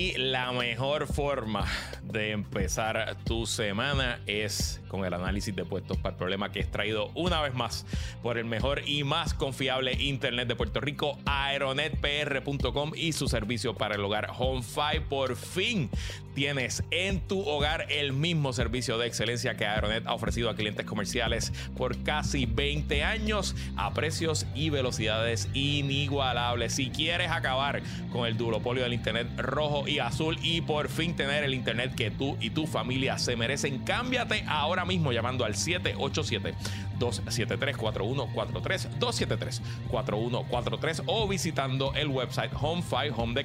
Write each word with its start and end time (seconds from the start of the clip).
Y 0.00 0.14
la 0.16 0.50
mejor 0.52 1.06
forma 1.12 1.66
de 2.02 2.30
empezar 2.30 3.18
tu 3.24 3.44
semana 3.44 4.18
es 4.26 4.80
con 4.88 5.04
el 5.04 5.12
análisis 5.12 5.54
de 5.54 5.66
puestos 5.66 5.98
para 5.98 6.14
el 6.14 6.16
problema 6.18 6.50
que 6.50 6.60
es 6.60 6.70
traído 6.70 7.10
una 7.14 7.42
vez 7.42 7.52
más 7.52 7.84
por 8.22 8.38
el 8.38 8.46
mejor 8.46 8.80
y 8.86 9.04
más 9.04 9.34
confiable 9.34 9.92
Internet 9.92 10.48
de 10.48 10.56
Puerto 10.56 10.80
Rico, 10.80 11.18
aeronetpr.com 11.26 12.92
y 12.96 13.12
su 13.12 13.28
servicio 13.28 13.74
para 13.74 13.96
el 13.96 14.04
hogar 14.04 14.30
HomeFi. 14.36 15.00
Por 15.08 15.36
fin 15.36 15.90
tienes 16.34 16.82
en 16.90 17.20
tu 17.20 17.40
hogar 17.42 17.86
el 17.90 18.12
mismo 18.12 18.52
servicio 18.52 18.96
de 18.96 19.06
excelencia 19.06 19.56
que 19.56 19.66
Aeronet 19.66 20.06
ha 20.06 20.14
ofrecido 20.14 20.48
a 20.48 20.56
clientes 20.56 20.86
comerciales 20.86 21.52
por 21.76 22.02
casi 22.02 22.46
20 22.46 23.04
años 23.04 23.54
a 23.76 23.92
precios 23.92 24.46
y 24.54 24.70
velocidades 24.70 25.48
inigualables. 25.52 26.74
Si 26.74 26.90
quieres 26.90 27.30
acabar 27.30 27.82
con 28.10 28.26
el 28.26 28.36
duopolio 28.36 28.82
del 28.82 28.94
Internet 28.94 29.28
rojo 29.38 29.84
y 29.90 29.98
azul 29.98 30.38
y 30.42 30.60
por 30.60 30.88
fin 30.88 31.14
tener 31.14 31.44
el 31.44 31.54
Internet 31.54 31.94
que 31.94 32.10
tú 32.10 32.36
y 32.40 32.50
tu 32.50 32.66
familia 32.66 33.18
se 33.18 33.36
merecen, 33.36 33.80
cámbiate 33.80 34.44
ahora 34.46 34.84
mismo 34.84 35.12
llamando 35.12 35.44
al 35.44 35.54
787 35.54 36.54
273-4143, 37.00 39.00
273-4143 39.00 41.02
o 41.06 41.26
visitando 41.26 41.92
el 41.94 42.08
website 42.08 42.52
HomeFi, 42.54 43.10
home 43.16 43.34
de 43.34 43.44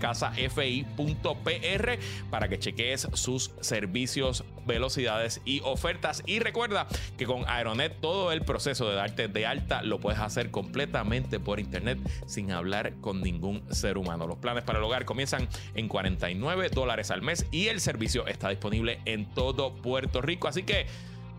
para 2.29 2.47
que 2.47 2.59
cheques 2.59 3.07
sus 3.13 3.51
servicios, 3.61 4.43
velocidades 4.65 5.41
y 5.45 5.61
ofertas. 5.61 6.23
Y 6.25 6.39
recuerda 6.39 6.87
que 7.17 7.25
con 7.25 7.47
Aeronet 7.47 7.99
todo 8.01 8.31
el 8.31 8.43
proceso 8.43 8.89
de 8.89 8.95
darte 8.95 9.27
de 9.27 9.45
alta 9.45 9.81
lo 9.81 9.99
puedes 9.99 10.19
hacer 10.19 10.51
completamente 10.51 11.39
por 11.39 11.59
internet 11.59 11.99
sin 12.25 12.51
hablar 12.51 12.93
con 13.01 13.21
ningún 13.21 13.63
ser 13.73 13.97
humano. 13.97 14.27
Los 14.27 14.37
planes 14.37 14.63
para 14.63 14.79
el 14.79 14.85
hogar 14.85 15.05
comienzan 15.05 15.47
en 15.73 15.87
49 15.87 16.69
dólares 16.69 17.11
al 17.11 17.21
mes 17.21 17.45
y 17.51 17.67
el 17.67 17.81
servicio 17.81 18.27
está 18.27 18.49
disponible 18.49 18.99
en 19.05 19.25
todo 19.33 19.73
Puerto 19.73 20.21
Rico. 20.21 20.47
Así 20.47 20.63
que 20.63 20.87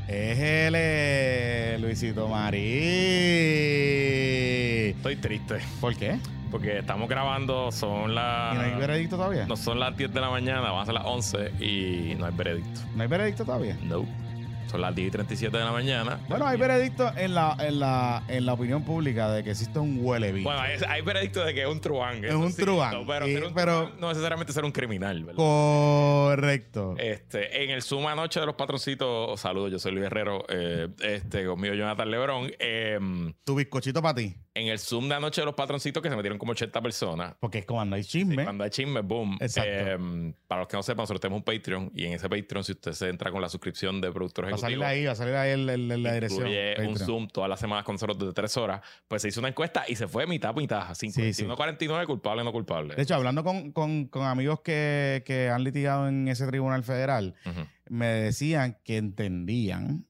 Es 0.07 0.39
el 0.39 0.73
eh, 0.77 1.77
Luisito 1.81 2.27
Marí. 2.29 2.59
Estoy 4.95 5.15
triste. 5.17 5.57
¿Por 5.81 5.95
qué? 5.95 6.17
Porque 6.49 6.77
estamos 6.79 7.09
grabando, 7.09 7.73
son 7.73 8.15
las. 8.15 8.55
¿Y 8.55 8.57
no 8.57 8.63
hay 8.63 8.75
veredicto 8.75 9.17
todavía? 9.17 9.45
No 9.47 9.57
son 9.57 9.81
las 9.81 9.97
10 9.97 10.13
de 10.13 10.21
la 10.21 10.29
mañana, 10.29 10.61
van 10.61 10.81
a 10.81 10.85
ser 10.85 10.93
las 10.93 11.03
11 11.05 11.51
y 11.59 12.15
no 12.15 12.25
hay 12.25 12.31
veredicto. 12.33 12.79
¿No 12.95 13.03
hay 13.03 13.09
veredicto 13.09 13.43
todavía? 13.43 13.77
No. 13.83 14.05
Son 14.67 14.81
las 14.81 14.93
10 14.93 15.07
y 15.07 15.11
37 15.11 15.57
de 15.57 15.63
la 15.63 15.71
mañana. 15.71 16.19
Bueno, 16.27 16.45
hay 16.45 16.57
veredicto 16.57 17.11
en 17.15 17.33
la, 17.33 17.55
en 17.59 17.79
la, 17.79 18.23
en 18.27 18.45
la 18.45 18.53
opinión 18.53 18.83
pública 18.83 19.31
de 19.31 19.43
que 19.43 19.51
existe 19.51 19.79
un 19.79 19.99
huele 20.01 20.31
Bueno, 20.31 20.59
hay, 20.59 20.77
hay, 20.87 21.01
veredicto 21.01 21.43
de 21.43 21.53
que 21.53 21.61
es 21.63 21.67
un 21.67 21.79
truán. 21.79 22.23
Es 22.23 22.33
un 22.33 22.53
truán. 22.53 23.05
pero, 23.55 23.91
no 23.97 24.09
necesariamente 24.09 24.51
ser 24.51 24.65
un 24.65 24.71
criminal, 24.71 25.23
¿verdad? 25.23 25.37
Correcto. 25.37 26.95
Este, 26.97 27.63
en 27.63 27.69
el 27.69 27.81
Zoom 27.81 28.07
anoche 28.07 28.39
de 28.39 28.45
los 28.45 28.55
patroncitos, 28.55 29.39
saludos, 29.39 29.71
yo 29.71 29.79
soy 29.79 29.93
Luis 29.93 30.05
Herrero, 30.05 30.45
eh, 30.49 30.89
este, 31.01 31.45
conmigo 31.45 31.73
Jonathan 31.73 32.11
Lebrón. 32.11 32.51
Em, 32.59 33.33
tu 33.45 33.55
bizcochito 33.55 34.01
para 34.01 34.15
ti. 34.15 34.35
En 34.57 34.67
el 34.67 34.79
Zoom 34.79 35.07
de 35.07 35.15
anoche 35.15 35.41
de 35.41 35.45
los 35.45 35.55
patroncitos 35.55 36.01
que 36.01 36.09
se 36.09 36.15
metieron 36.15 36.37
como 36.37 36.51
80 36.51 36.81
personas. 36.81 37.35
Porque 37.39 37.59
es 37.59 37.65
cuando 37.65 37.95
hay 37.95 38.03
chisme. 38.03 38.43
cuando 38.43 38.63
hay 38.63 38.69
chisme, 38.69 39.01
boom. 39.01 39.37
Exacto. 39.39 39.69
Em, 39.71 40.33
para 40.47 40.61
los 40.61 40.67
que 40.67 40.77
no 40.77 40.83
sepan, 40.83 41.03
nosotros 41.03 41.21
tenemos 41.21 41.39
un 41.39 41.43
Patreon 41.43 41.91
y 41.93 42.05
en 42.05 42.13
ese 42.13 42.27
Patreon, 42.27 42.63
si 42.63 42.71
usted 42.73 42.91
se 42.93 43.09
entra 43.09 43.31
con 43.31 43.41
la 43.41 43.49
suscripción 43.49 44.01
de 44.01 44.11
productores 44.11 44.51
va 44.51 44.55
a 44.55 44.59
salir 44.59 44.83
ahí, 44.83 45.05
va 45.05 45.11
a 45.11 45.15
salir 45.15 45.35
ahí 45.35 45.51
el, 45.51 46.03
la 46.03 46.13
dirección. 46.13 46.49
un 46.87 46.97
Zoom 46.97 47.27
todas 47.27 47.49
las 47.49 47.59
semanas 47.59 47.85
con 47.85 47.95
nosotros 47.95 48.17
de 48.19 48.33
tres 48.33 48.55
horas. 48.57 48.81
Pues 49.07 49.21
se 49.21 49.29
hizo 49.29 49.39
una 49.39 49.49
encuesta 49.49 49.85
y 49.87 49.95
se 49.95 50.07
fue 50.07 50.25
mitad 50.25 50.55
mitad. 50.55 50.89
51-49 50.89 52.05
culpable 52.05 52.43
no 52.43 52.51
culpable. 52.51 52.95
De 52.95 53.03
hecho, 53.03 53.15
hablando 53.15 53.43
con, 53.43 53.71
con, 53.71 54.05
con 54.07 54.25
amigos 54.25 54.61
que, 54.61 55.23
que, 55.25 55.49
han 55.49 55.63
litigado 55.63 56.07
en 56.07 56.27
ese 56.27 56.47
tribunal 56.47 56.83
federal, 56.83 57.35
me 57.89 58.07
decían 58.07 58.77
que 58.83 58.97
entendían 58.97 60.06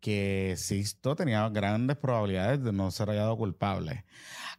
que 0.00 0.54
Sisto 0.56 1.16
tenía 1.16 1.48
grandes 1.48 1.96
probabilidades 1.96 2.62
de 2.62 2.72
no 2.72 2.90
ser 2.90 3.08
hallado 3.08 3.36
culpable. 3.36 4.04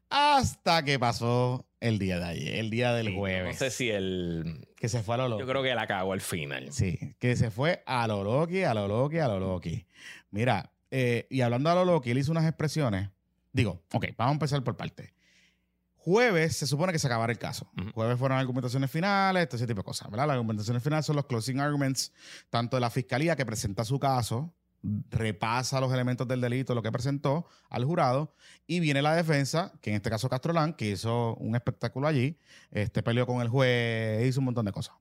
Hasta 0.10 0.84
que 0.84 1.00
pasó 1.00 1.66
el 1.80 2.00
día 2.00 2.20
de 2.20 2.26
ayer, 2.26 2.56
el 2.56 2.70
día 2.70 2.94
del 2.94 3.14
jueves. 3.14 3.56
No 3.56 3.60
sé 3.60 3.72
si 3.72 3.90
el. 3.90 4.68
Que 4.78 4.88
se 4.90 5.04
fue 5.04 5.16
a 5.16 5.18
lo 5.20 5.28
loki. 5.30 5.42
Yo 5.42 5.48
creo 5.48 5.64
que 5.64 5.76
la 5.76 5.88
cagó 5.88 6.14
al 6.14 6.22
final. 6.22 6.72
Sí, 6.72 7.16
que 7.20 7.36
se 7.36 7.52
fue 7.52 7.84
a 7.86 8.08
lo 8.08 8.24
loki, 8.24 8.64
a 8.64 8.74
lo 8.74 8.88
loki, 8.88 9.20
a 9.20 9.28
lo 9.28 9.40
loki. 9.40 9.86
Mira, 10.32 10.72
eh, 10.92 11.28
y 11.30 11.42
hablando 11.42 11.70
a 11.70 11.76
lo 11.76 11.86
loki, 11.86 12.12
él 12.12 12.18
hizo 12.18 12.32
unas 12.32 12.46
expresiones. 12.46 13.10
Digo, 13.52 13.82
ok, 13.92 14.06
vamos 14.18 14.32
a 14.32 14.34
empezar 14.34 14.64
por 14.64 14.78
parte. 14.78 15.14
Jueves 15.96 16.56
se 16.56 16.68
supone 16.68 16.94
que 16.94 17.00
se 17.00 17.08
acabará 17.08 17.34
el 17.34 17.40
caso. 17.40 17.70
Jueves 17.94 18.18
fueron 18.18 18.38
argumentaciones 18.38 18.90
finales, 18.90 19.50
todo 19.50 19.58
ese 19.58 19.68
tipo 19.68 19.82
de 19.82 19.84
cosas, 19.84 20.10
¿verdad? 20.10 20.28
Las 20.28 20.36
argumentaciones 20.36 20.82
finales 20.82 21.06
son 21.06 21.18
los 21.18 21.26
closing 21.26 21.60
arguments, 21.60 22.14
tanto 22.50 22.78
de 22.78 22.82
la 22.82 22.90
fiscalía 22.90 23.36
que 23.36 23.46
presenta 23.46 23.84
su 23.84 24.00
caso, 24.00 24.54
repasa 25.10 25.80
los 25.80 25.92
elementos 25.94 26.28
del 26.28 26.42
delito, 26.42 26.74
lo 26.76 26.82
que 26.82 26.92
presentó 26.92 27.46
al 27.70 27.86
jurado, 27.86 28.34
y 28.66 28.80
viene 28.80 29.02
la 29.02 29.16
defensa, 29.16 29.74
que 29.82 29.92
en 29.92 29.98
este 29.98 30.10
caso 30.10 30.30
Castrolán, 30.30 30.74
que 30.74 30.92
hizo 30.92 31.36
un 31.36 31.56
espectáculo 31.56 32.08
allí, 32.08 32.38
este 32.72 33.04
peleó 33.04 33.26
con 33.26 33.42
el 33.42 33.50
juez, 33.50 34.26
hizo 34.26 34.40
un 34.40 34.46
montón 34.46 34.66
de 34.66 34.72
cosas. 34.72 34.96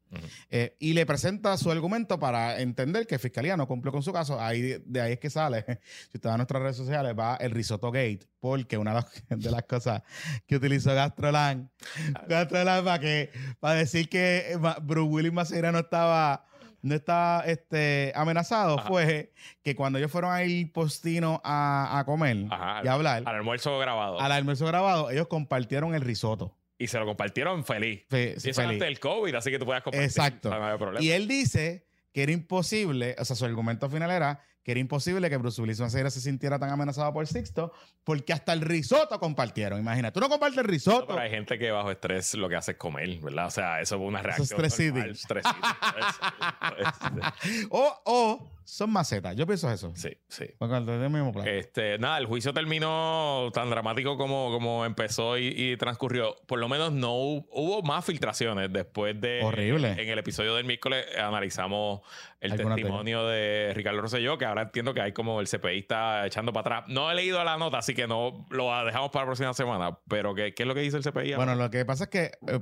Eh, 0.50 0.76
y 0.78 0.92
le 0.92 1.04
presenta 1.04 1.56
su 1.56 1.70
argumento 1.70 2.18
para 2.18 2.60
entender 2.60 3.06
que 3.06 3.18
Fiscalía 3.18 3.56
no 3.56 3.66
cumplió 3.66 3.92
con 3.92 4.02
su 4.02 4.12
caso. 4.12 4.40
Ahí, 4.40 4.82
de 4.84 5.00
ahí 5.00 5.12
es 5.14 5.18
que 5.18 5.30
sale, 5.30 5.64
si 6.10 6.16
usted 6.18 6.28
va 6.28 6.34
a 6.34 6.36
nuestras 6.36 6.62
redes 6.62 6.76
sociales, 6.76 7.14
va 7.18 7.36
el 7.36 7.50
risotto 7.50 7.90
gate, 7.90 8.20
porque 8.40 8.78
una 8.78 9.04
de 9.28 9.50
las 9.50 9.62
cosas 9.68 10.02
que 10.46 10.56
utilizó 10.56 10.94
Gastrolán, 10.94 11.70
Gastrolán 12.28 12.84
para, 12.84 12.98
que, 13.00 13.30
para 13.60 13.74
decir 13.74 14.08
que 14.08 14.58
Bruce 14.82 15.10
Willis 15.10 15.32
Maceira 15.32 15.72
no 15.72 15.78
estaba 15.78 16.46
no 16.86 16.94
está 16.94 17.42
este, 17.46 18.12
amenazado 18.14 18.78
fue 18.78 19.32
que 19.62 19.74
cuando 19.74 19.98
ellos 19.98 20.10
fueron 20.10 20.32
a 20.32 20.44
ir 20.44 20.72
postino 20.72 21.40
a, 21.44 22.02
comer 22.06 22.36
y 22.36 22.88
a 22.88 22.92
hablar. 22.92 23.24
Al 23.26 23.36
almuerzo 23.36 23.78
grabado. 23.78 24.20
Al 24.20 24.32
almuerzo 24.32 24.66
grabado, 24.66 25.10
ellos 25.10 25.26
compartieron 25.26 25.94
el 25.94 26.00
risotto. 26.00 26.56
Y 26.78 26.86
se 26.86 26.98
lo 26.98 27.06
compartieron 27.06 27.64
feliz. 27.64 28.04
y 28.10 28.50
eso 28.50 28.62
antes 28.62 28.78
del 28.78 29.00
COVID, 29.00 29.34
así 29.34 29.50
que 29.50 29.58
tú 29.58 29.64
puedes 29.64 29.82
compartir. 29.82 30.08
Exacto. 30.08 30.50
y 31.00 31.10
él 31.10 31.26
dice 31.26 31.86
que 32.12 32.22
era 32.22 32.32
imposible, 32.32 33.16
o 33.18 33.24
sea, 33.24 33.34
su 33.34 33.44
argumento 33.44 33.90
final 33.90 34.10
era 34.10 34.40
que 34.66 34.72
era 34.72 34.80
imposible 34.80 35.30
que 35.30 35.36
Bruce 35.36 35.62
Willis 35.62 35.78
se 35.78 36.20
sintiera 36.20 36.58
tan 36.58 36.70
amenazado 36.70 37.12
por 37.12 37.24
Sixto, 37.28 37.72
porque 38.02 38.32
hasta 38.32 38.52
el 38.52 38.62
risotto 38.62 39.20
compartieron. 39.20 39.78
Imagina, 39.78 40.12
tú 40.12 40.18
no 40.18 40.28
compartes 40.28 40.58
el 40.58 40.64
risotto. 40.64 41.06
pero 41.06 41.20
hay 41.20 41.30
gente 41.30 41.56
que 41.56 41.70
bajo 41.70 41.88
estrés 41.88 42.34
lo 42.34 42.48
que 42.48 42.56
hace 42.56 42.72
es 42.72 42.76
comer, 42.76 43.20
¿verdad? 43.20 43.46
O 43.46 43.50
sea, 43.52 43.80
eso 43.80 43.96
fue 43.96 44.08
una 44.08 44.22
reacción. 44.22 44.64
Eso 44.64 44.66
es 44.66 44.74
o, 47.70 48.02
o 48.06 48.56
son 48.66 48.90
macetas. 48.90 49.36
Yo 49.36 49.46
pienso 49.46 49.70
eso. 49.70 49.92
Sí, 49.94 50.10
sí. 50.28 50.46
mismo 50.58 51.32
Este, 51.44 51.98
nada, 51.98 52.18
el 52.18 52.26
juicio 52.26 52.52
terminó 52.52 53.48
tan 53.54 53.70
dramático 53.70 54.18
como, 54.18 54.50
como 54.50 54.84
empezó 54.84 55.38
y, 55.38 55.76
transcurrió. 55.76 56.34
Por 56.46 56.58
lo 56.58 56.68
menos 56.68 56.92
no 56.92 57.14
hubo, 57.14 57.82
más 57.82 58.04
filtraciones 58.04 58.72
después 58.72 59.18
de. 59.20 59.40
Horrible. 59.42 59.92
En 59.92 60.08
el 60.08 60.18
episodio 60.18 60.56
del 60.56 60.64
miércoles 60.64 61.06
analizamos 61.16 62.00
el 62.40 62.56
testimonio 62.56 63.26
de 63.28 63.72
Ricardo 63.74 64.00
Rosselló, 64.00 64.36
que 64.36 64.44
ahora 64.56 64.68
entiendo 64.68 64.94
que 64.94 65.00
hay 65.00 65.12
como 65.12 65.40
el 65.40 65.48
CPI 65.48 65.78
está 65.78 66.26
echando 66.26 66.52
para 66.52 66.78
atrás. 66.78 66.92
No 66.92 67.10
he 67.10 67.14
leído 67.14 67.42
la 67.44 67.56
nota, 67.56 67.78
así 67.78 67.94
que 67.94 68.06
no 68.06 68.46
lo 68.50 68.84
dejamos 68.84 69.10
para 69.10 69.24
la 69.24 69.26
próxima 69.28 69.54
semana. 69.54 69.98
Pero 70.08 70.34
¿qué, 70.34 70.54
qué 70.54 70.62
es 70.62 70.66
lo 70.66 70.74
que 70.74 70.80
dice 70.80 70.96
el 70.96 71.02
CPI? 71.02 71.34
Bueno, 71.34 71.54
lo 71.54 71.70
que 71.70 71.84
pasa 71.84 72.04
es 72.04 72.10
que 72.10 72.32
eh, 72.48 72.60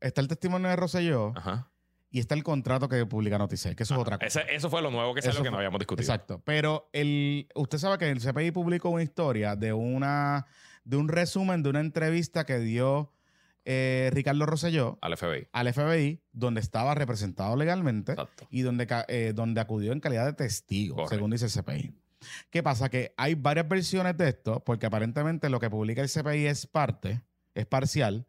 está 0.00 0.20
el 0.20 0.28
testimonio 0.28 0.68
de 0.68 0.76
Rosselló. 0.76 1.32
Ajá 1.36 1.68
y 2.12 2.20
está 2.20 2.34
el 2.34 2.44
contrato 2.44 2.88
que 2.90 3.06
publica 3.06 3.38
Noticel, 3.38 3.74
que 3.74 3.84
eso 3.84 3.94
es 3.94 4.00
otra 4.00 4.18
cosa. 4.18 4.42
eso 4.42 4.68
fue 4.68 4.82
lo 4.82 4.90
nuevo 4.90 5.14
que 5.14 5.22
salió 5.22 5.42
que 5.42 5.50
no 5.50 5.56
habíamos 5.56 5.78
discutido. 5.78 6.04
Exacto. 6.04 6.42
Pero 6.44 6.90
el, 6.92 7.48
usted 7.54 7.78
sabe 7.78 7.96
que 7.96 8.10
el 8.10 8.20
CPI 8.20 8.50
publicó 8.50 8.90
una 8.90 9.02
historia 9.02 9.56
de, 9.56 9.72
una, 9.72 10.46
de 10.84 10.98
un 10.98 11.08
resumen 11.08 11.62
de 11.62 11.70
una 11.70 11.80
entrevista 11.80 12.44
que 12.44 12.58
dio 12.58 13.10
eh, 13.64 14.10
Ricardo 14.12 14.44
Rosselló 14.46 14.98
al 15.00 15.16
FBI. 15.16 15.48
Al 15.52 15.72
FBI, 15.72 16.20
donde 16.32 16.60
estaba 16.60 16.94
representado 16.94 17.56
legalmente 17.56 18.16
y 18.50 18.62
donde, 18.62 18.86
eh, 19.08 19.32
donde 19.34 19.60
acudió 19.60 19.92
en 19.92 20.00
calidad 20.00 20.26
de 20.26 20.32
testigo, 20.32 21.08
según 21.08 21.30
dice 21.30 21.46
el 21.46 21.52
CPI. 21.52 21.94
¿Qué 22.50 22.62
pasa? 22.62 22.88
Que 22.88 23.14
hay 23.16 23.34
varias 23.34 23.68
versiones 23.68 24.16
de 24.16 24.28
esto, 24.28 24.60
porque 24.64 24.86
aparentemente 24.86 25.48
lo 25.48 25.60
que 25.60 25.70
publica 25.70 26.02
el 26.02 26.08
CPI 26.08 26.46
es 26.46 26.66
parte, 26.66 27.22
es 27.54 27.66
parcial, 27.66 28.26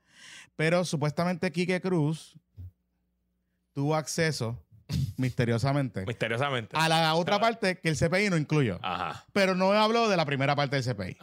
pero 0.56 0.85
supuestamente 0.85 1.51
Quique 1.51 1.81
Cruz 1.81 2.38
tuvo 3.71 3.95
acceso 3.95 4.63
misteriosamente. 5.18 6.06
misteriosamente. 6.06 6.75
A 6.77 6.89
la 6.89 7.13
otra 7.15 7.39
parte 7.39 7.80
que 7.80 7.89
el 7.89 7.97
CPI 7.97 8.30
no 8.30 8.38
incluyó. 8.38 8.80
Ajá. 8.81 9.25
Pero 9.33 9.56
no 9.56 9.71
habló 9.71 10.09
de 10.09 10.18
la 10.18 10.25
primera 10.25 10.56
parte 10.56 10.80
del 10.80 10.85
CPI. 10.95 11.18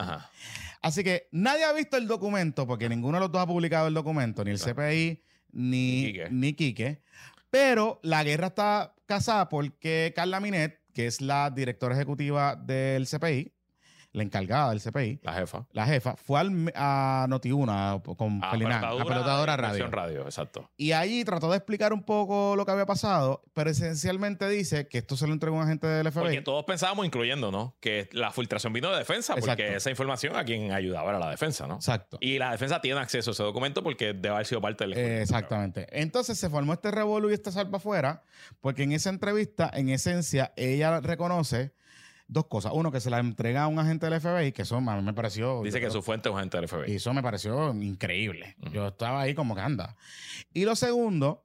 Así 0.83 1.05
que 1.05 1.29
nadie 1.31 1.65
ha 1.65 1.73
visto 1.73 1.97
el 1.97 2.07
documento 2.07 2.67
porque 2.67 2.89
ninguno 2.89 3.19
de 3.19 3.21
los 3.21 3.33
dos 3.33 3.43
ha 3.43 3.47
publicado 3.47 3.89
el 3.89 3.95
documento, 3.95 4.45
ni 4.45 4.53
el 4.53 4.59
CPI 4.59 5.23
ni, 5.53 6.03
Ni 6.03 6.07
Quique. 6.07 6.29
ni 6.31 6.53
Quique. 6.55 7.03
Pero 7.51 8.01
la 8.03 8.23
guerra 8.25 8.49
está 8.49 8.95
casada 9.07 9.49
porque 9.49 10.13
Carla 10.15 10.41
Minet, 10.41 10.81
que 10.95 11.07
es 11.07 11.21
la 11.21 11.51
directora 11.51 11.95
ejecutiva 11.97 12.57
del 12.57 13.07
CPI, 13.07 13.53
la 14.13 14.23
encargada 14.25 14.71
del 14.71 14.81
CPI, 14.81 15.21
La 15.23 15.35
jefa. 15.35 15.67
la 15.73 15.87
jefa, 15.87 16.17
fue 16.17 16.41
al, 16.41 16.73
a 16.75 17.27
Noti1 17.29 18.17
con 18.17 18.41
Ah, 18.43 18.51
Felinán, 18.51 18.85
a 18.85 18.91
Pelotadora 19.05 19.57
Radio. 19.57 19.87
radio, 19.89 20.23
exacto. 20.25 20.69
Y 20.77 20.93
ahí 20.93 21.25
trató 21.25 21.49
de 21.51 21.57
explicar 21.57 21.93
un 21.93 22.03
poco 22.03 22.55
lo 22.57 22.67
que 22.67 22.73
había 22.73 22.87
pasado, 22.87 23.43
pero 23.55 23.71
esencialmente 23.71 24.49
dice 24.49 24.89
que 24.89 24.99
esto 24.99 25.17
se 25.17 25.27
lo 25.27 25.33
entregó 25.33 25.57
un 25.57 25.63
agente 25.63 25.87
del 25.87 26.11
FBI. 26.11 26.23
Porque 26.23 26.43
todos 26.43 26.65
pensábamos, 26.65 27.07
incluyendo, 27.07 27.51
¿no? 27.53 27.77
Que 27.81 28.09
la 28.13 28.33
filtración 28.33 28.73
vino 28.73 28.91
de 28.91 28.99
defensa, 28.99 29.35
porque 29.37 29.51
Exacto. 29.53 29.77
esa 29.77 29.91
información 29.91 30.37
a 30.37 30.45
quien 30.45 30.73
ayudaba 30.73 31.11
era 31.11 31.19
la 31.19 31.31
defensa, 31.31 31.67
¿no? 31.69 31.77
Exacto. 31.77 32.19
Y 32.21 32.39
la 32.39 32.51
defensa 32.51 32.81
tiene 32.81 32.99
acceso 33.01 33.31
a 33.31 33.33
ese 33.33 33.43
documento 33.45 33.83
porque 33.83 34.07
debe 34.13 34.31
haber 34.31 34.47
sido 34.47 34.61
parte 34.61 34.85
del 34.85 34.95
Eh, 34.99 35.23
exactamente. 35.23 35.87
Entonces 35.93 36.37
se 36.39 36.51
formó 36.51 36.73
este 36.73 36.91
revolú 36.91 37.31
y 37.31 37.35
esta 37.35 37.53
salva 37.53 37.79
afuera, 37.79 38.25
porque 38.61 38.83
en 38.83 38.93
esa 38.93 39.11
entrevista, 39.11 39.71
en 39.73 39.89
esencia, 39.89 40.53
ella 40.57 41.01
reconoce 41.01 41.73
dos 42.33 42.47
cosas. 42.47 42.73
Uno, 42.75 42.91
que 42.93 43.01
se 43.01 43.11
la 43.11 43.19
entrega 43.19 43.65
a 43.65 43.67
un 43.69 43.79
agente 43.79 44.09
del 44.09 44.21
FBI, 44.21 44.53
que 44.53 44.63
eso 44.63 44.77
a 44.77 44.81
mí 44.81 45.03
me 45.03 45.13
pareció. 45.13 45.63
Dice 45.63 45.79
que 45.79 45.87
creo- 45.87 45.93
su 45.93 46.03
fuente 46.03 46.29
es 46.29 46.33
un 46.33 46.39
agente 46.39 46.57
del 46.57 46.65
Y 46.65 46.69
FBI. 46.69 46.95
eso 46.95 47.13
me 47.13 47.23
pareció 47.23 47.75
increíble. 47.75 48.57
Yo 48.73 48.89
estaba 48.89 49.21
ahí 49.23 49.35
como 49.35 49.55
que 49.55 49.61
anda. 49.61 49.97
Y 50.55 50.65
lo 50.65 50.77
segundo, 50.77 51.45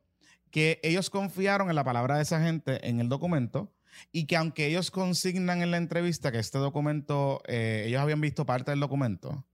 que 0.51 0.79
ellos 0.83 1.09
confiaron 1.09 1.69
en 1.69 1.75
la 1.75 1.83
palabra 1.83 2.17
de 2.17 2.21
esa 2.23 2.41
gente 2.41 2.87
en 2.87 2.99
el 2.99 3.09
documento 3.09 3.73
y 4.11 4.25
que 4.25 4.37
aunque 4.37 4.67
ellos 4.67 4.91
consignan 4.91 5.61
en 5.61 5.71
la 5.71 5.77
entrevista 5.77 6.31
que 6.31 6.39
este 6.39 6.57
documento, 6.59 7.41
eh, 7.47 7.85
ellos 7.87 8.01
habían 8.01 8.21
visto 8.21 8.45
parte 8.45 8.71
del 8.71 8.79
documento, 8.79 9.45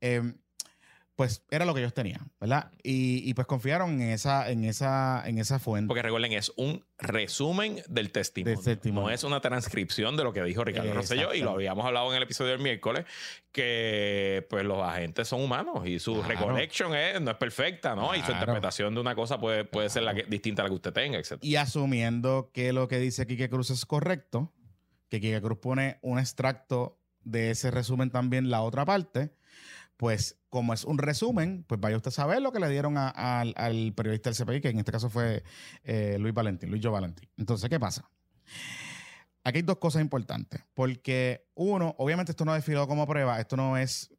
eh, 0.00 0.34
pues 1.16 1.42
era 1.50 1.64
lo 1.64 1.72
que 1.72 1.80
ellos 1.80 1.94
tenían, 1.94 2.30
¿verdad? 2.38 2.70
Y, 2.82 3.28
y 3.28 3.32
pues 3.34 3.46
confiaron 3.46 4.00
en 4.02 4.10
esa, 4.10 4.50
en 4.50 4.64
esa, 4.64 5.22
en 5.26 5.38
esa 5.38 5.58
fuente. 5.58 5.88
Porque 5.88 6.02
recuerden, 6.02 6.32
es 6.34 6.52
un 6.56 6.84
resumen 6.98 7.82
del 7.88 8.12
testimonio. 8.12 8.54
Del 8.56 8.64
testimonio. 8.64 9.08
No 9.08 9.14
es 9.14 9.24
una 9.24 9.40
transcripción 9.40 10.16
de 10.18 10.24
lo 10.24 10.32
que 10.34 10.42
dijo 10.42 10.62
Ricardo 10.62 10.92
Rosselló. 10.92 11.32
Y 11.32 11.40
lo 11.40 11.52
habíamos 11.52 11.86
hablado 11.86 12.10
en 12.10 12.18
el 12.18 12.22
episodio 12.24 12.52
del 12.52 12.60
miércoles, 12.60 13.06
que 13.50 14.46
pues 14.50 14.64
los 14.64 14.82
agentes 14.82 15.26
son 15.28 15.40
humanos 15.42 15.86
y 15.86 15.98
su 15.98 16.14
Claro. 16.14 16.28
recollection 16.28 16.94
es, 16.94 17.20
no 17.20 17.30
es 17.30 17.36
perfecta, 17.38 17.94
¿no? 17.94 18.14
Y 18.14 18.20
su 18.22 18.32
interpretación 18.32 18.94
de 18.94 19.00
una 19.00 19.14
cosa 19.14 19.38
puede, 19.40 19.64
puede 19.64 19.88
ser 19.88 20.02
la 20.02 20.14
que- 20.14 20.24
distinta 20.24 20.62
a 20.62 20.64
la 20.64 20.68
que 20.68 20.74
usted 20.76 20.92
tenga, 20.92 21.18
etc. 21.18 21.38
Y 21.40 21.56
asumiendo 21.56 22.50
que 22.52 22.72
lo 22.72 22.88
que 22.88 22.98
dice 22.98 23.26
Quique 23.26 23.48
Cruz 23.48 23.70
es 23.70 23.86
correcto, 23.86 24.52
que 25.08 25.20
Quique 25.20 25.40
Cruz 25.40 25.58
pone 25.58 25.98
un 26.02 26.18
extracto 26.18 27.00
de 27.24 27.50
ese 27.50 27.70
resumen 27.70 28.10
también 28.10 28.50
la 28.50 28.60
otra 28.62 28.84
parte, 28.84 29.30
pues 29.96 30.38
como 30.50 30.74
es 30.74 30.84
un 30.84 30.98
resumen, 30.98 31.64
pues 31.66 31.80
vaya 31.80 31.96
usted 31.96 32.08
a 32.08 32.12
saber 32.12 32.42
lo 32.42 32.52
que 32.52 32.60
le 32.60 32.68
dieron 32.68 32.96
a- 32.98 33.08
al- 33.08 33.54
al 33.56 33.92
periodista 33.94 34.30
del 34.30 34.36
CPI, 34.36 34.60
que 34.60 34.68
en 34.70 34.78
este 34.78 34.92
caso 34.92 35.08
fue 35.10 35.42
eh, 35.84 36.16
Luis 36.18 36.34
Valentín, 36.34 36.70
Luis 36.70 36.82
Yo 36.82 36.90
Valentín. 36.92 37.28
Entonces, 37.36 37.68
¿qué 37.70 37.80
pasa? 37.80 38.08
Aquí 39.44 39.58
hay 39.58 39.62
dos 39.62 39.78
cosas 39.78 40.02
importantes, 40.02 40.64
porque 40.74 41.46
uno, 41.54 41.94
obviamente 41.98 42.32
esto 42.32 42.44
no 42.44 42.52
es 42.54 42.58
desfilado 42.58 42.88
como 42.88 43.06
prueba, 43.06 43.38
esto 43.38 43.56
no 43.56 43.76
es 43.76 44.12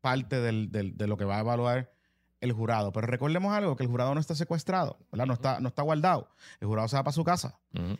parte 0.00 0.40
del- 0.40 0.70
del- 0.72 0.96
de 0.96 1.06
lo 1.06 1.16
que 1.16 1.24
va 1.24 1.36
a 1.36 1.40
evaluar 1.40 1.92
el 2.40 2.52
jurado, 2.52 2.90
pero 2.92 3.06
recordemos 3.06 3.54
algo, 3.54 3.76
que 3.76 3.84
el 3.84 3.88
jurado 3.88 4.12
no 4.14 4.20
está 4.20 4.34
secuestrado, 4.34 4.98
¿verdad? 5.12 5.26
No 5.26 5.34
está, 5.34 5.60
no 5.60 5.68
está 5.68 5.82
guardado, 5.82 6.28
el 6.60 6.66
jurado 6.66 6.88
se 6.88 6.96
va 6.96 7.04
para 7.04 7.12
su 7.12 7.24
casa 7.24 7.58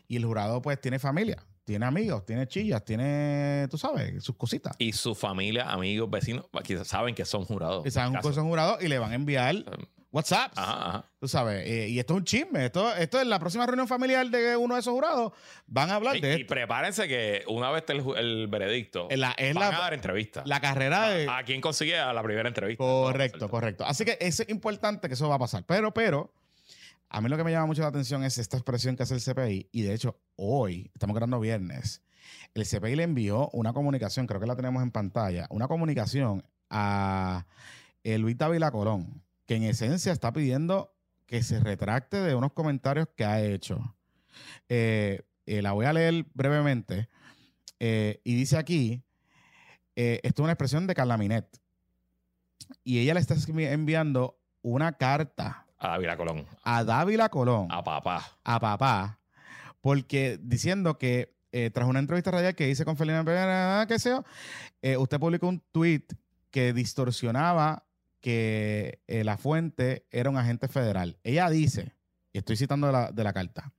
y 0.09 0.17
el 0.17 0.25
jurado 0.27 0.61
pues 0.61 0.81
tiene 0.81 0.99
familia, 0.99 1.43
tiene 1.65 1.87
amigos, 1.87 2.25
tiene 2.27 2.47
chillas, 2.47 2.85
tiene, 2.85 3.67
tú 3.71 3.79
sabes, 3.79 4.23
sus 4.23 4.37
cositas. 4.37 4.75
Y 4.79 4.93
su 4.93 5.15
familia, 5.15 5.71
amigos, 5.71 6.11
vecinos, 6.11 6.47
quizás 6.63 6.87
saben 6.89 7.15
que 7.15 7.25
son 7.25 7.45
jurados. 7.45 7.87
Y 7.87 7.91
saben 7.91 8.11
un 8.11 8.15
Caso. 8.17 8.29
cosa 8.29 8.43
jurado 8.43 8.79
y 8.81 8.89
le 8.89 8.99
van 8.99 9.13
a 9.13 9.15
enviar 9.15 9.57
WhatsApp. 10.13 10.53
Ajá, 10.57 10.89
ajá. 10.89 11.11
Tú 11.19 11.27
sabes, 11.27 11.67
eh, 11.67 11.89
y 11.89 11.99
esto 11.99 12.13
es 12.15 12.19
un 12.19 12.25
chisme. 12.25 12.67
Esto, 12.67 12.95
esto 12.95 13.21
es 13.21 13.27
la 13.27 13.39
próxima 13.41 13.67
reunión 13.67 13.89
familiar 13.89 14.25
de 14.29 14.57
uno 14.57 14.75
de 14.75 14.81
esos 14.81 14.93
jurados. 14.93 15.33
Van 15.67 15.91
a 15.91 15.97
hablar 15.97 16.21
de 16.21 16.39
y 16.39 16.45
prepárense 16.45 17.09
que 17.09 17.43
una 17.49 17.71
vez 17.71 17.81
esté 17.81 17.95
el, 17.95 18.05
el 18.17 18.47
veredicto, 18.47 19.09
Es 19.11 19.19
la, 19.19 19.33
es 19.33 19.55
van 19.55 19.71
la- 19.71 19.77
a 19.77 19.81
dar 19.81 19.95
entrevistas. 19.95 20.47
la 20.47 20.61
carrera 20.61 21.09
de. 21.09 21.27
¿A 21.29 21.43
quién 21.45 21.61
consigue 21.61 21.99
a 21.99 22.13
la 22.13 22.23
primera 22.23 22.47
entrevista? 22.49 22.85
Correcto, 22.85 23.49
correcto. 23.49 23.85
Así 23.87 24.05
que 24.05 24.17
es 24.21 24.45
importante 24.49 25.09
que 25.09 25.15
eso 25.15 25.29
va 25.29 25.35
a 25.37 25.39
pasar. 25.41 25.65
Pero, 25.67 25.93
pero, 25.93 26.31
a 27.15 27.21
mí 27.21 27.29
lo 27.29 27.37
que 27.37 27.45
me 27.45 27.53
llama 27.53 27.67
mucho 27.67 27.83
la 27.83 27.89
atención 27.89 28.25
es 28.25 28.39
esta 28.39 28.57
expresión 28.57 28.97
que 28.97 29.05
hace 29.05 29.15
el 29.15 29.23
CPI. 29.23 29.69
Y 29.71 29.83
de 29.83 29.95
hecho, 29.95 30.19
hoy, 30.35 30.91
estamos 30.95 31.15
grabando 31.15 31.39
viernes, 31.39 32.03
el 32.55 32.67
CPI 32.67 32.97
le 32.97 33.05
envió 33.05 33.51
una 33.51 33.73
comunicación, 33.73 34.27
creo 34.27 34.41
que 34.41 34.49
la 34.49 34.57
tenemos 34.57 34.83
en 34.83 34.91
pantalla, 34.91 35.47
una 35.51 35.69
comunicación 35.69 36.45
a 36.71 37.47
eh, 38.03 38.19
Luis 38.19 38.37
Dávila 38.37 38.73
Colón, 38.73 39.23
que 39.47 39.55
en 39.55 39.63
esencia 39.63 40.11
está 40.11 40.33
pidiendo 40.33 40.93
que 41.27 41.45
se 41.45 41.61
retracte 41.61 42.17
de 42.17 42.35
unos 42.35 42.53
comentarios 42.53 43.07
que 43.15 43.25
ha 43.25 43.41
hecho. 43.41 43.95
Eh, 44.69 45.23
eh, 45.47 45.63
la 45.63 45.71
voy 45.71 45.87
a 45.87 45.93
leer 45.93 46.27
brevemente. 46.35 47.09
Y 47.79 48.35
dice 48.35 48.57
aquí, 48.57 49.05
esto 49.95 50.43
es 50.43 50.45
una 50.45 50.53
expresión 50.53 50.89
de 50.89 50.95
Carla 50.95 51.19
Minet 51.19 51.61
y 52.83 52.99
ella 52.99 53.13
le 53.13 53.21
está 53.21 53.37
enviando 53.47 54.41
una 54.63 54.97
carta 54.97 55.64
A 55.85 55.99
David 55.99 56.17
Colón. 56.17 56.47
a 56.63 56.85
Dávila 56.85 57.29
Colón, 57.29 57.69
A 57.71 57.85
papá. 57.85 58.25
a 58.43 58.59
papá, 58.59 59.21
porque 59.83 60.39
diciendo 60.43 60.97
que 60.97 61.35
eh, 61.53 61.71
tras 61.71 61.87
una 61.89 61.99
entrevista 61.99 62.31
radial 62.31 62.55
que 62.55 62.69
hice 62.71 62.85
con 62.85 62.97
Felina 62.97 63.23
Pérez, 63.23 64.03
yo, 64.05 64.25
eh, 64.83 64.97
usted 64.97 65.21
publicó 65.21 65.47
un 65.47 65.61
tweet 65.73 66.05
que 66.51 66.73
distorsionaba 66.73 67.85
que 68.21 69.03
eh, 69.07 69.23
la 69.25 69.37
fuente 69.37 70.07
era 70.11 70.31
un 70.31 70.39
agente 70.39 70.69
federal. 70.69 71.19
Ella 71.23 71.51
dice, 71.51 71.93
y 72.33 72.39
estoy 72.39 72.57
citando 72.57 72.87
de 72.87 72.93
la, 72.95 73.13
de 73.13 73.23
la 73.23 73.33
carta, 73.35 73.73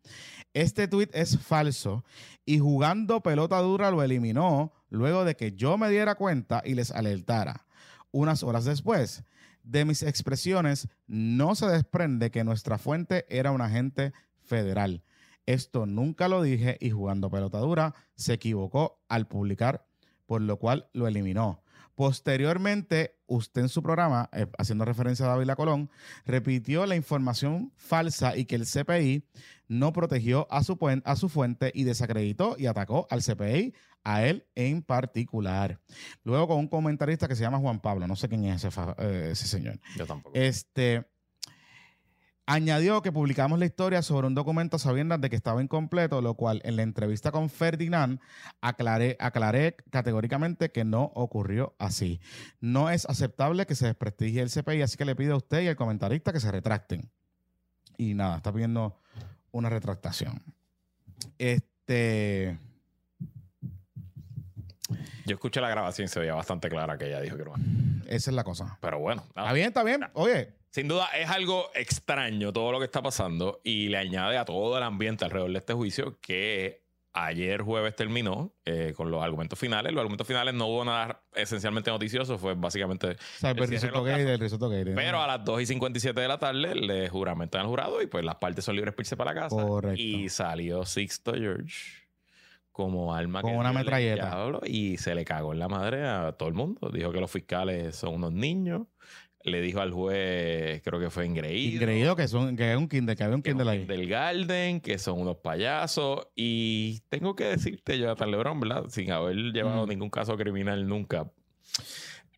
este 0.53 0.87
tweet 0.87 1.09
es 1.11 1.39
falso 1.39 2.05
y 2.45 2.59
jugando 2.59 3.21
pelota 3.21 3.57
dura 3.59 3.89
lo 3.91 4.03
eliminó 4.03 4.71
luego 4.89 5.25
de 5.25 5.35
que 5.35 5.53
yo 5.53 5.77
me 5.77 5.89
diera 5.89 6.15
cuenta 6.15 6.61
y 6.63 6.75
les 6.75 6.91
alertara. 6.91 7.65
Unas 8.11 8.43
horas 8.43 8.63
después, 8.63 9.23
de 9.65 9.85
mis 9.85 10.03
expresiones 10.03 10.87
no 11.07 11.55
se 11.55 11.67
desprende 11.67 12.31
que 12.31 12.43
nuestra 12.43 12.77
fuente 12.77 13.25
era 13.29 13.51
un 13.51 13.61
agente 13.61 14.13
federal. 14.43 15.03
Esto 15.45 15.85
nunca 15.85 16.27
lo 16.27 16.41
dije 16.41 16.77
y 16.79 16.91
jugando 16.91 17.29
pelota 17.29 17.59
dura 17.59 17.93
se 18.15 18.33
equivocó 18.33 19.03
al 19.09 19.27
publicar, 19.27 19.85
por 20.25 20.41
lo 20.41 20.57
cual 20.57 20.89
lo 20.93 21.07
eliminó. 21.07 21.61
Posteriormente, 21.95 23.15
usted 23.25 23.61
en 23.61 23.69
su 23.69 23.81
programa, 23.81 24.29
eh, 24.33 24.47
haciendo 24.57 24.83
referencia 24.83 25.25
a 25.25 25.29
Dávila 25.29 25.55
Colón, 25.55 25.89
repitió 26.25 26.85
la 26.85 26.97
información 26.97 27.71
falsa 27.77 28.35
y 28.35 28.45
que 28.45 28.55
el 28.55 28.65
CPI 28.65 29.23
no 29.69 29.93
protegió 29.93 30.45
a 30.51 30.61
su, 30.63 30.77
a 31.05 31.15
su 31.15 31.29
fuente 31.29 31.71
y 31.73 31.85
desacreditó 31.85 32.55
y 32.57 32.65
atacó 32.65 33.07
al 33.09 33.23
CPI, 33.23 33.73
a 34.05 34.23
él 34.23 34.47
en 34.55 34.81
particular. 34.81 35.81
Luego 36.23 36.47
con 36.47 36.57
un 36.59 36.67
comentarista 36.69 37.27
que 37.27 37.35
se 37.35 37.41
llama 37.41 37.59
Juan 37.59 37.81
Pablo, 37.81 38.07
no 38.07 38.15
sé 38.15 38.29
quién 38.29 38.45
es 38.45 38.63
ese, 38.63 38.81
eh, 38.99 39.29
ese 39.31 39.47
señor. 39.47 39.79
Yo 39.97 40.05
tampoco. 40.05 40.37
Este 40.37 41.05
añadió 42.47 43.01
que 43.01 43.11
publicamos 43.11 43.57
la 43.59 43.65
historia 43.65 44.01
sobre 44.01 44.27
un 44.27 44.35
documento 44.35 44.77
sabiendo 44.77 45.17
de 45.17 45.29
que 45.29 45.35
estaba 45.35 45.61
incompleto, 45.61 46.21
lo 46.21 46.35
cual 46.35 46.61
en 46.63 46.75
la 46.75 46.83
entrevista 46.83 47.31
con 47.31 47.49
Ferdinand 47.49 48.19
aclaré, 48.61 49.17
aclaré 49.19 49.75
categóricamente 49.89 50.71
que 50.71 50.85
no 50.85 51.11
ocurrió 51.15 51.75
así. 51.79 52.19
No 52.59 52.89
es 52.89 53.05
aceptable 53.07 53.65
que 53.65 53.75
se 53.75 53.87
desprestigie 53.87 54.41
el 54.41 54.51
CPI, 54.51 54.81
así 54.83 54.97
que 54.97 55.05
le 55.05 55.15
pido 55.15 55.33
a 55.33 55.37
usted 55.37 55.61
y 55.61 55.67
al 55.67 55.75
comentarista 55.75 56.31
que 56.31 56.39
se 56.39 56.51
retracten. 56.51 57.09
Y 57.97 58.13
nada, 58.13 58.37
está 58.37 58.53
pidiendo 58.53 59.01
una 59.51 59.69
retractación. 59.69 60.43
Este. 61.37 62.59
Yo 65.25 65.35
escuché 65.35 65.61
la 65.61 65.69
grabación 65.69 66.05
y 66.05 66.07
se 66.07 66.19
veía 66.19 66.33
bastante 66.35 66.69
clara 66.69 66.97
que 66.97 67.07
ella 67.07 67.21
dijo 67.21 67.35
que 67.37 67.43
una- 67.43 67.63
Esa 68.07 68.29
es 68.31 68.35
la 68.35 68.43
cosa. 68.43 68.77
Pero 68.81 68.99
bueno, 68.99 69.23
nada. 69.35 69.47
Está 69.47 69.53
bien, 69.53 69.67
está 69.67 69.83
bien. 69.83 70.01
Oye, 70.13 70.53
sin 70.71 70.87
duda 70.87 71.07
es 71.17 71.29
algo 71.29 71.69
extraño 71.73 72.51
todo 72.53 72.71
lo 72.71 72.79
que 72.79 72.85
está 72.85 73.01
pasando 73.01 73.61
y 73.63 73.87
le 73.89 73.97
añade 73.97 74.37
a 74.37 74.45
todo 74.45 74.77
el 74.77 74.83
ambiente 74.83 75.25
alrededor 75.25 75.51
de 75.51 75.57
este 75.59 75.73
juicio 75.73 76.19
que 76.21 76.83
ayer 77.17 77.61
jueves 77.61 77.95
terminó 77.95 78.53
eh, 78.65 78.93
con 78.93 79.09
los 79.09 79.23
argumentos 79.23 79.57
finales. 79.57 79.93
Los 79.93 80.01
argumentos 80.01 80.27
finales 80.27 80.53
no 80.53 80.67
hubo 80.67 80.83
nada 80.83 81.21
esencialmente 81.33 81.89
noticioso, 81.89 82.37
fue 82.37 82.55
básicamente 82.55 83.11
o 83.11 83.15
sea, 83.39 83.51
el 83.51 83.59
El 83.59 83.67
cierre 83.67 83.69
de 83.69 83.75
risotto 83.77 83.95
los 83.95 84.05
gay 84.05 84.13
casos. 84.15 84.27
del 84.27 84.39
risotto 84.39 84.69
gay. 84.69 84.83
Pero 84.93 85.21
a 85.21 85.27
las 85.27 85.45
2 85.45 85.61
y 85.61 85.65
57 85.65 86.19
de 86.19 86.27
la 86.27 86.37
tarde 86.37 86.75
le 86.75 87.07
juramentan 87.07 87.61
al 87.61 87.67
jurado 87.67 88.01
y 88.01 88.07
pues 88.07 88.25
las 88.25 88.35
partes 88.35 88.65
son 88.65 88.75
libres 88.75 88.93
para 88.93 89.01
irse 89.03 89.15
para 89.15 89.33
la 89.33 89.41
casa. 89.43 89.55
Correcto. 89.55 90.01
Y 90.01 90.27
salió 90.27 90.85
Sixto 90.85 91.33
George 91.33 92.04
como 92.75 93.13
alma 93.15 93.41
Con 93.41 93.51
que 93.53 93.57
una 93.57 93.71
metralleta. 93.71 94.25
diablo 94.27 94.59
y 94.65 94.97
se 94.97 95.15
le 95.15 95.23
cagó 95.23 95.53
en 95.53 95.59
la 95.59 95.69
madre 95.69 96.05
a 96.05 96.33
todo 96.33 96.49
el 96.49 96.55
mundo. 96.55 96.89
Dijo 96.93 97.13
que 97.13 97.21
los 97.21 97.31
fiscales 97.31 97.95
son 97.95 98.15
unos 98.15 98.33
niños. 98.33 98.81
Le 99.45 99.61
dijo 99.61 99.79
al 99.79 99.93
juez, 99.93 100.81
creo 100.83 100.99
que 100.99 101.09
fue 101.09 101.23
engreído. 101.25 101.75
Increíble 101.75 102.15
que, 102.17 102.27
son, 102.27 102.57
que 102.57 102.71
es 102.73 102.77
un 102.77 102.89
kinder, 102.89 103.15
que 103.15 103.23
había 103.23 103.35
un 103.37 103.41
que 103.43 103.51
kinder 103.51 103.67
ahí. 103.69 103.85
del 103.85 104.09
Garden, 104.09 104.81
que 104.81 104.97
son 104.97 105.21
unos 105.21 105.37
payasos. 105.37 106.27
Y 106.35 106.99
tengo 107.07 107.33
que 107.35 107.45
decirte, 107.45 107.97
Jonathan 107.97 108.29
Lebron, 108.31 108.59
¿verdad? 108.59 108.85
Sin 108.89 109.09
haber 109.11 109.35
llevado 109.53 109.85
Mm. 109.85 109.89
ningún 109.89 110.09
caso 110.09 110.35
criminal 110.35 110.85
nunca. 110.85 111.31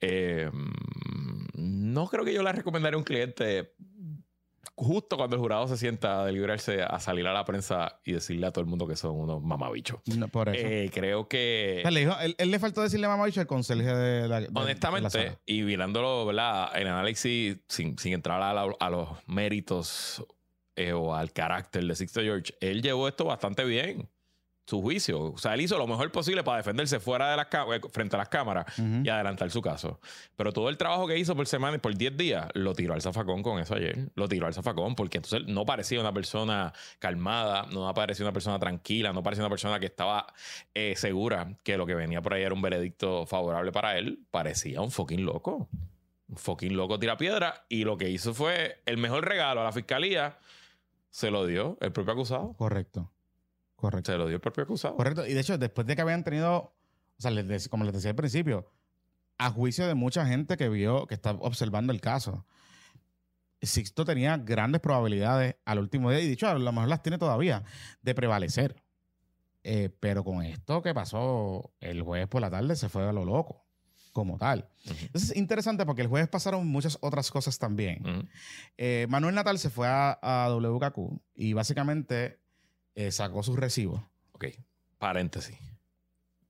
eh, 0.02 0.52
no 1.56 2.08
creo 2.08 2.24
que 2.24 2.34
yo 2.34 2.44
le 2.44 2.52
recomendaría 2.52 2.96
a 2.96 3.00
un 3.00 3.04
cliente 3.04 3.74
justo 4.80 5.18
cuando 5.18 5.36
el 5.36 5.42
jurado 5.42 5.68
se 5.68 5.76
sienta 5.76 6.22
a 6.22 6.26
deliberarse 6.28 6.84
a 6.84 7.00
salir 7.00 7.26
a 7.26 7.34
la 7.34 7.44
prensa 7.44 8.00
y 8.06 8.14
decirle 8.14 8.46
a 8.46 8.52
todo 8.52 8.62
el 8.64 8.70
mundo 8.70 8.88
que 8.88 8.96
son 8.96 9.20
unos 9.20 9.42
mamabichos. 9.42 10.00
No, 10.16 10.28
por 10.28 10.50
eso. 10.50 10.66
Eh, 10.66 10.92
creo 10.94 11.28
que. 11.28 11.80
Sea, 11.82 11.90
le 11.90 12.02
dijo- 12.02 12.16
él, 12.22 12.36
él 12.38 12.52
le 12.52 12.60
faltó 12.60 12.82
decirle 12.84 13.08
mamá 13.08 13.26
bicho 13.26 13.42
al 13.42 13.48
conserje 13.48 13.84
de 13.94 14.28
la. 14.28 14.40
de- 14.42 14.48
de 14.48 14.54
la 14.54 14.60
Honestamente, 14.62 15.38
y 15.48 15.64
mirándolo, 15.64 16.26
¿verdad? 16.28 16.70
En 16.80 16.88
análisis, 16.88 17.58
sin, 17.68 17.98
sin 17.98 18.14
entrar 18.14 18.42
a, 18.42 18.54
la- 18.54 18.76
a 18.80 18.90
los 18.92 19.10
méritos 19.26 20.24
eh, 20.76 20.94
o 20.94 21.16
al 21.16 21.34
carácter 21.34 21.84
de 21.84 21.96
Sixto 21.96 22.22
George, 22.22 22.54
él 22.62 22.84
llevó 22.84 23.08
esto 23.08 23.26
bastante 23.26 23.66
bien. 23.66 24.08
Su 24.68 24.82
juicio. 24.82 25.32
O 25.32 25.38
sea, 25.38 25.54
él 25.54 25.62
hizo 25.62 25.78
lo 25.78 25.88
mejor 25.88 26.12
posible 26.12 26.44
para 26.44 26.58
defenderse 26.58 27.00
fuera 27.00 27.32
de 27.32 27.38
las 27.38 27.48
eh, 27.48 27.80
frente 27.90 28.18
a 28.18 28.20
las 28.20 28.28
cámaras 28.28 28.66
y 28.78 29.08
adelantar 29.08 29.50
su 29.50 29.62
caso. 29.62 30.02
Pero 30.36 30.52
todo 30.52 30.68
el 30.68 30.76
trabajo 30.76 31.08
que 31.08 31.18
hizo 31.18 31.38
por 31.38 31.48
semana 31.48 31.78
y 31.78 31.80
por 31.80 31.96
10 31.96 32.18
días 32.18 32.50
lo 32.54 32.74
tiró 32.74 32.94
al 32.94 33.02
zafacón 33.02 33.44
con 33.44 33.60
eso 33.60 33.76
ayer. 33.76 34.10
Lo 34.16 34.28
tiró 34.28 34.46
al 34.46 34.54
zafacón 34.54 34.96
porque 34.96 35.20
entonces 35.20 35.48
no 35.48 35.66
parecía 35.66 36.02
una 36.02 36.12
persona 36.12 36.74
calmada, 37.00 37.66
no 37.72 37.94
parecía 37.94 38.26
una 38.26 38.34
persona 38.34 38.60
tranquila, 38.60 39.14
no 39.14 39.24
parecía 39.24 39.46
una 39.46 39.50
persona 39.50 39.80
que 39.80 39.86
estaba 39.86 40.28
eh, 40.74 40.96
segura 40.98 41.56
que 41.64 41.78
lo 41.78 41.86
que 41.86 41.96
venía 41.96 42.22
por 42.22 42.34
ahí 42.34 42.44
era 42.44 42.54
un 42.54 42.62
veredicto 42.62 43.26
favorable 43.26 43.72
para 43.72 43.98
él. 43.98 44.20
Parecía 44.32 44.82
un 44.82 44.92
fucking 44.92 45.26
loco. 45.26 45.70
Un 46.28 46.36
fucking 46.36 46.76
loco 46.76 47.00
tira 47.00 47.16
piedra. 47.16 47.66
Y 47.70 47.86
lo 47.86 47.98
que 47.98 48.10
hizo 48.10 48.34
fue 48.34 48.82
el 48.86 48.98
mejor 48.98 49.24
regalo 49.24 49.62
a 49.62 49.64
la 49.64 49.72
fiscalía. 49.72 50.40
Se 51.10 51.32
lo 51.32 51.46
dio 51.46 51.78
el 51.80 51.94
propio 51.94 52.12
acusado. 52.12 52.54
Correcto. 52.58 53.10
Correcto. 53.78 54.12
Se 54.12 54.18
lo 54.18 54.26
dio 54.26 54.36
el 54.36 54.42
propio 54.42 54.64
acusado. 54.64 54.96
Correcto. 54.96 55.26
Y 55.26 55.34
de 55.34 55.40
hecho, 55.40 55.58
después 55.58 55.88
de 55.88 55.96
que 55.96 56.02
habían 56.02 56.24
tenido, 56.24 56.58
o 56.58 56.74
sea, 57.20 57.32
les 57.32 57.70
como 57.70 57.86
les 57.86 57.94
decía 57.94 58.10
al 58.10 58.16
principio, 58.16 58.70
a 59.38 59.52
juicio 59.52 59.88
de 59.88 59.94
mucha 59.94 60.26
gente 60.26 60.58
que 60.58 60.68
vio, 60.68 61.06
que 61.06 61.14
está 61.14 61.32
observando 61.32 61.94
el 61.94 62.02
caso, 62.02 62.46
Sixto 63.62 64.04
tenía 64.04 64.38
grandes 64.38 64.82
probabilidades 64.82 65.56
al 65.64 65.80
último 65.80 66.12
día, 66.12 66.20
y 66.20 66.28
dicho, 66.28 66.48
a 66.48 66.56
lo 66.56 66.72
mejor 66.72 66.90
las 66.90 67.04
tiene 67.04 67.18
todavía, 67.18 67.64
de 68.02 68.16
prevalecer. 68.16 68.84
Eh, 69.64 69.90
pero 70.00 70.24
con 70.24 70.44
esto 70.44 70.82
que 70.82 70.94
pasó 70.94 71.72
el 71.80 72.02
jueves 72.02 72.28
por 72.28 72.42
la 72.42 72.50
tarde, 72.50 72.76
se 72.76 72.90
fue 72.90 73.08
a 73.08 73.12
lo 73.12 73.26
loco, 73.26 73.66
como 74.12 74.38
tal. 74.38 74.70
Entonces 74.86 75.32
es 75.32 75.38
interesante 75.38 75.86
porque 75.86 76.02
el 76.02 76.08
jueves 76.08 76.30
pasaron 76.30 76.66
muchas 76.68 76.98
otras 77.02 77.30
cosas 77.30 77.60
también. 77.60 78.30
Eh, 78.78 79.06
Manuel 79.10 79.36
Natal 79.36 79.60
se 79.60 79.70
fue 79.70 79.88
a, 79.88 80.18
a 80.22 80.50
WKQ 80.50 81.20
y 81.36 81.54
básicamente 81.54 82.40
eh, 82.98 83.12
sacó 83.12 83.44
sus 83.44 83.56
recibos. 83.58 84.02
Ok, 84.34 84.46
paréntesis. 84.98 85.58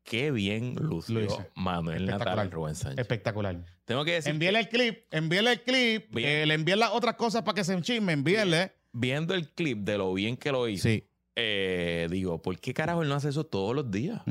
Qué 0.04 0.32
bien 0.32 0.76
lució 0.76 1.16
Lo 1.20 1.26
hice. 1.26 1.50
Manuel 1.56 2.06
Natal 2.06 2.50
Rubén 2.50 2.76
Sánchez. 2.76 3.00
Espectacular. 3.00 3.66
Tengo 3.84 4.06
que 4.06 4.14
decir, 4.14 4.32
Envíele 4.32 4.60
el 4.60 4.70
clip, 4.70 5.00
envíele 5.12 5.52
el 5.52 5.62
clip, 5.62 6.16
eh, 6.18 6.46
le 6.46 6.54
envíen 6.54 6.80
las 6.80 6.92
otras 6.92 7.16
cosas 7.16 7.44
para 7.44 7.56
que 7.56 7.64
se 7.66 7.74
enchisme, 7.74 8.14
envíele. 8.14 8.72
viendo 8.94 9.34
el 9.34 9.50
clip 9.50 9.80
de 9.80 9.98
lo 9.98 10.14
bien 10.14 10.38
que 10.38 10.52
lo 10.54 10.68
hizo, 10.70 10.88
Sí. 10.88 11.04
eh, 11.36 12.08
digo, 12.10 12.42
¿por 12.42 12.58
qué 12.60 12.74
carajo 12.74 13.04
él 13.04 13.10
no 13.10 13.16
hace 13.16 13.30
eso 13.30 13.46
todos 13.46 13.76
los 13.76 13.92
días? 13.92 14.22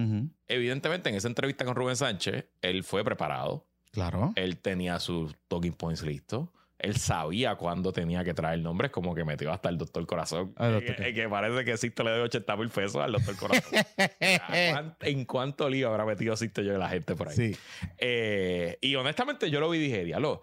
Evidentemente, 0.48 1.10
en 1.10 1.14
esa 1.16 1.28
entrevista 1.28 1.64
con 1.66 1.74
Rubén 1.76 1.96
Sánchez, 1.96 2.46
él 2.62 2.82
fue 2.82 3.04
preparado. 3.04 3.66
Claro. 3.92 4.32
Él 4.36 4.56
tenía 4.58 4.98
sus 4.98 5.34
talking 5.48 5.72
points 5.74 6.02
listos. 6.02 6.48
Él 6.78 6.96
sabía 6.96 7.54
cuándo 7.56 7.90
tenía 7.92 8.22
que 8.22 8.34
traer 8.34 8.58
nombres, 8.60 8.90
como 8.90 9.14
que 9.14 9.24
metió 9.24 9.50
hasta 9.50 9.68
el 9.70 9.78
doctor 9.78 10.06
Corazón. 10.06 10.54
Doctor 10.58 10.96
que, 10.96 11.14
que 11.14 11.28
parece 11.28 11.64
que 11.64 11.76
Sisto 11.76 12.02
le 12.04 12.10
debe 12.10 12.22
80 12.24 12.56
mil 12.56 12.68
pesos 12.68 12.96
al 12.96 13.12
doctor 13.12 13.36
Corazón. 13.36 13.72
¿Cuán- 14.72 14.96
¿En 15.00 15.24
cuánto 15.24 15.68
lío 15.70 15.88
habrá 15.88 16.04
metido 16.04 16.36
Sisto 16.36 16.60
yo 16.62 16.72
de 16.72 16.78
la 16.78 16.88
gente 16.88 17.14
por 17.16 17.28
ahí? 17.28 17.36
Sí. 17.36 17.56
Eh, 17.98 18.78
y 18.80 18.94
honestamente 18.94 19.50
yo 19.50 19.60
lo 19.60 19.70
vi 19.70 19.78
y 19.78 19.80
dije, 19.82 20.04
diablo, 20.04 20.42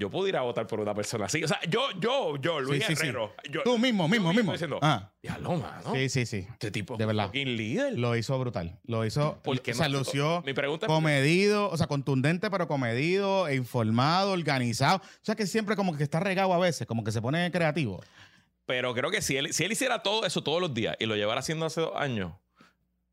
yo 0.00 0.10
puedo 0.10 0.26
ir 0.26 0.36
a 0.36 0.40
votar 0.40 0.66
por 0.66 0.80
una 0.80 0.94
persona 0.94 1.26
así. 1.26 1.44
O 1.44 1.46
sea, 1.48 1.60
yo, 1.68 1.82
yo, 2.00 2.36
yo, 2.38 2.58
Luis 2.58 2.82
Sí, 2.84 2.94
sí, 2.94 2.96
sí. 2.96 3.02
Herrero. 3.08 3.34
Yo, 3.50 3.62
Tú 3.62 3.76
mismo, 3.78 4.08
mismo, 4.08 4.32
mismo 4.32 4.52
diciendo, 4.52 4.78
Ah, 4.80 5.12
diablo, 5.22 5.56
mano. 5.56 5.92
sí, 5.94 6.08
sí, 6.08 6.24
sí. 6.26 6.46
Este 6.50 6.70
tipo 6.70 6.96
De 6.96 7.04
verdad. 7.04 7.30
líder. 7.34 7.98
Lo 7.98 8.16
hizo 8.16 8.38
brutal. 8.38 8.78
Lo 8.84 9.04
hizo. 9.04 9.38
¿Por 9.44 9.60
qué 9.60 9.72
o 9.72 9.74
sea, 9.74 9.88
no? 9.88 9.98
lució 9.98 10.42
Mi 10.46 10.54
pregunta 10.54 10.86
es, 10.86 10.90
comedido, 10.92 11.68
o 11.68 11.76
sea, 11.76 11.86
contundente, 11.86 12.50
pero 12.50 12.66
comedido, 12.66 13.46
e 13.46 13.54
informado, 13.56 14.32
organizado. 14.32 14.96
O 14.98 15.02
sea, 15.20 15.34
que 15.36 15.46
siempre 15.46 15.76
como 15.76 15.96
que 15.96 16.02
está 16.02 16.18
regado 16.18 16.54
a 16.54 16.58
veces, 16.58 16.86
como 16.86 17.04
que 17.04 17.12
se 17.12 17.20
pone 17.20 17.50
creativo. 17.52 18.02
pero 18.64 18.94
creo 18.94 19.10
que 19.10 19.20
si 19.20 19.36
él, 19.36 19.52
si 19.52 19.64
él 19.64 19.72
hiciera 19.72 20.02
todo 20.02 20.24
eso 20.24 20.42
todos 20.42 20.60
los 20.60 20.72
días 20.72 20.96
y 20.98 21.04
lo 21.06 21.14
llevara 21.16 21.40
haciendo 21.40 21.66
hace 21.66 21.82
dos 21.82 21.92
años, 21.96 22.32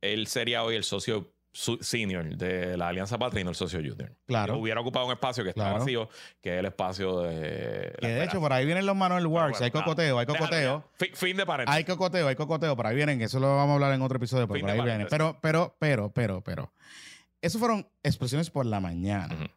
él 0.02 0.28
sería 0.28 0.64
hoy 0.64 0.76
el 0.76 0.84
socio 0.84 1.34
senior 1.54 2.36
de 2.38 2.78
la 2.78 2.90
Alianza 2.90 3.18
Patria 3.18 3.42
y 3.42 3.44
no 3.44 3.50
el 3.50 3.56
socio 3.56 3.80
junior. 3.80 4.14
Claro. 4.28 4.58
Hubiera 4.58 4.80
ocupado 4.82 5.06
un 5.08 5.14
espacio 5.14 5.44
que 5.44 5.50
está 5.50 5.64
Claro. 5.64 5.80
vacío, 5.80 6.10
que 6.42 6.54
es 6.54 6.60
el 6.60 6.66
espacio 6.66 7.22
de... 7.22 7.94
Que 8.00 8.08
de 8.08 8.24
hecho, 8.24 8.40
por 8.40 8.54
ahí 8.54 8.66
vienen 8.66 8.86
los 8.86 8.96
Manuel 8.96 9.26
Works. 9.28 9.60
bueno, 9.60 9.66
hay 9.66 9.72
cocoteo, 9.72 10.20
hay 10.20 10.26
cocoteo. 10.26 10.84
Fin, 10.94 11.10
fin 11.14 11.38
de 11.38 11.46
paréntesis. 11.46 11.78
Hay 11.78 11.84
cocoteo, 11.84 12.28
hay 12.28 12.36
cocoteo. 12.36 12.76
Por 12.76 12.86
ahí 12.88 12.96
vienen, 12.96 13.22
eso 13.22 13.40
lo 13.40 13.56
vamos 13.56 13.72
a 13.72 13.74
hablar 13.76 13.94
en 13.94 14.02
otro 14.02 14.18
episodio, 14.18 14.48
pero 14.48 14.60
por 14.62 14.70
ahí 14.70 14.82
vienen. 14.82 15.08
Pero, 15.10 15.38
pero, 15.42 15.76
pero, 15.80 16.12
pero, 16.12 16.42
pero. 16.42 16.72
Eso 17.42 17.60
fueron 17.60 17.88
expresiones 18.04 18.50
por 18.50 18.66
la 18.66 18.80
mañana. 18.80 19.50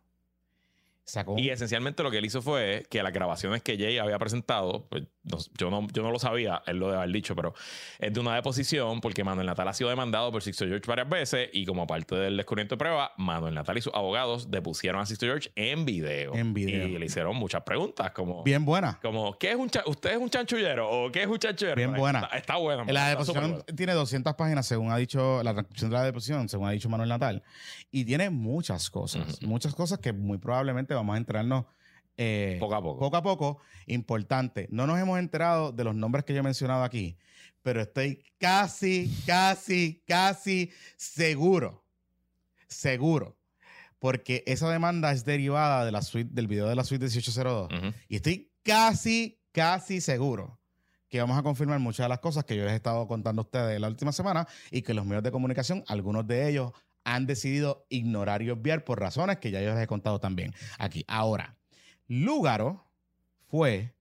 Sacó 1.05 1.37
Y 1.37 1.51
esencialmente 1.51 2.05
lo 2.05 2.11
que 2.11 2.19
él 2.19 2.25
hizo 2.25 2.41
fue 2.41 2.87
que 2.89 3.03
las 3.03 3.13
grabaciones 3.13 3.63
que 3.63 3.77
Jay 3.77 3.99
había 3.99 4.19
presentado, 4.19 4.87
pues, 4.89 5.05
no- 5.23 5.39
yo, 5.59 5.71
no, 5.71 5.87
yo 5.93 6.03
no 6.03 6.11
lo 6.11 6.19
sabía, 6.19 6.62
él 6.67 6.79
lo 6.79 6.87
debe 6.87 6.99
haber 6.99 7.12
dicho, 7.12 7.37
pero 7.37 7.55
es 7.99 8.12
de 8.12 8.21
una 8.21 8.35
deposición 8.35 9.00
porque 9.00 9.23
Manuel 9.25 9.47
Natal 9.47 9.69
ha 9.69 9.73
sido 9.73 9.91
demandado 9.91 10.31
por 10.33 10.43
Sixto 10.43 10.67
George 10.67 10.87
varias 10.87 11.09
veces 11.09 11.50
y 11.53 11.67
como 11.67 11.87
parte 11.87 12.15
del 12.15 12.37
descubrimiento 12.37 12.75
de 12.75 12.79
prueba, 12.79 13.12
Manuel 13.17 13.55
Natal 13.55 13.77
y 13.79 13.83
sus 13.83 13.95
abogados 13.95 14.50
depusieron 14.50 15.00
a 15.00 15.07
Sixto 15.07 15.27
George 15.27 15.50
en 15.57 15.85
video. 15.85 16.35
En 16.35 16.55
video. 16.55 16.87
Y 16.89 16.99
le 16.99 17.07
hicieron 17.07 17.37
muchas 17.37 17.62
preguntas 17.62 18.11
como... 18.12 18.43
bien 18.45 18.65
buena. 18.65 18.99
Como, 19.03 19.37
¿qué 19.39 19.50
es 19.50 19.57
un 19.57 19.71
¿usted 19.87 20.11
es 20.12 20.19
un 20.19 20.31
chanchullero? 20.31 20.89
¿O 20.91 21.12
qué 21.12 21.23
es 21.23 21.29
un 21.29 21.39
chanchullero? 21.39 21.77
Bien 21.77 21.95
buena. 21.95 22.21
Está, 22.21 22.37
está 22.39 22.57
bueno. 22.57 22.85
La 22.89 23.09
deposición 23.09 23.62
tiene 23.77 23.93
200 23.93 24.35
páginas, 24.35 24.67
según 24.67 24.91
ha 24.91 24.97
dicho, 24.97 25.43
la 25.43 25.53
transcripción 25.53 25.91
de 25.91 25.97
la 25.97 26.05
deposición, 26.05 26.49
según 26.49 26.69
ha 26.69 26.71
dicho 26.73 26.89
Manuel 26.89 27.09
Natal. 27.09 27.43
Y 27.91 28.05
tiene 28.05 28.31
muchas 28.31 28.91
cosas, 28.91 29.43
muchas 29.43 29.75
cosas 29.75 29.99
que 29.99 30.12
muy 30.12 30.39
probablemente 30.39 30.95
vamos 30.95 31.15
a 31.15 31.19
enterarnos 31.19 31.65
eh, 32.23 32.59
Poco 32.61 32.75
a 32.75 32.83
poco. 32.83 32.99
poco 33.00 33.17
a 33.17 33.23
poco. 33.23 33.59
Importante, 33.87 34.69
no 34.71 34.87
nos 34.87 34.99
hemos 35.00 35.19
enterado 35.19 35.73
de 35.73 35.85
los 35.85 35.95
nombres 35.95 36.25
que 36.27 36.35
yo 36.35 36.41
he 36.41 36.43
mencionado 36.43 36.85
aquí, 36.85 37.17
pero 37.62 37.81
estoy 37.81 38.23
casi, 38.39 39.11
casi, 39.27 40.03
casi 40.07 40.71
seguro, 40.99 41.83
seguro, 42.69 43.39
porque 43.99 44.45
esa 44.47 44.69
demanda 44.71 45.12
es 45.12 45.25
derivada 45.25 45.87
de 45.87 45.93
la 45.93 46.03
suite, 46.03 46.31
del 46.33 46.47
video 46.47 46.69
de 46.69 46.77
la 46.77 46.85
suite 46.85 47.07
1802. 47.07 47.69
Ujú. 47.73 47.95
Y 48.09 48.17
estoy 48.17 48.50
casi, 48.62 49.41
casi 49.53 50.03
seguro 50.03 50.61
que 51.09 51.21
vamos 51.21 51.39
a 51.39 51.43
confirmar 51.43 51.79
muchas 51.81 52.05
de 52.05 52.09
las 52.11 52.21
cosas 52.21 52.45
que 52.45 52.55
yo 52.55 52.65
les 52.65 52.75
he 52.75 52.77
estado 52.77 53.09
contando 53.09 53.41
a 53.41 53.45
ustedes 53.45 53.81
la 53.81 53.89
última 53.89 54.12
semana 54.12 54.47
y 54.71 54.83
que 54.83 54.93
los 54.93 55.07
medios 55.07 55.23
de 55.25 55.33
comunicación, 55.33 55.85
algunos 55.89 56.27
de 56.27 56.50
ellos, 56.50 56.73
han 57.03 57.27
decidido 57.27 57.87
ignorar 57.89 58.43
y 58.43 58.50
obviar 58.50 58.85
por 58.85 59.00
razones 59.00 59.39
que 59.39 59.50
ya 59.50 59.62
yo 59.62 59.73
les 59.73 59.83
he 59.83 59.87
contado 59.87 60.21
también 60.21 60.53
aquí. 60.79 61.03
Ahora, 61.09 61.57
Lúgaro 62.11 62.85
fue 63.49 63.95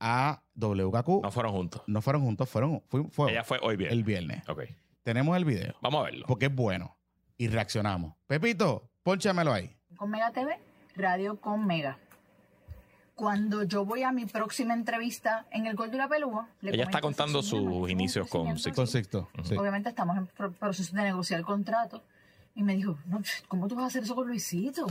a 0.00 0.42
WKQ. 0.54 1.22
No 1.22 1.30
fueron 1.30 1.52
juntos. 1.52 1.82
No 1.86 2.00
fueron 2.00 2.22
juntos, 2.22 2.48
fueron 2.48 2.82
fue, 2.88 3.04
fue 3.10 3.30
Ella 3.32 3.44
fue 3.44 3.58
hoy 3.62 3.76
bien. 3.76 3.92
el 3.92 4.02
viernes. 4.02 4.48
Ok. 4.48 4.62
Tenemos 5.02 5.36
el 5.36 5.44
video 5.44 5.74
Vamos 5.82 6.00
a 6.00 6.04
verlo. 6.04 6.24
porque 6.26 6.46
es 6.46 6.54
bueno 6.54 6.96
y 7.36 7.48
reaccionamos. 7.48 8.14
Pepito, 8.26 8.88
pónchamelo 9.02 9.52
ahí. 9.52 9.76
con 9.96 10.10
Mega 10.10 10.30
TV, 10.32 10.58
Radio 10.96 11.38
con 11.38 11.66
Mega. 11.66 11.98
Cuando 13.14 13.64
yo 13.64 13.84
voy 13.84 14.04
a 14.04 14.12
mi 14.12 14.26
próxima 14.26 14.72
entrevista 14.74 15.46
en 15.50 15.66
el 15.66 15.74
Gol 15.74 15.90
de 15.90 15.98
la 15.98 16.08
Pelúa, 16.08 16.48
le 16.60 16.72
Ella 16.72 16.84
está 16.84 17.00
contando 17.00 17.42
Sixto, 17.42 17.58
"Mira, 17.60 17.72
sus 17.80 17.90
inicios 17.90 18.28
con 18.28 18.58
Sixto. 18.58 18.74
Con 18.74 18.84
aquí". 18.84 18.92
Sixto. 18.92 19.28
sí. 19.42 19.56
Obviamente 19.56 19.88
estamos 19.90 20.16
en 20.16 20.26
pro- 20.28 20.52
proceso 20.52 20.94
de 20.96 21.02
negociar 21.02 21.40
el 21.40 21.44
contrato. 21.46 22.02
Y 22.54 22.62
me 22.62 22.74
dijo, 22.76 22.96
no, 23.06 23.20
¿cómo 23.48 23.66
tú 23.68 23.74
vas 23.74 23.84
a 23.84 23.86
hacer 23.88 24.04
eso 24.04 24.14
con 24.14 24.26
Luisito? 24.28 24.86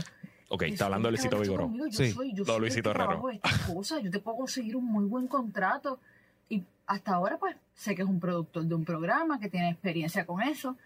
Ok, 0.48 0.62
está 0.62 0.86
hablando 0.86 1.08
de 1.08 1.12
Luisito 1.12 1.38
Vigoró. 1.38 1.70
Yo 1.74 1.84
Sí. 1.90 2.12
soy, 2.12 2.32
yo 2.32 2.44
Lo 2.44 2.52
soy 2.54 2.60
Luisito 2.60 2.90
Herrero. 2.90 3.08
trabajo 3.08 3.30
estas 3.30 3.58
cosas. 3.66 4.02
Yo 4.02 4.10
te 4.10 4.18
puedo 4.18 4.38
conseguir 4.38 4.76
un 4.76 4.86
muy 4.86 5.04
buen 5.04 5.26
contrato. 5.28 6.00
Y 6.48 6.64
hasta 6.86 7.14
ahora, 7.14 7.36
pues, 7.38 7.56
sé 7.74 7.94
que 7.94 8.02
es 8.02 8.08
un 8.08 8.18
productor 8.20 8.64
de 8.64 8.74
un 8.74 8.84
programa, 8.84 9.38
que 9.38 9.50
tiene 9.50 9.68
experiencia 9.70 10.24
con 10.24 10.40
eso. 10.42 10.76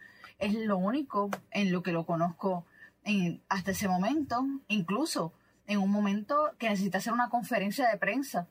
Es 0.40 0.54
lo 0.54 0.76
único 0.78 1.30
en 1.52 1.70
lo 1.70 1.82
que 1.84 1.92
lo 1.92 2.04
conozco 2.04 2.64
en- 3.04 3.40
hasta 3.48 3.70
ese 3.70 3.86
momento. 3.86 4.44
Incluso 4.68 5.32
en 5.68 5.78
un 5.78 5.90
momento 5.90 6.50
que 6.58 6.68
necesité 6.68 6.96
hacer 6.98 7.12
una 7.12 7.28
conferencia 7.30 7.88
de 7.88 7.96
prensa, 7.98 8.48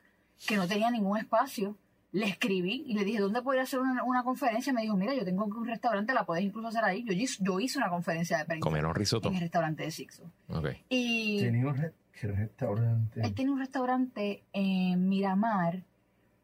que 0.48 0.56
no 0.56 0.66
tenía 0.68 0.90
ningún 0.92 1.18
espacio, 1.18 1.76
le 2.14 2.26
escribí 2.28 2.84
y 2.88 2.94
le 2.94 3.06
dije, 3.06 3.20
¿dónde 3.20 3.42
podría 3.42 3.64
hacer 3.64 3.80
una, 3.80 4.04
una 4.04 4.24
conferencia? 4.24 4.74
Me 4.74 4.82
dijo, 4.82 4.98
mira, 4.98 5.14
yo 5.14 5.24
tengo 5.24 5.46
un 5.46 5.66
restaurante, 5.66 6.14
la 6.14 6.26
puedes 6.26 6.44
incluso 6.44 6.68
hacer 6.68 6.84
ahí. 6.84 7.04
Yo, 7.06 7.14
hice- 7.14 7.42
yo 7.42 7.60
hice 7.60 7.78
una 7.78 7.90
conferencia 7.90 8.38
de 8.38 8.46
prensa 8.46 8.62
Comieron 8.64 8.94
risotto. 8.94 9.30
en 9.30 9.36
el 9.36 9.42
restaurante 9.42 9.84
de 9.84 9.92
Sixo. 9.92 10.24
Ok. 10.50 10.68
Y 10.90 11.40
Tenía 11.40 11.68
un 11.68 11.76
re- 11.78 11.94
restaurante. 12.22 13.22
él 13.24 13.34
tiene 13.34 13.52
un 13.52 13.60
restaurante 13.60 14.44
en 14.54 15.08
Miramar, 15.08 15.84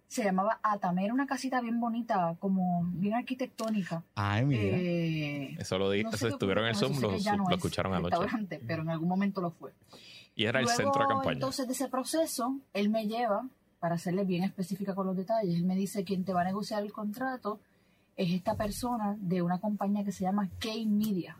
se 0.07 0.23
llamaba 0.23 0.59
Atame, 0.63 1.03
era 1.03 1.13
una 1.13 1.25
casita 1.27 1.59
bien 1.59 1.81
bonita, 1.81 2.35
como 2.39 2.85
bien 2.93 3.15
arquitectónica. 3.15 4.03
Ay, 4.15 4.45
mira. 4.45 4.61
Eh, 4.63 5.55
Eso 5.59 5.77
lo 5.77 5.91
di, 5.91 6.03
no 6.03 6.13
sé 6.13 6.29
estuvieron 6.29 6.63
en 6.63 6.69
el 6.69 6.75
Zoom, 6.77 6.93
lo, 7.01 7.01
no 7.01 7.07
lo 7.09 7.15
es 7.17 7.25
escucharon 7.57 7.93
anoche. 7.93 8.11
restaurante, 8.15 8.61
pero 8.65 8.83
en 8.83 8.89
algún 8.89 9.09
momento 9.09 9.41
lo 9.41 9.51
fue. 9.51 9.73
Y 10.33 10.45
era 10.45 10.59
el 10.59 10.65
Luego, 10.65 10.77
centro 10.81 11.01
de 11.01 11.07
campaña. 11.09 11.33
Entonces, 11.33 11.67
de 11.67 11.73
ese 11.73 11.89
proceso, 11.89 12.57
él 12.73 12.89
me 12.89 13.05
lleva 13.07 13.45
para 13.79 13.97
serle 13.97 14.23
bien 14.25 14.43
específica 14.43 14.95
con 14.95 15.07
los 15.07 15.15
detalles, 15.15 15.55
él 15.55 15.65
me 15.65 15.75
dice 15.75 16.03
quien 16.03 16.23
te 16.23 16.33
va 16.33 16.41
a 16.41 16.45
negociar 16.45 16.83
el 16.83 16.91
contrato 16.91 17.59
es 18.17 18.33
esta 18.33 18.55
persona 18.55 19.15
de 19.19 19.43
una 19.43 19.59
compañía 19.59 20.03
que 20.03 20.11
se 20.11 20.23
llama 20.23 20.49
K-Media. 20.59 21.37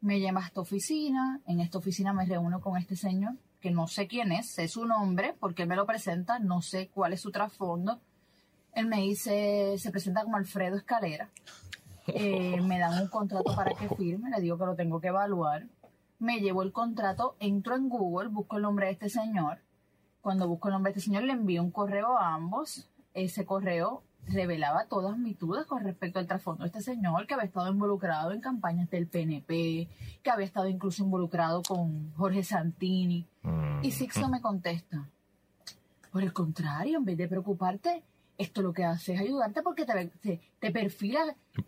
Me 0.00 0.18
llama 0.18 0.40
a 0.40 0.46
esta 0.46 0.62
oficina, 0.62 1.40
en 1.46 1.60
esta 1.60 1.76
oficina 1.76 2.14
me 2.14 2.24
reúno 2.24 2.62
con 2.62 2.78
este 2.78 2.96
señor, 2.96 3.34
que 3.60 3.70
no 3.70 3.86
sé 3.86 4.08
quién 4.08 4.32
es, 4.32 4.50
sé 4.50 4.66
su 4.66 4.86
nombre, 4.86 5.34
porque 5.38 5.62
él 5.62 5.68
me 5.68 5.76
lo 5.76 5.84
presenta, 5.84 6.38
no 6.38 6.62
sé 6.62 6.88
cuál 6.88 7.12
es 7.12 7.20
su 7.20 7.30
trasfondo. 7.30 8.00
Él 8.72 8.86
me 8.86 9.02
dice, 9.02 9.76
se 9.76 9.90
presenta 9.90 10.22
como 10.24 10.38
Alfredo 10.38 10.78
Escalera. 10.78 11.28
Eh, 12.06 12.58
me 12.62 12.78
dan 12.78 13.02
un 13.02 13.08
contrato 13.08 13.54
para 13.54 13.74
que 13.74 13.94
firme, 13.94 14.30
le 14.30 14.40
digo 14.40 14.56
que 14.56 14.64
lo 14.64 14.74
tengo 14.74 15.02
que 15.02 15.08
evaluar. 15.08 15.66
Me 16.18 16.40
llevo 16.40 16.62
el 16.62 16.72
contrato, 16.72 17.36
entro 17.40 17.76
en 17.76 17.90
Google, 17.90 18.30
busco 18.30 18.56
el 18.56 18.62
nombre 18.62 18.86
de 18.86 18.92
este 18.92 19.10
señor. 19.10 19.58
Cuando 20.20 20.48
busco 20.48 20.68
el 20.68 20.74
nombre 20.74 20.92
de 20.92 20.98
este 20.98 21.08
señor, 21.08 21.24
le 21.24 21.32
envío 21.32 21.62
un 21.62 21.70
correo 21.70 22.18
a 22.18 22.34
ambos. 22.34 22.88
Ese 23.14 23.44
correo 23.44 24.02
revelaba 24.26 24.86
todas 24.86 25.16
mis 25.18 25.38
dudas 25.38 25.66
con 25.66 25.82
respecto 25.82 26.18
al 26.18 26.26
trasfondo 26.26 26.64
de 26.64 26.68
este 26.68 26.82
señor, 26.82 27.26
que 27.26 27.34
había 27.34 27.46
estado 27.46 27.70
involucrado 27.70 28.32
en 28.32 28.40
campañas 28.40 28.90
del 28.90 29.06
PNP, 29.06 29.88
que 30.22 30.30
había 30.30 30.46
estado 30.46 30.68
incluso 30.68 31.02
involucrado 31.02 31.62
con 31.62 32.12
Jorge 32.14 32.44
Santini. 32.44 33.26
Mm. 33.42 33.82
Y 33.82 33.90
Sixto 33.90 34.28
me 34.28 34.40
contesta, 34.40 35.08
por 36.12 36.22
el 36.22 36.32
contrario, 36.32 36.98
en 36.98 37.04
vez 37.04 37.16
de 37.16 37.28
preocuparte, 37.28 38.02
esto 38.38 38.62
lo 38.62 38.72
que 38.72 38.84
hace 38.84 39.14
es 39.14 39.20
ayudarte 39.20 39.62
porque 39.62 39.84
te, 39.84 40.06
te, 40.22 40.40
te 40.58 40.70
perfila, 40.70 41.20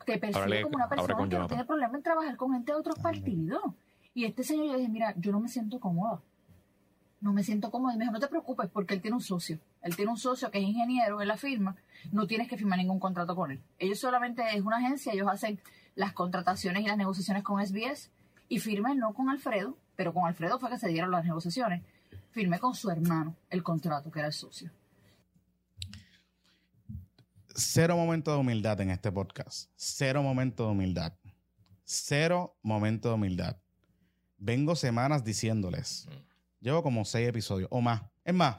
te 0.06 0.18
perfila 0.18 0.62
como 0.62 0.76
una 0.76 0.88
persona 0.88 1.28
que 1.28 1.38
no 1.38 1.46
tiene 1.46 1.64
problema 1.64 1.96
en 1.96 2.02
trabajar 2.02 2.36
con 2.36 2.52
gente 2.52 2.72
de 2.72 2.78
otros 2.78 2.98
partidos. 2.98 3.62
Y 4.14 4.24
este 4.24 4.42
señor 4.42 4.66
yo 4.66 4.76
dije, 4.76 4.88
mira, 4.88 5.14
yo 5.16 5.32
no 5.32 5.40
me 5.40 5.48
siento 5.48 5.80
cómoda. 5.80 6.20
No 7.22 7.32
me 7.32 7.42
siento 7.42 7.70
cómoda. 7.70 7.94
Y 7.94 7.96
me 7.96 8.04
dijo, 8.04 8.12
no 8.12 8.20
te 8.20 8.28
preocupes 8.28 8.68
porque 8.68 8.92
él 8.92 9.00
tiene 9.00 9.16
un 9.16 9.22
socio. 9.22 9.58
Él 9.80 9.96
tiene 9.96 10.10
un 10.10 10.18
socio 10.18 10.50
que 10.50 10.58
es 10.58 10.64
ingeniero 10.64 11.22
en 11.22 11.28
la 11.28 11.38
firma. 11.38 11.76
No 12.10 12.26
tienes 12.26 12.48
que 12.48 12.58
firmar 12.58 12.78
ningún 12.78 13.00
contrato 13.00 13.34
con 13.34 13.52
él. 13.52 13.60
Ellos 13.78 13.98
solamente 13.98 14.42
es 14.54 14.60
una 14.60 14.76
agencia, 14.76 15.14
ellos 15.14 15.28
hacen 15.28 15.58
las 15.94 16.12
contrataciones 16.12 16.82
y 16.82 16.88
las 16.88 16.98
negociaciones 16.98 17.42
con 17.42 17.64
SBS 17.64 18.10
y 18.48 18.58
firmen 18.58 18.98
no 18.98 19.14
con 19.14 19.30
Alfredo, 19.30 19.78
pero 19.96 20.12
con 20.12 20.26
Alfredo 20.26 20.58
fue 20.58 20.68
que 20.68 20.78
se 20.78 20.88
dieron 20.88 21.10
las 21.10 21.24
negociaciones. 21.24 21.82
Firmé 22.32 22.58
con 22.58 22.74
su 22.74 22.90
hermano 22.90 23.36
el 23.48 23.62
contrato, 23.62 24.10
que 24.10 24.18
era 24.18 24.28
el 24.28 24.34
socio. 24.34 24.70
Cero 27.54 27.96
momento 27.96 28.32
de 28.32 28.38
humildad 28.38 28.80
en 28.80 28.90
este 28.90 29.12
podcast. 29.12 29.70
Cero 29.76 30.22
momento 30.22 30.64
de 30.64 30.72
humildad. 30.72 31.12
Cero 31.84 32.56
momento 32.62 33.08
de 33.08 33.14
humildad. 33.14 33.56
Vengo 34.38 34.74
semanas 34.74 35.24
diciéndoles. 35.24 36.08
Llevo 36.62 36.82
como 36.82 37.04
seis 37.04 37.28
episodios 37.28 37.68
o 37.70 37.82
más. 37.82 38.02
Es 38.24 38.32
más, 38.32 38.56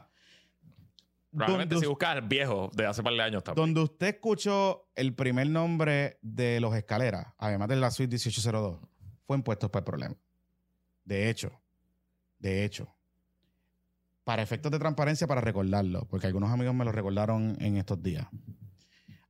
Probablemente 1.32 1.78
si 1.80 1.86
buscas 1.86 2.28
viejo 2.28 2.70
de 2.74 2.86
hace 2.86 3.02
par 3.02 3.12
de 3.12 3.22
años 3.22 3.42
también. 3.42 3.66
donde 3.74 3.80
usted 3.80 4.06
escuchó 4.14 4.88
el 4.94 5.14
primer 5.16 5.48
nombre 5.48 6.18
de 6.22 6.60
los 6.60 6.76
escaleras, 6.76 7.26
además 7.38 7.66
de 7.68 7.74
la 7.76 7.90
suite 7.90 8.10
1802, 8.14 8.78
fue 9.26 9.36
en 9.36 9.42
Puestos 9.42 9.68
para 9.70 9.80
el 9.80 9.84
Problema. 9.84 10.14
De 11.04 11.28
hecho, 11.28 11.50
de 12.38 12.64
hecho, 12.64 12.94
para 14.22 14.42
efectos 14.42 14.70
de 14.70 14.78
transparencia, 14.78 15.26
para 15.26 15.40
recordarlo, 15.40 16.06
porque 16.06 16.28
algunos 16.28 16.50
amigos 16.50 16.72
me 16.74 16.84
lo 16.84 16.92
recordaron 16.92 17.56
en 17.60 17.78
estos 17.78 18.00
días. 18.00 18.28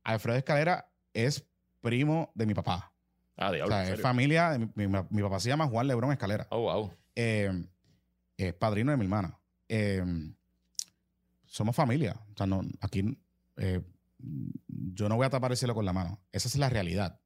Alfredo 0.03 0.37
Escalera 0.37 0.87
es 1.11 1.43
primo 1.81 2.31
de 2.35 2.45
mi 2.45 2.53
papá. 2.53 2.93
Ah, 3.35 3.49
O 3.49 3.53
diablo. 3.53 3.73
sea, 3.73 3.87
¿en 3.87 3.93
es 3.95 4.01
familia. 4.01 4.51
de 4.51 4.59
Mi, 4.59 4.87
mi- 4.87 4.99
mi 5.09 5.21
papá 5.23 5.39
se 5.39 5.49
llama 5.49 5.65
Juan 5.67 5.87
Lebrón 5.87 6.11
Escalera. 6.11 6.45
Oh, 6.51 6.61
wow. 6.61 6.93
Eh, 7.15 7.51
es 8.37 8.53
padrino 8.53 8.91
de 8.91 8.97
mi 8.97 9.03
hermana. 9.03 9.39
Eh, 9.69 10.03
somos 11.45 11.75
familia. 11.75 12.19
O 12.33 12.37
sea, 12.37 12.47
no, 12.47 12.61
aquí 12.81 13.17
eh, 13.57 13.81
yo 14.67 15.09
no 15.09 15.15
voy 15.15 15.25
a 15.25 15.29
tapar 15.29 15.51
el 15.51 15.57
cielo 15.57 15.75
con 15.75 15.85
la 15.85 15.93
mano. 15.93 16.21
Esa 16.31 16.47
es 16.47 16.55
la 16.55 16.69
realidad. 16.69 17.19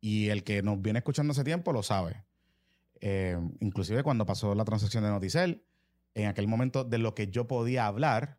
Y 0.00 0.28
el 0.28 0.44
que 0.44 0.62
nos 0.62 0.80
viene 0.80 0.98
escuchando 0.98 1.32
hace 1.32 1.44
tiempo 1.44 1.72
lo 1.72 1.82
sabe. 1.82 2.24
Eh, 3.00 3.38
inclusive 3.60 4.02
cuando 4.02 4.26
pasó 4.26 4.54
la 4.54 4.64
transacción 4.64 5.04
de 5.04 5.10
Noticel, 5.10 5.64
en 6.14 6.26
aquel 6.26 6.46
momento 6.46 6.84
de 6.84 6.98
lo 6.98 7.14
que 7.14 7.28
yo 7.28 7.46
podía 7.46 7.86
hablar, 7.86 8.38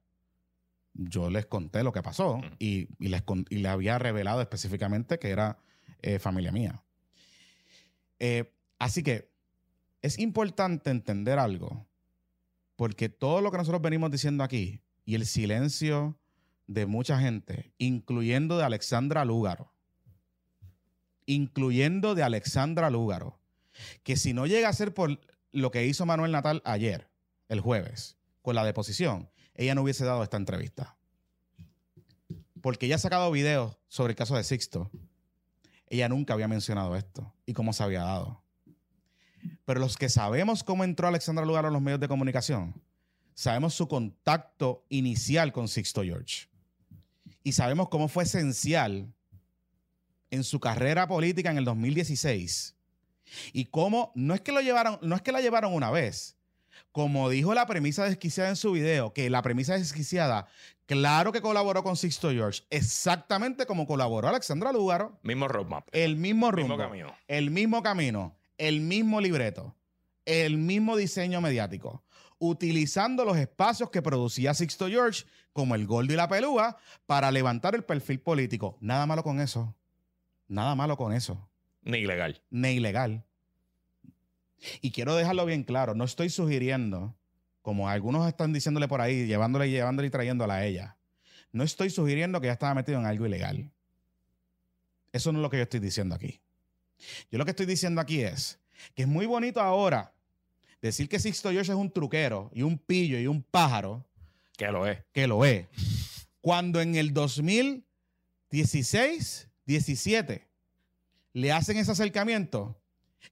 yo 0.93 1.29
les 1.29 1.45
conté 1.45 1.83
lo 1.83 1.91
que 1.91 2.01
pasó 2.01 2.39
y, 2.57 2.87
y 2.99 3.09
les, 3.09 3.23
y 3.49 3.57
les 3.57 3.71
había 3.71 3.99
revelado 3.99 4.41
específicamente 4.41 5.19
que 5.19 5.29
era 5.29 5.59
eh, 6.01 6.19
familia 6.19 6.51
mía. 6.51 6.83
Eh, 8.19 8.53
así 8.79 9.03
que 9.03 9.31
es 10.01 10.19
importante 10.19 10.89
entender 10.89 11.37
algo, 11.37 11.87
porque 12.75 13.09
todo 13.09 13.41
lo 13.41 13.51
que 13.51 13.57
nosotros 13.57 13.81
venimos 13.81 14.11
diciendo 14.11 14.43
aquí 14.43 14.81
y 15.05 15.15
el 15.15 15.25
silencio 15.25 16.17
de 16.67 16.85
mucha 16.85 17.19
gente, 17.19 17.73
incluyendo 17.77 18.57
de 18.57 18.63
Alexandra 18.63 19.23
Lúgaro, 19.23 19.73
incluyendo 21.25 22.15
de 22.15 22.23
Alexandra 22.23 22.89
Lúgaro, 22.89 23.39
que 24.03 24.17
si 24.17 24.33
no 24.33 24.45
llega 24.47 24.69
a 24.69 24.73
ser 24.73 24.93
por 24.93 25.19
lo 25.51 25.71
que 25.71 25.85
hizo 25.85 26.05
Manuel 26.05 26.31
Natal 26.31 26.61
ayer, 26.65 27.09
el 27.49 27.61
jueves, 27.61 28.17
con 28.41 28.55
la 28.55 28.65
deposición, 28.65 29.29
ella 29.53 29.75
no 29.75 29.81
hubiese 29.83 30.05
dado 30.05 30.23
esta 30.23 30.37
entrevista. 30.37 30.97
Porque 32.61 32.87
ella 32.87 32.95
ha 32.95 32.99
sacado 32.99 33.31
videos 33.31 33.77
sobre 33.87 34.11
el 34.11 34.17
caso 34.17 34.35
de 34.35 34.43
Sixto. 34.43 34.89
Ella 35.87 36.09
nunca 36.09 36.33
había 36.33 36.47
mencionado 36.47 36.95
esto 36.95 37.33
y 37.45 37.53
cómo 37.53 37.73
se 37.73 37.83
había 37.83 38.01
dado. 38.01 38.44
Pero 39.65 39.79
los 39.79 39.97
que 39.97 40.09
sabemos 40.09 40.63
cómo 40.63 40.83
entró 40.83 41.07
Alexandra 41.07 41.45
Lugaro 41.45 41.67
a 41.67 41.71
los 41.71 41.81
medios 41.81 41.99
de 41.99 42.07
comunicación, 42.07 42.73
sabemos 43.33 43.73
su 43.73 43.87
contacto 43.87 44.85
inicial 44.89 45.51
con 45.51 45.67
Sixto 45.67 46.03
George. 46.03 46.47
Y 47.43 47.51
sabemos 47.51 47.89
cómo 47.89 48.07
fue 48.07 48.23
esencial 48.23 49.07
en 50.31 50.43
su 50.43 50.59
carrera 50.59 51.07
política 51.07 51.51
en 51.51 51.57
el 51.57 51.65
2016. 51.65 52.75
Y 53.53 53.65
cómo 53.65 54.11
no 54.15 54.33
es 54.33 54.41
que 54.41 54.51
lo 54.51 54.61
llevaron, 54.61 54.99
no 55.01 55.15
es 55.15 55.21
que 55.21 55.31
la 55.31 55.41
llevaron 55.41 55.73
una 55.73 55.91
vez. 55.91 56.35
Como 56.91 57.29
dijo 57.29 57.53
la 57.53 57.65
premisa 57.65 58.05
desquiciada 58.05 58.49
en 58.49 58.55
su 58.55 58.71
video, 58.71 59.13
que 59.13 59.29
la 59.29 59.41
premisa 59.41 59.77
desquiciada, 59.77 60.47
claro 60.85 61.31
que 61.31 61.41
colaboró 61.41 61.83
con 61.83 61.97
Sixto 61.97 62.31
George, 62.31 62.63
exactamente 62.69 63.65
como 63.65 63.85
colaboró 63.87 64.27
Alexandra 64.27 64.71
Lugaro, 64.71 65.17
Mismo 65.23 65.47
roadmap. 65.47 65.87
el 65.91 66.15
mismo 66.15 66.51
Mismo 66.51 66.51
rumbo, 66.51 66.77
camino. 66.77 67.13
el 67.27 67.51
mismo 67.51 67.81
camino, 67.83 68.35
el 68.57 68.81
mismo 68.81 69.21
libreto, 69.21 69.75
el 70.25 70.57
mismo 70.57 70.97
diseño 70.97 71.41
mediático, 71.41 72.03
utilizando 72.37 73.25
los 73.25 73.37
espacios 73.37 73.89
que 73.89 74.01
producía 74.01 74.53
Sixto 74.53 74.87
George, 74.87 75.25
como 75.53 75.75
el 75.75 75.87
Gordo 75.87 76.13
y 76.13 76.15
la 76.15 76.27
Pelúa, 76.27 76.77
para 77.05 77.31
levantar 77.31 77.75
el 77.75 77.83
perfil 77.83 78.19
político. 78.19 78.77
Nada 78.81 79.05
malo 79.05 79.23
con 79.23 79.39
eso. 79.39 79.75
Nada 80.47 80.75
malo 80.75 80.97
con 80.97 81.13
eso. 81.13 81.49
Ni 81.81 81.99
ilegal. 81.99 82.41
Ni 82.49 82.69
ilegal. 82.71 83.25
Y 84.81 84.91
quiero 84.91 85.15
dejarlo 85.15 85.45
bien 85.45 85.63
claro, 85.63 85.95
no 85.95 86.03
estoy 86.03 86.29
sugiriendo, 86.29 87.15
como 87.61 87.89
algunos 87.89 88.27
están 88.27 88.53
diciéndole 88.53 88.87
por 88.87 89.01
ahí, 89.01 89.27
llevándole, 89.27 89.69
llevándole 89.69 90.07
y 90.07 90.11
trayéndola 90.11 90.55
a 90.55 90.65
ella. 90.65 90.97
No 91.51 91.63
estoy 91.63 91.89
sugiriendo 91.89 92.41
que 92.41 92.47
ella 92.47 92.53
estaba 92.53 92.73
metido 92.73 92.99
en 92.99 93.05
algo 93.05 93.25
ilegal. 93.25 93.71
Eso 95.11 95.31
no 95.31 95.39
es 95.39 95.43
lo 95.43 95.49
que 95.49 95.57
yo 95.57 95.63
estoy 95.63 95.79
diciendo 95.79 96.15
aquí. 96.15 96.41
Yo 97.31 97.37
lo 97.37 97.45
que 97.45 97.51
estoy 97.51 97.65
diciendo 97.65 98.01
aquí 98.01 98.21
es 98.21 98.59
que 98.93 99.03
es 99.03 99.07
muy 99.07 99.25
bonito 99.25 99.59
ahora 99.61 100.13
decir 100.81 101.07
que 101.09 101.19
Sixto 101.19 101.49
George 101.51 101.71
es 101.71 101.77
un 101.77 101.91
truquero 101.91 102.49
y 102.53 102.61
un 102.61 102.77
pillo 102.77 103.19
y 103.19 103.27
un 103.27 103.41
pájaro, 103.43 104.05
Que 104.57 104.67
lo 104.71 104.85
es. 104.87 104.99
que 105.11 105.27
lo 105.27 105.43
es, 105.45 105.67
cuando 106.41 106.79
en 106.81 106.95
el 106.95 107.13
2016, 107.13 109.49
17, 109.65 110.47
le 111.33 111.51
hacen 111.51 111.77
ese 111.77 111.91
acercamiento 111.91 112.79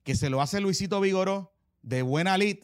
que 0.02 0.14
se 0.14 0.28
lo 0.30 0.42
hace 0.42 0.60
Luisito 0.60 1.00
Vigoró 1.00 1.52
de 1.82 2.02
buena 2.02 2.36
lid. 2.36 2.58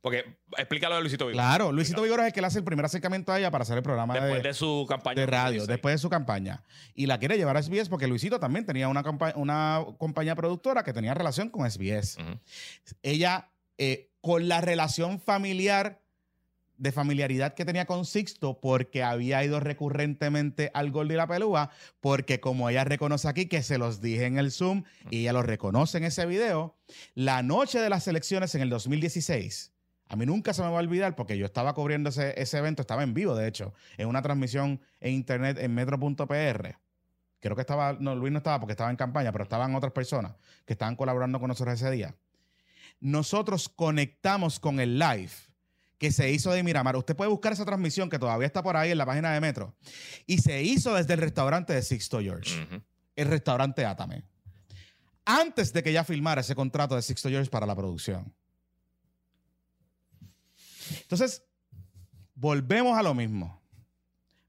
Porque 0.00 0.38
explícalo 0.56 0.96
de 0.96 1.00
Luisito 1.00 1.26
Vigoró. 1.26 1.42
Claro, 1.44 1.72
Luisito 1.72 2.02
Vigoró 2.02 2.22
es 2.22 2.28
el 2.28 2.32
que 2.32 2.40
le 2.40 2.46
hace 2.46 2.58
el 2.58 2.64
primer 2.64 2.84
acercamiento 2.84 3.32
a 3.32 3.38
ella 3.38 3.50
para 3.50 3.62
hacer 3.62 3.76
el 3.76 3.82
programa 3.82 4.14
Después 4.14 4.42
de, 4.42 4.48
de 4.48 4.54
su 4.54 4.86
campaña. 4.88 5.20
de 5.20 5.26
radio, 5.26 5.60
2016. 5.60 5.68
después 5.68 5.94
de 5.94 5.98
su 5.98 6.10
campaña. 6.10 6.62
Y 6.94 7.06
la 7.06 7.18
quiere 7.18 7.36
llevar 7.36 7.56
a 7.56 7.62
SBS 7.62 7.88
porque 7.88 8.06
Luisito 8.06 8.38
también 8.40 8.66
tenía 8.66 8.88
una, 8.88 9.02
una 9.36 9.84
compañía 9.98 10.34
productora 10.34 10.84
que 10.84 10.92
tenía 10.92 11.14
relación 11.14 11.48
con 11.48 11.70
SBS. 11.70 12.18
Ujú. 12.18 12.38
ella, 13.02 13.50
eh, 13.78 14.10
con 14.20 14.48
la 14.48 14.60
relación 14.60 15.20
familiar, 15.20 16.00
de 16.76 16.90
familiaridad 16.90 17.54
que 17.54 17.64
tenía 17.64 17.86
con 17.86 18.04
Sixto, 18.04 18.58
porque 18.60 19.02
había 19.04 19.44
ido 19.44 19.60
recurrentemente 19.60 20.70
al 20.74 20.90
Gordo 20.90 21.12
y 21.12 21.16
la 21.16 21.26
Pelúa, 21.28 21.70
porque 22.00 22.40
como 22.40 22.68
ella 22.68 22.84
reconoce 22.84 23.28
aquí, 23.28 23.46
que 23.46 23.62
se 23.62 23.78
los 23.78 24.00
dije 24.00 24.26
en 24.26 24.38
el 24.38 24.50
Zoom, 24.50 24.82
y 25.10 25.20
ella 25.20 25.32
lo 25.34 25.42
reconoce 25.42 25.98
en 25.98 26.04
ese 26.04 26.26
video, 26.26 26.76
la 27.14 27.42
noche 27.42 27.78
de 27.78 27.88
las 27.90 28.08
elecciones 28.08 28.54
en 28.56 28.62
el 28.62 28.70
2016, 28.70 29.72
a 30.14 30.16
mí 30.16 30.26
nunca 30.26 30.54
se 30.54 30.62
me 30.62 30.68
va 30.68 30.76
a 30.76 30.80
olvidar, 30.80 31.14
porque 31.14 31.36
yo 31.36 31.46
estaba 31.46 31.74
cubriendo 31.74 32.10
ese, 32.10 32.40
ese 32.40 32.58
evento, 32.58 32.82
estaba 32.82 33.02
en 33.02 33.14
vivo, 33.14 33.34
de 33.34 33.48
hecho, 33.48 33.74
en 33.98 34.08
una 34.08 34.22
transmisión 34.22 34.80
en 35.00 35.12
internet 35.12 35.58
en 35.60 35.74
metro.pr. 35.74 36.76
Creo 37.40 37.56
que 37.56 37.60
estaba, 37.60 37.92
no, 38.00 38.14
Luis 38.14 38.32
no 38.32 38.38
estaba 38.38 38.58
porque 38.58 38.72
estaba 38.72 38.90
en 38.90 38.96
campaña, 38.96 39.30
pero 39.32 39.44
estaban 39.44 39.74
otras 39.74 39.92
personas 39.92 40.34
que 40.64 40.72
estaban 40.72 40.96
colaborando 40.96 41.38
con 41.38 41.48
nosotros 41.48 41.74
ese 41.74 41.90
día 41.90 42.14
nosotros 43.00 43.68
conectamos 43.68 44.58
con 44.58 44.80
el 44.80 44.98
live, 44.98 45.30
que 45.98 46.10
se 46.10 46.30
hizo 46.30 46.50
de 46.52 46.62
Miramar. 46.62 46.96
Usted 46.96 47.14
puede 47.14 47.30
buscar 47.30 47.52
esa 47.52 47.64
transmisión 47.64 48.10
que 48.10 48.18
todavía 48.18 48.46
está 48.46 48.62
por 48.62 48.76
ahí 48.76 48.90
en 48.90 48.98
la 48.98 49.06
página 49.06 49.32
de 49.32 49.40
Metro. 49.40 49.76
Y 50.26 50.38
se 50.38 50.62
hizo 50.62 50.94
desde 50.94 51.14
el 51.14 51.20
restaurante 51.20 51.72
de 51.72 51.82
Sixto 51.82 52.20
George, 52.20 52.66
el 53.16 53.28
restaurante 53.28 53.84
Atame. 53.84 54.24
Antes 55.26 55.72
de 55.72 55.82
que 55.82 55.90
ella 55.90 56.04
firmara 56.04 56.40
ese 56.40 56.54
contrato 56.54 56.96
de 56.96 57.02
Sixto 57.02 57.28
George 57.28 57.50
para 57.50 57.66
la 57.66 57.76
producción. 57.76 58.34
Entonces, 61.04 61.44
volvemos 62.34 62.98
a 62.98 63.02
lo 63.02 63.14
mismo. 63.14 63.62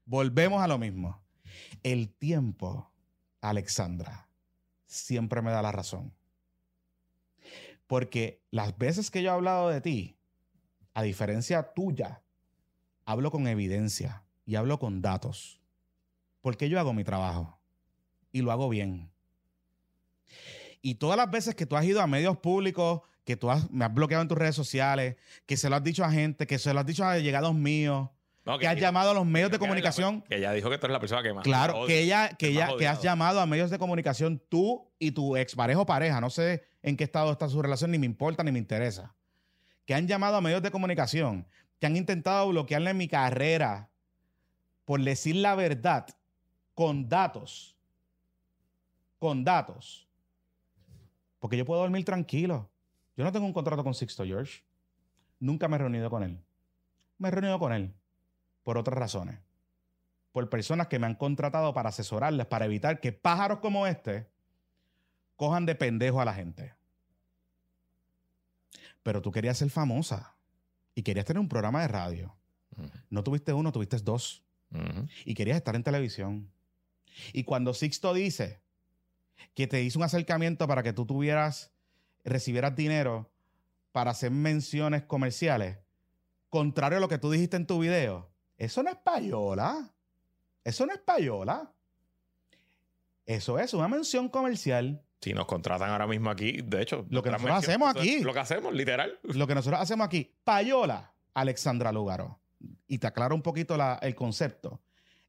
Volvemos 0.04 0.62
a 0.62 0.68
lo 0.68 0.78
mismo. 0.78 1.22
El 1.82 2.08
tiempo, 2.08 2.90
Alexandra, 3.40 4.28
siempre 4.86 5.42
me 5.42 5.50
da 5.50 5.62
la 5.62 5.72
razón. 5.72 6.12
Porque 7.86 8.42
las 8.50 8.76
veces 8.76 9.10
que 9.10 9.22
yo 9.22 9.30
he 9.30 9.34
hablado 9.34 9.68
de 9.68 9.80
ti, 9.80 10.18
a 10.94 11.02
diferencia 11.02 11.74
tuya, 11.74 12.22
hablo 13.04 13.30
con 13.30 13.46
evidencia 13.46 14.24
y 14.44 14.56
hablo 14.56 14.78
con 14.78 15.02
datos. 15.02 15.60
Porque 16.40 16.68
yo 16.68 16.80
hago 16.80 16.92
mi 16.92 17.04
trabajo 17.04 17.60
y 18.32 18.40
lo 18.40 18.50
hago 18.50 18.68
bien. 18.68 19.10
Y 20.80 20.96
todas 20.96 21.16
las 21.16 21.30
veces 21.30 21.54
que 21.54 21.66
tú 21.66 21.76
has 21.76 21.84
ido 21.84 22.00
a 22.00 22.06
medios 22.06 22.38
públicos, 22.38 23.02
que 23.26 23.36
tú 23.36 23.50
has, 23.50 23.68
me 23.72 23.84
has 23.84 23.92
bloqueado 23.92 24.22
en 24.22 24.28
tus 24.28 24.38
redes 24.38 24.54
sociales, 24.54 25.16
que 25.46 25.56
se 25.56 25.68
lo 25.68 25.74
has 25.74 25.82
dicho 25.82 26.04
a 26.04 26.12
gente, 26.12 26.46
que 26.46 26.60
se 26.60 26.72
lo 26.72 26.78
has 26.78 26.86
dicho 26.86 27.04
a 27.04 27.18
llegados 27.18 27.54
míos, 27.56 28.08
No, 28.44 28.56
que 28.56 28.68
has 28.68 28.78
llamado 28.78 29.10
a 29.10 29.14
los 29.14 29.26
medios 29.26 29.50
de 29.50 29.58
comunicación. 29.58 30.22
Que 30.22 30.36
ella 30.36 30.52
dijo 30.52 30.70
que 30.70 30.78
tú 30.78 30.86
eres 30.86 30.92
la 30.92 31.00
persona 31.00 31.24
que 31.24 31.34
más. 31.34 31.42
Claro, 31.42 31.86
que 31.88 32.00
ella, 32.02 32.28
que 32.38 32.46
el 32.46 32.52
ella, 32.52 32.68
que 32.78 32.86
has 32.86 33.02
llamado 33.02 33.40
a 33.40 33.46
medios 33.46 33.68
de 33.68 33.80
comunicación 33.80 34.40
tú 34.48 34.88
y 35.00 35.10
tu 35.10 35.36
expareja 35.36 35.80
o 35.80 35.86
pareja, 35.86 36.20
no 36.20 36.30
sé 36.30 36.62
en 36.82 36.96
qué 36.96 37.02
estado 37.02 37.32
está 37.32 37.48
su 37.48 37.60
relación, 37.60 37.90
ni 37.90 37.98
me 37.98 38.06
importa 38.06 38.44
ni 38.44 38.52
me 38.52 38.60
interesa. 38.60 39.12
Que 39.86 39.94
han 39.94 40.06
llamado 40.06 40.36
a 40.36 40.40
medios 40.40 40.62
de 40.62 40.70
comunicación, 40.70 41.48
que 41.80 41.86
han 41.86 41.96
intentado 41.96 42.48
bloquearle 42.48 42.94
mi 42.94 43.08
carrera 43.08 43.90
por 44.84 45.02
decir 45.02 45.34
la 45.34 45.56
verdad 45.56 46.06
con 46.74 47.08
datos. 47.08 47.76
Con 49.18 49.42
datos. 49.42 50.06
Porque 51.40 51.56
yo 51.56 51.64
puedo 51.64 51.80
dormir 51.80 52.04
tranquilo. 52.04 52.70
Yo 53.16 53.24
no 53.24 53.32
tengo 53.32 53.46
un 53.46 53.52
contrato 53.52 53.82
con 53.82 53.94
Sixto 53.94 54.24
George. 54.24 54.62
Nunca 55.40 55.68
me 55.68 55.76
he 55.76 55.78
reunido 55.78 56.10
con 56.10 56.22
él. 56.22 56.42
Me 57.18 57.28
he 57.28 57.30
reunido 57.30 57.58
con 57.58 57.72
él 57.72 57.94
por 58.62 58.78
otras 58.78 58.98
razones 58.98 59.38
por 60.36 60.50
personas 60.50 60.88
que 60.88 60.98
me 60.98 61.06
han 61.06 61.14
contratado 61.14 61.72
para 61.72 61.88
asesorarles, 61.88 62.44
para 62.44 62.66
evitar 62.66 63.00
que 63.00 63.10
pájaros 63.10 63.60
como 63.60 63.86
este 63.86 64.28
cojan 65.34 65.64
de 65.64 65.74
pendejo 65.74 66.20
a 66.20 66.26
la 66.26 66.34
gente. 66.34 66.74
Pero 69.02 69.22
tú 69.22 69.32
querías 69.32 69.56
ser 69.56 69.70
famosa 69.70 70.36
y 70.94 71.04
querías 71.04 71.24
tener 71.24 71.40
un 71.40 71.48
programa 71.48 71.80
de 71.80 71.88
radio. 71.88 72.36
No 73.08 73.24
tuviste 73.24 73.54
uno, 73.54 73.72
tuviste 73.72 73.96
dos. 73.96 74.44
Y 75.24 75.32
querías 75.32 75.56
estar 75.56 75.74
en 75.74 75.82
televisión. 75.82 76.52
Y 77.32 77.44
cuando 77.44 77.72
Sixto 77.72 78.12
dice 78.12 78.60
que 79.54 79.66
te 79.66 79.82
hizo 79.82 79.98
un 79.98 80.04
acercamiento 80.04 80.68
para 80.68 80.82
que 80.82 80.92
tú 80.92 81.06
tuvieras, 81.06 81.72
recibieras 82.26 82.76
dinero 82.76 83.30
para 83.92 84.10
hacer 84.10 84.30
menciones 84.30 85.04
comerciales, 85.04 85.78
contrario 86.50 86.98
a 86.98 87.00
lo 87.00 87.08
que 87.08 87.18
tú 87.18 87.30
dijiste 87.30 87.56
en 87.56 87.66
tu 87.66 87.78
video, 87.78 88.30
eso 88.58 88.82
no 88.82 88.90
es 88.90 88.96
payola. 88.96 89.92
Eso 90.64 90.84
no 90.86 90.92
es 90.92 90.98
payola. 90.98 91.72
Eso 93.24 93.58
es 93.58 93.74
una 93.74 93.88
mención 93.88 94.28
comercial. 94.28 95.02
Si 95.20 95.32
nos 95.32 95.46
contratan 95.46 95.90
ahora 95.90 96.06
mismo 96.06 96.30
aquí, 96.30 96.60
de 96.62 96.82
hecho, 96.82 97.06
Lo 97.10 97.22
que 97.22 97.30
nosotros 97.30 97.58
hacemos 97.58 97.90
aquí. 97.96 98.20
Lo 98.22 98.32
que 98.32 98.40
hacemos, 98.40 98.72
literal. 98.72 99.18
Lo 99.22 99.46
que 99.46 99.54
nosotros 99.54 99.80
hacemos 99.80 100.06
aquí, 100.06 100.32
payola, 100.44 101.12
Alexandra 101.34 101.90
Lugaro. 101.92 102.38
Y 102.86 102.98
te 102.98 103.06
aclaro 103.06 103.34
un 103.34 103.42
poquito 103.42 103.76
la- 103.76 103.98
el 104.02 104.14
concepto. 104.14 104.80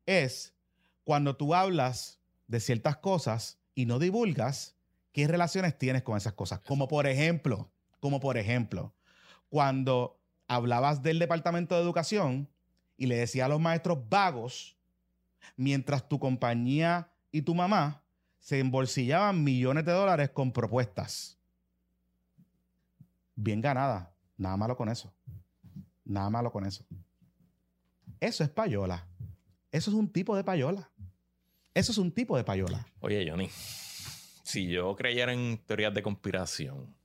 Es 0.06 0.54
cuando 1.04 1.36
tú 1.36 1.56
hablas 1.56 2.20
de 2.48 2.60
ciertas 2.60 2.98
cosas 2.98 3.60
y 3.74 3.86
no 3.86 3.98
divulgas 4.00 4.77
qué 5.18 5.28
relaciones 5.28 5.76
tienes 5.76 6.04
con 6.04 6.16
esas 6.16 6.34
cosas. 6.34 6.60
Como 6.60 6.88
por 6.88 7.08
ejemplo, 7.08 7.72
como 8.00 8.20
por 8.20 8.38
ejemplo, 8.38 8.94
cuando 9.50 10.22
hablabas 10.48 11.02
del 11.02 11.18
Departamento 11.18 11.74
de 11.74 11.82
Educación 11.82 12.48
y 12.98 13.08
le 13.08 13.16
decías 13.16 13.48
a 13.48 13.50
los 13.50 13.60
maestros 13.60 13.98
vagos, 14.10 14.78
mientras 15.56 16.08
tu 16.08 16.20
compañía 16.20 17.10
y 17.32 17.42
tu 17.42 17.56
mamá 17.56 18.04
se 18.38 18.60
embolsillaban 18.60 19.44
millones 19.44 19.86
de 19.86 19.92
dólares 19.92 20.30
con 20.30 20.52
propuestas. 20.52 21.40
Bien 23.34 23.60
ganada. 23.60 24.14
Nada 24.38 24.56
malo 24.56 24.78
con 24.78 24.88
eso. 24.88 25.12
Nada 26.06 26.30
malo 26.30 26.52
con 26.52 26.64
eso. 26.64 26.86
Eso 28.20 28.44
es 28.44 28.52
payola. 28.52 29.08
Eso 29.72 29.90
es 29.90 29.98
un 29.98 30.10
tipo 30.14 30.36
de 30.36 30.44
payola. 30.44 30.92
Eso 31.74 31.92
es 31.92 31.98
un 31.98 32.12
tipo 32.12 32.38
de 32.38 32.44
payola. 32.44 32.86
Oye, 33.00 33.28
Johnny, 33.28 33.50
si 34.48 34.68
yo 34.68 34.96
creyera 34.96 35.34
en 35.34 35.58
teorías 35.66 35.94
de 35.94 36.02
conspiración, 36.02 36.96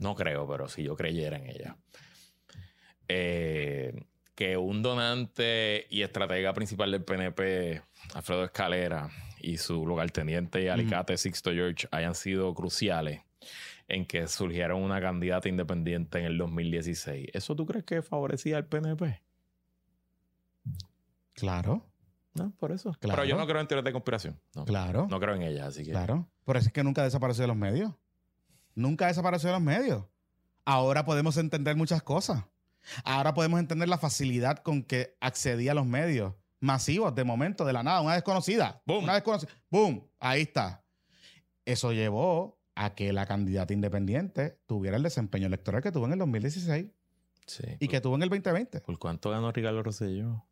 no 0.00 0.14
creo, 0.14 0.48
pero 0.48 0.66
si 0.68 0.82
yo 0.82 0.96
creyera 0.96 1.36
en 1.36 1.46
ellas, 1.46 1.76
eh, 3.06 3.92
que 4.34 4.56
un 4.56 4.82
donante 4.82 5.86
y 5.90 6.02
estratega 6.02 6.54
principal 6.54 6.90
del 6.90 7.04
PNP, 7.04 7.82
Alfredo 8.14 8.44
Escalera, 8.44 9.10
y 9.40 9.58
su 9.58 9.86
lugarteniente 9.86 10.62
y 10.62 10.68
alicate 10.68 11.16
Sixto 11.16 11.52
George 11.52 11.86
hayan 11.90 12.14
sido 12.14 12.52
cruciales 12.54 13.20
en 13.86 14.04
que 14.04 14.26
surgiera 14.26 14.74
una 14.74 15.00
candidata 15.00 15.48
independiente 15.48 16.18
en 16.18 16.24
el 16.24 16.38
2016, 16.38 17.28
¿eso 17.32 17.56
tú 17.56 17.66
crees 17.66 17.84
que 17.84 18.02
favorecía 18.02 18.56
al 18.56 18.66
PNP? 18.66 19.22
Claro, 21.34 21.87
No, 22.38 22.50
por 22.58 22.72
eso. 22.72 22.92
Claro. 23.00 23.16
Pero 23.16 23.28
yo 23.28 23.36
no 23.36 23.46
creo 23.46 23.60
en 23.60 23.66
teorías 23.66 23.84
de 23.84 23.92
conspiración. 23.92 24.40
No, 24.54 24.64
claro, 24.64 25.06
no 25.10 25.20
creo 25.20 25.34
en 25.34 25.42
ellas, 25.42 25.68
así 25.68 25.84
que... 25.84 25.90
claro. 25.90 26.28
Por 26.44 26.56
eso 26.56 26.66
es 26.68 26.72
que 26.72 26.82
nunca 26.84 27.02
desapareció 27.02 27.42
de 27.42 27.48
los 27.48 27.56
medios. 27.56 27.92
Nunca 28.74 29.06
desapareció 29.08 29.48
de 29.48 29.54
los 29.54 29.62
medios. 29.62 30.04
Ahora 30.64 31.04
podemos 31.04 31.36
entender 31.36 31.76
muchas 31.76 32.02
cosas. 32.02 32.44
Ahora 33.04 33.34
podemos 33.34 33.58
entender 33.60 33.88
la 33.88 33.98
facilidad 33.98 34.58
con 34.58 34.82
que 34.82 35.16
accedía 35.20 35.72
a 35.72 35.74
los 35.74 35.86
medios 35.86 36.34
masivos 36.60 37.14
de 37.14 37.24
momento, 37.24 37.64
de 37.64 37.72
la 37.72 37.82
nada, 37.82 38.00
una 38.00 38.14
desconocida. 38.14 38.82
Boom. 38.86 39.04
Una 39.04 39.14
desconocida. 39.14 39.50
¡Boom! 39.70 40.06
Ahí 40.20 40.42
está. 40.42 40.84
Eso 41.64 41.92
llevó 41.92 42.58
a 42.74 42.94
que 42.94 43.12
la 43.12 43.26
candidata 43.26 43.72
independiente 43.74 44.58
tuviera 44.66 44.96
el 44.96 45.02
desempeño 45.02 45.46
electoral 45.48 45.82
que 45.82 45.92
tuvo 45.92 46.06
en 46.06 46.12
el 46.12 46.18
2016 46.20 46.86
Sí. 47.46 47.64
y 47.80 47.88
que 47.88 48.00
tuvo 48.00 48.14
en 48.16 48.22
el 48.22 48.28
2020. 48.28 48.80
¿Por 48.82 48.98
cuánto 48.98 49.30
ganó 49.30 49.50
Ricardo 49.52 49.82
Rosselló? 49.82 50.44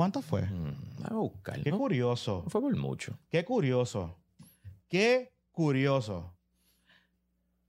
¿Cuánto 0.00 0.22
fue? 0.22 0.40
Mm, 0.40 1.04
a 1.04 1.12
buscar. 1.12 1.62
Qué 1.62 1.70
no, 1.70 1.76
curioso. 1.76 2.40
no 2.42 2.48
fue 2.48 2.62
por 2.62 2.74
mucho. 2.74 3.18
Qué 3.28 3.44
curioso. 3.44 4.16
Qué 4.88 5.30
curioso. 5.52 6.32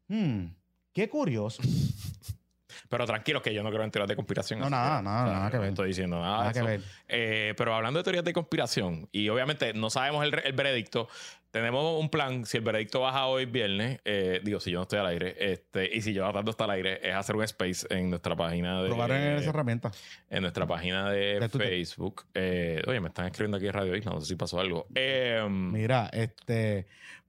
Hmm, 0.08 0.46
qué 0.94 1.10
curioso. 1.10 1.62
Pero 2.92 3.06
tranquilos 3.06 3.42
que 3.42 3.54
yo 3.54 3.64
no 3.64 3.70
creo 3.70 3.84
en 3.84 3.90
teorías 3.90 4.10
de 4.10 4.16
conspiración. 4.18 4.60
No, 4.60 4.66
así 4.66 4.72
nada, 4.76 4.98
que, 5.00 5.04
nada, 5.06 5.24
nada 5.26 5.50
que 5.50 5.56
no 5.56 5.62
ver. 5.62 5.70
estoy 5.70 5.88
diciendo 5.88 6.20
nada. 6.20 6.38
Nada 6.38 6.48
de 6.48 6.54
que 6.54 6.60
eso. 6.60 6.68
ver. 6.68 6.82
Eh, 7.08 7.54
pero 7.56 7.74
hablando 7.74 8.00
de 8.00 8.04
teorías 8.04 8.26
de 8.26 8.34
conspiración, 8.34 9.08
y 9.14 9.30
obviamente 9.30 9.74
no 9.74 9.90
sabemos 9.90 10.26
el, 10.26 10.38
el 10.44 10.52
veredicto, 10.52 11.08
tenemos 11.52 12.00
un 12.00 12.10
plan. 12.10 12.46
Si 12.46 12.58
el 12.58 12.64
veredicto 12.64 13.00
baja 13.00 13.28
hoy 13.28 13.46
viernes, 13.46 14.02
eh, 14.04 14.42
digo, 14.44 14.60
si 14.60 14.72
yo 14.72 14.80
no 14.80 14.84
estoy 14.84 15.00
al 15.00 15.08
aire, 15.08 15.36
este, 15.40 15.90
y 15.96 16.02
si 16.02 16.14
yo 16.14 16.30
tanto 16.34 16.52
está 16.52 16.66
al 16.66 16.72
aire, 16.72 17.00
es 17.02 17.16
hacer 17.16 17.36
un 17.38 17.44
space 17.44 17.88
en 17.90 18.10
nuestra 18.10 18.36
página 18.36 18.82
de. 18.82 18.90
Probar 18.90 19.12
en 19.12 19.38
esa 19.38 19.50
herramienta. 19.52 19.92
en 20.30 20.42
nuestra 20.42 20.68
página 20.68 21.10
de. 21.10 21.48
Facebook. 21.50 22.26
Eh, 22.34 22.82
oye, 22.88 23.00
me 23.00 23.08
están 23.08 23.28
escribiendo 23.28 23.56
aquí 23.58 23.68
en 23.68 23.74
Radio 23.74 23.96
Isla, 23.96 24.12
no 24.12 24.20
sé 24.22 24.28
si 24.28 24.36
pasó 24.36 24.60
algo. 24.60 24.88
Eh, 24.96 25.46
Mira, 25.50 26.10
este, 26.12 26.88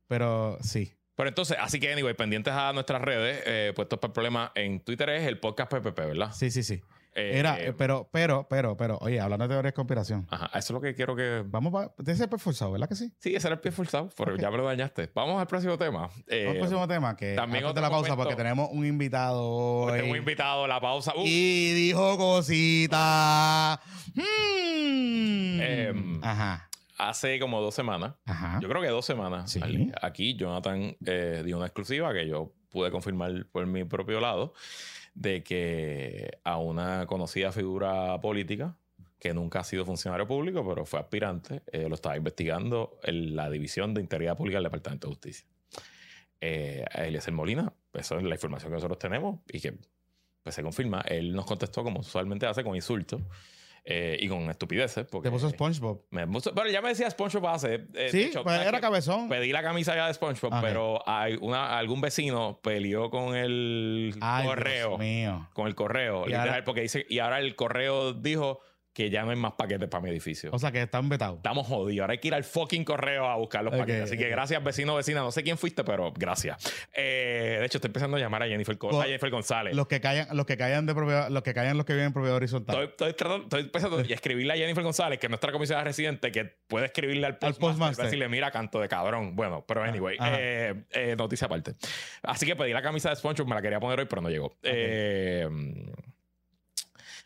pero 0.09 0.59
sí. 0.61 0.93
Pero 1.15 1.29
entonces, 1.29 1.57
así 1.61 1.79
que, 1.79 1.93
anyway, 1.93 2.15
pendientes 2.15 2.53
a 2.55 2.73
nuestras 2.73 3.03
redes, 3.03 3.43
eh, 3.47 3.73
puestos 3.77 3.99
para 3.99 4.09
el 4.11 4.13
problema, 4.15 4.53
en 4.55 4.81
Twitter 4.81 5.09
es 5.11 5.27
el 5.27 5.39
podcast 5.39 5.71
PPP, 5.71 5.99
¿verdad? 6.07 6.33
Sí, 6.33 6.51
sí, 6.51 6.63
sí. 6.63 6.81
Eh, 7.15 7.33
Era, 7.39 7.61
eh, 7.61 7.75
pero, 7.75 8.09
pero, 8.11 8.47
pero, 8.49 8.75
pero, 8.79 8.97
oye, 9.03 9.21
hablando 9.21 9.45
de 9.47 9.51
teorías 9.51 9.73
de 9.73 9.75
conspiración. 9.75 10.27
Ajá, 10.31 10.47
eso 10.47 10.59
es 10.59 10.71
lo 10.71 10.81
que 10.81 10.95
quiero 10.95 11.15
que. 11.15 11.43
Vamos 11.45 11.75
a. 11.75 11.95
Tiene 11.97 12.13
que 12.19 12.27
ser 12.27 12.39
forzado, 12.41 12.73
¿verdad 12.73 12.89
que 12.89 12.95
sí? 12.95 13.13
Sí, 13.19 13.35
ese 13.37 13.49
era 13.49 13.57
el 13.57 13.61
pie 13.61 13.71
forzado, 13.71 14.09
pero 14.17 14.35
ya 14.37 14.51
me 14.51 14.57
lo 14.57 14.65
dañaste. 14.65 15.11
Vamos 15.15 15.39
al 15.39 15.47
próximo 15.47 15.77
tema. 15.77 16.09
Eh, 16.27 16.45
Vamos 16.47 16.53
al 16.55 16.59
próximo 16.61 16.89
tema, 16.89 17.15
que 17.15 17.35
también 17.35 17.67
otro 17.67 17.83
la 17.83 17.91
pausa, 17.91 18.13
momento- 18.17 18.25
porque 18.31 18.35
tenemos 18.43 18.71
un 18.73 18.87
invitado 18.87 19.43
hoy. 19.47 20.01
tengo 20.01 20.17
invitado 20.17 20.65
a 20.65 20.69
la 20.69 20.81
pausa. 20.81 21.13
Uh, 21.15 21.23
Y 21.27 21.73
dijo 21.75 22.17
cosita. 22.17 23.79
Hmm. 24.15 25.61
Em, 25.61 26.21
Ajá. 26.25 26.69
Hace 27.09 27.39
como 27.39 27.61
dos 27.61 27.75
semanas, 27.75 28.15
Ajá. 28.25 28.59
yo 28.61 28.69
creo 28.69 28.83
que 28.83 28.89
dos 28.89 29.05
semanas, 29.05 29.51
Sí. 29.51 29.61
Aquí 30.01 30.35
Jonathan 30.35 30.97
eh, 31.05 31.43
dio 31.45 31.57
una 31.57 31.67
exclusiva 31.67 32.13
que 32.13 32.27
yo 32.27 32.53
pude 32.71 32.91
confirmar 32.91 33.47
por 33.53 33.67
mi 33.67 33.85
propio 33.85 34.21
lado, 34.21 34.55
de 35.15 35.43
que 35.43 36.39
a 36.45 36.57
una 36.59 37.07
conocida 37.07 37.53
figura 37.53 38.21
política, 38.21 38.77
que 39.19 39.35
nunca 39.35 39.61
ha 39.61 39.65
sido 39.65 39.85
funcionario 39.85 40.27
público, 40.27 40.67
pero 40.67 40.85
fue 40.85 40.99
aspirante, 40.99 41.63
eh, 41.71 41.89
lo 41.89 41.95
estaba 41.95 42.17
investigando 42.17 42.99
en 43.05 43.37
la 43.37 43.49
División 43.51 43.95
de 43.95 44.01
Integridad 44.01 44.37
Pública 44.37 44.57
del 44.57 44.65
Departamento 44.65 45.07
de 45.07 45.15
Justicia. 45.15 45.47
Eh, 46.41 46.85
Eliezer 46.95 47.33
Molina, 47.33 47.73
eso 47.93 48.19
es 48.19 48.25
la 48.25 48.35
información 48.35 48.71
que 48.73 48.77
nosotros 48.77 48.99
tenemos 48.99 49.39
y 49.49 49.61
que 49.61 49.75
pues 50.43 50.57
se 50.57 50.63
confirma. 50.63 51.03
Él 51.03 51.33
nos 51.33 51.47
contestó 51.47 51.85
como 51.85 52.01
usualmente 52.01 52.47
hace, 52.47 52.65
con 52.65 52.75
insultos 52.75 53.21
eh, 53.85 54.17
y 54.21 54.29
con 54.29 54.49
estupideces. 54.51 55.07
Porque 55.11 55.29
Te 55.29 55.33
puso 55.33 55.51
SpongeBob. 55.51 56.03
me 56.11 56.27
puso- 56.29 56.53
pero 56.55 56.69
ya 56.71 56.81
me 56.81 56.91
decía 56.91 57.11
SpongeBob 57.11 57.49
hace. 57.49 57.87
eh, 57.95 58.09
Sí, 58.11 58.23
hecho, 58.25 58.43
pues 58.43 58.55
¿sabes 58.55 58.69
era 58.69 58.81
cabezón. 58.81 59.29
Pedí 59.29 59.51
la 59.53 59.63
camisa 59.63 59.95
ya 59.97 60.07
de 60.07 60.15
SpongeBob, 60.15 60.61
pero 60.61 61.03
hay 61.09 61.37
una, 61.41 61.79
algún 61.79 62.01
vecino 62.01 62.61
peleó 62.63 63.11
con 63.11 63.35
el 63.35 64.15
Ay, 64.21 64.47
correo. 64.47 64.89
Dios 64.89 64.99
mío. 65.01 65.49
Con 65.53 65.67
el 65.67 65.75
correo, 65.75 66.23
Y 66.23 66.27
literal, 66.27 66.49
ahora- 66.49 66.65
porque 66.65 66.83
dice, 66.83 67.05
y 67.09 67.19
ahora 67.19 67.41
el 67.41 67.55
correo 67.57 68.13
dijo 68.13 68.61
que 68.93 69.09
ya 69.09 69.23
no 69.23 69.31
hay 69.31 69.37
más 69.37 69.53
paquetes 69.53 69.89
para 69.89 70.03
mi 70.03 70.11
edificio. 70.11 70.51
O 70.53 70.59
sea, 70.59 70.71
que 70.71 70.83
están 70.83 71.09
vetados. 71.09 71.37
Estamos 71.37 71.67
jodidos. 71.67 72.03
Ahora 72.03 72.13
hay 72.13 72.19
que 72.19 72.29
ir 72.29 72.35
al 72.35 72.45
fucking 72.45 72.85
correo 72.85 73.27
a 73.27 73.37
buscar 73.37 73.65
los 73.65 73.75
paquetes. 73.75 74.05
Así 74.05 74.19
que 74.19 74.29
gracias, 74.29 74.63
vecino, 74.63 74.95
vecina. 74.95 75.21
No 75.21 75.33
sé 75.33 75.43
quién 75.43 75.57
fuiste, 75.57 75.83
pero 75.83 76.13
gracias. 76.13 76.59
Eh, 76.93 77.57
de 77.59 77.65
hecho, 77.67 77.79
estoy 77.79 77.89
empezando 77.89 78.17
a 78.17 78.21
llamar 78.21 78.43
a 78.43 78.47
Jennifer, 78.47 78.77
a 78.77 79.03
Jennifer 79.05 79.31
González. 79.31 79.75
Los 79.75 79.87
que 79.87 80.01
callan, 80.01 80.29
los 80.37 80.45
que 80.45 80.57
callan 80.57 80.85
de 80.85 80.95
propiedad, 80.95 81.29
los 81.31 81.43
que 81.43 81.55
callan 81.55 81.77
los 81.77 81.87
que 81.87 81.95
viven 81.95 82.09
en 82.09 82.13
propiedad 82.13 82.37
horizontal. 82.37 82.75
Estoy, 82.75 82.91
estoy 82.91 83.13
tratando, 83.15 83.45
estoy 83.45 83.61
empezando 83.63 84.01
y 84.03 84.13
escribirle 84.13 84.53
a 84.53 84.57
Jennifer 84.57 84.85
González, 84.85 85.19
que 85.19 85.27
es 85.27 85.31
nuestra 85.31 85.53
comisionada 85.53 85.85
residente, 85.85 86.31
que 86.31 86.45
puede 86.45 86.87
escribirle 86.87 87.27
al 87.27 87.39
postmaster, 87.39 87.61
postmaster. 87.61 87.97
para 87.97 88.07
decirle, 88.09 88.29
mira, 88.29 88.51
canto 88.51 88.79
de 88.79 88.89
cabrón. 88.89 89.35
Bueno, 89.35 89.65
pero 89.67 89.83
anyway, 89.83 90.19
eh, 90.23 90.85
eh, 90.91 91.17
noticia 91.17 91.47
aparte. 91.47 91.75
Así 92.23 92.45
que 92.45 92.57
pedí 92.57 92.73
la 92.73 92.83
camisa 92.83 93.09
de 93.09 93.17
SpongeBob, 93.17 93.49
me 93.49 93.55
la 93.55 93.63
quería 93.63 93.81
poner 93.81 94.01
hoy, 94.01 94.07
pero 94.07 94.21
no 94.21 94.29
llegó. 94.29 94.55
Eh, 94.63 95.49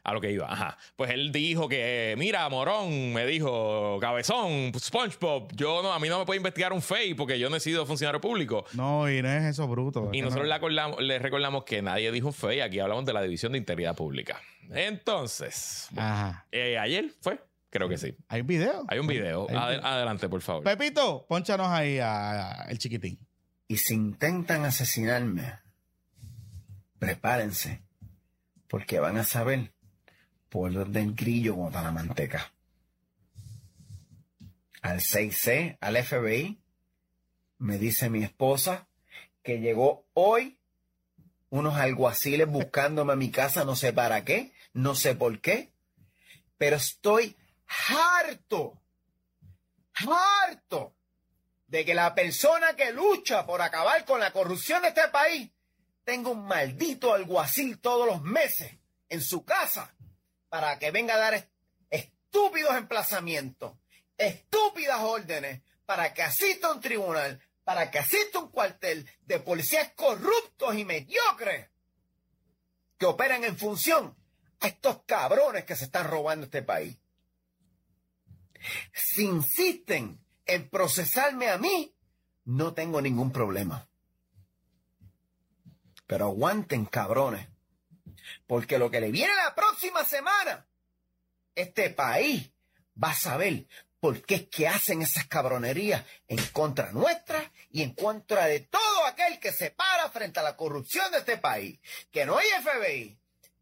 a 0.08 0.12
lo 0.14 0.20
que 0.20 0.30
iba, 0.30 0.50
ajá. 0.52 0.78
Pues 0.94 1.10
él 1.10 1.32
dijo 1.32 1.68
que, 1.68 2.14
mira, 2.16 2.48
morón, 2.48 3.12
me 3.12 3.26
dijo, 3.26 3.98
cabezón, 4.00 4.72
SpongeBob, 4.78 5.50
yo 5.56 5.82
no, 5.82 5.92
a 5.92 5.98
mí 5.98 6.08
no 6.08 6.20
me 6.20 6.24
puede 6.24 6.36
investigar 6.36 6.72
un 6.72 6.80
FEI 6.80 7.14
porque 7.14 7.38
yo 7.40 7.50
no 7.50 7.56
he 7.56 7.60
sido 7.60 7.84
funcionario 7.86 8.20
público. 8.20 8.64
No, 8.74 9.10
y 9.10 9.20
no 9.20 9.28
es 9.28 9.44
eso 9.44 9.66
bruto. 9.66 10.10
Y 10.12 10.18
Es 10.18 10.24
nosotros 10.24 10.44
no- 10.46 10.48
le, 10.50 10.54
acordamos- 10.54 11.00
le 11.00 11.18
recordamos 11.18 11.64
que 11.64 11.82
nadie 11.82 12.12
dijo 12.12 12.30
FEI, 12.30 12.60
aquí 12.60 12.78
hablamos 12.78 13.04
de 13.04 13.12
la 13.12 13.22
División 13.22 13.50
de 13.52 13.58
Integridad 13.58 13.96
Pública. 13.96 14.40
Entonces, 14.70 15.88
Ajá. 15.96 16.46
eh, 16.52 16.78
ayer 16.78 17.10
fue, 17.20 17.40
creo 17.70 17.88
que 17.88 17.98
sí. 17.98 18.14
¿Hay 18.28 18.42
un 18.42 18.46
video? 18.46 18.84
Hay 18.88 18.98
un 19.00 19.06
video. 19.08 19.46
Hay 19.48 19.56
un 19.56 19.60
Ade- 19.62 19.76
video. 19.78 19.86
adelante, 19.86 20.28
por 20.28 20.40
favor. 20.40 20.62
Pepito, 20.62 21.26
ponchanos 21.28 21.66
ahí 21.66 21.98
a, 21.98 22.62
a 22.62 22.70
el 22.70 22.78
chiquitín. 22.78 23.18
Y 23.66 23.76
si 23.78 23.94
intentan 23.94 24.64
asesinarme, 24.64 25.58
prepárense, 26.98 27.82
porque 28.68 28.98
van 29.00 29.16
a 29.18 29.24
saber 29.24 29.72
por 30.48 30.72
dónde 30.72 31.00
el 31.00 31.14
grillo 31.14 31.54
bota 31.54 31.82
la 31.82 31.90
manteca. 31.90 32.52
Al 34.82 35.00
6C, 35.00 35.78
al 35.80 35.96
FBI, 36.02 36.60
me 37.58 37.78
dice 37.78 38.10
mi 38.10 38.22
esposa 38.22 38.86
que 39.42 39.60
llegó 39.60 40.06
hoy 40.14 40.58
unos 41.50 41.76
alguaciles 41.76 42.46
buscándome 42.46 43.12
a 43.12 43.16
mi 43.16 43.30
casa, 43.30 43.64
no 43.64 43.76
sé 43.76 43.92
para 43.92 44.24
qué, 44.24 44.52
no 44.72 44.94
sé 44.94 45.14
por 45.14 45.40
qué, 45.40 45.72
pero 46.58 46.76
estoy 46.76 47.36
harto, 47.88 48.80
harto 49.94 50.94
de 51.66 51.84
que 51.84 51.94
la 51.94 52.14
persona 52.14 52.74
que 52.74 52.92
lucha 52.92 53.46
por 53.46 53.62
acabar 53.62 54.04
con 54.04 54.20
la 54.20 54.32
corrupción 54.32 54.82
de 54.82 54.88
este 54.88 55.08
país 55.08 55.50
tenga 56.04 56.30
un 56.30 56.46
maldito 56.46 57.12
alguacil 57.12 57.78
todos 57.78 58.06
los 58.06 58.22
meses 58.22 58.78
en 59.08 59.20
su 59.20 59.44
casa 59.44 59.95
para 60.56 60.78
que 60.78 60.90
venga 60.90 61.16
a 61.16 61.18
dar 61.18 61.34
est- 61.34 61.50
estúpidos 61.90 62.74
emplazamientos, 62.76 63.74
estúpidas 64.16 65.00
órdenes, 65.02 65.60
para 65.84 66.14
que 66.14 66.22
asista 66.22 66.72
un 66.72 66.80
tribunal, 66.80 67.42
para 67.62 67.90
que 67.90 67.98
asista 67.98 68.38
un 68.38 68.48
cuartel 68.50 69.06
de 69.26 69.38
policías 69.38 69.92
corruptos 69.94 70.74
y 70.74 70.86
mediocres 70.86 71.68
que 72.96 73.04
operan 73.04 73.44
en 73.44 73.58
función 73.58 74.16
a 74.60 74.68
estos 74.68 75.02
cabrones 75.04 75.66
que 75.66 75.76
se 75.76 75.84
están 75.84 76.08
robando 76.08 76.46
este 76.46 76.62
país. 76.62 76.96
Si 78.94 79.24
insisten 79.26 80.18
en 80.46 80.70
procesarme 80.70 81.50
a 81.50 81.58
mí, 81.58 81.94
no 82.46 82.72
tengo 82.72 83.02
ningún 83.02 83.30
problema. 83.30 83.86
Pero 86.06 86.24
aguanten, 86.24 86.86
cabrones. 86.86 87.46
Porque 88.46 88.78
lo 88.78 88.90
que 88.90 89.00
le 89.00 89.10
viene 89.10 89.34
la 89.34 89.54
próxima 89.54 90.04
semana, 90.04 90.66
este 91.54 91.90
país 91.90 92.50
va 93.02 93.10
a 93.10 93.16
saber 93.16 93.66
por 94.00 94.24
qué 94.24 94.36
es 94.36 94.48
que 94.48 94.68
hacen 94.68 95.02
esas 95.02 95.26
cabronerías 95.26 96.04
en 96.28 96.44
contra 96.48 96.92
nuestra 96.92 97.50
y 97.70 97.82
en 97.82 97.94
contra 97.94 98.46
de 98.46 98.60
todo 98.60 99.06
aquel 99.06 99.40
que 99.40 99.52
se 99.52 99.70
para 99.70 100.10
frente 100.10 100.40
a 100.40 100.42
la 100.42 100.56
corrupción 100.56 101.10
de 101.12 101.18
este 101.18 101.38
país. 101.38 101.80
Que 102.10 102.26
no 102.26 102.38
hay 102.38 102.46
FBI, 102.62 103.18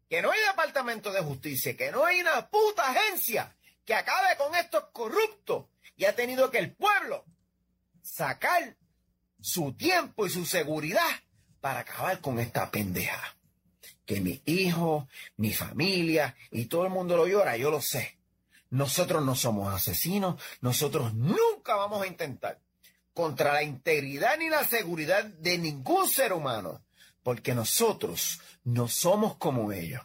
que 0.09 0.21
no 0.21 0.31
hay 0.31 0.39
Departamento 0.41 1.11
de 1.11 1.21
Justicia, 1.21 1.75
que 1.75 1.91
no 1.91 2.05
hay 2.05 2.21
una 2.21 2.47
puta 2.49 2.89
agencia 2.89 3.55
que 3.85 3.93
acabe 3.93 4.35
con 4.37 4.53
estos 4.55 4.85
corruptos 4.91 5.65
y 5.95 6.05
ha 6.05 6.15
tenido 6.15 6.51
que 6.51 6.59
el 6.59 6.75
pueblo 6.75 7.25
sacar 8.01 8.75
su 9.39 9.73
tiempo 9.73 10.25
y 10.25 10.29
su 10.29 10.45
seguridad 10.45 11.09
para 11.61 11.81
acabar 11.81 12.19
con 12.19 12.39
esta 12.39 12.69
pendeja. 12.69 13.35
Que 14.05 14.21
mi 14.21 14.41
hijo, 14.45 15.07
mi 15.37 15.51
familia 15.51 16.35
y 16.51 16.65
todo 16.65 16.85
el 16.85 16.91
mundo 16.91 17.17
lo 17.17 17.27
llora, 17.27 17.57
yo 17.57 17.71
lo 17.71 17.81
sé. 17.81 18.17
Nosotros 18.69 19.23
no 19.23 19.35
somos 19.35 19.73
asesinos, 19.73 20.41
nosotros 20.61 21.13
nunca 21.13 21.75
vamos 21.75 22.01
a 22.03 22.07
intentar 22.07 22.59
contra 23.13 23.53
la 23.53 23.63
integridad 23.63 24.37
ni 24.37 24.49
la 24.49 24.65
seguridad 24.65 25.23
de 25.23 25.57
ningún 25.57 26.07
ser 26.07 26.33
humano, 26.33 26.81
porque 27.23 27.55
nosotros 27.55 28.41
no 28.65 28.87
somos 28.87 29.37
como 29.37 29.71
ellos. 29.71 30.01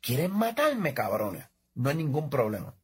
¿Quieren 0.00 0.32
matarme, 0.32 0.92
cabrones? 0.92 1.46
No 1.74 1.90
hay 1.90 1.96
ningún 1.96 2.28
problema. 2.28 2.74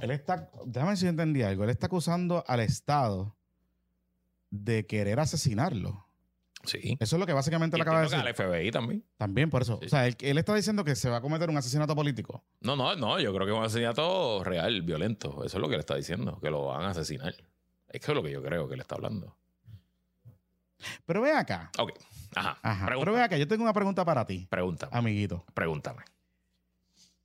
Él 0.00 0.10
está, 0.10 0.50
déjame 0.66 0.96
si 0.96 1.06
entendí 1.06 1.42
algo. 1.42 1.64
Él 1.64 1.70
está 1.70 1.86
acusando 1.86 2.44
al 2.46 2.60
Estado 2.60 3.36
de 4.50 4.86
querer 4.86 5.20
asesinarlo. 5.20 6.03
Sí. 6.64 6.96
Eso 7.00 7.16
es 7.16 7.20
lo 7.20 7.26
que 7.26 7.32
básicamente 7.32 7.76
le 7.76 7.82
acaba 7.82 7.98
de 7.98 8.04
decir. 8.04 8.18
al 8.18 8.34
FBI 8.34 8.70
también. 8.70 9.04
También 9.16 9.50
por 9.50 9.62
eso. 9.62 9.78
Sí. 9.80 9.86
O 9.86 9.88
sea, 9.88 10.06
él, 10.06 10.16
él 10.20 10.38
está 10.38 10.54
diciendo 10.54 10.84
que 10.84 10.94
se 10.96 11.08
va 11.10 11.18
a 11.18 11.20
cometer 11.20 11.48
un 11.50 11.56
asesinato 11.56 11.94
político. 11.94 12.44
No, 12.60 12.74
no, 12.76 12.94
no. 12.96 13.20
Yo 13.20 13.32
creo 13.34 13.46
que 13.46 13.52
es 13.52 13.58
un 13.58 13.64
asesinato 13.64 14.42
real, 14.44 14.82
violento. 14.82 15.44
Eso 15.44 15.56
es 15.58 15.60
lo 15.60 15.68
que 15.68 15.74
le 15.76 15.80
está 15.80 15.94
diciendo, 15.96 16.38
que 16.40 16.50
lo 16.50 16.66
van 16.66 16.82
a 16.82 16.90
asesinar. 16.90 17.34
Es 17.88 18.00
que 18.00 18.10
es 18.10 18.14
lo 18.14 18.22
que 18.22 18.30
yo 18.30 18.42
creo 18.42 18.68
que 18.68 18.76
le 18.76 18.82
está 18.82 18.94
hablando. 18.96 19.36
Pero 21.06 21.22
ve 21.22 21.32
acá. 21.32 21.70
Ok. 21.78 21.92
Ajá. 22.34 22.58
Ajá. 22.62 22.86
Pregunta- 22.86 23.04
Pero 23.04 23.16
ve 23.16 23.22
acá, 23.22 23.36
yo 23.36 23.46
tengo 23.48 23.62
una 23.62 23.72
pregunta 23.72 24.04
para 24.04 24.24
ti, 24.26 24.46
Pregúntame. 24.50 24.90
amiguito. 24.96 25.44
Pregúntame. 25.54 26.02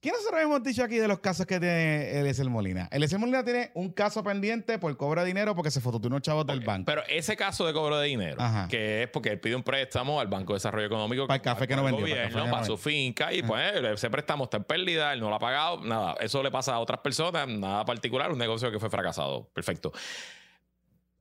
¿Qué 0.02 0.12
nosotros 0.12 0.40
hemos 0.42 0.64
dicho 0.64 0.82
aquí 0.82 0.96
de 0.96 1.10
los 1.10 1.20
casos 1.20 1.46
que 1.46 1.60
tiene 1.60 2.18
Eliezer 2.18 2.50
Molina? 2.50 2.88
Eliezer 2.90 3.20
Molina 3.20 3.44
tiene 3.44 3.70
un 3.74 3.92
caso 3.92 4.24
pendiente 4.24 4.80
por 4.80 4.96
cobro 4.96 5.20
de 5.20 5.28
dinero 5.28 5.54
porque 5.56 5.72
se 5.72 5.82
fotó 5.82 6.08
unos 6.08 6.22
chavos 6.22 6.48
del 6.48 6.62
banco. 6.62 6.86
Pero 6.86 7.04
ese 7.10 7.36
caso 7.36 7.68
de 7.68 7.74
cobro 7.74 7.98
de 8.00 8.08
dinero, 8.08 8.38
Ajá. 8.40 8.70
que 8.70 9.04
es 9.04 9.10
porque 9.10 9.28
él 9.28 9.42
pide 9.42 9.58
un 9.58 9.64
préstamo 9.64 10.22
al 10.22 10.28
Banco 10.28 10.54
de 10.54 10.58
Desarrollo 10.58 10.86
Económico 10.86 11.28
Para 11.28 11.36
el 11.36 11.42
café 11.42 11.68
que 11.68 11.76
no 11.76 11.84
vendió, 11.84 12.00
gobierno, 12.00 12.50
para, 12.50 12.64
su 12.64 12.78
finca, 12.78 13.34
y 13.34 13.44
pues 13.44 13.74
ese 13.76 14.10
préstamo 14.10 14.46
está 14.46 14.56
en 14.56 14.64
pérdida, 14.64 15.12
él 15.12 15.20
no 15.20 15.28
lo 15.28 15.36
ha 15.36 15.40
pagado, 15.40 15.84
nada. 15.84 16.16
Eso 16.22 16.42
le 16.42 16.50
pasa 16.50 16.76
a 16.76 16.80
otras 16.80 17.02
personas, 17.02 17.46
nada 17.50 17.84
particular, 17.84 18.32
un 18.32 18.38
negocio 18.38 18.72
que 18.72 18.80
fue 18.80 18.90
fracasado. 18.90 19.50
Perfecto. 19.54 19.92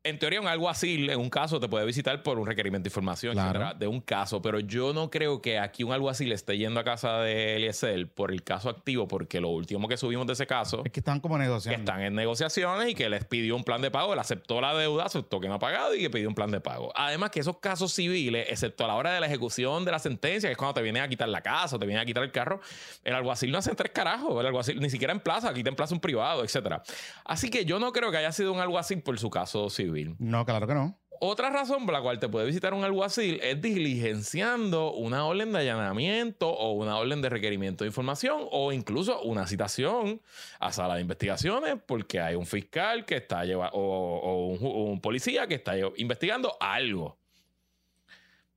En 0.04 0.16
teoría, 0.18 0.40
un 0.40 0.46
algo 0.46 0.70
así, 0.70 1.08
en 1.11 1.18
un 1.18 1.28
caso, 1.28 1.58
te 1.58 1.68
puede 1.68 1.84
visitar 1.84 2.22
por 2.22 2.38
un 2.38 2.46
requerimiento 2.46 2.84
de 2.84 2.88
información, 2.88 3.32
Claro. 3.32 3.48
etcétera, 3.58 3.74
de 3.74 3.88
un 3.88 4.00
caso, 4.00 4.40
pero 4.40 4.61
yo 4.61 4.94
no 4.94 5.11
creo 5.11 5.42
que 5.42 5.58
aquí 5.58 5.82
un 5.82 5.88
le 5.98 6.34
esté 6.34 6.56
yendo 6.56 6.78
a 6.78 6.84
casa 6.84 7.18
de 7.18 7.56
Eliezer 7.56 8.08
por 8.08 8.30
el 8.30 8.44
caso 8.44 8.70
activo, 8.70 9.08
porque 9.08 9.40
lo 9.40 9.48
último 9.48 9.88
que 9.88 9.96
subimos 9.96 10.26
de 10.28 10.34
ese 10.34 10.46
caso 10.46 10.82
Es 10.84 10.92
que 10.92 11.00
están 11.00 11.18
como 11.18 11.34
que 11.34 11.42
negociando. 11.42 11.78
están 11.80 12.00
en 12.02 12.14
negociaciones 12.14 12.90
y 12.90 12.94
que 12.94 13.11
les 13.11 13.24
pidió 13.24 13.56
un 13.56 13.64
plan 13.64 13.82
de 13.82 13.90
pago. 13.90 14.12
Él 14.12 14.18
aceptó 14.20 14.61
la 14.61 14.72
deuda, 14.74 15.04
aceptó 15.06 15.40
que 15.40 15.48
no 15.48 15.54
ha 15.54 15.58
pagado 15.58 15.94
y 15.94 15.98
que 16.00 16.11
pidió 16.11 16.28
un 16.28 16.34
plan 16.37 16.50
de 16.52 16.61
pago. 16.61 16.92
Además, 16.94 17.30
que 17.30 17.40
esos 17.40 17.58
casos 17.58 17.92
civiles, 17.92 18.46
excepto 18.48 18.84
a 18.84 18.88
la 18.88 18.94
hora 18.94 19.12
de 19.12 19.18
la 19.20 19.26
ejecución 19.26 19.84
de 19.84 19.90
la 19.90 19.98
sentencia, 19.98 20.48
que 20.48 20.52
es 20.52 20.56
cuando 20.58 20.74
te 20.74 20.82
vienen 20.82 21.02
a 21.02 21.08
quitar 21.08 21.28
la 21.28 21.40
casa 21.42 21.74
o 21.76 21.78
te 21.78 21.87
vienen 21.87 22.02
a 22.02 22.06
quitar 22.06 22.22
el 22.22 22.30
carro, 22.30 22.61
el 23.02 23.14
alguacil 23.14 23.50
no 23.50 23.58
hace 23.58 23.74
tres 23.74 23.90
carajos. 23.90 24.38
El 24.40 24.46
alguacil 24.46 24.78
ni 24.80 24.88
siquiera 24.90 25.12
en 25.12 25.20
plaza, 25.20 25.50
aquí 25.50 25.62
te 25.64 25.68
en 25.70 25.76
plaza 25.76 25.92
un 25.94 26.00
privado, 26.00 26.44
etcétera. 26.44 26.82
Así 27.24 27.50
que 27.50 27.64
yo 27.64 27.80
no 27.80 27.92
creo 27.92 28.12
que 28.12 28.18
haya 28.18 28.30
sido 28.32 28.52
un 28.52 28.61
alguacil 28.61 29.02
por 29.02 29.18
su 29.18 29.28
caso 29.28 29.68
civil. 29.68 29.88
No, 30.18 30.44
claro 30.44 30.66
que 30.66 30.74
no. 30.74 30.98
Otra 31.20 31.51
razón 31.51 31.85
por 31.85 31.94
la 31.94 32.01
cual 32.01 32.20
te 32.20 32.29
puede 32.29 32.46
visitar 32.46 32.72
un 32.74 32.85
alguacil 32.85 33.40
es 33.42 33.61
diligenciando 33.61 34.92
una 34.92 35.24
orden 35.27 35.53
de 35.53 35.59
allanamiento 35.59 36.48
o 36.48 36.72
una 36.72 36.96
orden 36.96 37.20
de 37.22 37.29
requerimiento 37.29 37.83
de 37.83 37.88
información 37.88 38.46
o 38.53 38.72
incluso 38.72 39.20
una 39.22 39.46
citación 39.48 40.20
a 40.61 40.72
sala 40.72 40.94
de 40.94 41.01
investigaciones 41.01 41.77
porque 41.85 42.20
hay 42.20 42.37
un 42.37 42.46
fiscal 42.46 43.05
que 43.05 43.16
está 43.16 43.44
llevando 43.44 43.77
o, 43.77 43.81
o 43.81 44.46
un, 44.46 44.90
un 44.92 45.01
policía 45.01 45.48
que 45.48 45.57
está 45.57 45.74
investigando 45.96 46.57
algo. 46.61 47.18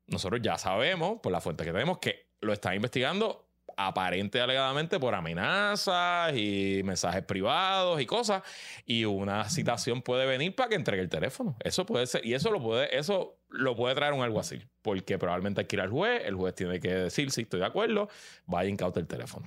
Nosotros 0.06 0.40
ya 0.44 0.58
sabemos, 0.60 1.20
por 1.20 1.32
la 1.32 1.42
fuente 1.42 1.64
que 1.64 1.72
tenemos, 1.72 1.98
que 1.98 2.28
lo 2.42 2.54
están 2.54 2.76
investigando 2.76 3.48
aparente 3.88 4.38
y 4.38 4.42
alegadamente 4.42 5.00
por 5.00 5.16
amenazas 5.16 6.34
y 6.36 6.82
mensajes 6.84 7.24
privados 7.24 8.00
y 8.02 8.06
cosas. 8.06 8.44
Y 8.86 9.06
una 9.06 9.50
citación 9.50 10.02
puede 10.02 10.26
venir 10.26 10.56
para 10.56 10.70
que 10.70 10.76
entregue 10.76 11.02
el 11.02 11.10
teléfono. 11.10 11.56
Eso 11.60 11.86
puede 11.86 12.08
ser, 12.08 12.26
y 12.26 12.34
eso 12.34 12.52
lo 12.52 12.62
puede, 12.62 12.98
eso 12.98 13.38
lo 13.50 13.76
puede 13.76 13.96
traer 13.96 14.14
un 14.14 14.22
alguacil, 14.22 14.68
porque 14.82 15.18
probablemente 15.18 15.62
hay 15.62 15.68
que 15.68 15.76
ir 15.76 15.82
al 15.82 15.90
juez, 15.90 16.22
el 16.26 16.36
juez 16.36 16.56
tiene 16.56 16.80
que 16.80 16.94
decir 16.94 17.32
si 17.32 17.42
estoy 17.42 17.60
de 17.60 17.66
acuerdo, 17.66 18.10
vaya 18.46 18.70
incauta 18.70 19.00
el 19.00 19.08
teléfono. 19.08 19.46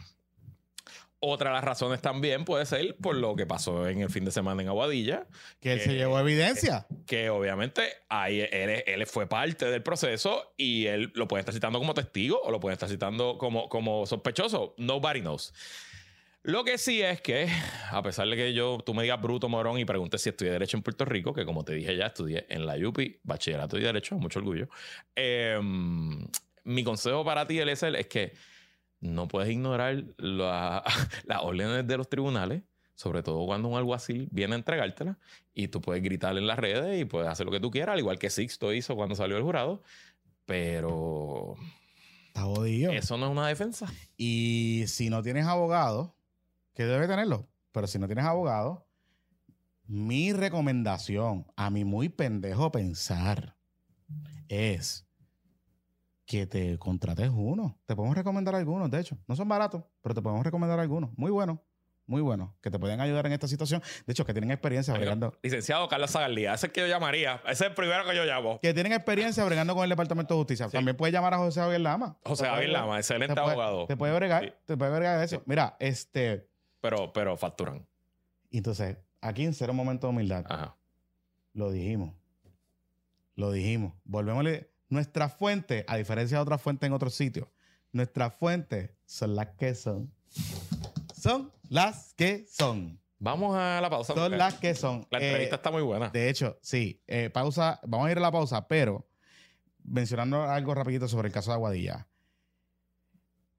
Otra 1.26 1.50
de 1.50 1.54
las 1.54 1.64
razones 1.64 2.00
también 2.02 2.44
puede 2.44 2.66
ser 2.66 2.96
por 2.96 3.16
lo 3.16 3.34
que 3.34 3.46
pasó 3.46 3.88
en 3.88 4.00
el 4.02 4.10
fin 4.10 4.24
de 4.24 4.30
semana 4.30 4.62
en 4.62 4.68
Aguadilla, 4.68 5.26
Que 5.60 5.72
él 5.72 5.80
se 5.80 5.94
llevó 5.94 6.18
evidencia. 6.18 6.87
que 7.06 7.30
obviamente 7.30 7.82
ahí 8.08 8.40
él, 8.40 8.82
él 8.87 9.06
fue 9.06 9.26
parte 9.26 9.64
del 9.66 9.82
proceso 9.82 10.52
y 10.56 10.87
él 10.87 11.12
lo 11.14 11.26
puede 11.26 11.40
estar 11.40 11.54
citando 11.54 11.78
como 11.78 11.94
testigo 11.94 12.40
o 12.42 12.50
lo 12.50 12.60
puede 12.60 12.74
estar 12.74 12.88
citando 12.88 13.38
como, 13.38 13.68
como 13.68 14.06
sospechoso. 14.06 14.74
Nobody 14.78 15.20
knows. 15.20 15.54
Lo 16.42 16.62
que 16.62 16.76
sí 16.76 17.00
es 17.00 17.22
que, 17.22 17.48
a 17.90 18.02
pesar 18.02 18.28
de 18.28 18.37
que 18.37 18.52
yo, 18.52 18.78
tú 18.84 18.92
me 18.92 19.02
digas 19.02 19.18
bruto, 19.22 19.48
morón, 19.48 19.78
y 19.78 19.87
preguntes 19.87 20.20
si 20.20 20.28
estudié 20.28 20.52
Derecho 20.52 20.76
en 20.76 20.82
Puerto 20.82 21.06
Rico, 21.06 21.32
que 21.32 21.46
como 21.46 21.64
te 21.64 21.72
dije 21.72 21.96
ya, 21.96 22.08
estudié 22.08 22.44
en 22.50 22.66
la 22.66 22.76
UPI, 22.76 23.20
Bachillerato 23.22 23.78
y 23.78 23.80
Derecho, 23.80 24.16
mucho 24.16 24.40
orgullo. 24.40 24.68
eh, 25.16 25.58
mi 26.64 26.84
consejo 26.84 27.24
para 27.24 27.46
ti, 27.46 27.58
Eliezer, 27.58 27.94
es 27.96 28.06
que 28.08 28.32
no 29.04 29.28
puedes 29.28 29.50
ignorar 29.50 30.04
la- 30.18 30.82
las 31.26 31.42
órdenes 31.42 31.86
de 31.86 31.96
los 31.96 32.08
tribunales, 32.08 32.62
sobre 32.94 33.22
todo 33.22 33.44
cuando 33.46 33.68
un 33.68 33.76
alguacil 33.76 34.28
viene 34.30 34.54
a 34.54 34.58
entregártela, 34.58 35.18
y 35.54 35.68
tú 35.68 35.80
puedes 35.80 36.02
gritar 36.02 36.36
en 36.38 36.46
las 36.46 36.58
redes 36.58 37.00
y 37.00 37.04
puedes 37.04 37.28
hacer 37.28 37.44
lo 37.46 37.52
que 37.52 37.60
tú 37.60 37.70
quieras, 37.70 37.94
al 37.94 37.98
igual 38.00 38.18
que 38.18 38.30
Sixto 38.30 38.72
hizo 38.72 38.94
cuando 38.96 39.14
salió 39.14 39.36
el 39.36 39.42
jurado, 39.42 39.82
pero 40.46 41.54
Está 42.28 42.42
jodido. 42.42 42.92
eso 42.92 43.16
no 43.16 43.26
es 43.26 43.32
una 43.32 43.48
defensa. 43.48 43.92
Y 44.16 44.84
si 44.86 45.10
no 45.10 45.22
tienes 45.22 45.46
abogado, 45.46 46.16
que 46.74 46.84
debe 46.84 47.06
tenerlo, 47.06 47.48
pero 47.72 47.86
si 47.86 47.98
no 47.98 48.06
tienes 48.06 48.24
abogado, 48.24 48.86
mi 49.86 50.32
recomendación 50.32 51.46
a 51.56 51.70
mi 51.70 51.84
muy 51.84 52.08
pendejo 52.08 52.72
pensar 52.72 53.56
es 54.48 55.03
que 56.26 56.46
te 56.46 56.78
contrates 56.78 57.30
uno. 57.32 57.78
Te 57.87 57.94
podemos 57.94 58.16
recomendar 58.16 58.54
algunos, 58.54 58.90
de 58.90 59.00
hecho. 59.00 59.16
No 59.26 59.37
son 59.37 59.48
baratos, 59.48 59.82
pero 60.02 60.14
te 60.14 60.22
podemos 60.22 60.44
recomendar 60.44 60.78
algunos. 60.80 61.10
Muy 61.18 61.30
buenos, 61.30 61.58
muy 62.06 62.20
buenos, 62.22 62.50
que 62.62 62.70
te 62.70 62.78
pueden 62.78 63.00
ayudar 63.00 63.26
en 63.26 63.32
esta 63.32 63.46
situación. 63.48 63.82
De 64.06 64.12
hecho, 64.12 64.24
que 64.24 64.32
tienen 64.32 64.50
experiencia 64.50 64.94
bregando. 64.94 65.34
Licenciado 65.42 65.87
Carlos 65.88 66.10
Zagaldía, 66.10 66.54
ese 66.54 66.66
es 66.66 66.70
el 66.70 66.72
que 66.72 66.80
yo 66.80 66.87
llamaría. 66.87 67.42
Ese 67.44 67.64
es 67.64 67.70
el 67.70 67.74
primero 67.74 68.04
que 68.08 68.14
yo 68.16 68.24
llamo. 68.24 68.58
Que 68.60 68.72
tienen 68.72 68.92
experiencia 68.92 69.44
bregando 69.44 69.74
con 69.74 69.84
el 69.84 69.90
Departamento 69.90 70.34
de 70.34 70.38
Justicia. 70.38 70.68
También 70.68 70.96
puedes 70.96 71.12
llamar 71.12 71.34
a 71.34 71.38
José 71.38 71.60
Javier 71.60 71.80
Lama. 71.82 72.16
José 72.24 72.46
Javier 72.46 72.70
Lama, 72.70 72.96
excelente 72.98 73.34
te 73.34 73.40
puede- 73.40 73.52
abogado. 73.52 73.87
Te 73.87 73.96
puede 73.96 74.14
bregar, 74.14 74.44
Sí. 74.44 74.52
te 74.66 74.76
puede 74.76 74.96
bregar 74.96 75.22
eso. 75.22 75.37
Sí. 75.37 75.42
Mira, 75.46 75.76
este... 75.78 76.46
Pero, 76.80 77.12
pero 77.12 77.37
facturan. 77.37 77.87
Entonces, 78.50 78.96
aquí 79.20 79.44
en 79.44 79.54
cero 79.54 79.72
momento 79.74 80.06
de 80.06 80.12
humildad, 80.12 80.44
Ajá. 80.48 80.76
lo 81.54 81.70
dijimos. 81.70 82.12
Lo 83.37 83.50
dijimos. 83.50 83.92
Volvemos 84.04 84.44
a. 84.46 84.66
Nuestra 84.94 85.28
fuente, 85.28 85.85
a 85.88 85.96
diferencia 85.96 86.37
de 86.38 86.42
otras 86.42 86.62
fuentes 86.62 86.87
en 86.87 86.92
otros 86.92 87.14
sitios, 87.14 87.48
nuestras 87.90 88.33
fuentes 88.33 88.90
son 89.04 89.35
las 89.35 89.48
que 89.57 89.74
son. 89.74 90.12
Son 91.20 91.50
las 91.68 92.14
que 92.14 92.46
son. 92.48 93.00
Vamos 93.18 93.57
a 93.57 93.80
la 93.80 93.90
pausa. 93.90 94.14
Son 94.14 94.38
las 94.38 94.54
que 94.54 94.72
son. 94.76 95.04
La 95.11 95.18
Eh, 95.18 95.26
entrevista 95.30 95.57
está 95.57 95.72
muy 95.72 95.83
buena. 95.83 96.11
de 96.11 96.28
hecho, 96.30 96.59
sí. 96.62 97.02
eh, 97.09 97.28
pausa. 97.28 97.80
Vamos 97.85 98.07
a 98.07 98.12
ir 98.12 98.18
a 98.18 98.20
la 98.20 98.30
pausa, 98.30 98.68
pero 98.68 99.09
mencionando 99.83 100.44
algo 100.44 100.72
rapidito 100.76 101.09
sobre 101.09 101.26
el 101.26 101.35
caso 101.35 101.50
de 101.50 101.54
Aguadilla. 101.57 102.07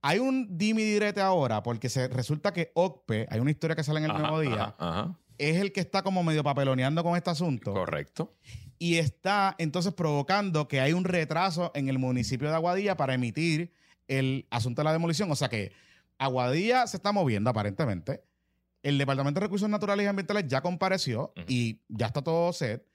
Hay 0.02 0.19
un 0.19 0.58
dimi 0.58 0.84
direte 0.84 1.19
ahora 1.19 1.63
porque 1.63 1.89
se 1.89 2.08
resulta 2.08 2.54
que 2.54 2.71
OCPE, 2.76 3.28
hay 3.30 3.39
una 3.41 3.52
historia 3.52 3.76
que 3.76 3.84
sale 3.84 4.00
en 4.00 4.06
el 4.06 4.12
Ajá, 4.12 4.19
nuevo 4.21 4.39
día, 4.39 4.54
ajá, 4.54 4.76
ajá. 4.80 5.19
es 5.38 5.58
el 5.58 5.74
que 5.74 5.82
está 5.82 6.02
como 6.02 6.24
medio 6.24 6.43
papeloneando 6.43 7.04
con 7.04 7.17
este 7.17 7.30
asunto. 7.32 7.74
Correcto. 7.74 8.34
Y 8.80 8.98
está 8.98 9.56
entonces 9.58 9.94
provocando 9.94 10.68
que 10.68 10.80
hay 10.82 10.94
un 10.94 11.04
retraso 11.06 11.72
en 11.76 11.90
el 11.90 11.98
municipio 12.00 12.50
de 12.50 12.56
Aguadilla 12.56 12.98
para 12.98 13.14
emitir 13.14 13.72
el 14.08 14.46
asunto 14.50 14.82
de 14.82 14.86
la 14.86 14.94
demolición. 14.94 15.32
O 15.32 15.36
sea 15.36 15.50
que 15.50 15.72
Aguadilla 16.18 16.88
se 16.88 16.98
está 16.98 17.12
moviendo 17.12 17.50
aparentemente. 17.50 18.24
El 18.84 18.98
Departamento 18.98 19.40
de 19.40 19.46
Recursos 19.48 19.68
Naturales 19.70 20.04
y 20.06 20.08
Ambientales 20.08 20.46
ya 20.48 20.62
compareció 20.62 21.34
y 21.48 21.80
ya 21.90 22.06
está 22.08 22.22
todo 22.22 22.54
set. 22.54 22.86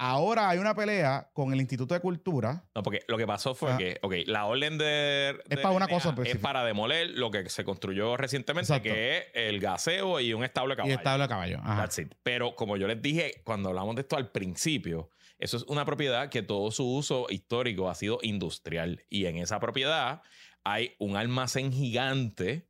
Ahora 0.00 0.48
hay 0.48 0.58
una 0.58 0.76
pelea 0.76 1.28
con 1.32 1.52
el 1.52 1.60
Instituto 1.60 1.92
de 1.92 1.98
Cultura. 2.00 2.64
No, 2.74 2.84
porque 2.84 3.00
lo 3.08 3.16
que 3.18 3.26
pasó 3.26 3.54
fue 3.56 3.72
Ah. 3.72 3.76
que, 3.76 3.98
ok, 4.02 4.14
la 4.26 4.44
orden 4.46 4.78
de. 4.78 5.36
Es 5.48 5.58
para 5.58 5.74
una 5.74 5.88
cosa 5.88 6.14
Es 6.24 6.36
para 6.36 6.64
demoler 6.64 7.10
lo 7.18 7.32
que 7.32 7.48
se 7.50 7.64
construyó 7.64 8.16
recientemente, 8.16 8.72
Exacto. 8.72 8.84
que 8.94 9.18
es 9.18 9.24
el 9.34 9.58
gaseo 9.58 10.20
y 10.20 10.32
un 10.34 10.44
establo 10.44 10.68
de 10.70 10.74
Y 10.74 10.76
caballo. 10.76 10.94
establo 10.94 11.22
de 11.24 11.28
caballo. 11.28 11.58
Ajá. 11.64 11.82
That's 11.82 11.98
it. 11.98 12.14
Pero 12.22 12.54
como 12.54 12.76
yo 12.76 12.86
les 12.86 13.02
dije 13.02 13.40
cuando 13.44 13.70
hablamos 13.70 13.96
de 13.96 14.02
esto 14.02 14.16
al 14.16 14.30
principio, 14.30 15.10
eso 15.38 15.56
es 15.56 15.62
una 15.64 15.84
propiedad 15.84 16.28
que 16.30 16.42
todo 16.42 16.70
su 16.70 16.84
uso 16.88 17.26
histórico 17.30 17.88
ha 17.88 17.94
sido 17.94 18.18
industrial. 18.22 19.04
Y 19.08 19.26
en 19.26 19.36
esa 19.38 19.60
propiedad 19.60 20.22
hay 20.64 20.94
un 20.98 21.16
almacén 21.16 21.72
gigante 21.72 22.68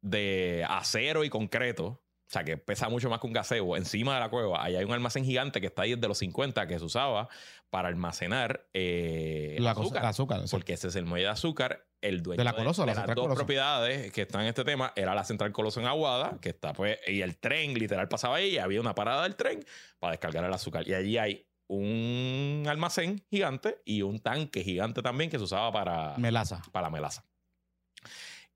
de 0.00 0.64
acero 0.68 1.24
y 1.24 1.30
concreto. 1.30 1.86
O 2.28 2.32
sea, 2.32 2.44
que 2.44 2.56
pesa 2.56 2.88
mucho 2.88 3.10
más 3.10 3.20
que 3.20 3.26
un 3.26 3.32
gaseo. 3.34 3.76
Encima 3.76 4.14
de 4.14 4.20
la 4.20 4.30
cueva, 4.30 4.64
ahí 4.64 4.74
hay 4.74 4.84
un 4.84 4.92
almacén 4.92 5.22
gigante 5.24 5.60
que 5.60 5.66
está 5.66 5.82
ahí 5.82 5.94
desde 5.94 6.08
los 6.08 6.16
50 6.18 6.66
que 6.66 6.78
se 6.78 6.84
usaba 6.84 7.28
para 7.68 7.88
almacenar 7.88 8.68
eh, 8.72 9.56
La 9.60 9.74
cosa- 9.74 10.00
azúcar. 10.08 10.38
exacto. 10.40 10.56
porque 10.56 10.72
ese 10.72 10.88
es 10.88 10.96
el 10.96 11.04
muelle 11.04 11.24
de 11.26 11.30
azúcar. 11.32 11.86
El 12.00 12.22
dueño 12.22 12.38
De 12.38 12.44
la 12.44 12.54
Coloso, 12.54 12.82
la 12.82 12.86
las 12.86 12.96
Central 12.96 13.14
dos 13.16 13.24
Coloso. 13.24 13.38
propiedades 13.38 14.10
que 14.12 14.22
están 14.22 14.42
en 14.42 14.48
este 14.48 14.64
tema 14.64 14.92
era 14.96 15.14
la 15.14 15.24
Central 15.24 15.52
Coloso 15.52 15.78
en 15.80 15.86
Aguada, 15.86 16.38
que 16.40 16.48
está 16.48 16.72
pues, 16.72 16.98
y 17.06 17.20
el 17.20 17.36
tren 17.38 17.74
literal 17.74 18.08
pasaba 18.08 18.36
ahí 18.36 18.54
y 18.54 18.58
había 18.58 18.80
una 18.80 18.94
parada 18.94 19.22
del 19.24 19.36
tren 19.36 19.64
para 19.98 20.12
descargar 20.12 20.44
el 20.44 20.52
azúcar. 20.54 20.88
Y 20.88 20.94
allí 20.94 21.18
hay 21.18 21.46
un 21.76 22.64
almacén 22.68 23.24
gigante 23.30 23.80
y 23.84 24.02
un 24.02 24.18
tanque 24.20 24.62
gigante 24.62 25.00
también 25.02 25.30
que 25.30 25.38
se 25.38 25.44
usaba 25.44 25.72
para, 25.72 26.16
Melaza. 26.18 26.62
para 26.70 26.86
la 26.86 26.90
melaza. 26.90 27.24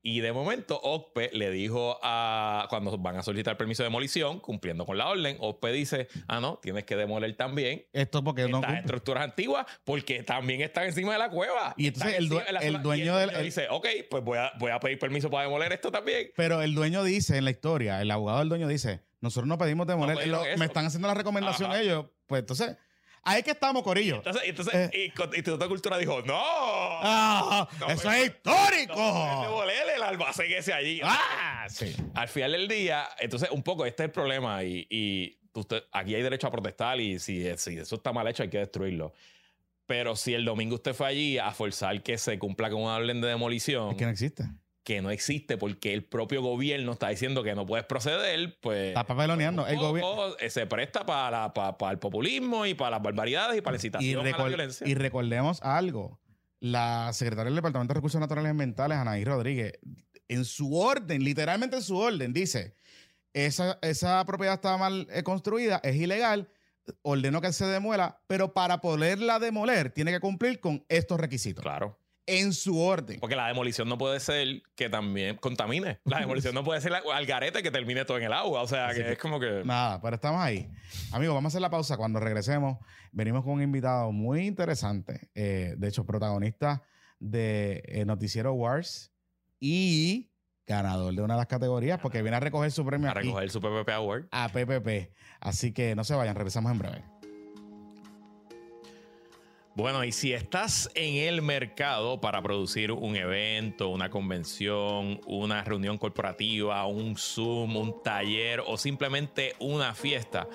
Y 0.03 0.21
de 0.21 0.31
momento, 0.31 0.79
OCPE 0.81 1.31
le 1.33 1.49
dijo 1.51 1.99
a 2.01 2.67
cuando 2.69 2.97
van 2.97 3.17
a 3.17 3.23
solicitar 3.23 3.57
permiso 3.57 3.83
de 3.83 3.87
demolición, 3.89 4.39
cumpliendo 4.39 4.85
con 4.85 4.97
la 4.97 5.09
orden, 5.09 5.35
OCPE 5.39 5.71
dice: 5.73 6.07
Ah, 6.27 6.39
no, 6.39 6.59
tienes 6.61 6.85
que 6.85 6.95
demoler 6.95 7.35
también 7.35 7.83
Esto 7.91 8.23
porque 8.23 8.47
no 8.47 8.59
estas 8.59 8.77
estructuras 8.79 9.23
antiguas 9.23 9.65
porque 9.83 10.23
también 10.23 10.61
están 10.61 10.85
encima 10.85 11.11
de 11.13 11.19
la 11.19 11.29
cueva. 11.29 11.73
Y 11.75 11.87
entonces 11.87 12.13
el 12.19 12.29
due- 12.29 12.49
la 12.51 12.59
el 12.59 12.81
dueño 12.83 13.17
del- 13.17 13.43
dice, 13.43 13.67
ok, 13.69 13.87
pues 14.09 14.23
voy 14.23 14.37
a, 14.37 14.53
voy 14.59 14.71
a 14.71 14.79
pedir 14.79 14.97
permiso 14.99 15.29
para 15.29 15.43
demoler 15.43 15.73
esto 15.73 15.91
también. 15.91 16.29
Pero 16.37 16.61
el 16.61 16.73
dueño 16.75 17.03
dice 17.03 17.37
en 17.37 17.43
la 17.45 17.51
historia, 17.51 17.99
el 18.01 18.11
abogado 18.11 18.39
del 18.39 18.49
dueño 18.49 18.67
dice, 18.67 19.01
nosotros 19.19 19.47
no 19.49 19.57
pedimos 19.57 19.87
demoler, 19.87 20.15
No 20.15 20.21
pedimos 20.21 20.39
Lo- 20.41 20.45
eso. 20.45 20.59
me 20.59 20.65
están 20.65 20.85
haciendo 20.85 21.07
la 21.09 21.15
recomendación 21.15 21.71
Ajá. 21.71 21.81
ellos, 21.81 22.05
pues 22.27 22.41
entonces, 22.41 22.77
ahí 23.27 23.43
que 23.43 23.51
estamos, 23.51 23.83
Corillo. 23.83 24.17
Entonces, 24.17 24.41
entonces 24.45 24.73
Eh. 24.93 25.11
Instituto 25.17 25.57
de 25.57 25.67
Cultura 25.67 25.97
dijo, 25.97 26.21
no, 26.23 26.35
¡Ah! 26.39 27.67
No, 27.79 27.87
¡Eso 27.89 28.11
es 28.11 28.27
histórico! 28.27 28.95
no 28.95 29.25
puedes 29.25 29.41
demoler 29.75 29.95
el 29.95 30.03
almacén 30.03 30.51
ese 30.51 30.73
allí. 30.73 31.01
¡Ah! 31.03 31.67
Sí. 31.69 31.95
Al 32.15 32.27
final 32.27 32.53
del 32.53 32.67
día, 32.67 33.07
entonces 33.19 33.49
un 33.51 33.63
poco 33.63 33.85
este 33.85 34.03
es 34.03 34.07
el 34.07 34.11
problema 34.11 34.63
y, 34.63 34.87
y 34.89 35.37
usted, 35.53 35.83
aquí 35.91 36.15
hay 36.15 36.21
derecho 36.21 36.47
a 36.47 36.51
protestar 36.51 36.99
y 36.99 37.19
si, 37.19 37.43
si 37.57 37.77
eso 37.77 37.95
está 37.95 38.11
mal 38.13 38.27
hecho 38.27 38.43
hay 38.43 38.49
que 38.49 38.59
destruirlo. 38.59 39.13
Pero 39.85 40.15
si 40.15 40.33
el 40.33 40.43
domingo 40.43 40.75
usted 40.75 40.93
fue 40.93 41.07
allí 41.07 41.37
a 41.37 41.51
forzar 41.51 42.03
que 42.03 42.17
se 42.17 42.37
cumpla 42.37 42.69
con 42.69 42.81
una 42.81 42.95
orden 42.95 43.21
de 43.21 43.27
demolición, 43.29 43.91
Es 43.91 43.97
que 43.97 44.05
no 44.05 44.11
existe. 44.11 44.43
Que 44.87 45.01
no 45.01 45.11
existe 45.11 45.57
porque 45.57 45.93
el 45.93 46.05
propio 46.05 46.41
gobierno 46.41 46.93
está 46.93 47.09
diciendo 47.09 47.43
que 47.43 47.53
no 47.55 47.65
puedes 47.65 47.85
proceder, 47.85 48.57
pues... 48.61 48.87
Está 48.87 49.05
papeloneando. 49.05 49.67
El 49.67 49.73
un 49.73 49.79
poco, 49.81 49.87
gobierno. 49.89 50.37
eh, 50.39 50.49
se 50.49 50.65
presta 50.65 51.05
para, 51.05 51.53
para, 51.53 51.77
para 51.77 51.91
el 51.91 51.99
populismo 51.99 52.65
y 52.65 52.73
para 52.73 52.91
las 52.91 53.01
barbaridades 53.03 53.57
y 53.57 53.61
para 53.61 53.75
la 53.75 53.75
Y, 53.75 53.85
incitación 53.85 54.25
a 54.25 54.37
la 54.37 54.45
violencia. 54.45 54.87
y 54.87 54.93
recordemos 54.93 55.61
algo. 55.61 56.21
La 56.61 57.11
secretaria 57.11 57.47
del 57.49 57.55
Departamento 57.55 57.93
de 57.93 57.97
Recursos 57.97 58.21
Naturales 58.21 58.47
y 58.47 58.51
Ambientales, 58.51 58.97
Anaí 58.97 59.25
Rodríguez, 59.25 59.73
en 60.29 60.45
su 60.45 60.73
orden, 60.73 61.21
literalmente 61.21 61.75
en 61.75 61.83
su 61.83 61.97
orden, 61.97 62.31
dice: 62.31 62.73
esa, 63.33 63.79
esa 63.81 64.23
propiedad 64.23 64.53
está 64.55 64.77
mal 64.77 65.05
eh, 65.11 65.21
construida, 65.21 65.81
es 65.83 65.97
ilegal, 65.97 66.47
ordenó 67.01 67.41
que 67.41 67.51
se 67.51 67.65
demuela, 67.65 68.21
pero 68.27 68.53
para 68.53 68.79
poderla 68.79 69.37
demoler 69.39 69.91
tiene 69.91 70.13
que 70.13 70.21
cumplir 70.21 70.61
con 70.61 70.85
estos 70.87 71.19
requisitos. 71.19 71.61
Claro. 71.61 71.99
En 72.27 72.53
su 72.53 72.79
orden. 72.79 73.19
Porque 73.19 73.35
la 73.37 73.47
demolición 73.47 73.87
no 73.89 73.97
puede 73.97 74.19
ser 74.19 74.61
que 74.75 74.89
también 74.89 75.37
contamine. 75.37 75.99
La 76.03 76.19
demolición 76.19 76.53
no 76.53 76.63
puede 76.63 76.81
ser 76.81 76.91
la- 76.91 77.01
al 77.13 77.25
garete 77.25 77.63
que 77.63 77.71
termine 77.71 78.03
todo 78.05 78.17
en 78.17 78.25
el 78.25 78.33
agua. 78.33 78.61
O 78.61 78.67
sea, 78.67 78.89
que 78.93 79.01
que- 79.03 79.11
es 79.13 79.17
como 79.17 79.39
que... 79.39 79.63
Nada, 79.65 80.01
pero 80.01 80.15
estamos 80.15 80.41
ahí. 80.41 80.69
Amigos, 81.13 81.33
vamos 81.35 81.49
a 81.49 81.51
hacer 81.53 81.61
la 81.61 81.69
pausa. 81.69 81.95
Cuando 81.97 82.19
regresemos, 82.19 82.77
venimos 83.11 83.43
con 83.43 83.53
un 83.53 83.61
invitado 83.63 84.11
muy 84.11 84.45
interesante. 84.45 85.29
eh, 85.35 85.73
de 85.77 85.87
hecho, 85.87 86.05
protagonista 86.05 86.83
de 87.19 87.81
eh, 87.87 88.05
Noticiero 88.05 88.53
Wars 88.53 89.11
y 89.59 90.29
ganador 90.67 91.13
de 91.15 91.21
una 91.21 91.35
de 91.35 91.37
las 91.39 91.47
categorías 91.47 91.97
porque 92.01 92.21
viene 92.21 92.35
a 92.37 92.39
recoger 92.41 92.69
su 92.71 92.85
premio 92.85 93.07
A 93.07 93.11
aquí 93.11 93.21
recoger 93.21 93.49
su 93.49 93.61
PPP 93.61 93.89
Award. 93.89 94.25
a 94.31 94.49
PPP. 94.49 95.13
Así 95.39 95.71
que 95.71 95.95
no 95.95 96.03
se 96.03 96.13
vayan, 96.13 96.35
regresamos 96.35 96.71
en 96.73 96.77
breve. 96.79 97.03
Bueno, 99.77 100.03
y 100.03 100.11
si 100.11 100.33
estás 100.33 100.89
en 100.95 101.17
el 101.17 101.43
mercado 101.43 102.19
para 102.19 102.41
producir 102.41 102.91
un 102.91 103.15
evento, 103.15 103.89
una 103.89 104.09
convención, 104.09 105.21
una 105.27 105.63
reunión 105.63 105.99
corporativa, 105.99 106.83
un 106.87 107.15
Zoom, 107.15 107.77
un 107.77 108.01
taller 108.01 108.63
o 108.65 108.75
simplemente 108.75 109.53
una 109.59 109.93
fiesta, 109.93 110.47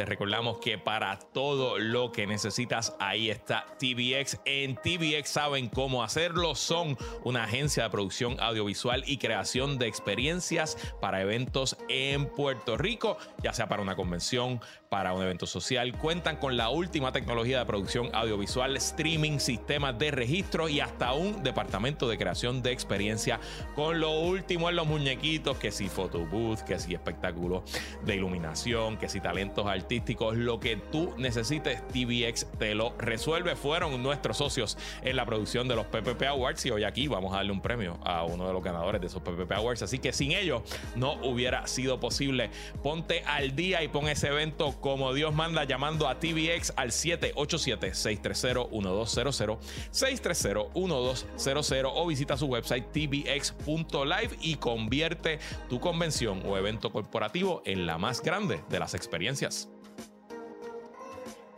te 0.00 0.06
recordamos 0.06 0.60
que 0.60 0.78
para 0.78 1.18
todo 1.18 1.78
lo 1.78 2.10
que 2.10 2.26
necesitas, 2.26 2.96
ahí 2.98 3.28
está 3.28 3.66
TVX. 3.78 4.40
En 4.46 4.76
TVX 4.76 5.28
saben 5.28 5.68
cómo 5.68 6.02
hacerlo. 6.02 6.54
Son 6.54 6.96
una 7.22 7.44
agencia 7.44 7.82
de 7.82 7.90
producción 7.90 8.40
audiovisual 8.40 9.04
y 9.06 9.18
creación 9.18 9.76
de 9.76 9.88
experiencias 9.88 10.78
para 11.02 11.20
eventos 11.20 11.76
en 11.90 12.24
Puerto 12.24 12.78
Rico, 12.78 13.18
ya 13.42 13.52
sea 13.52 13.68
para 13.68 13.82
una 13.82 13.94
convención, 13.94 14.62
para 14.88 15.12
un 15.12 15.22
evento 15.22 15.46
social. 15.46 15.96
Cuentan 15.98 16.36
con 16.36 16.56
la 16.56 16.70
última 16.70 17.12
tecnología 17.12 17.58
de 17.58 17.66
producción 17.66 18.08
audiovisual, 18.14 18.76
streaming, 18.78 19.38
sistemas 19.38 19.98
de 19.98 20.12
registro 20.12 20.70
y 20.70 20.80
hasta 20.80 21.12
un 21.12 21.42
departamento 21.42 22.08
de 22.08 22.16
creación 22.16 22.62
de 22.62 22.72
experiencia 22.72 23.38
con 23.74 24.00
lo 24.00 24.18
último 24.18 24.70
en 24.70 24.76
los 24.76 24.86
muñequitos, 24.86 25.58
que 25.58 25.70
si 25.70 25.90
photobooth, 25.90 26.60
que 26.62 26.78
si 26.78 26.94
espectáculos 26.94 27.62
de 28.04 28.16
iluminación, 28.16 28.96
que 28.96 29.10
si 29.10 29.20
talentos 29.20 29.66
artísticos, 29.66 29.89
lo 30.34 30.60
que 30.60 30.76
tú 30.76 31.12
necesites, 31.18 31.82
TVX 31.88 32.46
te 32.58 32.74
lo 32.74 32.94
resuelve. 32.98 33.56
Fueron 33.56 34.02
nuestros 34.02 34.36
socios 34.36 34.76
en 35.02 35.16
la 35.16 35.24
producción 35.26 35.66
de 35.66 35.74
los 35.76 35.86
PPP 35.86 36.22
Awards 36.28 36.64
y 36.66 36.70
hoy 36.70 36.84
aquí 36.84 37.08
vamos 37.08 37.32
a 37.32 37.38
darle 37.38 37.50
un 37.52 37.60
premio 37.60 37.98
a 38.04 38.22
uno 38.24 38.46
de 38.46 38.52
los 38.52 38.62
ganadores 38.62 39.00
de 39.00 39.08
esos 39.08 39.22
PPP 39.22 39.50
Awards. 39.52 39.82
Así 39.82 39.98
que 39.98 40.12
sin 40.12 40.30
ellos 40.32 40.62
no 40.94 41.14
hubiera 41.22 41.66
sido 41.66 41.98
posible. 41.98 42.50
Ponte 42.82 43.24
al 43.24 43.56
día 43.56 43.82
y 43.82 43.88
pon 43.88 44.06
ese 44.08 44.28
evento 44.28 44.78
como 44.80 45.12
Dios 45.12 45.34
manda 45.34 45.64
llamando 45.64 46.06
a 46.08 46.20
TVX 46.20 46.74
al 46.76 46.90
787-630-1200, 46.90 49.58
630-1200 49.92 51.92
o 51.94 52.06
visita 52.06 52.36
su 52.36 52.46
website 52.46 52.92
tvx.live 52.92 54.36
y 54.40 54.54
convierte 54.56 55.38
tu 55.68 55.80
convención 55.80 56.42
o 56.46 56.56
evento 56.56 56.92
corporativo 56.92 57.62
en 57.64 57.86
la 57.86 57.98
más 57.98 58.22
grande 58.22 58.60
de 58.68 58.78
las 58.78 58.94
experiencias. 58.94 59.68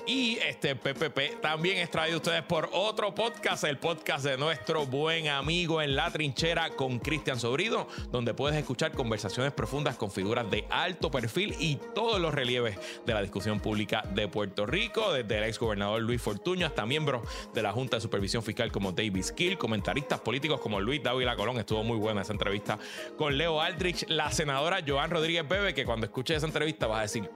Y 0.05 0.37
este 0.39 0.75
PPP 0.75 1.41
también 1.41 1.79
es 1.79 1.89
traído 1.89 2.17
a 2.17 2.19
ustedes 2.19 2.43
por 2.43 2.69
otro 2.73 3.15
podcast, 3.15 3.63
el 3.63 3.79
podcast 3.79 4.25
de 4.25 4.37
nuestro 4.37 4.85
buen 4.85 5.29
amigo 5.29 5.81
en 5.81 5.95
la 5.95 6.11
trinchera 6.11 6.71
con 6.71 6.99
Cristian 6.99 7.39
Sobrido, 7.39 7.87
donde 8.11 8.35
puedes 8.35 8.59
escuchar 8.59 8.91
conversaciones 8.91 9.53
profundas 9.53 9.95
con 9.95 10.11
figuras 10.11 10.51
de 10.51 10.67
alto 10.71 11.09
perfil 11.09 11.55
y 11.61 11.79
todos 11.95 12.21
los 12.21 12.35
relieves 12.35 12.81
de 13.07 13.15
la 13.15 13.23
discusión 13.23 13.61
pública 13.61 14.03
de 14.13 14.27
Puerto 14.27 14.67
Rico, 14.67 15.13
desde 15.13 15.39
el 15.39 15.45
ex 15.45 15.61
gobernador 15.61 16.03
Luis 16.03 16.21
Fortuño 16.21 16.67
hasta 16.67 16.85
miembros 16.85 17.23
de 17.55 17.63
la 17.63 17.71
Junta 17.71 17.99
de 17.99 18.01
Supervisión 18.01 18.43
Fiscal 18.43 18.73
como 18.73 18.91
David 18.91 19.23
Skill, 19.23 19.57
comentaristas 19.57 20.19
políticos 20.19 20.61
como 20.61 20.81
Luis 20.81 21.01
Dávila 21.01 21.37
Colón, 21.37 21.59
estuvo 21.59 21.85
muy 21.85 21.97
buena 21.97 22.23
esa 22.23 22.33
entrevista 22.33 22.77
con 23.17 23.39
Leo 23.39 23.61
Aldrich, 23.61 24.07
la 24.09 24.33
senadora 24.33 24.81
Joan 24.85 25.11
Rodríguez 25.11 25.49
Bebe, 25.49 25.75
que 25.75 25.85
cuando 25.85 26.07
escuches 26.07 26.39
esa 26.39 26.47
entrevista 26.47 26.89
vas 26.89 26.99
a 26.99 27.03
decir, 27.03 27.31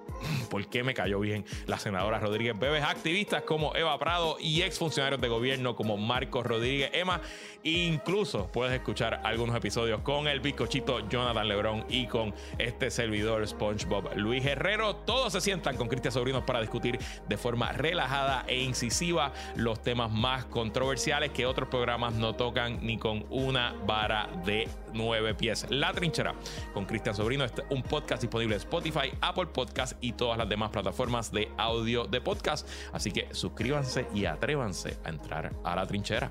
¿por 0.50 0.66
qué 0.66 0.82
me 0.82 0.94
cayó 0.94 1.20
bien 1.20 1.44
la 1.66 1.78
senadora 1.78 2.18
Rodríguez 2.18 2.55
Bebes, 2.58 2.82
activistas 2.82 3.42
como 3.42 3.74
Eva 3.76 3.98
Prado 3.98 4.36
y 4.40 4.62
exfuncionarios 4.62 5.20
de 5.20 5.28
gobierno 5.28 5.76
como 5.76 5.96
Marcos 5.96 6.46
Rodríguez 6.46 6.90
Emma. 6.92 7.20
Incluso 7.66 8.46
puedes 8.46 8.72
escuchar 8.72 9.22
algunos 9.24 9.56
episodios 9.56 10.00
con 10.02 10.28
el 10.28 10.38
bizcochito 10.38 11.00
Jonathan 11.08 11.48
Lebrón 11.48 11.84
y 11.88 12.06
con 12.06 12.32
este 12.58 12.92
servidor 12.92 13.44
SpongeBob 13.44 14.14
Luis 14.14 14.46
Herrero. 14.46 14.94
Todos 14.94 15.32
se 15.32 15.40
sientan 15.40 15.76
con 15.76 15.88
Cristian 15.88 16.12
Sobrinos 16.12 16.44
para 16.44 16.60
discutir 16.60 16.96
de 17.28 17.36
forma 17.36 17.72
relajada 17.72 18.44
e 18.46 18.62
incisiva 18.62 19.32
los 19.56 19.82
temas 19.82 20.12
más 20.12 20.44
controversiales 20.44 21.32
que 21.32 21.44
otros 21.44 21.68
programas 21.68 22.14
no 22.14 22.36
tocan 22.36 22.86
ni 22.86 22.98
con 22.98 23.26
una 23.30 23.74
vara 23.84 24.28
de 24.44 24.68
nueve 24.94 25.34
pies. 25.34 25.66
La 25.68 25.92
Trinchera 25.92 26.36
con 26.72 26.84
Cristian 26.84 27.16
Sobrino 27.16 27.44
es 27.44 27.52
un 27.70 27.82
podcast 27.82 28.22
disponible 28.22 28.54
en 28.54 28.60
Spotify, 28.60 29.12
Apple 29.20 29.46
Podcast 29.46 29.94
y 30.00 30.12
todas 30.12 30.38
las 30.38 30.48
demás 30.48 30.70
plataformas 30.70 31.32
de 31.32 31.50
audio 31.56 32.04
de 32.04 32.20
podcast. 32.20 32.68
Así 32.92 33.10
que 33.10 33.26
suscríbanse 33.34 34.06
y 34.14 34.26
atrévanse 34.26 34.98
a 35.02 35.08
entrar 35.08 35.52
a 35.64 35.74
la 35.74 35.84
trinchera. 35.84 36.30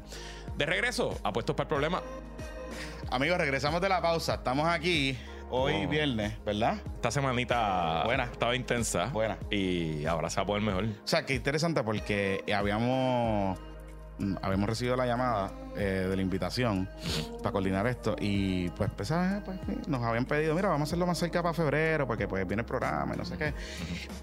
De 0.57 0.65
regreso, 0.65 1.17
apuestos 1.23 1.55
para 1.55 1.65
el 1.65 1.69
problema. 1.69 2.01
Amigos, 3.11 3.37
regresamos 3.37 3.81
de 3.81 3.89
la 3.89 4.01
pausa. 4.01 4.35
Estamos 4.35 4.67
aquí 4.67 5.17
hoy 5.49 5.83
Oh. 5.85 5.89
viernes, 5.89 6.43
¿verdad? 6.43 6.77
Esta 6.95 7.11
semanita 7.11 8.03
Buena. 8.05 8.23
estaba 8.25 8.55
intensa. 8.55 9.05
Buena. 9.07 9.37
Y 9.51 10.05
ahora 10.05 10.29
se 10.29 10.37
va 10.37 10.43
a 10.43 10.45
poder 10.45 10.61
mejor. 10.63 10.85
O 10.85 11.07
sea, 11.07 11.25
qué 11.25 11.35
interesante 11.35 11.83
porque 11.83 12.43
habíamos, 12.55 13.59
habíamos 14.41 14.69
recibido 14.69 14.95
la 14.95 15.05
llamada 15.05 15.51
eh, 15.75 16.07
de 16.09 16.15
la 16.15 16.21
invitación 16.21 16.89
para 17.39 17.51
coordinar 17.51 17.85
esto 17.87 18.15
y 18.19 18.69
pues, 18.69 18.89
pues, 18.95 19.11
pues, 19.43 19.87
nos 19.87 20.01
habían 20.03 20.25
pedido, 20.25 20.55
mira, 20.55 20.69
vamos 20.69 20.87
a 20.87 20.89
hacerlo 20.89 21.05
más 21.05 21.17
cerca 21.17 21.43
para 21.43 21.53
febrero 21.53 22.07
porque 22.07 22.27
pues 22.27 22.47
viene 22.47 22.61
el 22.61 22.65
programa 22.65 23.13
y 23.13 23.17
no 23.17 23.25
sé 23.25 23.37
qué. 23.37 23.53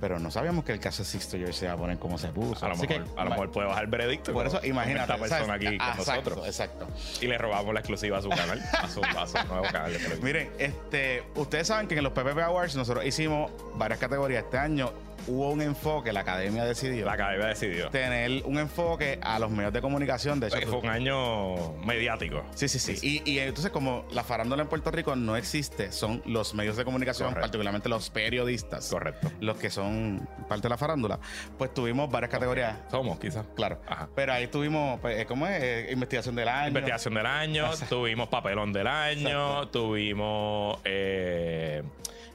Pero 0.01 0.19
no 0.19 0.31
sabíamos 0.31 0.65
que 0.65 0.73
el 0.73 0.81
caso 0.81 1.05
Sixto 1.05 1.37
George 1.37 1.53
se 1.53 1.67
iba 1.67 1.75
a 1.75 1.77
poner 1.77 1.99
como 1.99 2.17
se 2.17 2.29
puso. 2.29 2.65
A 2.65 2.69
lo, 2.69 2.75
Así 2.75 2.87
mejor, 2.87 3.05
que, 3.05 3.21
a 3.21 3.25
lo 3.25 3.31
mejor 3.31 3.51
puede 3.51 3.69
bajar 3.69 3.85
el 3.85 3.91
veredicto. 3.91 4.33
por 4.33 4.47
eso, 4.47 4.61
imagínate. 4.65 5.03
Esta 5.13 5.19
persona 5.19 5.47
¿sabes? 5.47 5.67
aquí 5.67 5.79
con 5.79 5.87
Ah, 5.87 5.95
exacto, 5.99 6.31
nosotros. 6.31 6.47
Exacto. 6.47 6.87
Y 7.21 7.27
le 7.27 7.37
robamos 7.39 7.75
la 7.75 7.81
exclusiva 7.81 8.19
a 8.19 8.23
su 8.23 8.29
canal, 8.31 8.63
a 8.73 8.89
su, 8.89 9.03
a 9.05 9.27
su 9.27 9.49
nuevo 9.49 9.65
canal 9.71 9.93
de 9.93 9.99
televisión. 9.99 10.25
Miren, 10.25 10.51
este, 10.59 11.23
ustedes 11.35 11.67
saben 11.67 11.87
que 11.87 11.97
en 11.97 12.05
los 12.05 12.13
PPP 12.13 12.39
Awards 12.39 12.77
nosotros 12.77 13.05
hicimos 13.05 13.51
varias 13.75 13.99
categorías. 14.01 14.45
Este 14.45 14.59
año 14.59 14.91
hubo 15.27 15.51
un 15.51 15.63
enfoque, 15.63 16.13
la 16.13 16.21
academia 16.21 16.65
decidió 16.65 17.05
La 17.07 17.13
academia 17.13 17.47
decidió. 17.47 17.89
tener 17.91 18.43
un 18.45 18.59
enfoque 18.59 19.19
a 19.23 19.39
los 19.39 19.51
medios 19.51 19.73
de 19.73 19.81
comunicación. 19.81 20.41
De 20.41 20.49
hecho, 20.49 20.67
Fue 20.69 20.79
un 20.79 20.89
año 20.89 21.73
mediático. 21.85 22.45
Sí, 22.55 22.69
sí, 22.69 22.79
sí. 22.79 22.99
Y, 23.25 23.31
y 23.31 23.39
entonces, 23.39 23.71
como 23.73 24.05
la 24.13 24.25
farándula 24.25 24.63
en 24.63 24.69
Puerto 24.69 24.91
Rico 24.91 25.15
no 25.17 25.37
existe, 25.37 25.93
son 25.93 26.23
los 26.27 26.55
medios 26.55 26.77
de 26.77 26.85
comunicación, 26.85 27.29
Correcto. 27.29 27.43
particularmente 27.47 27.89
los 27.89 28.11
periodistas, 28.11 28.89
Correcto. 28.89 29.31
los 29.41 29.57
que 29.57 29.71
son 29.71 30.29
parte 30.49 30.63
de 30.65 30.69
la 30.71 30.79
farándula, 30.79 31.19
pues 31.59 31.73
tuvimos 31.75 32.11
varias 32.11 32.31
categorías. 32.31 32.77
Somos, 32.91 33.19
quizás. 33.19 33.47
Claro. 33.55 33.81
Ajá. 33.87 34.09
Pero 34.15 34.33
ahí 34.33 34.47
tuvimos, 34.49 35.01
pues, 35.01 35.21
eh, 35.21 35.27
¿cómo 35.27 35.47
es? 35.47 35.63
Eh, 35.63 35.89
investigación 35.93 36.35
del 36.35 36.49
año. 36.49 36.69
Investigación 36.69 37.15
del 37.15 37.27
año, 37.27 37.71
tuvimos 37.89 38.29
papelón 38.29 38.73
del 38.73 38.87
año, 38.87 39.69
tuvimos. 39.69 40.79
eh, 40.85 41.83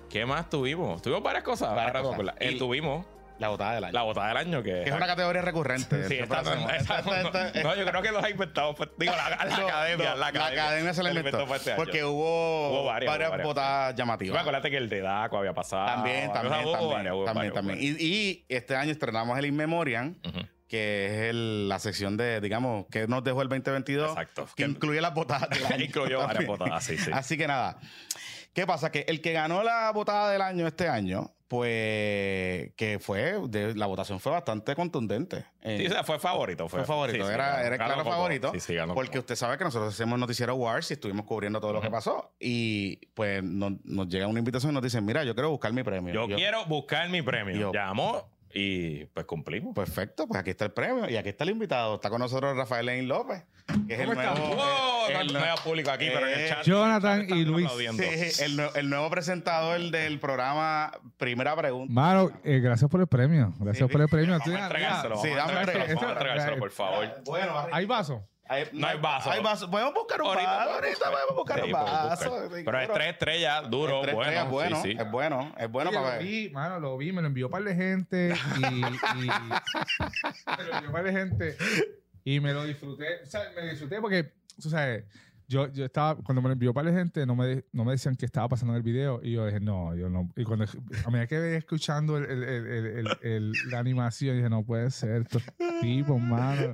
¿Qué 0.09 0.25
más 0.25 0.49
tuvimos? 0.49 1.01
Tuvimos 1.01 1.23
varias 1.23 1.43
cosas. 1.43 1.75
Varias 1.75 2.03
me 2.39 2.51
Y- 2.51 2.57
tuvimos 2.57 3.05
La 3.39 3.49
botada 3.49 3.75
del 3.75 3.83
año. 3.83 3.93
la 3.93 4.01
botada 4.01 4.27
del 4.29 4.37
año, 4.37 4.63
que, 4.63 4.71
que 4.83 4.89
es 4.89 4.95
una 4.95 5.05
categoría 5.05 5.41
recurrente. 5.41 6.03
Sí, 6.07 6.15
esta 6.15 6.39
esta 6.39 6.75
Esta- 6.77 7.63
no- 7.63 7.75
yo 7.75 7.85
creo 7.85 8.01
que 8.01 8.11
los 8.11 8.23
ha 8.23 8.29
inventado. 8.29 8.73
pues, 8.73 8.89
digo, 8.97 9.13
la, 9.15 9.29
la 9.29 9.45
No, 9.45 9.67
academia. 9.67 10.09
no, 10.11 10.15
la 10.17 10.27
academia, 10.27 10.93
se 10.93 11.03
la 11.03 11.11
inventó. 11.13 11.45
fue 11.45 11.57
este 11.57 11.73
porque 11.75 12.03
hubo, 12.03 12.69
Hubo 12.71 12.85
varias, 12.85 13.11
varias, 13.11 13.43
botadas 13.43 13.93
Me 13.93 13.97
llamativas. 13.97 14.39
acuérdate 14.41 14.71
que 14.71 14.77
el 14.77 14.89
de 14.89 15.01
Daco 15.01 15.37
había 15.37 15.53
pasado. 15.53 15.85
También, 15.85 16.31
también, 16.33 16.65
Hubo 16.65 16.71
también, 16.71 16.91
varias, 16.93 17.13
hubo 17.13 17.25
también, 17.25 17.53
también. 17.53 17.79
Y, 17.81 17.87
y 18.03 18.45
este 18.49 18.75
año 18.75 18.91
estrenamos 18.91 19.37
el 19.37 19.45
In 19.45 19.55
Memoriam, 19.55 20.15
que 20.67 21.05
es 21.05 21.11
el- 21.29 21.69
la 21.69 21.79
sección 21.79 22.17
de, 22.17 22.41
digamos, 22.41 22.87
que 22.91 23.07
nos 23.07 23.23
dejó 23.23 23.41
el 23.41 23.49
2022. 23.49 24.09
Exacto. 24.09 24.47
Que 24.55 24.63
incluye 24.63 24.99
las 24.99 25.13
botadas. 25.13 25.47
Incluyó 25.79 26.19
varias 26.25 26.45
botadas, 26.45 26.83
sí, 26.83 26.97
sí. 26.97 27.11
Así 27.13 27.37
que 27.37 27.47
nada. 27.47 27.77
¿Qué 28.57 28.65
pasa? 28.65 28.91
Que 28.91 29.05
el 29.07 29.21
que 29.21 29.33
ganó 29.33 29.61
la 29.61 29.91
botada 29.91 30.31
del 30.31 30.41
año 30.41 30.65
este 30.65 30.87
año, 30.89 31.31
pues, 31.47 32.71
que 32.75 32.97
fue, 32.99 33.39
de- 33.49 33.75
la 33.75 33.85
votación 33.85 34.19
fue 34.19 34.31
bastante 34.31 34.73
contundente. 34.75 35.45
Eh, 35.61 35.77
Sí, 35.81 35.85
o 35.85 35.89
sea, 35.91 36.03
fue 36.03 36.17
favorito. 36.17 36.67
Fue, 36.67 36.79
fue 36.79 36.87
favorito, 36.87 37.23
sí, 37.23 37.27
sí, 37.29 37.33
era, 37.35 37.61
ganó 37.61 37.75
claro 37.93 38.03
favorito. 38.03 38.51
Sí, 38.53 38.59
sí, 38.59 38.73
ganó 38.73 38.95
porque 38.95 39.19
usted 39.19 39.35
sabe 39.35 39.59
que 39.59 39.63
nosotros 39.63 39.93
hacemos 39.93 40.17
Noticiero 40.17 40.55
Wars 40.55 40.89
y 40.89 40.95
estuvimos 40.95 41.27
cubriendo 41.27 41.59
todo 41.61 41.71
lo 41.71 41.81
que 41.81 41.91
pasó. 41.91 42.31
Y 42.39 42.95
pues 43.13 43.43
nos, 43.43 43.73
nos 43.85 44.07
llega 44.07 44.25
una 44.25 44.39
invitación 44.39 44.71
y 44.71 44.73
nos 44.73 44.81
dicen, 44.83 45.05
mira, 45.05 45.23
yo 45.23 45.35
quiero 45.35 45.51
buscar 45.51 45.71
mi 45.71 45.83
premio. 45.83 46.11
Yo 46.15 46.27
quiero 46.35 46.65
buscar 46.65 47.07
mi 47.09 47.21
premio. 47.21 47.55
Yo- 47.55 47.71
Llamó 47.71 48.27
y 48.51 49.05
pues 49.05 49.27
cumplimos. 49.27 49.75
Perfecto, 49.75 50.27
pues 50.27 50.39
aquí 50.39 50.49
está 50.49 50.65
el 50.65 50.71
premio 50.71 51.07
y 51.07 51.15
aquí 51.15 51.29
está 51.29 51.43
el 51.43 51.51
invitado. 51.51 51.93
Está 51.93 52.09
con 52.09 52.17
nosotros 52.19 52.57
Rafael 52.57 52.87
Lenín 52.87 53.07
López, 53.07 53.43
que 53.87 53.93
es 53.93 53.99
el 53.99 54.13
nuevo, 54.13 54.35
Wow, 54.55 55.09
eh, 55.09 55.17
el 55.21 55.27
no 55.33 55.39
nue- 55.39 55.43
veo 55.43 55.55
público 55.63 55.91
aquí, 55.91 56.07
pero 56.13 56.27
en 56.27 56.33
el 56.33 56.39
eh, 56.45 56.49
chat. 56.49 56.63
Jonathan 56.63 57.25
y 57.29 57.45
Luis. 57.45 57.69
Sí, 57.71 58.43
el, 58.43 58.59
el 58.75 58.89
nuevo 58.89 59.09
presentador 59.09 59.79
del 59.91 60.19
programa 60.19 60.91
Primera 61.17 61.55
Pregunta. 61.55 61.93
Mano, 61.93 62.31
eh, 62.43 62.59
gracias 62.59 62.89
por 62.89 63.01
el 63.01 63.07
premio. 63.07 63.53
Gracias 63.59 63.87
Sí, 63.87 63.91
por 63.91 64.01
el 64.01 64.07
premio. 64.07 64.37
Vamos 64.39 64.47
a 64.47 64.63
entregárselo, 64.63 65.17
Sí, 65.17 65.29
vamos 65.29 65.41
a 65.43 65.45
dame 65.47 65.59
entregárselo, 65.61 65.95
vamos 65.99 66.09
a 66.09 66.13
entregárselo, 66.13 66.57
por 66.59 66.71
favor. 66.71 67.07
Bueno, 67.25 67.67
¿Hay 67.71 67.85
vaso? 67.85 68.27
hay, 68.49 68.63
No 68.71 68.87
hay 68.87 68.97
vaso. 68.99 69.29
Hay 69.29 69.43
vaso. 69.43 69.69
Podemos 69.69 69.93
buscar 69.93 70.21
un 70.21 70.27
Ahorita 70.29 70.49
vaso. 70.55 70.69
Ahorita 70.71 70.87
buscar. 70.89 71.11
podemos 71.11 71.35
buscar 71.35 71.59
Sí, 71.59 71.65
un 71.65 71.71
vaso. 71.73 72.09
buscar. 72.31 72.57
Sí, 72.57 72.63
Pero 72.65 72.79
es 72.81 72.91
tres 72.93 73.07
estrellas, 73.09 73.69
duro, 73.69 74.01
Tres 74.01 74.15
bueno. 74.15 74.29
estrellas, 74.31 74.49
bueno, 74.51 74.81
sí, 74.81 74.91
sí. 74.93 74.97
es 74.97 75.11
bueno, 75.11 75.53
es 75.57 75.69
bueno 75.69 75.89
Oye, 75.89 75.99
para 75.99 76.09
lo 76.11 76.17
ver. 76.17 76.23
vi, 76.25 76.49
mano, 76.51 76.79
lo 76.79 76.97
vi, 76.97 77.11
me 77.11 77.21
lo 77.21 77.27
envió 77.27 77.47
un 77.47 77.51
par 77.51 77.63
de 77.63 77.75
gente 77.75 78.33
y, 78.57 78.65
y 78.65 78.71
me 79.27 80.63
lo 80.63 80.73
envió 80.75 80.87
un 80.87 80.91
par 80.93 81.03
de 81.03 81.11
gente 81.11 81.57
y 82.35 82.39
me 82.41 82.51
lo 82.53 82.63
disfruté, 82.65 83.21
o 83.23 83.25
sea, 83.25 83.41
me 83.55 83.69
disfruté 83.69 84.01
porque, 84.01 84.33
tú 84.61 84.69
sabes, 84.69 85.05
yo, 85.49 85.71
yo 85.71 85.85
estaba, 85.85 86.15
cuando 86.21 86.41
me 86.41 86.49
lo 86.49 86.53
envió 86.53 86.73
para 86.73 86.91
la 86.91 86.97
gente, 86.97 87.25
no 87.25 87.33
me, 87.33 87.63
no 87.71 87.85
me 87.85 87.93
decían 87.93 88.17
qué 88.17 88.25
estaba 88.25 88.49
pasando 88.49 88.73
en 88.73 88.77
el 88.77 88.83
video. 88.83 89.21
Y 89.23 89.31
yo 89.31 89.45
dije, 89.45 89.61
no, 89.61 89.95
yo 89.95 90.09
no. 90.09 90.29
Y 90.35 90.43
cuando 90.43 90.65
a 91.05 91.09
medida 91.09 91.25
que 91.25 91.39
veía 91.39 91.57
escuchando 91.57 92.17
el, 92.17 92.25
el, 92.25 92.43
el, 92.43 92.65
el- 92.67 92.85
el- 92.97 93.17
el- 93.21 93.51
la 93.71 93.79
animación, 93.79 94.35
dije, 94.35 94.49
no 94.49 94.65
puede 94.65 94.91
ser. 94.91 95.21
Estos 95.21 95.43
tipos, 95.79 96.19
mano. 96.19 96.73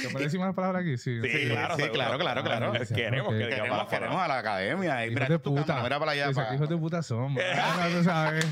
¿Se 0.00 0.08
puede 0.08 0.24
decir 0.24 0.40
más 0.40 0.54
palabras 0.54 0.80
aquí? 0.80 0.96
Sí. 0.96 1.20
Sí, 1.20 1.48
claro, 1.50 1.76
sí, 1.76 1.82
claro, 1.92 2.18
claro, 2.18 2.42
claro. 2.42 2.72
Queremos 2.72 3.28
que 3.32 3.36
diga 3.36 3.48
Queremos, 3.50 3.88
queremos 3.88 4.16
a 4.16 4.28
la 4.28 4.38
academia. 4.38 5.06
Y 5.06 5.10
mira, 5.10 5.28
de 5.28 5.38
puta. 5.38 5.64
cámara, 5.66 5.82
mira 5.84 5.98
para 5.98 6.12
allá. 6.12 6.32
Para- 6.32 6.54
hijos 6.54 6.68
de 6.70 6.76
puta 6.78 7.02
son. 7.02 7.34
mano, 7.76 8.02
sabes. 8.02 8.46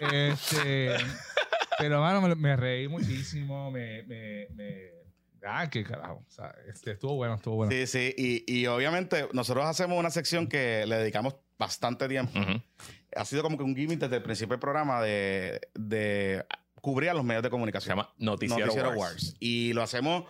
Este, 0.00 0.96
pero, 1.80 2.00
mano, 2.00 2.20
me, 2.20 2.34
me 2.34 2.56
reí 2.56 2.86
muchísimo. 2.88 3.70
Me, 3.70 4.02
me, 4.04 4.46
me- 4.54 5.00
Ah, 5.42 5.68
qué 5.70 5.82
carajo. 5.82 6.22
O 6.28 6.30
sea, 6.30 6.54
este, 6.68 6.92
estuvo 6.92 7.14
bueno, 7.16 7.34
estuvo 7.36 7.56
bueno. 7.56 7.72
Sí, 7.72 7.86
sí. 7.86 8.14
Y, 8.16 8.44
y 8.60 8.66
obviamente 8.66 9.26
nosotros 9.32 9.64
hacemos 9.64 9.98
una 9.98 10.10
sección 10.10 10.46
que 10.46 10.84
le 10.86 10.96
dedicamos 10.96 11.34
bastante 11.58 12.06
tiempo. 12.08 12.38
Ha 13.16 13.24
sido 13.24 13.42
como 13.42 13.56
que 13.56 13.64
un 13.64 13.74
gimmick 13.74 13.98
desde 14.00 14.16
el 14.16 14.22
principio 14.22 14.52
del 14.52 14.60
programa 14.60 15.00
de, 15.02 15.60
de 15.74 16.44
cubrir 16.82 17.08
a 17.10 17.14
los 17.14 17.24
medios 17.24 17.42
de 17.42 17.46
Se 17.48 17.50
comunicación. 17.50 17.92
llama 17.96 18.12
Noticiero, 18.18 18.66
Noticiero 18.66 18.88
Wars. 18.90 18.98
Wars. 18.98 19.36
Y 19.40 19.72
lo 19.72 19.82
hacemos 19.82 20.24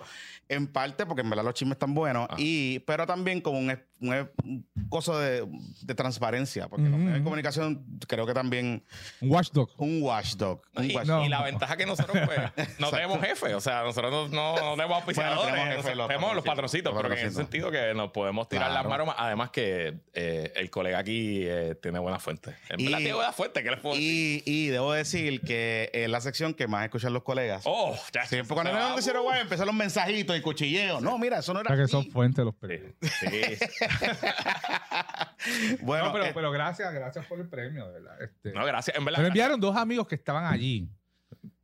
en 0.50 0.66
parte 0.66 1.06
porque 1.06 1.22
en 1.22 1.30
verdad 1.30 1.44
los 1.44 1.54
chismes 1.54 1.76
están 1.76 1.94
buenos, 1.94 2.26
Ah. 2.30 2.34
y, 2.38 2.80
pero 2.80 3.06
también 3.06 3.40
como 3.40 3.58
un, 3.58 3.70
un, 4.00 4.30
un 4.44 4.66
coso 4.88 5.18
de, 5.18 5.46
de 5.82 5.94
transparencia, 5.94 6.68
porque 6.68 6.84
los 6.84 6.92
Ujú, 6.94 6.98
medios 7.00 7.18
de 7.18 7.24
comunicación 7.24 7.86
creo 8.08 8.26
que 8.26 8.34
también 8.34 8.84
Un 9.20 9.30
watchdog. 9.30 9.70
un 9.78 10.02
watchdog. 10.02 10.62
Un 10.76 10.90
Y, 10.90 10.94
watchdog. 10.96 11.18
No. 11.20 11.24
y 11.24 11.28
la 11.28 11.42
ventaja 11.42 11.76
que 11.76 11.86
nosotros 11.86 12.16
pues, 12.26 12.38
no 12.80 12.90
tenemos 12.90 13.20
jefe, 13.20 13.54
o 13.54 13.60
sea, 13.60 13.82
nosotros 13.82 14.30
no, 14.30 14.54
no, 14.56 14.70
no 14.70 14.76
tenemos 14.76 14.96
auspiciadores, 14.96 15.54
tenemos 15.54 15.76
jefe, 15.76 15.94
los 15.94 16.08
tenemos 16.08 16.34
los 16.34 16.44
patroncitos, 16.44 16.92
patroncitos, 16.92 16.94
pero 16.94 17.06
en 17.08 17.12
ese 17.12 17.26
patroncitos. 17.38 17.70
sentido 17.70 17.70
que 17.70 17.94
nos 17.94 18.10
podemos 18.10 18.48
tirar 18.48 18.66
Claro. 18.68 18.82
las 18.82 18.88
maromas, 18.90 19.14
además 19.18 19.50
que 19.50 20.00
eh, 20.14 20.52
el 20.56 20.70
colega 20.70 20.98
aquí 20.98 21.42
eh, 21.44 21.76
tiene 21.80 21.98
buena 21.98 22.18
fuente. 22.18 22.56
En 22.68 22.80
Y- 22.80 22.84
verdad 22.84 22.98
tiene 22.98 23.14
buena 23.14 23.32
fuente, 23.32 23.62
¿qué 23.62 23.70
les 23.70 23.80
puedo 23.80 23.94
decir? 23.94 24.42
Y, 24.44 24.66
y 24.66 24.66
debo 24.68 24.92
decir 24.92 25.40
que 25.42 25.90
es 25.92 26.08
la 26.08 26.20
sección 26.20 26.54
que 26.54 26.66
más 26.66 26.84
escuchan 26.84 27.12
los 27.12 27.22
colegas. 27.22 27.62
Oh, 27.66 27.96
ya. 28.12 28.24
Siempre 28.26 28.54
cuando 28.54 28.70
el 28.72 28.76
va. 28.78 28.88
noticiero 28.90 29.22
web 29.22 29.40
empiezan 29.40 29.66
los 29.66 29.74
mensajitos 29.76 30.36
y 30.40 30.42
cuchilleos. 30.42 31.02
No, 31.02 31.18
mira, 31.18 31.38
eso 31.38 31.52
no 31.52 31.60
O 31.60 31.62
era 31.62 31.74
sea, 31.74 31.84
que 31.84 31.88
son 31.88 32.10
fuentes 32.10 32.44
los 32.44 32.54
periódicos. 32.54 33.10
Sí, 33.20 33.26
bueno, 35.82 36.06
no, 36.06 36.12
pero, 36.12 36.24
eh, 36.26 36.32
pero 36.34 36.50
gracias, 36.50 36.92
gracias 36.92 37.26
por 37.26 37.40
el 37.40 37.48
premio, 37.48 37.86
de 37.86 37.92
verdad. 38.00 38.22
Este, 38.22 38.52
No, 38.52 38.64
gracias. 38.64 38.96
En 38.96 39.04
verdad. 39.04 39.20
me 39.20 39.28
enviaron 39.28 39.60
dos 39.60 39.76
amigos 39.76 40.06
que 40.06 40.14
estaban 40.14 40.44
allí. 40.44 40.88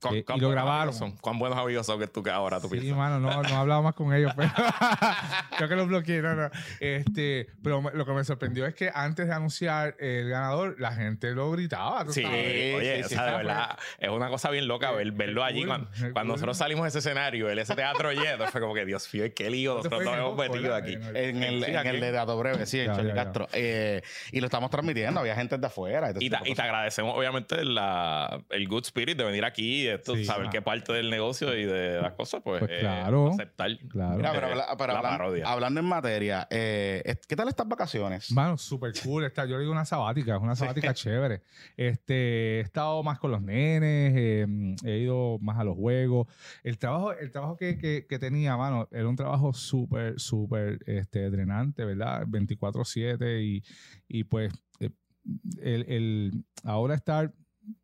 ¿Cuán- 0.01 0.15
eh, 0.17 0.25
cuán 0.25 0.39
y 0.39 0.41
lo 0.41 0.49
buenos 0.49 0.65
grabaron. 0.65 0.81
amigos 0.89 0.97
son? 0.99 1.13
¿Cuán 1.19 1.39
buenos 1.39 1.59
amigos 1.59 1.87
son 1.87 1.99
que 1.99 2.07
tú 2.07 2.23
que 2.23 2.31
ahora 2.31 2.61
tú 2.61 2.69
Sí, 2.69 2.75
piensas? 2.79 2.97
mano, 2.97 3.19
no, 3.21 3.43
no 3.43 3.49
he 3.49 3.55
hablado 3.55 3.83
más 3.83 3.95
con 3.95 4.13
ellos, 4.15 4.33
pero 4.37 4.51
creo 5.57 5.69
que 5.69 5.77
los 5.77 5.89
bloqueé. 5.89 6.23
No, 6.23 6.35
no. 6.35 6.51
Este, 6.81 7.47
pero 7.63 7.83
me- 7.83 7.93
lo 7.93 8.05
que 8.07 8.13
me 8.13 8.25
sorprendió 8.25 8.67
es 8.67 8.75
que 8.75 8.91
antes 8.95 9.27
de 9.27 9.33
anunciar 9.35 9.97
el 9.99 10.29
ganador, 10.29 10.77
la 10.79 10.93
gente 10.93 11.33
lo 11.33 11.51
gritaba. 11.51 12.05
¿tú 12.05 12.13
Sí, 12.13 12.23
sabes? 12.23 12.75
oye, 12.75 12.97
sí, 12.99 13.03
o 13.05 13.09
sí, 13.09 13.15
sea, 13.15 13.25
de 13.25 13.37
verdad, 13.39 13.79
es 13.99 14.09
una 14.11 14.29
cosa 14.29 14.51
bien 14.51 14.69
loca 14.69 14.91
ver, 14.93 15.13
verlo 15.13 15.45
allí. 15.45 15.61
cool, 15.61 15.69
Cuando, 15.69 15.89
cuando 15.91 16.13
cool. 16.13 16.27
nosotros 16.29 16.57
salimos 16.59 16.83
de 16.85 16.89
ese 16.91 16.99
escenario, 16.99 17.49
el 17.51 17.59
ese 17.59 17.75
teatro 17.75 18.13
lleno, 18.13 18.47
fue 18.49 18.61
como 18.61 18.75
que, 18.75 18.85
Dios 18.85 19.13
mío, 19.13 19.25
qué 19.35 19.51
lío 19.51 19.75
¿Dónde 19.75 19.89
nosotros 19.91 20.05
nos 20.17 20.19
hemos 20.19 20.37
metido 20.37 20.75
aquí. 20.75 20.97
¿verdad? 20.97 21.17
en 21.17 21.43
el, 21.43 21.65
Sí, 21.65 21.71
en 21.71 21.87
el 21.87 22.01
de 22.01 22.13
Dato 22.13 22.39
Breve, 22.39 22.67
sí, 22.67 22.81
en 22.81 22.87
ya. 23.09 23.15
Castro. 23.15 23.49
Eh, 23.53 24.03
y 24.33 24.41
lo 24.41 24.47
estamos 24.47 24.71
transmitiendo, 24.71 25.21
había 25.21 25.35
gente 25.35 25.59
de 25.59 25.67
afuera. 25.67 26.13
Y, 26.19 26.31
ta- 26.31 26.43
y 26.45 26.55
te 26.55 26.63
agradecemos, 26.63 27.17
obviamente, 27.17 27.65
la, 27.65 28.41
el 28.51 28.69
good 28.69 28.85
spirit 28.85 29.17
de 29.17 29.25
venir 29.25 29.45
aquí, 29.45 29.86
esto, 29.89 30.15
Sí. 30.15 30.25
saber 30.25 30.47
Ah. 30.49 30.51
qué 30.51 30.63
parte 30.63 30.93
del 30.93 31.11
negocio 31.11 31.57
y 31.57 31.65
de 31.65 32.01
las 32.01 32.13
cosas, 32.15 32.43
pues, 32.45 32.61
Pues 32.61 32.71
eh, 32.83 32.87
aceptar. 32.87 33.71
Claro. 33.89 34.17
Mira, 34.17 34.33
pero, 34.33 34.47
Eh, 34.47 34.51
habla- 34.53 34.67
pero 34.77 34.93
la 34.93 34.99
hablan- 34.99 35.17
parodia. 35.19 35.47
hablando 35.49 35.81
en 35.81 35.87
materia, 35.87 36.47
eh, 36.51 37.17
¿qué 37.29 37.37
tal 37.37 37.49
estas 37.49 37.69
vacaciones? 37.69 38.31
Mano, 38.33 38.57
súper 38.59 38.93
cool. 39.03 39.25
Está, 39.25 39.45
yo 39.47 39.55
le 39.57 39.61
digo 39.61 39.73
una 39.73 39.85
sabática, 39.85 40.37
es 40.37 40.43
una 40.43 40.57
sabática 40.57 40.95
chévere. 40.95 41.43
Este, 41.77 42.59
he 42.59 42.61
estado 42.61 43.03
más 43.03 43.19
con 43.19 43.31
los 43.31 43.43
nenes, 43.43 44.13
eh, 44.17 44.47
he 44.85 44.99
ido 44.99 45.39
más 45.41 45.59
a 45.59 45.65
los 45.65 45.77
juegos. 45.77 46.27
El 46.63 46.79
trabajo, 46.79 47.13
el 47.13 47.31
trabajo 47.31 47.57
que, 47.57 47.79
que- 47.79 48.07
que 48.09 48.19
tenía, 48.19 48.57
mano, 48.57 48.89
era 48.93 49.09
un 49.09 49.17
trabajo 49.17 49.53
súper, 49.53 50.19
súper 50.21 50.79
este, 50.87 51.31
drenante, 51.31 51.85
¿verdad? 51.85 52.25
24-7 52.27 53.43
y, 53.43 53.63
y 54.09 54.25
pues 54.25 54.53
el, 55.61 55.85
el- 55.89 56.45
ahora 56.65 56.95
estar 56.95 57.33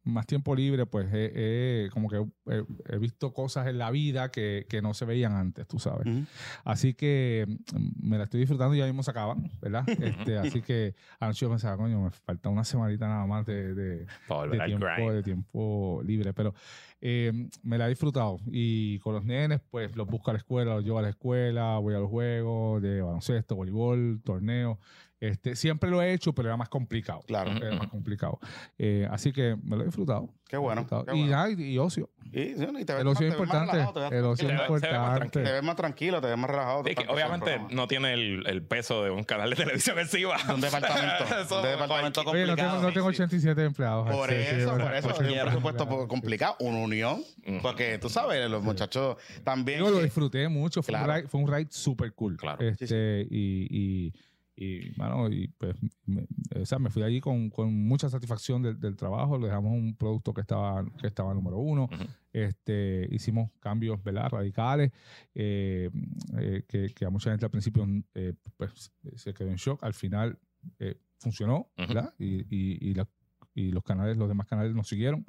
más 0.05 0.27
tiempo 0.27 0.55
libre, 0.55 0.87
pues 0.87 1.07
eh, 1.13 1.33
eh, 1.35 1.89
como 1.93 2.09
que 2.09 2.25
eh, 2.51 2.65
he 2.89 2.99
visto 2.99 3.33
cosas 3.33 3.67
en 3.67 3.79
la 3.79 3.91
vida 3.91 4.31
que, 4.31 4.67
que 4.69 4.83
no 4.83 4.95
se 4.95 5.05
veían 5.05 5.33
antes, 5.33 5.67
tú 5.67 5.79
sabes. 5.79 6.07
Ujú. 6.07 6.25
Así 6.65 6.95
que 6.95 7.47
mm, 7.73 8.09
me 8.09 8.19
la 8.19 8.25
estoy 8.25 8.41
disfrutando 8.41 8.75
y 8.75 8.79
ya 8.79 8.87
mismo 8.87 9.03
se 9.03 9.11
acaban, 9.11 9.51
¿verdad? 9.61 9.85
Este, 10.27 10.39
así 10.39 10.63
que 10.63 10.95
anoche 11.21 11.41
yo 11.47 11.51
pensaba, 11.51 11.77
coño, 11.77 12.01
me 12.03 12.11
falta 12.11 12.49
una 12.49 12.65
semanita 12.65 13.07
nada 13.09 13.27
más 13.27 13.47
de, 13.47 13.75
de- 13.75 14.07
de 14.51 14.59
tiempo, 14.67 14.87
de 15.13 15.23
tiempo 15.23 16.03
libre. 16.05 16.33
Pero 16.33 16.55
eh, 17.01 17.49
me 17.63 17.79
la 17.79 17.87
he 17.87 17.91
disfrutado. 17.91 18.39
Y 18.47 18.99
con 19.01 19.15
los 19.15 19.25
nenes, 19.25 19.61
pues 19.71 19.95
los 19.97 20.07
busco 20.07 20.31
a 20.31 20.35
la 20.35 20.39
escuela, 20.39 20.75
los 20.75 20.85
llevo 20.85 20.99
a 20.99 21.03
la 21.03 21.09
escuela, 21.11 21.79
voy 21.79 21.95
a 21.95 21.99
los 21.99 22.11
juegos 22.11 22.83
de 22.83 23.01
baloncesto, 23.03 23.57
voleibol, 23.57 24.21
torneo. 24.25 24.79
Este, 25.23 25.55
siempre 25.55 25.89
lo 25.89 26.03
he 26.03 26.13
hecho, 26.13 26.33
pero 26.35 26.49
era 26.49 26.57
más 26.57 26.69
complicado. 26.69 27.21
Claro. 27.29 27.53
Era 27.53 27.77
más 27.77 27.87
complicado. 27.89 28.41
Eh, 28.77 29.07
así 29.09 29.33
que 29.33 29.57
me 29.63 29.77
lo 29.77 29.83
he 29.83 29.87
disfrutado. 29.87 30.29
Qué 30.49 30.57
bueno. 30.57 30.81
Disfrutado. 30.83 31.05
qué 31.07 31.17
y, 31.17 31.21
bueno. 31.21 31.37
nada, 31.37 31.51
y, 31.51 31.63
y 31.63 31.79
ocio. 31.79 32.11
Y, 32.33 32.55
sí, 32.57 32.67
y 32.81 32.85
te 32.85 32.93
ves 32.93 33.01
El 33.03 33.05
más- 33.05 33.15
ocio 33.17 33.27
es 33.29 33.33
más 33.35 33.41
importante. 33.41 33.73
relajado, 33.73 33.93
te 33.95 34.01
ves 34.01 34.13
El 34.13 34.25
ocio 34.25 34.49
es 34.49 34.61
importante. 34.61 34.89
tranquilo. 35.17 35.45
Te 35.45 35.53
ves 35.53 35.63
más 35.63 35.77
tranquilo, 35.77 36.21
te 36.21 36.27
ves 36.27 36.37
más 36.39 36.51
relajado. 36.51 36.83
Sí, 36.85 36.95
que 36.97 37.07
obviamente 37.09 37.61
no 37.71 37.87
tiene 37.87 38.15
el, 38.15 38.47
el 38.49 38.63
peso 38.65 39.05
de 39.05 39.11
un 39.13 39.23
canal 39.23 39.51
de 39.51 39.57
televisión 39.57 39.97
encima. 40.01 40.37
De 40.43 40.55
un 40.55 40.61
departamento. 40.61 41.25
Eso, 41.41 41.57
un 41.59 41.63
departamento 41.69 42.21
Oye, 42.23 42.47
no 42.47 42.57
tengo, 42.57 42.57
complicado. 42.57 42.83
no 42.83 42.93
tengo 42.93 43.07
87 43.07 43.65
empleados. 43.65 44.11
Por 44.11 44.29
Sí, 44.29 44.35
sí, 44.37 44.43
eso, 44.57 44.71
bueno, 44.71 44.85
por 44.87 44.95
eso, 44.97 45.09
es 45.11 45.19
un 45.19 45.25
87 45.27 45.45
presupuesto 45.47 46.09
complicado, 46.09 46.57
una 46.61 46.79
unión, 46.79 47.23
porque 47.63 47.99
tú 47.99 48.09
sabes, 48.09 48.51
los 48.51 48.63
muchachos 48.65 49.17
también. 49.45 49.79
Digo, 49.79 49.91
lo 49.91 50.03
disfruté 50.03 50.49
mucho. 50.49 50.83
Fue, 50.83 50.93
Claro. 50.93 51.13
un 51.13 51.17
ride, 51.17 51.29
fue 51.29 51.41
un 51.41 51.47
ride 51.53 51.69
súper 51.71 52.13
cool. 52.13 52.37
Claro. 52.37 52.59
Este, 52.67 53.25
Y, 53.31 54.13
y, 54.55 54.93
mano, 54.97 55.29
y 55.31 55.49
pues, 55.49 55.77
me, 56.07 56.27
o 56.61 56.67
sea, 56.67 56.79
me 56.79 56.91
fui 56.91 57.03
allí 57.03 57.21
con, 57.21 57.49
con 57.51 57.73
mucha 57.87 58.09
satisfacción 58.11 58.63
del, 58.63 58.79
del 58.79 58.97
trabajo. 58.97 59.39
Le 59.39 59.47
dejamos 59.47 59.73
un 59.73 59.95
producto 59.97 60.35
que 60.35 60.43
estaba, 60.43 60.85
que 61.01 61.07
estaba 61.07 61.33
número 61.35 61.59
uno. 61.59 61.85
Ujú. 61.85 62.05
este, 62.33 63.09
hicimos 63.11 63.51
cambios 63.61 64.03
¿verdad? 64.03 64.29
radicales 64.31 64.91
eh, 65.35 65.91
eh, 66.39 66.65
que, 66.69 66.89
que 66.95 67.05
a 67.05 67.11
mucha 67.11 67.31
gente 67.31 67.45
al 67.47 67.51
principio 67.51 67.87
eh, 68.15 68.35
pues, 68.57 68.93
se 69.17 69.33
quedó 69.35 69.49
en 69.49 69.57
shock. 69.57 69.83
Al 69.85 69.95
final 69.95 70.39
eh, 70.79 70.97
funcionó 71.19 71.71
Ujú. 71.79 71.89
¿verdad? 71.89 72.15
Y, 72.19 72.41
y, 72.55 72.91
y 72.91 72.95
la- 72.95 73.09
y 73.55 73.71
los 73.71 73.83
canales, 73.85 74.17
los 74.17 74.29
demás 74.29 74.47
canales 74.47 74.75
nos 74.75 74.89
siguieron. 74.89 75.27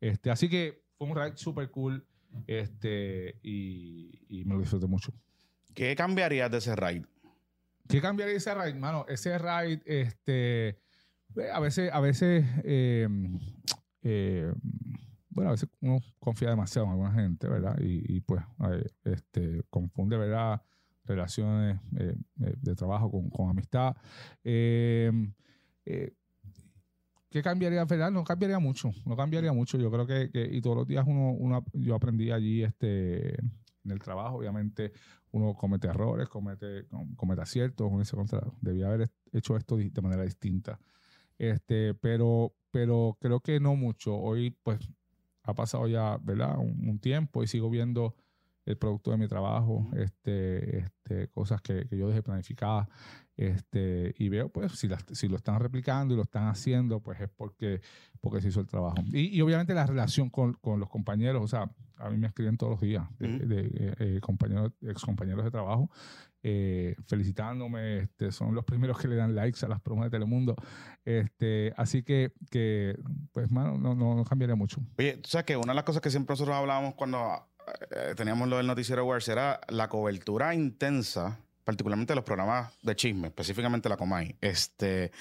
Este, 0.00 0.30
así 0.30 0.48
que 0.48 0.82
fue 0.98 1.08
un 1.08 1.16
ride 1.16 1.36
súper 1.36 1.70
cool 1.70 2.04
este, 2.46 3.36
y, 3.42 4.18
y 4.28 4.44
me 4.44 4.54
lo 4.54 4.60
disfruté 4.60 4.86
mucho. 4.86 5.12
¿Qué 5.74 5.94
cambiarías 5.94 6.50
de 6.50 6.58
ese 6.58 6.74
raid? 6.74 7.04
¿Qué 7.90 8.00
cambiaría 8.00 8.36
ese 8.36 8.54
ride, 8.54 8.74
mano? 8.78 9.04
Ese 9.08 9.36
ride, 9.38 9.82
este, 9.84 10.78
a 11.52 11.60
veces, 11.60 11.90
a 11.92 12.00
veces, 12.00 12.44
eh, 12.64 13.08
eh, 14.02 14.52
bueno, 15.28 15.50
a 15.50 15.52
veces 15.52 15.68
uno 15.80 15.98
confía 16.18 16.50
demasiado 16.50 16.86
en 16.86 16.92
alguna 16.92 17.12
gente, 17.12 17.48
¿verdad? 17.48 17.76
Y, 17.80 18.20
pues, 18.20 18.42
eh, 18.70 18.84
este, 19.04 19.62
confunde, 19.70 20.16
¿verdad? 20.16 20.62
Relaciones 21.04 21.80
eh, 21.98 22.14
de 22.36 22.74
trabajo 22.76 23.10
con, 23.10 23.28
con 23.30 23.50
amistad. 23.50 23.96
Eh, 24.44 25.10
¿Qué 27.30 27.42
cambiaría, 27.42 27.84
verdad? 27.84 28.10
No 28.10 28.24
cambiaría 28.24 28.58
mucho, 28.58 28.90
no 29.06 29.16
cambiaría 29.16 29.52
mucho. 29.52 29.78
Yo 29.78 29.90
creo 29.90 30.04
que, 30.06 30.30
que- 30.30 30.48
y 30.50 30.60
todos 30.60 30.76
los 30.78 30.86
días 30.86 31.04
uno, 31.06 31.30
uno, 31.32 31.64
yo 31.72 31.94
aprendí 31.94 32.30
allí, 32.32 32.64
este, 32.64 33.36
en 33.84 33.90
el 33.92 33.98
trabajo, 34.00 34.36
obviamente, 34.38 34.92
uno 35.32 35.54
comete 35.54 35.88
errores, 35.88 36.28
comete, 36.28 36.86
com- 36.88 37.14
comete 37.14 37.42
aciertos, 37.42 37.88
uno 37.88 38.00
dice 38.00 38.16
contra, 38.16 38.42
debía 38.60 38.86
haber 38.88 39.10
hecho 39.32 39.56
esto 39.56 39.76
de 39.76 40.02
manera 40.02 40.22
distinta. 40.22 40.78
Este, 41.38 41.94
pero, 41.94 42.54
pero 42.70 43.16
creo 43.20 43.40
que 43.40 43.60
no 43.60 43.76
mucho. 43.76 44.14
Hoy, 44.16 44.50
pues, 44.62 44.78
ha 45.42 45.54
pasado 45.54 45.88
ya, 45.88 46.18
¿verdad? 46.22 46.58
Un, 46.58 46.88
un 46.88 46.98
tiempo 46.98 47.42
y 47.42 47.46
sigo 47.46 47.70
viendo 47.70 48.14
el 48.66 48.76
producto 48.76 49.10
de 49.10 49.16
mi 49.16 49.26
trabajo, 49.26 49.88
este, 49.96 50.78
este, 50.80 51.28
cosas 51.28 51.62
que, 51.62 51.86
que 51.88 51.96
yo 51.96 52.08
dejé 52.08 52.22
planificadas, 52.22 52.88
este, 53.40 54.14
y 54.18 54.28
veo, 54.28 54.50
pues, 54.50 54.72
si, 54.72 54.86
las- 54.86 55.04
si 55.12 55.26
lo 55.26 55.36
están 55.36 55.58
replicando 55.60 56.12
y 56.12 56.16
lo 56.18 56.24
están 56.24 56.48
haciendo, 56.48 57.00
pues 57.00 57.20
es 57.20 57.28
porque, 57.30 57.80
porque 58.20 58.42
se 58.42 58.48
hizo 58.48 58.60
el 58.60 58.66
trabajo. 58.66 58.96
Y, 59.12 59.28
y 59.36 59.40
obviamente 59.40 59.72
la 59.72 59.86
relación 59.86 60.28
con, 60.28 60.52
con 60.54 60.78
los 60.78 60.90
compañeros, 60.90 61.42
o 61.42 61.48
sea, 61.48 61.70
a 61.96 62.10
mí 62.10 62.18
me 62.18 62.26
escriben 62.26 62.56
todos 62.58 62.72
los 62.72 62.80
días 62.80 63.04
de, 63.18 63.28
Ujú. 63.36 63.46
de, 63.48 63.60
eh, 63.74 63.94
eh, 63.98 64.20
compañeros, 64.20 64.72
ex 64.82 65.02
compañeros 65.02 65.42
de 65.44 65.50
trabajo, 65.50 65.90
eh, 66.42 66.96
felicitándome, 67.06 67.98
este, 68.00 68.30
son 68.32 68.54
los 68.54 68.64
primeros 68.64 68.98
que 68.98 69.08
le 69.08 69.16
dan 69.16 69.34
likes 69.34 69.64
a 69.64 69.68
las 69.68 69.80
promos 69.80 70.04
de 70.04 70.10
Telemundo. 70.10 70.54
Este, 71.04 71.72
así 71.76 72.02
que, 72.02 72.32
que 72.50 72.98
pues, 73.32 73.50
mano, 73.50 73.78
no, 73.78 73.94
no, 73.94 74.14
no 74.16 74.24
cambiaría 74.24 74.54
mucho. 74.56 74.80
Oye, 74.98 75.16
tú 75.18 75.30
sabes 75.30 75.46
que 75.46 75.56
una 75.56 75.72
de 75.72 75.76
las 75.76 75.84
cosas 75.84 76.02
que 76.02 76.10
siempre 76.10 76.32
nosotros 76.32 76.54
hablábamos 76.56 76.94
cuando 76.94 77.18
eh, 77.90 78.14
teníamos 78.16 78.48
lo 78.48 78.56
del 78.58 78.66
noticiero 78.66 79.04
Wars 79.06 79.28
era 79.28 79.60
la 79.68 79.88
cobertura 79.88 80.54
intensa 80.54 81.38
particularmente 81.64 82.14
los 82.14 82.24
programas 82.24 82.72
de 82.82 82.96
chisme, 82.96 83.28
específicamente 83.28 83.88
la 83.88 83.96
Comay, 83.96 84.36
este, 84.40 85.12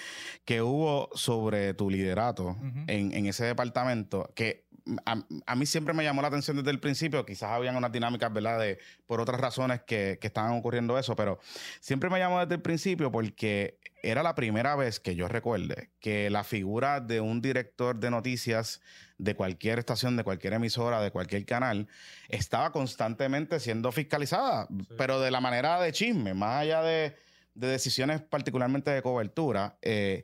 que 0.46 0.62
hubo 0.62 1.10
sobre 1.14 1.74
tu 1.74 1.90
liderato 1.90 2.58
en, 2.88 3.12
en 3.14 3.26
ese 3.26 3.46
departamento, 3.46 4.32
que 4.36 4.70
a, 5.06 5.22
a 5.46 5.56
mí 5.56 5.66
siempre 5.66 5.94
me 5.94 6.04
llamó 6.04 6.22
la 6.22 6.30
atención 6.30 6.58
desde 6.58 6.72
el 6.72 6.80
principio, 6.80 7.26
quizás 7.26 7.52
habían 7.52 7.76
unas 7.76 7.92
dinámicas, 7.92 8.32
¿verdad? 8.32 8.60
De, 8.60 8.80
por 9.06 9.22
otras 9.22 9.40
razones 9.40 9.82
que, 9.82 10.18
que 10.20 10.28
estaban 10.28 10.52
ocurriendo 10.54 10.98
eso, 10.98 11.16
pero 11.16 11.40
siempre 11.80 12.10
me 12.10 12.20
llamó 12.20 12.40
desde 12.40 12.56
el 12.56 12.62
principio 12.62 13.12
porque 13.12 13.80
era 14.02 14.24
la 14.24 14.36
primera 14.36 14.76
vez 14.76 15.00
que 15.00 15.16
yo 15.16 15.28
recuerde 15.28 15.90
que 16.00 16.30
la 16.30 16.44
figura 16.44 17.02
de 17.02 17.22
un 17.22 17.42
director 17.42 18.00
de 18.00 18.12
noticias 18.12 18.82
de 19.20 19.36
cualquier 19.36 19.78
estación, 19.80 20.18
de 20.18 20.24
cualquier 20.24 20.54
emisora, 20.54 21.00
de 21.02 21.12
cualquier 21.12 21.46
canal, 21.46 21.88
estaba 22.30 22.72
constantemente 22.72 23.60
siendo 23.60 23.92
fiscalizada, 23.92 24.68
pero 24.98 25.20
de 25.20 25.30
la 25.30 25.40
manera 25.42 25.80
de 25.80 25.92
chisme, 25.92 26.34
más 26.34 26.62
allá 26.62 26.82
de, 26.82 27.16
de 27.54 27.68
decisiones 27.68 28.22
particularmente 28.22 28.90
de 28.90 29.02
cobertura. 29.04 29.78
Eh, 29.82 30.24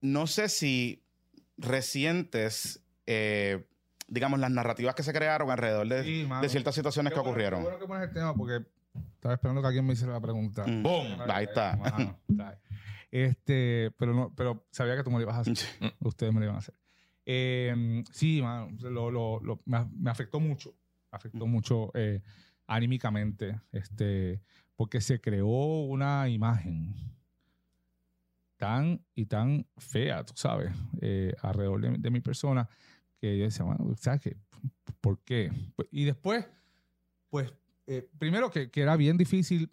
no 0.00 0.26
sé 0.26 0.48
si 0.48 1.02
recientes, 1.58 2.80
eh, 3.06 3.64
digamos, 4.08 4.38
las 4.40 4.50
narrativas 4.50 4.94
que 4.94 5.02
se 5.02 5.12
crearon 5.12 5.50
alrededor 5.50 5.88
de, 5.88 6.04
Sí, 6.04 6.24
mano. 6.28 6.42
de 6.42 6.48
ciertas 6.48 6.74
situaciones 6.74 7.10
Qué 7.10 7.14
que 7.14 7.20
bueno- 7.20 7.30
ocurrieron. 7.32 7.60
Qué 7.60 7.64
bueno 7.68 7.78
que 7.80 7.86
pones 7.86 8.08
el 8.08 8.14
tema 8.14 8.34
porque 8.34 8.64
estaba 9.14 9.34
esperando 9.34 9.60
que 9.60 9.66
alguien 9.68 9.86
me 9.86 9.92
hiciera 9.94 10.12
la 10.12 10.20
pregunta. 10.20 10.64
Mm. 10.66 10.82
¡Boom! 10.82 11.06
Ahí 11.28 11.44
está. 11.44 11.76
Mano, 11.76 12.18
está. 12.28 12.58
Este, 13.10 13.90
pero 13.98 14.14
no, 14.14 14.32
pero 14.36 14.64
sabía 14.70 14.96
que 14.96 15.02
tú 15.02 15.10
me 15.10 15.16
lo 15.16 15.22
ibas 15.22 15.36
a 15.36 15.40
hacer. 15.40 15.54
Ustedes 16.00 16.32
me 16.32 16.38
lo 16.40 16.46
iban 16.46 16.56
a 16.56 16.60
hacer. 16.60 16.74
Eh, 17.32 18.02
sí, 18.10 18.42
mano, 18.42 18.70
lo, 18.80 19.08
lo- 19.08 19.38
lo- 19.40 19.60
me, 19.66 20.10
afectó 20.10 20.40
mucho. 20.40 20.74
Me 21.12 21.16
afectó 21.16 21.46
mucho 21.46 21.92
eh, 21.94 22.20
anímicamente. 22.66 23.60
Este, 23.70 24.40
porque 24.74 25.00
se 25.00 25.20
creó 25.20 25.46
una 25.84 26.28
imagen 26.28 26.92
tan 28.56 29.00
y 29.14 29.26
tan 29.26 29.64
fea, 29.78 30.24
tú 30.24 30.32
sabes, 30.36 30.72
eh, 31.00 31.32
alrededor 31.40 31.80
de, 31.80 31.90
de 31.98 32.10
mi 32.10 32.20
persona, 32.20 32.68
que 33.20 33.38
yo 33.38 33.44
decía, 33.44 33.64
bueno, 33.64 33.94
¿sabes 33.96 34.20
qué? 34.22 34.36
¿Por 35.00 35.20
qué? 35.20 35.50
Pues, 35.76 35.88
Y 35.92 36.04
después, 36.04 36.46
pues, 37.30 37.52
eh, 37.86 38.08
primero 38.18 38.50
que, 38.50 38.70
que 38.70 38.82
era 38.82 38.96
bien 38.96 39.16
difícil 39.16 39.70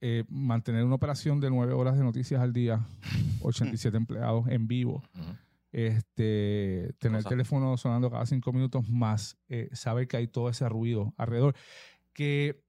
eh, 0.00 0.24
mantener 0.28 0.84
una 0.84 0.94
operación 0.94 1.40
de 1.40 1.50
nueve 1.50 1.72
horas 1.72 1.96
de 1.98 2.04
noticias 2.04 2.40
al 2.40 2.52
día, 2.52 2.80
87 3.42 3.96
empleados 3.96 4.46
en 4.48 4.68
vivo, 4.68 5.02
Ujú. 5.18 5.36
Este, 5.72 6.92
tener 6.98 7.18
el 7.18 7.24
teléfono 7.24 7.76
sonando 7.76 8.10
cada 8.10 8.26
cinco 8.26 8.52
minutos 8.52 8.88
más, 8.88 9.38
eh, 9.48 9.68
saber 9.72 10.06
que 10.06 10.18
hay 10.18 10.28
todo 10.28 10.48
ese 10.48 10.68
ruido 10.68 11.14
alrededor, 11.16 11.54
que 12.12 12.62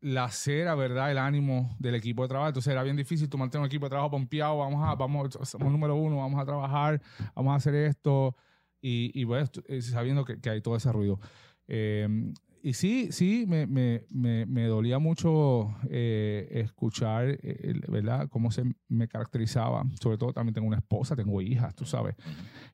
la 0.00 0.28
cera, 0.30 0.74
¿verdad? 0.74 1.10
El 1.12 1.18
ánimo 1.18 1.76
del 1.78 1.94
equipo 1.94 2.22
de 2.22 2.28
trabajo. 2.28 2.48
Entonces 2.48 2.72
era 2.72 2.82
bien 2.82 2.96
difícil 2.96 3.28
tú 3.28 3.38
mantener 3.38 3.60
un 3.62 3.66
equipo 3.66 3.86
de 3.86 3.90
trabajo 3.90 4.10
pompeado, 4.10 4.58
vamos 4.58 4.88
a, 4.88 4.94
vamos, 4.96 5.38
somos 5.42 5.70
número 5.70 5.94
uno, 5.94 6.16
vamos 6.16 6.40
a 6.40 6.44
trabajar, 6.44 7.00
vamos 7.34 7.52
a 7.52 7.56
hacer 7.56 7.74
esto, 7.74 8.34
y, 8.80 9.12
y 9.14 9.24
bueno, 9.24 9.46
estu- 9.46 9.64
eh, 9.68 9.80
sabiendo 9.80 10.24
que, 10.24 10.40
que 10.40 10.50
hay 10.50 10.60
todo 10.60 10.74
ese 10.76 10.90
ruido. 10.90 11.20
Eh, 11.68 12.32
y 12.62 12.74
sí, 12.74 13.08
sí, 13.12 13.44
me, 13.48 13.66
me, 13.66 14.04
me, 14.10 14.46
me 14.46 14.64
dolía 14.66 14.98
mucho 14.98 15.74
eh, 15.90 16.48
escuchar, 16.52 17.38
eh, 17.42 17.74
¿verdad?, 17.88 18.28
cómo 18.28 18.50
se 18.50 18.62
me 18.88 19.08
caracterizaba. 19.08 19.84
Sobre 20.00 20.18
todo 20.18 20.32
también 20.32 20.54
tengo 20.54 20.68
una 20.68 20.76
esposa, 20.78 21.16
tengo 21.16 21.40
hijas, 21.42 21.74
tú 21.74 21.84
sabes. 21.84 22.14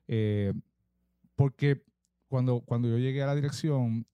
Eh, 0.07 0.53
porque 1.35 1.83
cuando, 2.27 2.61
cuando 2.61 2.87
yo 2.87 2.97
llegué 2.97 3.23
a 3.23 3.27
la 3.27 3.35
dirección, 3.35 4.05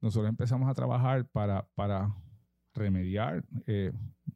nosotros 0.00 0.28
empezamos 0.28 0.68
a 0.68 0.74
trabajar 0.74 1.26
para, 1.26 1.66
para 1.74 2.14
remediar 2.74 3.44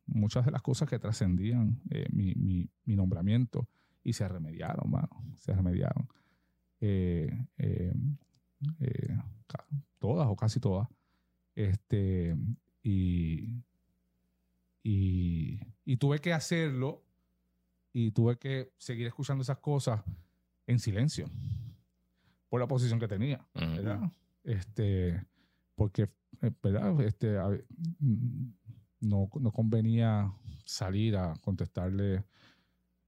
muchas 0.06 0.44
de 0.44 0.50
las 0.52 0.62
cosas 0.62 0.88
que 0.88 0.98
trascendían 0.98 1.80
mi, 2.10 2.34
mi- 2.34 2.68
mi 2.84 2.96
nombramiento 2.96 3.68
y 4.02 4.12
se 4.14 4.26
remediaron, 4.26 4.90
mano, 4.90 5.08
se 5.36 5.52
remediaron. 5.52 6.08
Eh, 6.80 7.30
todas 9.98 10.28
o 10.28 10.36
casi 10.36 10.60
todas. 10.60 10.88
Este, 11.54 12.36
y, 12.82 13.62
y, 14.82 15.60
y 15.84 15.96
tuve 15.96 16.18
que 16.20 16.32
hacerlo 16.32 17.02
y 17.92 18.10
tuve 18.12 18.36
que 18.38 18.72
seguir 18.78 19.06
escuchando 19.06 19.42
esas 19.42 19.58
cosas 19.58 20.02
en 20.66 20.78
silencio 20.78 21.28
por 22.48 22.60
la 22.60 22.66
posición 22.66 22.98
que 22.98 23.08
tenía. 23.08 23.46
Este, 24.44 25.24
porque, 25.74 26.08
eh, 26.42 26.50
¿verdad? 26.62 27.00
Este, 27.02 27.38
mm, 27.98 28.52
no, 29.00 29.28
no 29.40 29.52
convenía 29.52 30.32
salir 30.64 31.16
a 31.16 31.34
contestarle 31.40 32.24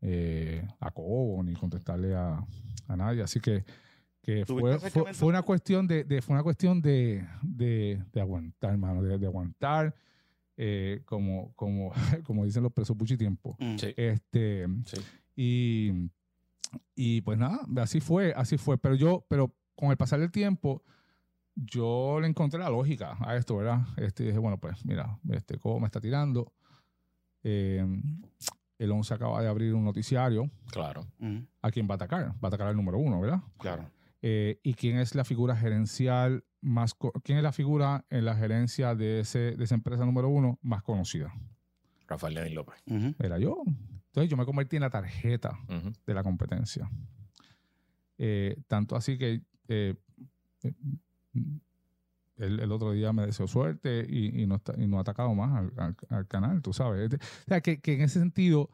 eh, 0.00 0.66
a 0.80 0.90
Cobo 0.90 1.42
ni 1.42 1.54
contestarle 1.54 2.14
a, 2.14 2.44
a 2.88 2.96
nadie, 2.96 3.22
así 3.22 3.40
que, 3.40 3.64
que 4.24 4.44
¿Tuviste 4.44 4.90
fue, 4.90 5.02
fue, 5.04 5.14
fue 5.14 5.28
una 5.28 5.42
cuestión 5.42 5.86
de, 5.86 6.02
de- 6.04 6.22
fue 6.22 6.34
una 6.34 6.42
cuestión 6.42 6.80
de, 6.80 7.26
de, 7.42 8.02
de 8.12 8.20
aguantar, 8.20 8.70
hermano, 8.70 9.02
de, 9.02 9.18
de 9.18 9.26
aguantar, 9.26 9.94
eh, 10.56 11.02
como, 11.04 11.52
como, 11.54 11.92
como 12.24 12.44
dicen 12.44 12.62
los 12.62 12.72
presos 12.72 12.96
puchi 12.96 13.16
tiempo. 13.18 13.56
Mm. 13.60 13.76
Sí. 13.76 13.94
Este, 13.96 14.66
Sí. 14.86 14.96
y, 15.36 16.10
y 16.94 17.20
pues 17.20 17.38
nada, 17.38 17.60
así 17.82 18.00
fue, 18.00 18.32
así 18.34 18.56
fue. 18.56 18.78
Pero 18.78 18.94
yo, 18.94 19.26
pero 19.28 19.54
con 19.76 19.90
el 19.90 19.96
pasar 19.96 20.20
del 20.20 20.30
tiempo, 20.32 20.82
yo 21.54 22.18
le 22.20 22.26
encontré 22.26 22.58
la 22.58 22.70
lógica 22.70 23.16
a 23.20 23.36
esto, 23.36 23.56
¿verdad? 23.58 23.86
Este, 23.98 24.24
dije, 24.24 24.38
bueno, 24.38 24.58
pues 24.58 24.84
mira, 24.86 25.18
este 25.30 25.58
Cobo 25.58 25.78
me 25.80 25.86
está 25.86 26.00
tirando. 26.00 26.52
Eh, 27.42 27.84
el 28.78 28.90
11 28.90 29.14
acaba 29.14 29.40
de 29.42 29.48
abrir 29.48 29.74
un 29.74 29.84
noticiario. 29.84 30.50
Claro. 30.72 31.06
Mm. 31.18 31.40
¿A 31.62 31.70
quién 31.70 31.86
va 31.88 31.92
a 31.92 31.96
atacar? 31.96 32.28
Va 32.30 32.38
a 32.42 32.46
atacar 32.48 32.68
al 32.68 32.76
número 32.76 32.98
uno, 32.98 33.20
¿verdad? 33.20 33.40
Claro. 33.58 33.88
Eh, 34.26 34.58
¿Y 34.62 34.72
quién 34.72 34.96
es 34.96 35.14
la 35.14 35.22
figura 35.24 35.54
gerencial 35.54 36.44
más... 36.62 36.94
¿Quién 37.24 37.36
es 37.36 37.44
la 37.44 37.52
figura 37.52 38.06
en 38.08 38.24
la 38.24 38.34
gerencia 38.34 38.94
de, 38.94 39.20
ese, 39.20 39.54
de 39.54 39.64
esa 39.64 39.74
empresa 39.74 40.06
número 40.06 40.30
uno 40.30 40.58
más 40.62 40.82
conocida? 40.82 41.30
Rafael 42.08 42.32
Lenín 42.32 42.54
López. 42.54 42.82
Era 43.18 43.38
yo. 43.38 43.62
Entonces 43.66 44.30
yo 44.30 44.36
me 44.38 44.46
convertí 44.46 44.76
en 44.76 44.82
la 44.82 44.88
tarjeta 44.88 45.58
de 46.06 46.14
la 46.14 46.22
competencia. 46.22 46.90
Eh, 48.16 48.56
tanto 48.66 48.96
así 48.96 49.18
que 49.18 49.42
eh, 49.68 49.94
eh, 50.62 50.72
el, 52.36 52.60
el 52.60 52.72
otro 52.72 52.92
día 52.92 53.12
me 53.12 53.26
deseó 53.26 53.46
suerte 53.46 54.06
y, 54.08 54.42
y 54.42 54.46
no, 54.46 54.56
está- 54.56 54.74
y 54.80 54.86
no 54.86 54.98
ha 54.98 55.02
atacado 55.02 55.34
más 55.34 55.52
al, 55.54 55.72
al- 55.76 55.96
al 56.08 56.26
canal, 56.26 56.62
tú 56.62 56.72
sabes. 56.72 57.12
O 57.12 57.18
sea, 57.48 57.60
que, 57.60 57.78
que 57.80 57.94
en 57.94 58.00
ese 58.02 58.20
sentido 58.20 58.70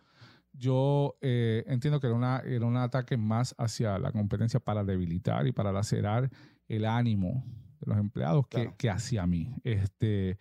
yo 0.61 1.16
eh, 1.22 1.64
entiendo 1.66 2.00
que 2.00 2.06
era, 2.06 2.14
una, 2.16 2.40
era 2.40 2.66
un 2.66 2.76
ataque 2.76 3.16
más 3.16 3.54
hacia 3.56 3.98
la 3.98 4.12
competencia 4.12 4.61
para 4.61 4.84
debilitar 4.84 5.46
y 5.46 5.52
para 5.52 5.72
lacerar 5.72 6.30
el 6.68 6.84
ánimo 6.84 7.44
de 7.80 7.86
los 7.90 7.98
empleados 7.98 8.46
que, 8.46 8.56
Claro. 8.58 8.74
que 8.76 8.90
hacia 8.90 9.26
mí. 9.26 9.54
Este, 9.64 10.38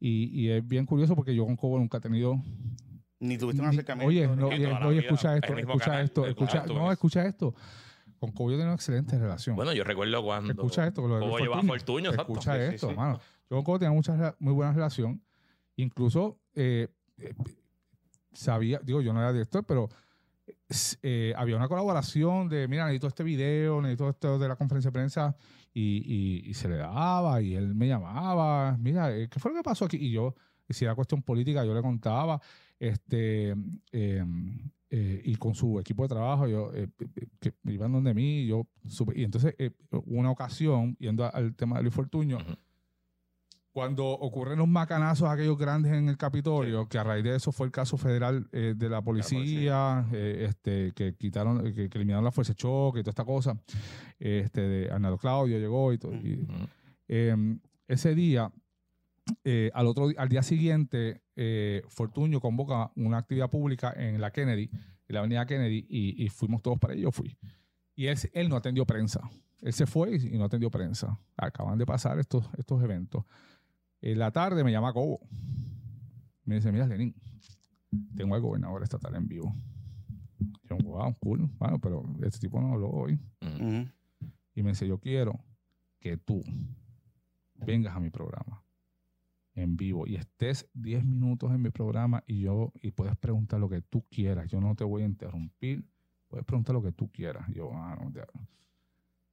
y, 0.00 0.24
y 0.40 0.48
es 0.50 0.66
bien 0.66 0.86
curioso 0.86 1.14
porque 1.14 1.34
yo 1.34 1.44
con 1.44 1.56
Cobo 1.56 1.78
nunca 1.78 1.98
he 1.98 2.00
tenido 2.00 2.40
Ni 3.20 3.36
tuviste 3.36 3.60
un 3.60 3.68
acercamiento. 3.68 4.08
Oye, 4.08 4.26
no, 4.26 4.46
oye, 4.48 4.66
oye, 4.66 5.00
vida, 5.00 5.00
escucha 5.02 5.36
esto, 5.36 5.56
escucha 5.58 5.84
canal, 5.84 6.04
esto, 6.04 6.26
escucha, 6.26 6.64
no, 6.66 6.90
escucha 6.90 7.26
esto. 7.26 7.54
Con 8.18 8.32
Cobo 8.32 8.50
yo 8.50 8.56
tengo 8.56 8.68
una 8.70 8.74
excelente 8.74 9.18
relación. 9.18 9.54
Bueno, 9.54 9.72
yo 9.74 9.84
recuerdo 9.84 10.22
cuando. 10.24 10.50
escucha 10.52 10.86
esto. 10.86 11.06
Lo 11.06 11.20
Cobo 11.20 11.38
llevaba 11.38 11.62
Fortuño. 11.62 11.72
Fortuño, 11.74 12.10
exacto. 12.10 12.32
Escucha 12.32 12.54
Sí, 12.56 12.74
esto, 12.74 12.88
sí. 12.90 12.96
mano. 12.96 13.20
Yo 13.50 13.56
con 13.56 13.64
Cobo 13.64 13.78
tenía 13.78 13.92
mucha, 13.92 14.34
muy 14.38 14.54
buena 14.54 14.72
relación. 14.72 15.22
Incluso 15.76 16.40
eh, 16.54 16.88
eh, 17.18 17.34
sabía, 18.38 18.80
digo, 18.82 19.00
yo 19.02 19.12
no 19.12 19.20
era 19.20 19.32
director, 19.32 19.64
pero 19.64 19.88
eh, 21.02 21.32
había 21.36 21.56
una 21.56 21.68
colaboración 21.68 22.48
de, 22.48 22.68
mira, 22.68 22.84
necesito 22.84 23.08
este 23.08 23.24
video, 23.24 23.80
necesito 23.82 24.08
esto 24.10 24.38
de 24.38 24.48
la 24.48 24.56
conferencia 24.56 24.88
de 24.90 24.92
prensa, 24.92 25.36
y, 25.74 26.02
y- 26.44 26.50
y 26.50 26.54
se 26.54 26.68
le 26.68 26.76
daba, 26.76 27.40
y 27.42 27.54
él 27.54 27.74
me 27.74 27.88
llamaba, 27.88 28.76
mira, 28.78 29.14
eh, 29.16 29.28
¿qué 29.28 29.38
fue 29.40 29.50
lo 29.50 29.56
que 29.58 29.62
pasó 29.62 29.84
aquí? 29.86 29.96
Y 29.96 30.10
yo, 30.12 30.34
y 30.68 30.74
si 30.74 30.84
era 30.84 30.94
cuestión 30.94 31.22
política, 31.22 31.64
yo 31.64 31.74
le 31.74 31.82
contaba, 31.82 32.40
este, 32.78 33.54
eh, 33.92 34.24
eh, 34.90 35.20
y 35.24 35.34
con 35.36 35.54
su 35.54 35.78
equipo 35.80 36.02
de 36.04 36.08
trabajo, 36.08 36.46
yo, 36.46 36.72
eh, 36.74 36.88
que 37.40 37.52
iban 37.64 37.92
donde 37.92 38.14
mí, 38.14 38.46
yo, 38.46 38.66
y 39.14 39.24
entonces, 39.24 39.54
eh, 39.58 39.72
una 40.06 40.30
ocasión, 40.30 40.96
yendo 40.98 41.24
al 41.32 41.54
tema 41.54 41.76
de 41.76 41.82
Luis 41.82 41.94
Fortuño, 41.94 42.36
Ujú. 42.36 42.56
Cuando 43.78 44.08
ocurren 44.08 44.58
los 44.58 44.66
macanazos 44.66 45.28
aquellos 45.28 45.56
grandes 45.56 45.92
en 45.92 46.08
el 46.08 46.16
Capitolio, 46.16 46.88
que 46.88 46.98
a 46.98 47.04
raíz 47.04 47.22
de 47.22 47.36
eso 47.36 47.52
fue 47.52 47.64
el 47.64 47.70
caso 47.70 47.96
federal 47.96 48.48
eh, 48.50 48.74
de 48.76 48.88
la 48.88 49.02
policía, 49.02 50.04
eh, 50.12 50.46
este, 50.48 50.90
que 50.96 51.14
quitaron, 51.14 51.62
que, 51.62 51.88
que 51.88 51.96
eliminaron 51.96 52.24
la 52.24 52.32
fuerza 52.32 52.54
de 52.54 52.56
choque 52.56 52.98
y 52.98 53.02
toda 53.04 53.12
esta 53.12 53.24
cosa, 53.24 53.56
este, 54.18 54.62
de 54.62 54.90
Arnaldo 54.90 55.16
Claudio 55.16 55.60
llegó 55.60 55.92
y 55.92 55.98
todo. 55.98 56.12
y, 56.12 56.44
eh, 57.06 57.36
ese 57.86 58.16
día, 58.16 58.50
eh, 59.44 59.70
al, 59.72 59.86
otro, 59.86 60.08
al 60.16 60.28
día 60.28 60.42
siguiente, 60.42 61.22
eh, 61.36 61.82
Fortuño 61.86 62.40
convoca 62.40 62.90
una 62.96 63.18
actividad 63.18 63.48
pública 63.48 63.94
en 63.96 64.20
la 64.20 64.32
Kennedy, 64.32 64.70
en 64.72 65.14
la 65.14 65.20
avenida 65.20 65.46
Kennedy, 65.46 65.86
y, 65.88 66.24
y 66.24 66.28
fuimos 66.30 66.62
todos 66.62 66.80
para 66.80 66.94
allá, 66.94 67.02
yo 67.02 67.12
fui. 67.12 67.38
Y 67.94 68.08
él, 68.08 68.18
él 68.32 68.48
no 68.48 68.56
atendió 68.56 68.84
prensa. 68.86 69.20
Él 69.60 69.72
se 69.72 69.86
fue 69.86 70.16
y, 70.16 70.34
y 70.34 70.38
no 70.38 70.46
atendió 70.46 70.68
prensa. 70.68 71.18
Acaban 71.36 71.78
de 71.78 71.86
pasar 71.86 72.18
estos, 72.18 72.44
estos 72.58 72.82
eventos. 72.82 73.24
En 74.00 74.18
la 74.18 74.30
tarde 74.30 74.64
me 74.64 74.72
llama 74.72 74.92
Cobo. 74.92 75.20
Me 76.44 76.56
dice, 76.56 76.72
mira, 76.72 76.86
Lenin, 76.86 77.14
tengo 78.16 78.34
al 78.34 78.40
gobernador 78.40 78.82
estatal 78.82 79.14
en 79.16 79.28
vivo. 79.28 79.52
Yo, 80.64 80.76
wow, 80.78 81.14
cool. 81.20 81.50
Bueno, 81.58 81.78
pero 81.78 82.02
este 82.22 82.38
tipo 82.38 82.60
no 82.60 82.72
habló 82.72 82.90
hoy. 82.90 83.18
Y 84.54 84.62
me 84.62 84.70
dice, 84.70 84.86
yo 84.86 84.98
quiero 84.98 85.44
que 86.00 86.16
tú 86.16 86.42
vengas 87.54 87.96
a 87.96 88.00
mi 88.00 88.10
programa 88.10 88.64
en 89.54 89.76
vivo 89.76 90.06
y 90.06 90.14
estés 90.14 90.68
10 90.74 91.04
minutos 91.04 91.50
en 91.50 91.60
mi 91.60 91.70
programa 91.70 92.22
y 92.26 92.40
yo 92.40 92.72
y 92.80 92.92
puedes 92.92 93.16
preguntar 93.16 93.58
lo 93.58 93.68
que 93.68 93.82
tú 93.82 94.04
quieras. 94.08 94.48
Yo 94.48 94.60
no 94.60 94.74
te 94.74 94.84
voy 94.84 95.02
a 95.02 95.06
interrumpir. 95.06 95.84
Puedes 96.28 96.44
preguntar 96.46 96.74
lo 96.74 96.82
que 96.82 96.92
tú 96.92 97.10
quieras. 97.10 97.48
Yo, 97.52 97.70
ah, 97.72 97.98
no, 98.00 98.12
ya. 98.12 98.26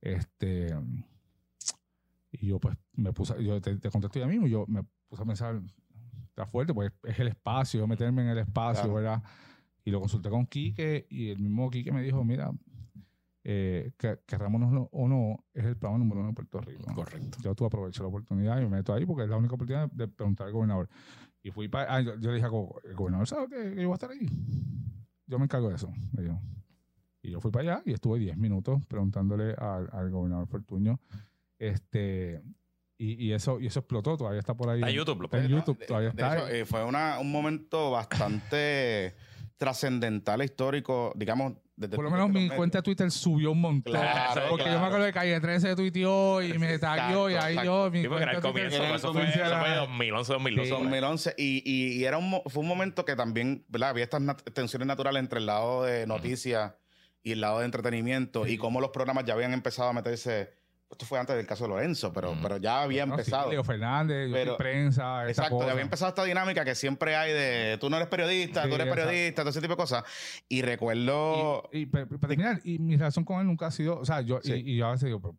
Este. 0.01 0.73
Y 2.41 2.47
yo, 2.47 2.59
pues, 2.59 2.75
me 2.93 3.13
puse, 3.13 3.41
yo 3.43 3.59
te, 3.61 3.77
te 3.77 3.89
contesto 3.89 4.19
ya 4.19 4.27
mismo. 4.27 4.47
Yo 4.47 4.65
me 4.67 4.83
puse 5.07 5.23
a 5.23 5.25
pensar, 5.25 5.61
está 6.29 6.45
fuerte, 6.45 6.73
pues 6.73 6.91
es 7.03 7.19
el 7.19 7.27
espacio, 7.29 7.79
yo 7.79 7.87
meterme 7.87 8.23
en 8.23 8.29
el 8.29 8.37
espacio, 8.39 8.83
Claro. 8.83 8.95
¿verdad? 8.95 9.23
Y 9.83 9.91
lo 9.91 9.99
consulté 9.99 10.29
con 10.29 10.45
Quique 10.47 11.05
y 11.09 11.29
el 11.29 11.39
mismo 11.39 11.69
Quique 11.69 11.91
me 11.91 12.01
dijo, 12.01 12.23
mira, 12.23 12.51
eh, 13.43 13.91
que, 13.97 14.19
querrámonos 14.25 14.87
o 14.91 15.07
no, 15.07 15.45
es 15.53 15.63
el 15.65 15.77
programa 15.77 15.99
número 16.03 16.21
uno 16.21 16.29
de 16.29 16.33
Puerto 16.35 16.59
Rico. 16.61 16.91
Correcto. 16.93 17.37
Yo 17.41 17.53
tú 17.53 17.65
aprovecho 17.65 18.01
la 18.01 18.09
oportunidad 18.09 18.57
y 18.59 18.63
me 18.63 18.69
meto 18.69 18.93
ahí 18.93 19.05
porque 19.05 19.23
es 19.23 19.29
la 19.29 19.37
única 19.37 19.53
oportunidad 19.53 19.89
de 19.91 20.07
preguntar 20.07 20.47
al 20.47 20.53
gobernador. 20.53 20.89
Y 21.43 21.51
fui 21.51 21.67
para. 21.67 22.01
yo, 22.01 22.15
yo 22.19 22.29
le 22.31 22.37
dije 22.37 22.47
a 22.47 22.49
Coco, 22.49 22.81
el 22.83 22.95
gobernador 22.95 23.27
sabe 23.27 23.47
que, 23.47 23.75
que 23.75 23.81
yo 23.83 23.87
voy 23.87 23.91
a 23.91 23.93
estar 23.93 24.09
ahí. 24.09 24.27
Yo 25.27 25.37
me 25.37 25.45
encargo 25.45 25.69
de 25.69 25.75
eso. 25.75 25.93
me 26.13 26.23
dijo. 26.23 26.41
Y 27.21 27.29
yo 27.31 27.39
fui 27.39 27.51
para 27.51 27.75
allá 27.75 27.83
y 27.85 27.93
estuve 27.93 28.17
10 28.17 28.35
minutos 28.37 28.83
preguntándole 28.87 29.53
al, 29.53 29.89
al 29.91 30.09
gobernador 30.09 30.47
Fortuño. 30.47 30.99
Este, 31.59 32.41
y, 32.97 33.25
y 33.27 33.33
eso, 33.33 33.59
y 33.59 33.67
eso 33.67 33.79
explotó, 33.79 34.17
todavía 34.17 34.39
está 34.39 34.53
por 34.55 34.69
ahí. 34.69 34.79
Está 34.79 34.89
en 34.89 34.95
YouTube, 34.95 35.19
lo 35.21 35.25
Está 35.25 35.39
en 35.39 35.47
YouTube, 35.47 35.77
De- 35.79 35.85
todavía 35.85 36.09
de 36.11 36.21
está. 36.21 36.35
hecho, 36.37 36.45
ahí. 36.45 36.59
eh, 36.61 36.65
fue 36.65 36.83
una- 36.83 37.19
un 37.19 37.31
momento 37.31 37.91
bastante 37.91 39.15
trascendental 39.57 40.41
e 40.41 40.45
histórico, 40.45 41.13
digamos, 41.15 41.53
desde 41.77 41.95
por 41.97 42.05
lo 42.05 42.11
menos 42.11 42.29
mi 42.29 42.49
cuenta 42.49 42.77
de 42.79 42.83
Twitter 42.83 43.11
subió 43.11 43.51
un 43.51 43.59
montón. 43.59 43.93
Claro, 43.93 44.43
porque 44.49 44.63
yo 44.65 44.79
me 44.79 44.85
acuerdo 44.85 45.05
de 45.05 45.11
Calle 45.11 45.39
13 45.41 45.75
tuiteó 45.75 46.41
y 46.41 46.57
me 46.57 46.79
tagueó 46.79 47.29
y 47.29 47.33
ahí 47.33 47.53
exacto. 47.55 47.63
yo. 47.63 47.91
Mi 47.91 48.01
Sí, 48.01 48.07
porque 48.07 48.23
era 48.23 48.31
el 48.31 48.37
de 48.37 48.41
comienzo. 48.47 48.75
era 48.77 48.89
el 48.89 48.95
Eso 48.95 49.11
fue, 49.11 49.21
comienzo, 49.21 49.43
eso 49.45 49.59
fue 49.59 49.67
era- 49.69 49.75
2011, 49.77 50.33
2012. 50.33 50.69
Sí. 50.69 50.71
2011 50.83 51.33
y, 51.37 51.63
y, 51.65 51.93
y 51.99 52.05
era 52.05 52.17
un, 52.17 52.41
fue 52.47 52.61
un 52.63 52.67
momento 52.69 53.03
que 53.03 53.15
también 53.17 53.65
¿verdad? 53.67 53.89
había 53.89 54.05
estas 54.05 54.21
nat- 54.21 54.53
tensiones 54.53 54.87
naturales 54.87 55.19
entre 55.21 55.39
el 55.39 55.45
lado 55.47 55.83
de 55.83 56.07
noticias 56.07 56.73
y 57.23 57.33
el 57.33 57.41
lado 57.41 57.59
de 57.59 57.65
entretenimiento 57.65 58.47
y 58.47 58.57
cómo 58.57 58.79
los 58.79 58.91
programas 58.91 59.25
ya 59.25 59.33
habían 59.33 59.51
empezado 59.51 59.89
a 59.89 59.93
meterse 59.93 60.53
esto 60.89 61.05
fue 61.05 61.19
antes 61.19 61.35
del 61.35 61.45
caso 61.47 61.63
de 61.65 61.69
Lorenzo 61.71 62.13
pero, 62.13 62.35
pero 62.41 62.57
ya 62.57 62.81
había 62.83 63.05
No, 63.05 63.15
sí, 63.15 63.21
empezado 63.21 63.49
Leo 63.51 63.63
Fernández, 63.63 64.29
Pero- 64.31 64.55
prensa. 64.57 65.27
Exacto, 65.27 65.55
cosa. 65.55 65.65
ya 65.67 65.71
había 65.73 65.83
empezado 65.83 66.09
esta 66.09 66.23
dinámica 66.23 66.63
que 66.63 66.75
siempre 66.75 67.15
hay 67.15 67.33
de 67.33 67.77
tú 67.81 67.89
no 67.89 67.97
eres 67.97 68.07
periodista, 68.07 68.63
Sí, 68.63 68.69
tú 68.69 68.75
eres 68.75 68.87
exacto. 68.87 69.07
periodista, 69.09 69.41
todo 69.41 69.49
ese 69.49 69.61
tipo 69.61 69.73
de 69.73 69.77
cosas. 69.77 70.03
Y 70.47 70.61
recuerdo. 70.61 71.69
Y, 71.73 71.79
y 71.79 71.85
para 71.87 72.05
terminar, 72.27 72.61
y 72.63 72.79
mi 72.79 72.95
relación 72.97 73.25
con 73.25 73.39
él 73.41 73.47
nunca 73.47 73.67
ha 73.67 73.71
sido, 73.71 73.99
o 73.99 74.05
sea, 74.05 74.21
yo, 74.21 74.39
Sí. 74.43 74.53
y, 74.53 74.73
y 74.73 74.77
yo 74.77 74.87
a 74.87 74.91
veces 74.91 75.05
digo, 75.07 75.19
pero, 75.21 75.35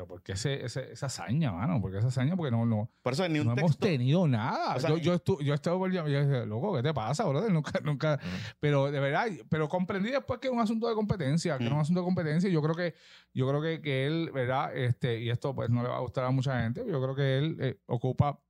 pero 0.00 0.06
¿por 0.08 0.22
qué 0.22 0.32
ese, 0.32 0.64
ese- 0.64 0.92
esa 0.92 1.06
hazaña, 1.06 1.52
mano? 1.52 1.78
¿Por 1.78 1.92
qué 1.92 1.98
esa 1.98 2.08
hazaña? 2.08 2.34
Porque 2.34 2.50
no, 2.50 2.64
no, 2.64 2.88
por 3.02 3.12
eso 3.12 3.28
ni 3.28 3.38
un 3.40 3.48
no 3.48 3.52
hemos 3.52 3.72
texto. 3.72 3.86
tenido 3.86 4.26
nada. 4.26 4.76
O 4.76 4.80
sea, 4.80 4.88
yo, 4.90 4.96
yo, 4.96 5.14
estu- 5.14 5.42
yo 5.42 5.52
estuve 5.52 5.76
por 5.76 5.92
yo 5.92 6.04
dije, 6.06 6.46
loco, 6.46 6.74
¿qué 6.74 6.82
te 6.82 6.94
pasa, 6.94 7.24
brother? 7.26 7.52
Nunca, 7.52 7.78
nunca, 7.84 8.18
pero 8.60 8.90
de 8.90 8.98
verdad, 8.98 9.26
pero 9.50 9.68
comprendí 9.68 10.10
después 10.10 10.40
que 10.40 10.46
es 10.48 10.52
un 10.54 10.60
asunto 10.60 10.88
de 10.88 10.94
competencia, 10.94 11.58
que 11.58 11.64
no 11.64 11.70
es 11.70 11.74
un 11.74 11.80
asunto 11.80 12.00
de 12.00 12.04
competencia, 12.06 12.48
y 12.48 12.52
yo 12.54 12.62
creo 12.62 12.74
que, 12.74 12.94
yo 13.34 13.46
creo 13.46 13.60
que, 13.60 13.82
que 13.82 14.06
él, 14.06 14.30
¿verdad? 14.32 14.74
Este, 14.74 15.20
y 15.20 15.28
esto 15.28 15.54
pues 15.54 15.68
no 15.68 15.82
le 15.82 15.90
va 15.90 15.96
a 15.98 16.00
gustar 16.00 16.24
a 16.24 16.30
mucha 16.30 16.62
gente, 16.62 16.82
yo 16.88 17.02
creo 17.02 17.14
que 17.14 17.36
él 17.38 17.56
eh, 17.60 17.78
ocupa 17.86 18.40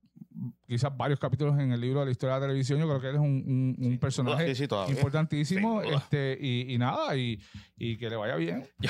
quizás 0.67 0.95
varios 0.95 1.19
capítulos 1.19 1.59
en 1.59 1.71
el 1.71 1.79
libro 1.81 1.99
de 2.01 2.07
la 2.07 2.11
historia 2.11 2.35
de 2.35 2.41
la 2.41 2.47
televisión, 2.47 2.79
yo 2.79 2.87
creo 2.87 3.01
que 3.01 3.07
él 3.09 3.15
es 3.15 3.21
un, 3.21 3.75
un- 3.79 3.85
un 3.91 3.97
personaje 3.99 4.55
Sí, 4.55 4.65
sí, 4.67 4.91
importantísimo, 4.91 5.81
duda. 5.83 5.97
este, 5.97 6.37
y, 6.39 6.73
y 6.73 6.77
nada, 6.77 7.15
y, 7.15 7.39
y 7.77 7.97
que 7.97 8.09
le 8.09 8.15
vaya 8.15 8.35
bien. 8.35 8.67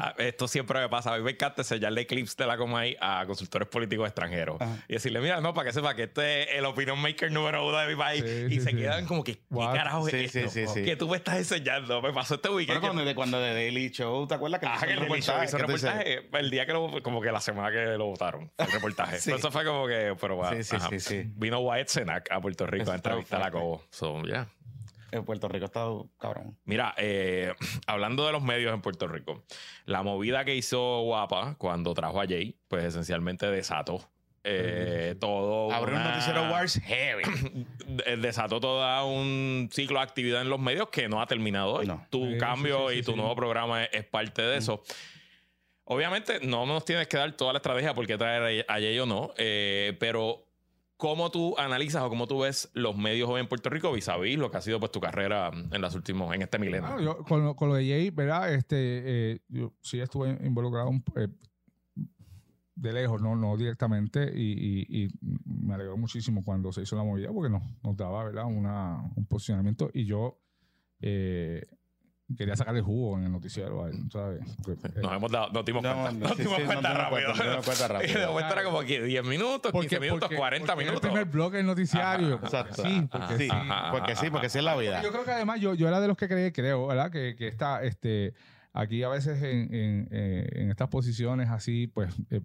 Ah, 0.00 0.14
Esto 0.16 0.48
siempre 0.48 0.80
me 0.80 0.88
pasa. 0.88 1.12
A 1.12 1.18
mí 1.18 1.22
me 1.22 1.32
encanta 1.32 1.60
enseñarle 1.60 2.06
clips 2.06 2.36
de 2.38 2.46
la 2.46 2.56
Comay 2.56 2.96
a 3.00 3.24
consultores 3.26 3.68
políticos 3.68 4.06
extranjeros. 4.06 4.56
Ajá. 4.60 4.76
Y 4.88 4.94
decirle, 4.94 5.20
mira, 5.20 5.42
no, 5.42 5.52
para 5.52 5.66
que 5.68 5.72
sepa 5.74 5.94
que 5.94 6.04
este 6.04 6.44
es 6.52 6.58
el 6.58 6.64
opinion 6.64 6.98
maker 7.00 7.30
número 7.30 7.66
uno 7.68 7.76
de 7.76 7.88
mi 7.88 7.94
país. 7.94 8.24
Sí, 8.24 8.46
y 8.46 8.50
sí, 8.54 8.60
se 8.60 8.70
sí. 8.70 8.76
quedan 8.76 9.04
como 9.06 9.22
que, 9.22 9.34
¿qué 9.36 9.42
What? 9.50 9.74
carajo 9.74 10.08
es 10.08 10.12
Sí, 10.32 10.38
esto? 10.38 10.50
sí, 10.50 10.66
sí, 10.66 10.72
sí. 10.72 10.82
Que 10.84 10.96
tú 10.96 11.06
me 11.08 11.16
estás 11.18 11.36
enseñando. 11.36 12.00
Me 12.00 12.12
pasó 12.14 12.36
este 12.36 12.48
weekend. 12.48 12.80
Bueno, 12.80 12.94
cuando, 12.94 13.04
de, 13.04 13.14
cuando 13.14 13.40
de 13.40 13.52
Daily 13.52 13.90
Show, 13.90 14.26
¿te 14.26 14.34
acuerdas 14.36 14.60
que 14.60 14.66
Ah, 14.66 14.78
que 14.82 14.92
el 14.92 15.00
reportaje, 15.00 15.44
hizo 15.44 15.56
que 15.58 15.62
reportaje 15.64 16.28
el 16.32 16.50
día 16.50 16.64
que 16.64 16.72
lo, 16.72 17.02
como 17.02 17.20
que 17.20 17.30
la 17.30 17.40
semana 17.40 17.70
que 17.70 17.84
lo 17.98 18.06
votaron, 18.06 18.50
el 18.56 18.72
reportaje. 18.72 19.18
Sí. 19.20 19.32
Eso 19.32 19.50
fue 19.50 19.64
como 19.66 19.86
que, 19.86 20.16
pero 20.18 20.36
bueno, 20.36 20.56
Sí, 20.80 20.88
sí, 20.88 20.94
ajá. 20.96 21.00
sí, 21.00 21.22
sí. 21.22 21.32
Vino 21.36 21.60
Wyatt 21.60 21.88
Cenac 21.88 22.30
a 22.30 22.40
Puerto 22.40 22.66
Rico 22.66 22.82
Eso 22.82 22.92
a 22.92 22.96
está 22.96 23.10
entrevistar 23.10 23.42
a. 23.42 23.50
Cobo. 23.50 23.82
So, 23.90 24.22
yeah. 24.22 24.48
En 25.10 25.24
Puerto 25.24 25.48
Rico 25.48 25.64
está 25.64 25.86
cabrón. 26.18 26.56
Mira, 26.64 26.94
eh, 26.98 27.54
hablando 27.86 28.26
de 28.26 28.32
los 28.32 28.42
medios 28.42 28.74
en 28.74 28.80
Puerto 28.82 29.08
Rico, 29.08 29.44
la 29.86 30.02
movida 30.02 30.44
que 30.44 30.54
hizo 30.54 31.02
Guapa 31.02 31.54
cuando 31.56 31.94
trajo 31.94 32.20
a 32.20 32.26
Jay, 32.26 32.56
pues 32.68 32.84
esencialmente 32.84 33.46
desató 33.46 34.08
eh, 34.44 35.14
todo. 35.20 35.72
Abre 35.72 35.94
un 35.94 36.02
noticiero 36.02 36.50
Wars 36.50 36.80
heavy. 36.84 37.22
desató 38.18 38.60
todo 38.60 39.06
un 39.06 39.68
ciclo 39.72 39.98
de 39.98 40.04
actividad 40.04 40.42
en 40.42 40.48
los 40.48 40.60
medios 40.60 40.88
que 40.88 41.08
no 41.08 41.20
ha 41.20 41.26
terminado 41.26 41.74
hoy. 41.74 41.86
No. 41.86 42.06
Tu 42.10 42.38
cambio 42.38 42.88
sí, 42.88 42.94
sí, 42.94 43.00
y 43.00 43.02
tu 43.02 43.12
sí. 43.12 43.16
nuevo 43.16 43.34
programa 43.34 43.84
es, 43.84 43.90
es 43.92 44.04
parte 44.04 44.42
de 44.42 44.56
eso. 44.56 44.82
Obviamente 45.84 46.40
no 46.40 46.66
nos 46.66 46.84
tienes 46.84 47.08
que 47.08 47.16
dar 47.16 47.32
toda 47.32 47.52
la 47.52 47.58
estrategia 47.58 47.94
por 47.94 48.06
qué 48.06 48.18
traer 48.18 48.64
a 48.68 48.74
Jay 48.74 48.98
o 48.98 49.06
no, 49.06 49.32
eh, 49.36 49.96
pero 49.98 50.47
¿cómo 50.98 51.30
tú 51.30 51.54
analizas 51.56 52.02
o 52.02 52.10
cómo 52.10 52.26
tú 52.26 52.40
ves 52.40 52.68
los 52.74 52.96
medios 52.96 53.30
hoy 53.30 53.40
en 53.40 53.48
Puerto 53.48 53.70
Rico 53.70 53.92
vis 53.92 54.08
a 54.08 54.18
vis 54.18 54.36
lo 54.36 54.50
que 54.50 54.58
ha 54.58 54.60
sido 54.60 54.78
pues 54.78 54.92
tu 54.92 55.00
carrera 55.00 55.50
en 55.72 55.80
los 55.80 55.94
últimos, 55.94 56.34
en 56.34 56.42
este 56.42 56.58
milenio? 56.58 57.00
Yo, 57.00 57.24
con, 57.24 57.42
lo, 57.42 57.56
con 57.56 57.70
lo 57.70 57.76
de 57.76 57.88
Jay, 57.88 58.10
¿verdad? 58.10 58.52
Este, 58.52 58.76
eh, 58.76 59.40
yo 59.48 59.72
sí 59.80 60.00
estuve 60.00 60.36
involucrado 60.44 60.90
eh, 61.16 61.28
de 62.74 62.92
lejos, 62.92 63.22
no, 63.22 63.36
no 63.36 63.56
directamente, 63.56 64.30
y, 64.34 65.08
me 65.44 65.74
alegró 65.74 65.96
muchísimo 65.96 66.44
cuando 66.44 66.72
se 66.72 66.82
hizo 66.82 66.96
la 66.96 67.04
movida 67.04 67.30
porque 67.32 67.50
nos, 67.50 67.62
nos 67.82 67.96
daba, 67.96 68.24
¿verdad? 68.24 68.46
Una, 68.46 69.02
un 69.16 69.26
posicionamiento 69.26 69.90
y 69.92 70.04
yo 70.04 70.40
eh, 71.00 71.64
quería 72.36 72.54
sacarle 72.56 72.80
jugo 72.82 73.16
en 73.18 73.24
el 73.24 73.32
noticiero, 73.32 73.88
¿sabes? 74.12 74.40
Porque, 74.62 74.86
eh, 74.88 75.00
Nos 75.02 75.12
hemos 75.12 75.30
dado, 75.32 75.50
nos 75.50 75.64
dimos 75.64 75.82
No, 75.82 75.92
cuenta, 75.94 76.12
no, 76.12 76.28
nos 76.28 76.36
dimos 76.36 76.56
sí, 76.56 76.62
cuenta 76.64 76.92
rápido. 76.94 77.32
cuenta, 77.64 77.88
rápido. 77.88 78.12
Y 78.12 78.20
de 78.20 78.26
momento 78.26 78.52
era 78.52 78.64
como 78.64 78.80
que 78.80 79.02
10 79.02 79.24
minutos, 79.24 79.72
15 79.72 80.00
minutos, 80.00 80.30
40 80.36 80.66
porque 80.74 80.84
minutos. 80.84 81.04
El 81.04 81.10
primer 81.10 81.24
bloque 81.32 81.56
del 81.58 81.66
noticiario. 81.66 82.34
Ajá, 82.36 82.44
Exacto. 82.46 82.82
Sí, 82.82 83.08
porque 83.10 83.24
Ajá, 83.26 83.38
Sí, 83.38 83.48
ajá, 83.50 83.90
porque 83.92 84.12
ajá, 84.12 84.20
sí, 84.20 84.30
porque 84.30 84.48
sí 84.50 84.58
es 84.58 84.64
la 84.64 84.76
vida. 84.76 85.02
Yo 85.02 85.10
creo 85.10 85.24
que 85.24 85.30
además 85.30 85.60
yo, 85.60 85.74
yo 85.74 85.88
era 85.88 86.00
de 86.00 86.08
los 86.08 86.16
que 86.16 86.28
creí, 86.28 86.52
creo, 86.52 86.86
¿verdad? 86.86 87.10
Que, 87.10 87.34
que 87.36 87.48
está, 87.48 87.82
este, 87.82 88.34
aquí 88.72 89.02
a 89.02 89.08
veces 89.08 89.42
en, 89.42 89.74
en, 89.74 90.08
eh, 90.10 90.48
en 90.52 90.70
estas 90.70 90.88
posiciones 90.88 91.48
así, 91.48 91.86
pues, 91.86 92.14
eh, 92.30 92.42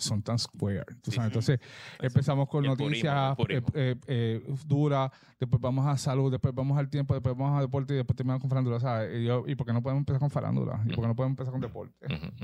son 0.00 0.22
tan 0.22 0.38
square. 0.38 0.84
¿tú 1.02 1.10
Sí, 1.10 1.16
sabes? 1.16 1.32
sí. 1.32 1.52
Entonces, 1.52 1.60
empezamos 2.00 2.48
con 2.48 2.64
noticias 2.64 3.36
eh, 3.48 3.62
eh, 3.74 3.96
eh, 4.06 4.54
duras, 4.66 5.10
después 5.38 5.60
vamos 5.60 5.86
a 5.86 5.96
salud, 5.96 6.30
después 6.30 6.54
vamos 6.54 6.78
al 6.78 6.88
tiempo, 6.88 7.14
después 7.14 7.36
vamos 7.36 7.58
a 7.58 7.60
deporte 7.60 7.94
y 7.94 7.96
después 7.98 8.16
terminamos 8.16 8.40
con 8.40 8.50
farándula, 8.50 8.80
¿sabes? 8.80 9.20
Y, 9.20 9.24
yo, 9.24 9.44
¿y 9.46 9.54
por 9.54 9.66
qué 9.66 9.72
no 9.72 9.82
podemos 9.82 10.00
empezar 10.00 10.20
con 10.20 10.30
farándula? 10.30 10.80
¿Y 10.84 10.88
por 10.94 11.02
qué 11.02 11.08
no 11.08 11.14
podemos 11.14 11.32
empezar 11.32 11.52
con 11.52 11.60
deporte? 11.60 11.94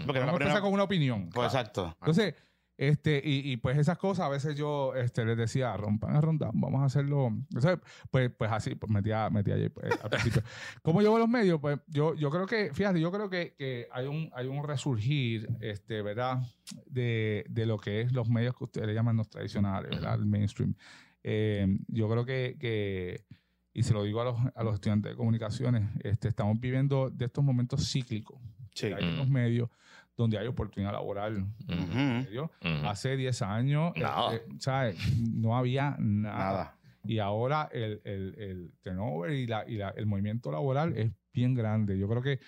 Porque 0.07 0.21
Vamos 0.21 0.27
la 0.27 0.31
a 0.33 0.33
empezar 0.33 0.61
con 0.61 0.73
una 0.73 0.83
opinión. 0.85 1.31
Pues 1.31 1.47
exacto. 1.47 1.95
Entonces, 2.01 2.35
este, 2.79 3.22
y, 3.24 3.53
y 3.53 3.57
pues 3.57 3.79
esas 3.79 3.97
cosas 3.97 4.27
a 4.27 4.29
veces 4.29 4.55
yo 4.55 4.95
este, 4.95 5.24
les 5.24 5.37
decía, 5.37 5.74
rompan 5.77 6.14
el 6.14 6.22
ronda, 6.22 6.51
vamos 6.53 6.83
a 6.83 6.85
hacerlo. 6.85 7.29
Entonces, 7.29 7.79
pues, 8.11 8.31
pues 8.37 8.53
así, 8.53 8.74
pues 8.74 8.93
metía, 8.93 9.31
metía 9.31 9.55
ahí 9.55 9.68
pues, 9.70 9.93
al 10.03 10.11
principio. 10.11 10.43
¿Cómo 10.83 11.01
llevo 11.01 11.18
los 11.18 11.29
medios? 11.29 11.59
Pues 11.61 11.79
yo, 11.87 12.14
yo 12.14 12.31
creo 12.31 12.47
que, 12.47 12.72
fíjate, 12.74 13.01
yo 13.01 13.11
creo 13.11 13.31
que, 13.31 13.55
que 13.57 13.89
hay 13.91 14.07
un, 14.07 14.31
hay 14.35 14.47
un 14.47 14.62
resurgir, 14.62 15.49
este, 15.61 16.03
¿verdad? 16.03 16.43
De, 16.85 17.47
de 17.49 17.64
lo 17.64 17.79
que 17.79 18.03
es 18.03 18.12
los 18.12 18.29
medios 18.29 18.55
que 18.55 18.64
ustedes 18.64 18.87
le 18.87 18.95
llaman 18.95 19.16
los 19.16 19.31
tradicionales, 19.31 19.91
¿verdad? 19.91 20.16
El 20.16 20.27
mainstream. 20.27 20.74
Eh, 21.22 21.79
yo 21.89 22.11
creo 22.11 22.27
que, 22.27 22.57
que, 22.61 23.24
y 23.72 23.85
se 23.85 23.95
lo 23.95 24.03
digo 24.03 24.20
a 24.20 24.24
los, 24.24 24.37
a 24.55 24.62
los 24.62 24.74
estudiantes 24.74 25.12
de 25.12 25.16
comunicaciones, 25.16 25.89
este, 26.05 26.29
estamos 26.29 26.61
viviendo 26.61 27.09
de 27.09 27.24
estos 27.24 27.43
momentos 27.43 27.91
cíclicos. 27.91 28.39
Sí. 28.74 28.89
Hay 28.89 29.14
unos 29.14 29.31
medios 29.31 29.70
donde 30.17 30.39
hay 30.39 30.47
oportunidad 30.47 30.93
laboral. 30.93 31.43
Ujú, 31.69 32.23
¿serio? 32.25 32.51
ujú. 32.62 32.87
Hace 32.89 33.17
10 33.17 33.43
años, 33.43 33.93
eh, 33.97 34.01
eh, 34.33 34.43
¿sabes? 34.59 34.97
No 35.33 35.57
había 35.57 35.97
nada. 35.99 36.39
Nada. 36.53 36.77
Y 37.05 37.19
ahora 37.19 37.69
el, 37.73 38.01
el, 38.05 38.35
el 38.39 38.73
turnover 38.83 39.33
y, 39.33 39.47
la, 39.47 39.64
y 39.69 39.77
la- 39.77 39.91
el 39.91 40.07
movimiento 40.07 40.51
laboral 40.51 40.97
es 40.97 41.12
bien 41.33 41.55
grande. 41.55 41.97
Yo 41.99 42.09
creo 42.09 42.23
que 42.23 42.41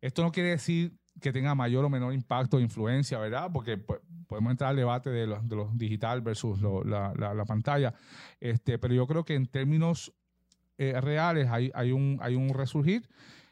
esto 0.00 0.22
no 0.22 0.30
quiere 0.32 0.50
decir 0.50 0.92
que 1.20 1.32
tenga 1.32 1.54
mayor 1.54 1.84
o 1.84 1.88
menor 1.90 2.12
impacto 2.12 2.56
o 2.56 2.60
influencia, 2.60 3.18
¿verdad? 3.18 3.50
Porque 3.52 3.78
pues, 3.78 4.00
podemos 4.26 4.50
entrar 4.50 4.70
al 4.70 4.76
debate 4.76 5.10
de 5.10 5.26
los, 5.26 5.48
de 5.48 5.56
los 5.56 5.78
digital 5.78 6.20
versus 6.22 6.60
lo- 6.60 6.82
la, 6.84 7.14
la- 7.16 7.32
la 7.34 7.44
pantalla. 7.44 7.94
Este, 8.40 8.78
pero 8.78 8.92
yo 8.94 9.06
creo 9.06 9.24
que 9.24 9.34
en 9.34 9.46
términos 9.46 10.12
eh, 10.78 11.00
reales 11.00 11.48
hay, 11.48 11.70
hay, 11.74 11.92
un, 11.92 12.18
hay 12.20 12.34
un 12.34 12.48
resurgir. 12.50 13.08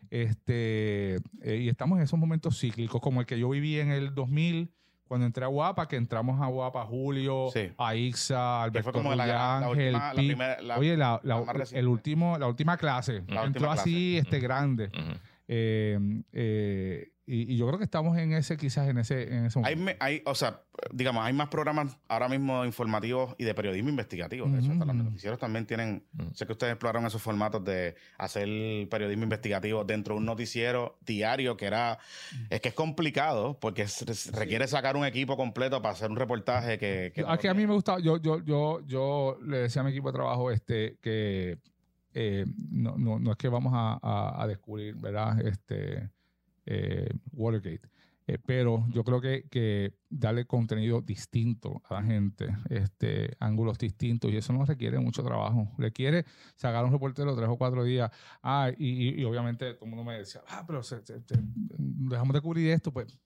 Este, 0.09 1.16
eh, 1.42 1.57
y 1.62 1.68
estamos 1.68 1.98
en 1.98 2.05
esos 2.05 2.18
momentos 2.18 2.59
cíclicos, 2.59 3.01
como 3.01 3.20
el 3.20 3.26
que 3.26 3.38
yo 3.38 3.48
viví 3.51 3.78
en 3.78 3.90
el 3.90 4.14
2000, 4.14 4.70
cuando 5.07 5.26
entré 5.26 5.44
a 5.44 5.48
Guapa, 5.48 5.88
que 5.88 5.96
entramos 5.96 6.40
a 6.40 6.46
Guapa, 6.46 6.84
Julio, 6.84 7.48
Sí. 7.53 7.70
a 7.78 7.94
Ixa, 7.96 8.62
Alberto 8.62 8.92
fue 8.92 9.03
como 9.03 9.14
la, 9.14 9.26
la, 9.26 9.59
Ángel, 9.59 9.94
última, 9.94 10.09
la 10.09 10.20
Pi- 10.20 10.26
primera, 10.28 10.62
la- 10.62 10.78
Oye, 10.78 10.96
la, 10.96 11.20
el 11.72 11.88
último, 11.88 12.38
la 12.38 12.46
última 12.46 12.76
clase. 12.76 13.24
La 13.26 13.44
entró 13.44 13.62
última 13.70 13.72
así, 13.72 14.12
clase. 14.14 14.18
este 14.18 14.40
grande. 14.40 14.90
Eh, 15.53 15.98
eh, 16.32 17.09
y, 17.26 17.55
y 17.55 17.57
yo 17.57 17.66
creo 17.66 17.78
que 17.78 17.84
estamos 17.84 18.16
en 18.18 18.32
ese, 18.32 18.57
quizás 18.57 18.88
en 18.88 18.98
ese, 18.98 19.22
en 19.34 19.46
ese 19.46 19.59
Hay, 19.64 19.74
momento. 19.76 19.84
me- 19.84 19.96
hay, 20.05 20.22
o 20.26 20.34
sea, 20.34 20.62
digamos, 20.92 21.24
hay 21.24 21.32
más 21.32 21.48
programas 21.48 21.96
ahora 22.09 22.28
mismo 22.28 22.64
informativos 22.64 23.34
y 23.38 23.44
de 23.44 23.55
periodismo 23.55 23.88
investigativo. 23.90 24.48
De 24.48 24.61
hecho, 24.61 24.72
hasta 24.72 24.84
los 24.84 24.94
noticieros 24.96 25.38
también 25.40 25.66
tienen. 25.66 26.05
Ujú. 26.18 26.34
Sé 26.34 26.46
que 26.46 26.53
ustedes 26.53 26.72
exploraron 26.72 27.05
esos 27.07 27.20
formatos 27.22 27.64
de 27.64 27.94
hacer 28.18 28.48
periodismo 28.88 29.24
investigativo 29.24 29.84
dentro 29.84 30.14
de 30.14 30.18
un 30.20 30.24
noticiero 30.26 30.98
diario 31.05 31.57
que 31.57 31.66
era. 31.66 31.98
Es 32.48 32.61
que 32.61 32.68
es 32.70 32.74
complicado 32.74 33.59
porque 33.61 33.82
es- 33.82 34.03
es- 34.03 34.32
requiere 34.32 34.66
sacar 34.68 34.96
un 34.96 35.05
equipo 35.05 35.36
completo 35.36 35.82
para 35.82 35.94
hacer 35.94 36.11
un 36.11 36.16
reportaje 36.16 36.78
que. 36.78 37.12
que 37.14 37.24
a, 37.26 37.36
que 37.38 37.48
a 37.48 37.55
mí 37.55 37.66
me 37.66 37.74
gustaba, 37.74 37.98
yo, 38.01 38.18
yo, 38.20 38.40
yo, 38.44 38.80
yo 38.86 39.38
le 39.44 39.59
decía 39.59 39.82
a 39.82 39.84
mi 39.84 39.90
equipo 39.90 40.11
de 40.11 40.16
trabajo 40.16 40.51
este 40.51 40.96
que 41.01 41.59
eh, 42.15 42.47
no, 42.71 42.97
no, 42.99 43.19
no 43.19 43.31
es 43.33 43.37
que 43.37 43.49
vamos 43.49 43.73
a, 43.75 43.99
a- 44.03 44.43
a 44.43 44.47
descubrir, 44.47 44.97
¿verdad? 44.97 45.41
Este 45.47 46.11
eh, 46.67 47.09
Watergate. 47.33 47.89
Eh, 48.27 48.39
pero 48.45 48.87
yo 48.91 49.03
creo 49.03 49.21
que, 49.21 49.45
que 49.51 49.93
darle 50.09 50.45
contenido 50.45 51.01
distinto 51.01 51.83
a 51.89 51.95
la 51.95 52.03
gente, 52.03 52.49
este, 52.69 53.37
ángulos 53.41 53.77
distintos, 53.79 54.31
y 54.31 54.37
eso 54.37 54.53
no 54.53 54.65
requiere 54.65 55.01
mucho 55.01 55.25
trabajo. 55.25 55.69
Requiere 55.79 56.25
sacar 56.55 56.85
un 56.85 56.93
reportero 56.93 57.35
tres 57.35 57.49
o 57.49 57.57
cuatro 57.57 57.83
días. 57.83 58.11
Ah, 58.43 58.71
y, 58.77 59.21
y- 59.21 59.25
obviamente 59.25 59.73
todo 59.75 59.85
el 59.87 59.91
mundo 59.91 60.05
me 60.05 60.19
decía, 60.19 60.43
ah, 60.49 60.63
pero 60.67 60.83
se- 60.83 61.05
se- 61.05 61.21
se- 61.23 61.41
dejamos 61.77 62.35
de 62.35 62.41
cubrir 62.41 62.71
esto, 62.71 62.93
pues 62.93 63.19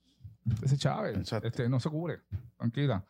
ese 0.62 0.78
Chávez, 0.78 1.18
este, 1.44 1.68
no 1.68 1.80
se 1.80 1.90
cubre, 1.90 2.20
tranquila. 2.56 3.04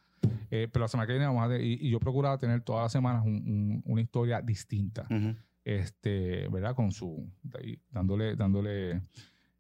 Eh, 0.51 0.69
pero 0.73 0.85
la 0.85 0.89
semana 0.89 1.07
que 1.07 1.13
viene 1.13 1.27
vamos 1.27 1.49
a 1.51 1.59
y, 1.61 1.79
y 1.81 1.91
yo 1.91 2.01
procuraba 2.01 2.39
tener 2.39 2.63
todas 2.63 2.85
las 2.85 2.93
semanas 2.93 3.25
un- 3.25 3.35
un- 3.47 3.83
una 3.85 4.01
historia 4.01 4.41
distinta, 4.41 5.03
Ujú. 5.11 5.37
Este, 5.65 6.49
¿verdad? 6.49 6.75
Con 6.75 6.93
su, 6.93 7.29
dándole, 7.91 8.37
dándole 8.37 9.03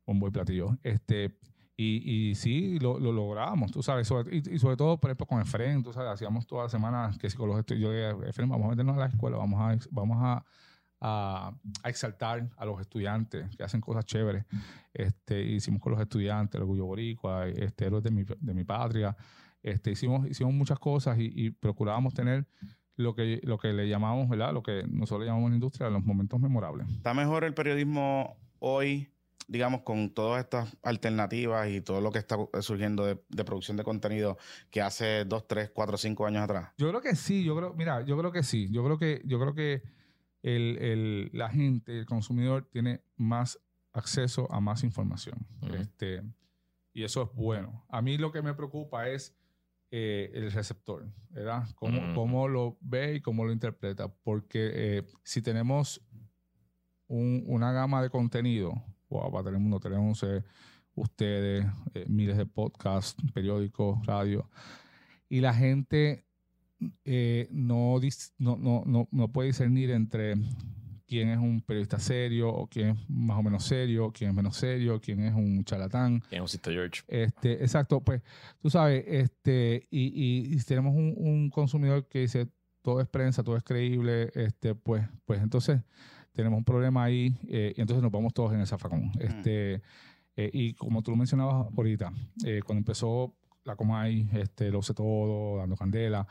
un 0.04 0.20
buen 0.20 0.32
platillo. 0.32 0.76
Este, 0.82 1.38
y, 1.76 2.30
y 2.30 2.34
sí, 2.36 2.78
lo, 2.78 3.00
lo 3.00 3.10
logramos, 3.10 3.72
tú 3.72 3.82
sabes, 3.82 4.08
y, 4.30 4.54
y 4.54 4.58
sobre 4.58 4.76
todo, 4.76 5.00
por 5.00 5.10
ejemplo, 5.10 5.26
con 5.26 5.40
Efren, 5.40 5.82
tú 5.82 5.92
sabes, 5.92 6.12
hacíamos 6.12 6.46
todas 6.46 6.66
las 6.66 6.72
semanas 6.72 7.18
que 7.18 7.26
estu- 7.26 7.76
yo 7.76 7.90
le 7.90 8.12
dije, 8.14 8.28
Efren, 8.30 8.48
vamos 8.48 8.66
a 8.66 8.70
meternos 8.70 8.96
a 8.96 9.00
la 9.00 9.06
escuela, 9.06 9.38
vamos 9.38 9.60
a, 9.60 9.88
vamos 9.90 10.18
a, 10.20 10.44
a, 11.00 11.52
exaltar 11.88 12.48
a 12.56 12.64
los 12.64 12.80
estudiantes 12.80 13.56
que 13.56 13.64
hacen 13.64 13.80
cosas 13.80 14.04
chéveres. 14.04 14.44
Este, 14.92 15.42
hicimos 15.42 15.80
con 15.80 15.92
los 15.92 16.00
estudiantes, 16.00 16.54
el 16.54 16.62
orgullo 16.62 16.84
boricua, 16.86 17.48
este, 17.48 17.90
de 17.90 18.10
mi, 18.12 18.22
de 18.22 18.54
mi 18.54 18.62
patria. 18.62 19.16
Este, 19.60 19.90
hicimos, 19.90 20.28
hicimos 20.28 20.54
muchas 20.54 20.78
cosas 20.78 21.18
y, 21.18 21.32
y 21.34 21.50
procurábamos 21.50 22.14
tener 22.14 22.46
lo 22.96 23.14
que, 23.14 23.40
lo 23.44 23.58
que 23.58 23.72
le 23.72 23.88
llamamos, 23.88 24.28
¿verdad? 24.28 24.52
Lo 24.52 24.62
que 24.62 24.84
nosotros 24.88 25.20
le 25.20 25.26
llamamos 25.26 25.46
en 25.48 25.52
la 25.52 25.56
industria 25.56 25.90
los 25.90 26.04
momentos 26.04 26.38
memorables. 26.40 26.88
¿Está 26.90 27.12
mejor 27.14 27.44
el 27.44 27.54
periodismo 27.54 28.36
hoy, 28.60 29.10
digamos, 29.48 29.82
con 29.82 30.10
todas 30.14 30.44
estas 30.44 30.76
alternativas 30.82 31.68
y 31.68 31.80
todo 31.80 32.00
lo 32.00 32.10
que 32.12 32.18
está 32.18 32.36
surgiendo 32.60 33.04
de, 33.04 33.20
de 33.28 33.44
producción 33.44 33.76
de 33.76 33.84
contenido 33.84 34.38
que 34.70 34.80
hace 34.80 35.24
dos, 35.24 35.46
tres, 35.48 35.70
cuatro, 35.70 35.96
cinco 35.98 36.24
años 36.26 36.42
atrás? 36.44 36.72
Yo 36.78 36.88
creo 36.88 37.00
que 37.00 37.14
sí, 37.16 37.44
yo 37.44 37.56
creo, 37.56 37.74
mira, 37.74 38.02
yo 38.04 38.16
creo 38.16 38.30
que 38.32 38.42
sí. 38.42 38.68
Yo 38.70 38.84
creo 38.84 38.96
que, 38.98 39.22
yo 39.24 39.38
creo 39.40 39.54
que 39.54 39.82
el, 40.42 40.78
el- 40.78 41.30
la 41.32 41.48
gente, 41.50 41.98
el 41.98 42.06
consumidor, 42.06 42.68
tiene 42.70 43.00
más 43.16 43.58
acceso 43.92 44.50
a 44.52 44.60
más 44.60 44.82
información. 44.84 45.38
Este, 45.72 46.22
y 46.92 47.02
eso 47.04 47.22
es 47.22 47.28
bueno. 47.34 47.84
A 47.88 48.00
mí 48.02 48.18
lo 48.18 48.30
que 48.32 48.40
me 48.42 48.54
preocupa 48.54 49.08
es 49.08 49.34
eh, 49.96 50.30
el 50.34 50.50
receptor, 50.50 51.06
¿verdad? 51.30 51.68
Cómo, 51.76 52.48
lo 52.48 52.76
ve 52.80 53.14
y 53.14 53.20
cómo 53.20 53.44
lo 53.44 53.52
interpreta. 53.52 54.08
Porque 54.08 54.70
eh, 54.74 55.02
si 55.22 55.40
tenemos 55.40 56.00
un- 57.06 57.44
una 57.46 57.70
gama 57.70 58.02
de 58.02 58.10
contenido, 58.10 58.72
wow, 59.08 59.30
para 59.30 59.44
Telemundo, 59.44 59.78
tenemos 59.78 60.20
eh, 60.24 60.42
ustedes, 60.96 61.64
miles 62.08 62.36
de 62.36 62.46
podcasts, 62.46 63.14
periódicos, 63.32 64.04
radio, 64.04 64.48
y 65.28 65.40
la 65.40 65.54
gente 65.54 66.24
eh, 67.04 67.46
no, 67.52 68.56
no, 68.56 68.82
no, 68.86 69.08
no 69.12 69.28
puede 69.28 69.48
discernir 69.48 69.90
entre 69.90 70.34
quién 71.06 71.28
es 71.28 71.38
un 71.38 71.60
periodista 71.60 71.98
serio 71.98 72.48
o 72.50 72.66
quién 72.66 72.88
es 72.90 73.10
más 73.10 73.38
o 73.38 73.42
menos 73.42 73.64
serio, 73.64 74.10
quién 74.12 74.30
es 74.30 74.36
menos 74.36 74.56
serio, 74.56 75.00
quién 75.00 75.20
es 75.20 75.34
un 75.34 75.64
charlatán. 75.64 76.20
¿Quién 76.28 76.38
es 76.38 76.42
un 76.42 76.48
Sister 76.48 76.72
George? 76.72 77.02
Este, 77.08 77.52
exacto, 77.62 78.00
pues 78.00 78.22
tú 78.60 78.70
sabes, 78.70 79.04
este, 79.06 79.86
y, 79.90 80.06
y- 80.14 80.54
y 80.54 80.58
si 80.58 80.66
tenemos 80.66 80.94
un, 80.94 81.14
un 81.16 81.50
consumidor 81.50 82.06
que 82.08 82.20
dice 82.20 82.48
todo 82.82 83.00
es 83.00 83.08
prensa, 83.08 83.42
todo 83.42 83.56
es 83.56 83.62
creíble, 83.62 84.30
este, 84.34 84.74
pues, 84.74 85.06
pues 85.24 85.40
entonces 85.42 85.80
tenemos 86.32 86.58
un 86.58 86.64
problema 86.64 87.04
ahí 87.04 87.36
eh, 87.48 87.72
y 87.76 87.80
entonces 87.80 88.02
nos 88.02 88.10
vamos 88.12 88.34
todos 88.34 88.52
en 88.52 88.60
el 88.60 88.66
zafacón. 88.66 89.10
Este, 89.20 89.82
eh, 90.36 90.50
y 90.52 90.74
como 90.74 91.00
tú 91.02 91.10
lo 91.12 91.16
mencionabas 91.16 91.66
ahorita, 91.76 92.12
eh, 92.44 92.60
cuando 92.66 92.80
empezó 92.80 93.34
la 93.64 93.76
Comay, 93.76 94.28
este, 94.34 94.70
lo 94.70 94.82
sé 94.82 94.92
todo, 94.92 95.58
dando 95.58 95.76
candela, 95.76 96.26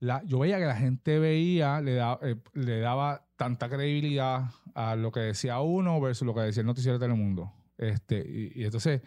la, 0.00 0.22
yo 0.24 0.38
veía 0.38 0.58
que 0.58 0.64
la 0.66 0.76
gente 0.76 1.18
veía, 1.18 1.80
le, 1.80 1.94
da- 1.94 2.18
eh, 2.22 2.36
le 2.54 2.80
daba 2.80 3.26
tanta 3.36 3.68
credibilidad 3.68 4.44
a 4.74 4.94
lo 4.96 5.10
que 5.12 5.20
decía 5.20 5.60
uno 5.60 6.00
versus 6.00 6.26
lo 6.26 6.34
que 6.34 6.40
decía 6.42 6.60
el 6.60 6.66
noticiero 6.66 6.98
de 6.98 7.04
Telemundo. 7.04 7.52
Este, 7.76 8.18
y, 8.18 8.52
y 8.60 8.64
entonces, 8.64 9.00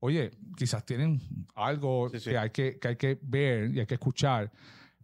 oye, 0.00 0.30
quizás 0.56 0.84
tienen 0.84 1.20
algo 1.54 2.08
Sí, 2.10 2.20
sí. 2.20 2.30
Que, 2.30 2.38
hay 2.38 2.50
que, 2.50 2.78
que 2.78 2.88
hay 2.88 2.96
que 2.96 3.18
ver 3.22 3.70
y 3.74 3.80
hay 3.80 3.86
que 3.86 3.94
escuchar, 3.94 4.50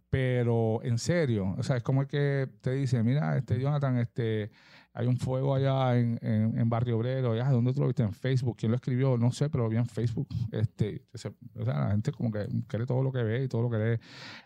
pero 0.09 0.79
en 0.83 0.97
serio, 0.99 1.55
o 1.57 1.63
sea, 1.63 1.77
es 1.77 1.83
como 1.83 2.01
el 2.01 2.07
que 2.07 2.47
te 2.61 2.71
dice, 2.71 3.01
mira, 3.03 3.37
este 3.37 3.59
Jonathan, 3.59 3.97
este, 3.97 4.51
hay 4.95 5.07
un 5.07 5.17
fuego 5.17 5.55
allá 5.55 5.97
en, 5.97 6.19
en, 6.21 6.69
Barrio 6.69 6.97
Obrero, 6.97 7.35
ya, 7.35 7.49
¿dónde 7.49 7.73
tú 7.73 7.81
lo 7.81 7.87
viste? 7.87 8.03
En 8.03 8.13
Facebook, 8.13 8.57
¿quién 8.57 8.71
lo 8.71 8.75
escribió? 8.75 9.17
No 9.17 9.31
sé, 9.31 9.49
pero 9.49 9.63
lo 9.63 9.69
vi 9.69 9.77
en 9.77 9.87
Facebook. 9.87 10.27
Este, 10.51 11.03
o 11.11 11.17
sea, 11.17 11.31
la 11.55 11.91
gente 11.91 12.11
como 12.11 12.31
que 12.31 12.47
cree 12.67 12.85
todo 12.85 13.01
lo 13.01 13.11
que 13.11 13.23
ve 13.23 13.43
y 13.43 13.47
todo 13.47 13.63
lo 13.63 13.71
que 13.71 13.77
lee. 13.77 13.99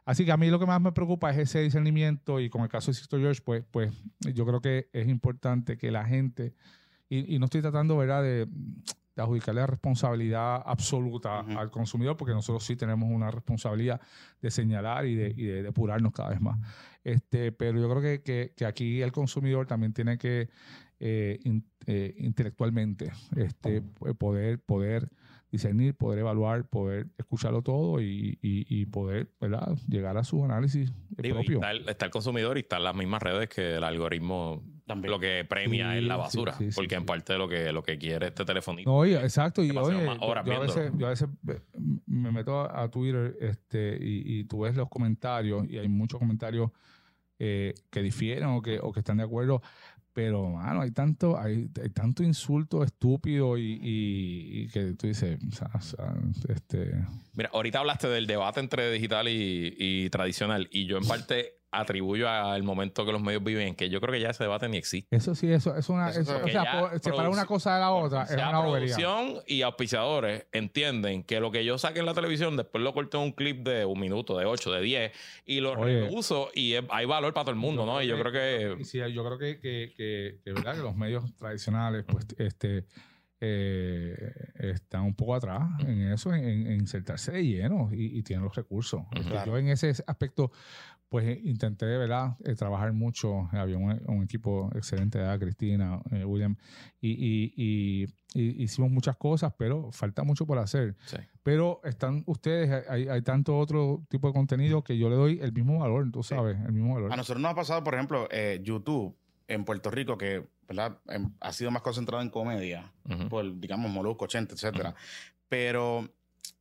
Así 0.06 0.24
que 0.24 0.32
a 0.32 0.38
mí 0.38 0.50
lo 0.50 0.58
que 0.58 0.66
más 0.66 0.80
me 0.80 0.94
preocupa 0.94 1.32
es 1.32 1.38
ese 1.38 1.60
discernimiento 1.60 2.40
y 2.40 2.50
con 2.50 2.62
el 2.62 2.70
caso 2.70 2.92
de 2.92 2.96
Sisto 2.96 3.18
George, 3.18 3.42
pues, 3.44 3.66
pues 3.70 3.94
yo 4.34 4.46
creo 4.46 4.62
que 4.62 4.90
es 4.94 5.10
importante 5.10 5.78
que 5.78 5.92
la 5.92 6.06
gente, 6.06 6.56
y, 7.10 7.36
y 7.36 7.40
no 7.40 7.46
estoy 7.46 7.62
tratando, 7.62 7.98
¿verdad?, 7.98 8.24
de, 8.24 8.48
de 9.18 9.24
adjudicarle 9.24 9.62
la 9.62 9.68
responsabilidad 9.68 10.62
absoluta 10.66 11.40
al 11.58 11.70
consumidor, 11.72 12.16
porque 12.16 12.34
nosotros 12.34 12.64
sí 12.64 12.76
tenemos 12.76 13.10
una 13.12 13.30
responsabilidad 13.32 14.00
de 14.42 14.52
señalar 14.52 15.06
y 15.06 15.16
de, 15.16 15.34
y 15.36 15.44
de 15.46 15.64
depurarnos 15.64 16.14
cada 16.14 16.30
vez 16.30 16.40
más. 16.40 16.58
Este, 17.04 17.52
pero 17.52 17.80
yo 17.80 17.90
creo 17.90 18.02
que, 18.02 18.22
que- 18.22 18.54
que 18.56 18.66
aquí 18.66 19.02
el 19.02 19.12
consumidor 19.12 19.66
también 19.66 19.92
tiene 19.94 20.18
que 20.18 20.50
eh, 21.00 21.40
in- 21.44 21.66
eh, 21.86 22.14
intelectualmente 22.18 23.12
este, 23.36 23.82
p- 23.82 24.14
poder, 24.16 24.60
poder 24.60 25.10
discernir, 25.52 25.96
poder 25.96 26.20
evaluar, 26.20 26.68
poder 26.68 27.08
escucharlo 27.18 27.62
todo 27.62 28.02
y, 28.02 28.38
y- 28.42 28.66
y 28.70 28.86
poder 28.86 29.32
¿verdad? 29.40 29.78
llegar 29.88 30.18
a 30.18 30.24
su 30.24 30.44
análisis 30.44 30.92
Digo, 31.18 31.40
y 31.40 31.44
propio. 31.46 31.58
está, 31.60 31.72
el, 31.72 31.88
está 31.90 32.06
el 32.06 32.12
consumidor 32.12 32.58
y 32.58 32.62
están 32.62 32.84
las 32.84 32.96
mismas 32.96 33.22
redes 33.24 33.48
que 33.48 33.76
el 33.76 33.84
algoritmo 33.84 34.62
También. 34.86 35.12
lo 35.12 35.20
que 35.20 35.46
premia 35.46 35.92
Sí, 35.94 35.98
es 36.00 36.04
la 36.04 36.16
basura. 36.18 36.54
sí, 36.58 36.72
sí, 36.72 36.76
porque 36.76 36.96
en 36.96 37.02
sí. 37.02 37.08
parte 37.08 37.34
de 37.34 37.40
lo 37.40 37.48
que, 37.48 37.72
lo 37.72 37.82
que 37.82 37.98
quiere 37.98 38.28
este 38.28 38.44
telefonito. 38.44 38.90
No, 38.90 38.98
oye, 38.98 39.16
exacto. 39.16 39.64
Y 39.64 39.72
oye, 39.72 40.06
yo, 40.06 40.36
a 40.36 40.60
veces, 40.60 40.92
yo 40.98 41.08
a 41.08 41.10
veces 41.12 41.30
ve- 41.42 41.62
me 42.06 42.32
meto 42.32 42.60
a, 42.60 42.84
a 42.84 42.92
Twitter 42.92 43.38
este, 43.40 43.98
y, 44.02 44.40
y 44.40 44.44
tú 44.44 44.60
ves 44.62 44.76
los 44.76 44.90
comentarios 44.90 45.66
y 45.70 45.78
hay 45.78 45.88
muchos 45.88 46.20
comentarios 46.20 46.72
eh, 47.40 47.74
que 47.90 48.02
difieren 48.02 48.46
o 48.50 48.62
que, 48.62 48.80
o 48.82 48.92
que 48.92 49.00
están 49.00 49.18
de 49.18 49.24
acuerdo. 49.24 49.62
Pero, 50.18 50.50
mano, 50.50 50.82
hay 50.82 50.90
tanto, 50.90 51.38
hay, 51.40 51.70
hay 51.80 51.90
tanto 51.92 52.24
insulto 52.24 52.84
estúpido 52.84 53.56
y, 53.56 53.74
y- 53.80 54.62
y 54.64 54.68
que 54.70 54.94
tú 54.94 55.06
dices, 55.06 55.38
o 55.48 55.80
sea, 55.80 56.16
este, 56.50 56.92
Mira, 57.36 57.52
ahorita 57.54 57.78
hablaste 57.78 58.08
del 58.08 58.26
debate 58.26 58.60
entre 58.60 58.90
digital 58.92 59.28
y, 59.30 59.76
y 59.78 60.10
tradicional 60.10 60.68
y 60.72 60.88
yo 60.88 60.98
en 60.98 61.04
parte 61.08 61.57
atribuyo 61.70 62.30
al 62.30 62.64
momento 62.64 63.06
que 63.06 63.12
los 63.12 63.22
medios 63.22 63.44
viven 63.44 63.76
que 63.76 63.90
yo 63.90 64.00
creo 64.00 64.14
que 64.14 64.22
ya 64.22 64.30
ese 64.30 64.44
debate 64.44 64.70
ni 64.70 64.78
existe. 64.78 65.14
eso 65.16 65.36
sí, 65.36 65.52
eso 65.52 65.76
es 65.76 65.90
una, 65.90 66.10
Eso 66.10 66.22
eso- 66.22 66.38
se- 66.38 66.44
o 66.44 66.48
sea, 66.48 67.00
separar 67.02 67.30
una 67.30 67.46
cosa 67.46 67.74
de 67.76 67.82
la 67.82 67.92
otra 67.92 68.24
es 68.24 68.32
una 68.32 68.62
producción 68.62 69.36
y 69.46 69.62
auspiciadores 69.64 70.46
entienden 70.54 71.24
que 71.24 71.40
lo 71.42 71.52
que 71.52 71.66
yo 71.66 71.78
saque 71.78 72.00
en 72.00 72.06
la 72.06 72.14
televisión 72.14 72.56
después 72.56 72.84
lo 72.84 72.94
corto 72.94 73.18
en 73.18 73.26
un 73.26 73.32
clip 73.34 73.68
de 73.68 73.84
un 73.86 74.00
minuto, 74.00 74.38
de 74.38 74.46
8, 74.46 74.72
de 74.72 74.82
10 74.82 75.12
y 75.46 75.60
lo 75.60 75.74
Oye. 75.74 76.02
reuso 76.08 76.50
y 76.56 76.74
es- 76.74 76.84
hay 76.90 77.06
valor 77.06 77.34
para 77.34 77.44
todo 77.46 77.52
el 77.52 77.60
mundo, 77.60 77.86
¿no? 77.86 78.02
Y 78.02 78.08
yo 78.08 78.18
creo 78.18 78.32
que 78.32 78.84
sí, 78.86 79.00
yo 79.14 79.26
creo 79.26 79.38
que, 79.38 79.60
que, 79.60 79.94
que, 79.96 80.40
que, 80.44 80.54
¿verdad? 80.54 80.76
que 80.76 80.82
los 80.84 80.96
medios 80.96 81.26
tradicionales, 81.38 82.06
pues, 82.08 82.26
este, 82.38 82.86
eh, 83.40 84.34
están 84.60 85.04
un 85.04 85.14
poco 85.16 85.36
atrás 85.36 85.62
en 85.82 86.12
eso, 86.12 86.34
en, 86.34 86.44
en 86.68 86.72
insertarse 86.80 87.32
de 87.32 87.46
lleno 87.46 87.90
y, 87.94 88.18
y 88.18 88.24
tienen 88.24 88.44
los 88.46 88.56
recursos. 88.56 89.02
Este, 89.12 89.30
Claro. 89.30 89.52
Yo 89.52 89.58
en 89.60 89.68
ese 89.70 89.94
aspecto, 90.08 90.52
pues 91.10 91.26
eh, 91.26 91.40
intenté, 91.44 91.86
¿verdad?, 91.86 92.36
Eh, 92.44 92.56
trabajar 92.56 92.92
mucho. 92.94 93.48
Había 93.52 93.78
un, 93.78 94.02
un 94.08 94.24
equipo 94.24 94.70
excelente, 94.76 95.18
¿verdad? 95.20 95.40
Cristina, 95.40 96.02
eh, 96.12 96.26
William, 96.26 96.56
y, 97.00 97.12
y- 97.12 97.54
y- 97.56 98.08
y 98.34 98.64
hicimos 98.64 98.92
muchas 98.92 99.16
cosas, 99.16 99.54
pero 99.58 99.92
falta 99.92 100.24
mucho 100.24 100.46
por 100.46 100.58
hacer. 100.60 100.96
Sí. 101.06 101.18
Pero 101.44 101.80
están 101.86 102.24
ustedes, 102.26 102.88
hay, 102.90 103.08
hay 103.08 103.22
tanto 103.22 103.58
otro 103.58 104.06
tipo 104.10 104.28
de 104.28 104.34
contenido 104.34 104.84
que 104.84 104.98
yo 104.98 105.10
le 105.10 105.16
doy 105.16 105.40
el 105.42 105.54
mismo 105.54 105.80
valor, 105.80 106.12
tú 106.12 106.22
sabes, 106.24 106.58
el 106.66 106.74
mismo 106.74 106.94
valor. 106.96 107.14
A 107.14 107.16
nosotros 107.16 107.42
nos 107.42 107.52
ha 107.52 107.56
pasado, 107.56 107.84
por 107.84 107.94
ejemplo, 107.96 108.28
eh, 108.30 108.60
YouTube 108.64 109.16
en 109.48 109.64
Puerto 109.64 109.90
Rico, 109.90 110.18
que 110.18 110.46
¿verdad? 110.68 111.00
Em, 111.08 111.32
ha 111.40 111.54
sido 111.54 111.72
más 111.72 111.82
concentrado 111.82 112.22
en 112.22 112.30
comedia, 112.30 112.92
Ujú. 113.10 113.30
por, 113.30 113.60
digamos, 113.62 113.90
Molusco, 113.90 114.26
80, 114.26 114.56
etcétera. 114.56 114.94
Pero 115.48 116.10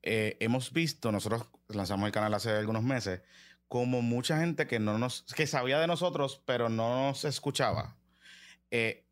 eh, 0.03 0.36
hemos 0.40 0.72
visto, 0.72 1.11
nosotros 1.11 1.49
lanzamos 1.68 2.07
el 2.07 2.12
canal 2.12 2.32
hace 2.34 2.51
algunos 2.53 2.84
meses, 2.84 3.22
como 3.68 4.02
mucha 4.02 4.38
gente 4.38 4.66
que 4.66 4.78
no 4.78 4.98
nos, 4.98 5.22
que 5.34 5.46
sabía 5.46 5.78
de 5.78 5.86
nosotros, 5.86 6.42
pero 6.46 6.68
no 6.68 7.08
nos 7.08 7.24
escuchaba, 7.24 7.96
eh, 8.70 9.02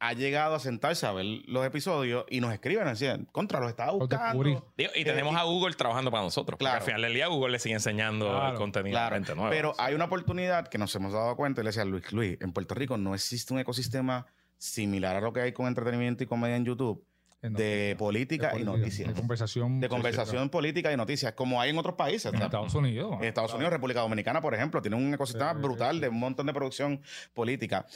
ha 0.00 0.12
llegado 0.12 0.54
a 0.54 0.60
sentarse 0.60 1.06
a 1.06 1.12
ver 1.12 1.24
los 1.46 1.64
episodios 1.64 2.26
y 2.28 2.40
nos 2.40 2.52
escriben, 2.52 2.84
nos 2.84 2.98
decían, 2.98 3.24
contra, 3.32 3.58
los 3.60 3.70
estaba 3.70 3.92
buscando. 3.92 4.44
Digo, 4.44 4.64
y 4.94 5.04
tenemos 5.04 5.32
Eh, 5.32 5.36
y- 5.36 5.40
a 5.40 5.44
Google 5.44 5.74
trabajando 5.74 6.10
para 6.10 6.24
nosotros. 6.24 6.56
Porque 6.58 6.64
Claro. 6.64 6.80
al 6.80 6.82
final 6.84 7.02
del 7.02 7.14
día 7.14 7.26
Google 7.28 7.52
le 7.52 7.58
sigue 7.58 7.74
enseñando 7.74 8.28
Claro, 8.28 8.52
el 8.52 8.58
contenido 8.58 8.94
Claro, 8.94 9.14
a 9.14 9.18
gente 9.18 9.34
nueva. 9.34 9.50
pero 9.50 9.72
hay 9.78 9.94
una 9.94 10.04
oportunidad 10.04 10.68
que 10.68 10.76
nos 10.78 10.94
hemos 10.94 11.12
dado 11.12 11.34
cuenta, 11.36 11.60
y 11.62 11.64
le 11.64 11.68
decía 11.70 11.84
Luis, 11.86 12.12
Luis, 12.12 12.36
en 12.40 12.52
Puerto 12.52 12.74
Rico 12.74 12.98
no 12.98 13.14
existe 13.14 13.54
un 13.54 13.60
ecosistema 13.60 14.26
similar 14.58 15.16
a 15.16 15.20
lo 15.22 15.32
que 15.32 15.40
hay 15.40 15.52
con 15.52 15.66
entretenimiento 15.68 16.22
y 16.22 16.26
comedia 16.26 16.56
en 16.56 16.64
YouTube, 16.66 17.02
De 17.50 17.94
política 17.98 18.52
y 18.58 18.64
noticias. 18.64 19.08
De 19.08 19.14
conversación. 19.14 19.80
De 19.80 19.88
conversación 19.88 20.48
política 20.48 20.92
y 20.92 20.96
noticias, 20.96 21.32
como 21.34 21.60
hay 21.60 21.70
en 21.70 21.78
otros 21.78 21.94
países. 21.94 22.32
Estados 22.32 22.74
Unidos. 22.74 23.16
En 23.20 23.24
Estados 23.24 23.52
Unidos, 23.52 23.72
República 23.72 24.00
Dominicana, 24.00 24.40
por 24.40 24.54
ejemplo, 24.54 24.80
tiene 24.80 24.96
un 24.96 25.12
ecosistema 25.12 25.52
Sí, 25.52 25.60
brutal 25.60 25.96
sí. 25.96 26.00
de 26.02 26.08
un 26.08 26.18
montón 26.18 26.46
de 26.46 26.54
producción 26.54 27.02
política. 27.34 27.86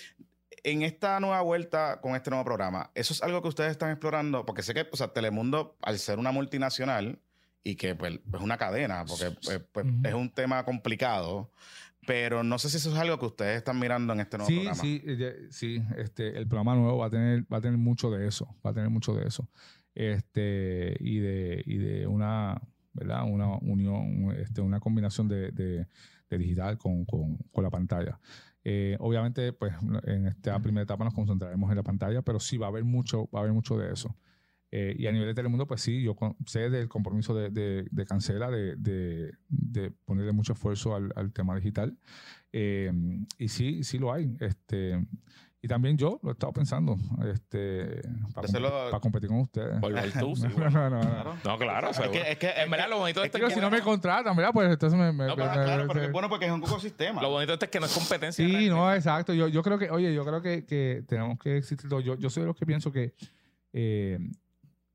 En 0.64 0.82
esta 0.82 1.20
nueva 1.20 1.40
vuelta 1.40 2.00
con 2.00 2.14
este 2.14 2.30
nuevo 2.30 2.44
programa, 2.44 2.90
¿eso 2.94 3.12
es 3.12 3.22
algo 3.22 3.40
que 3.42 3.48
ustedes 3.48 3.70
están 3.70 3.90
explorando? 3.90 4.44
Porque 4.44 4.62
sé 4.62 4.74
que 4.74 4.86
o 4.90 4.96
sea, 4.96 5.08
Telemundo, 5.08 5.76
al 5.82 5.98
ser 5.98 6.18
una 6.18 6.32
multinacional 6.32 7.20
y 7.62 7.76
que 7.76 7.94
pues, 7.94 8.14
es 8.14 8.40
una 8.40 8.56
cadena, 8.56 9.04
porque 9.06 9.30
pues, 9.30 9.60
pues, 9.72 9.86
es 10.04 10.14
un 10.14 10.30
tema 10.30 10.64
complicado, 10.64 11.50
pero 12.08 12.42
no 12.42 12.58
sé 12.58 12.70
si 12.70 12.78
eso 12.78 12.90
es 12.90 12.98
algo 12.98 13.18
que 13.18 13.26
ustedes 13.26 13.58
están 13.58 13.78
mirando 13.78 14.14
en 14.14 14.20
este 14.20 14.38
nuevo 14.38 14.48
Sí, 14.48 14.54
programa. 14.56 14.80
sí, 14.82 15.02
sí. 15.50 15.82
Este, 15.98 16.38
el 16.38 16.48
programa 16.48 16.74
nuevo 16.74 16.96
va 16.96 17.06
a 17.06 17.10
tener, 17.10 17.44
va 17.52 17.58
a 17.58 17.60
tener 17.60 17.76
mucho 17.76 18.10
de 18.10 18.26
eso. 18.26 18.56
Va 18.66 18.70
a 18.70 18.72
tener 18.74 18.88
mucho 18.88 19.14
de 19.14 19.28
eso. 19.28 19.46
Este, 19.94 20.96
y 21.00 21.18
de, 21.18 21.62
y 21.66 21.76
de 21.76 22.06
una, 22.06 22.60
¿verdad? 22.94 23.24
Una 23.30 23.48
unión, 23.58 24.34
este, 24.38 24.62
una 24.62 24.80
combinación 24.80 25.28
de, 25.28 25.50
de- 25.52 25.86
de 26.30 26.38
digital 26.38 26.78
con, 26.78 27.04
con- 27.04 27.36
con 27.52 27.62
la 27.64 27.70
pantalla. 27.70 28.18
Eh, 28.64 28.96
obviamente, 29.00 29.52
pues, 29.52 29.74
en 30.04 30.26
esta 30.26 30.58
primera 30.60 30.84
etapa 30.84 31.04
nos 31.04 31.14
concentraremos 31.14 31.70
en 31.70 31.76
la 31.76 31.82
pantalla, 31.82 32.22
pero 32.22 32.40
sí 32.40 32.56
va 32.58 32.66
a 32.66 32.68
haber 32.70 32.84
mucho, 32.84 33.28
va 33.34 33.40
a 33.40 33.42
haber 33.42 33.52
mucho 33.52 33.76
de 33.78 33.92
eso. 33.92 34.14
Eh, 34.70 34.94
y 34.98 35.06
a 35.06 35.12
nivel 35.12 35.28
de 35.28 35.34
Telemundo, 35.34 35.66
pues 35.66 35.80
sí, 35.80 36.02
yo 36.02 36.14
con- 36.14 36.36
sé 36.46 36.68
del 36.68 36.88
compromiso 36.88 37.34
de, 37.34 37.48
de, 37.50 37.86
de 37.90 38.04
Cancela, 38.06 38.50
de, 38.50 38.76
de- 38.76 39.32
de 39.48 39.90
ponerle 40.04 40.32
mucho 40.32 40.52
esfuerzo 40.52 40.94
al, 40.94 41.10
al 41.16 41.32
tema 41.32 41.54
digital. 41.56 41.96
Eh, 42.52 42.92
y 43.38 43.48
sí, 43.48 43.82
sí 43.82 43.98
lo 43.98 44.12
hay. 44.12 44.30
Este, 44.40 45.06
y 45.60 45.66
también 45.68 45.96
yo 45.98 46.20
lo 46.22 46.28
he 46.28 46.32
estado 46.32 46.52
pensando 46.52 46.96
este, 47.32 48.02
para, 48.34 48.46
Hacerlo- 48.46 48.68
competir, 48.70 48.90
para 48.90 49.00
competir 49.00 49.28
con 49.30 49.40
ustedes. 49.40 49.80
Por 49.80 49.92
ver 49.92 50.12
tú, 50.12 50.36
sí, 50.36 50.42
no, 50.42 50.50
bueno. 50.54 50.70
no, 50.70 50.90
no, 50.90 50.96
no. 50.96 51.00
Claro. 51.10 51.34
No, 51.44 51.58
claro. 51.58 51.90
Es 51.90 51.98
que, 52.10 52.30
es 52.32 52.38
que, 52.38 52.50
en 52.50 52.70
verdad, 52.70 52.88
lo 52.90 52.98
bonito 52.98 53.20
de 53.20 53.26
esto 53.26 53.38
Digo, 53.38 53.48
es 53.48 53.54
si 53.54 53.60
que 53.60 53.64
no 53.64 53.70
me 53.70 53.80
contratan, 53.80 54.36
¿verdad? 54.36 54.52
Pues 54.52 54.70
entonces 54.70 54.98
me... 54.98 55.12
me- 55.12 55.26
No, 55.26 55.34
me- 55.34 55.42
pero 55.42 55.50
Ah, 55.50 55.64
claro, 55.64 55.82
me- 55.82 55.86
porque 55.88 56.04
es 56.04 56.12
bueno 56.12 56.28
porque 56.28 56.44
es 56.46 56.52
un 56.52 56.62
ecosistema. 56.62 57.22
lo 57.22 57.30
bonito 57.30 57.52
de 57.52 57.54
esto 57.54 57.64
es 57.64 57.70
que 57.70 57.80
no 57.80 57.86
es 57.86 57.94
competencia. 57.94 58.44
Sí, 58.44 58.52
realmente. 58.52 58.74
no, 58.76 58.94
exacto. 58.94 59.32
Yo, 59.32 59.48
yo 59.48 59.62
creo 59.62 59.78
que, 59.78 59.90
oye, 59.90 60.12
yo 60.14 60.24
creo 60.26 60.42
que, 60.42 60.64
que 60.66 61.02
tenemos 61.08 61.38
que 61.38 61.56
existir. 61.56 61.88
Yo, 62.04 62.16
yo 62.16 62.30
soy 62.30 62.42
de 62.42 62.46
los 62.48 62.56
que 62.56 62.66
pienso 62.66 62.92
que 62.92 63.14
eh, 63.72 64.18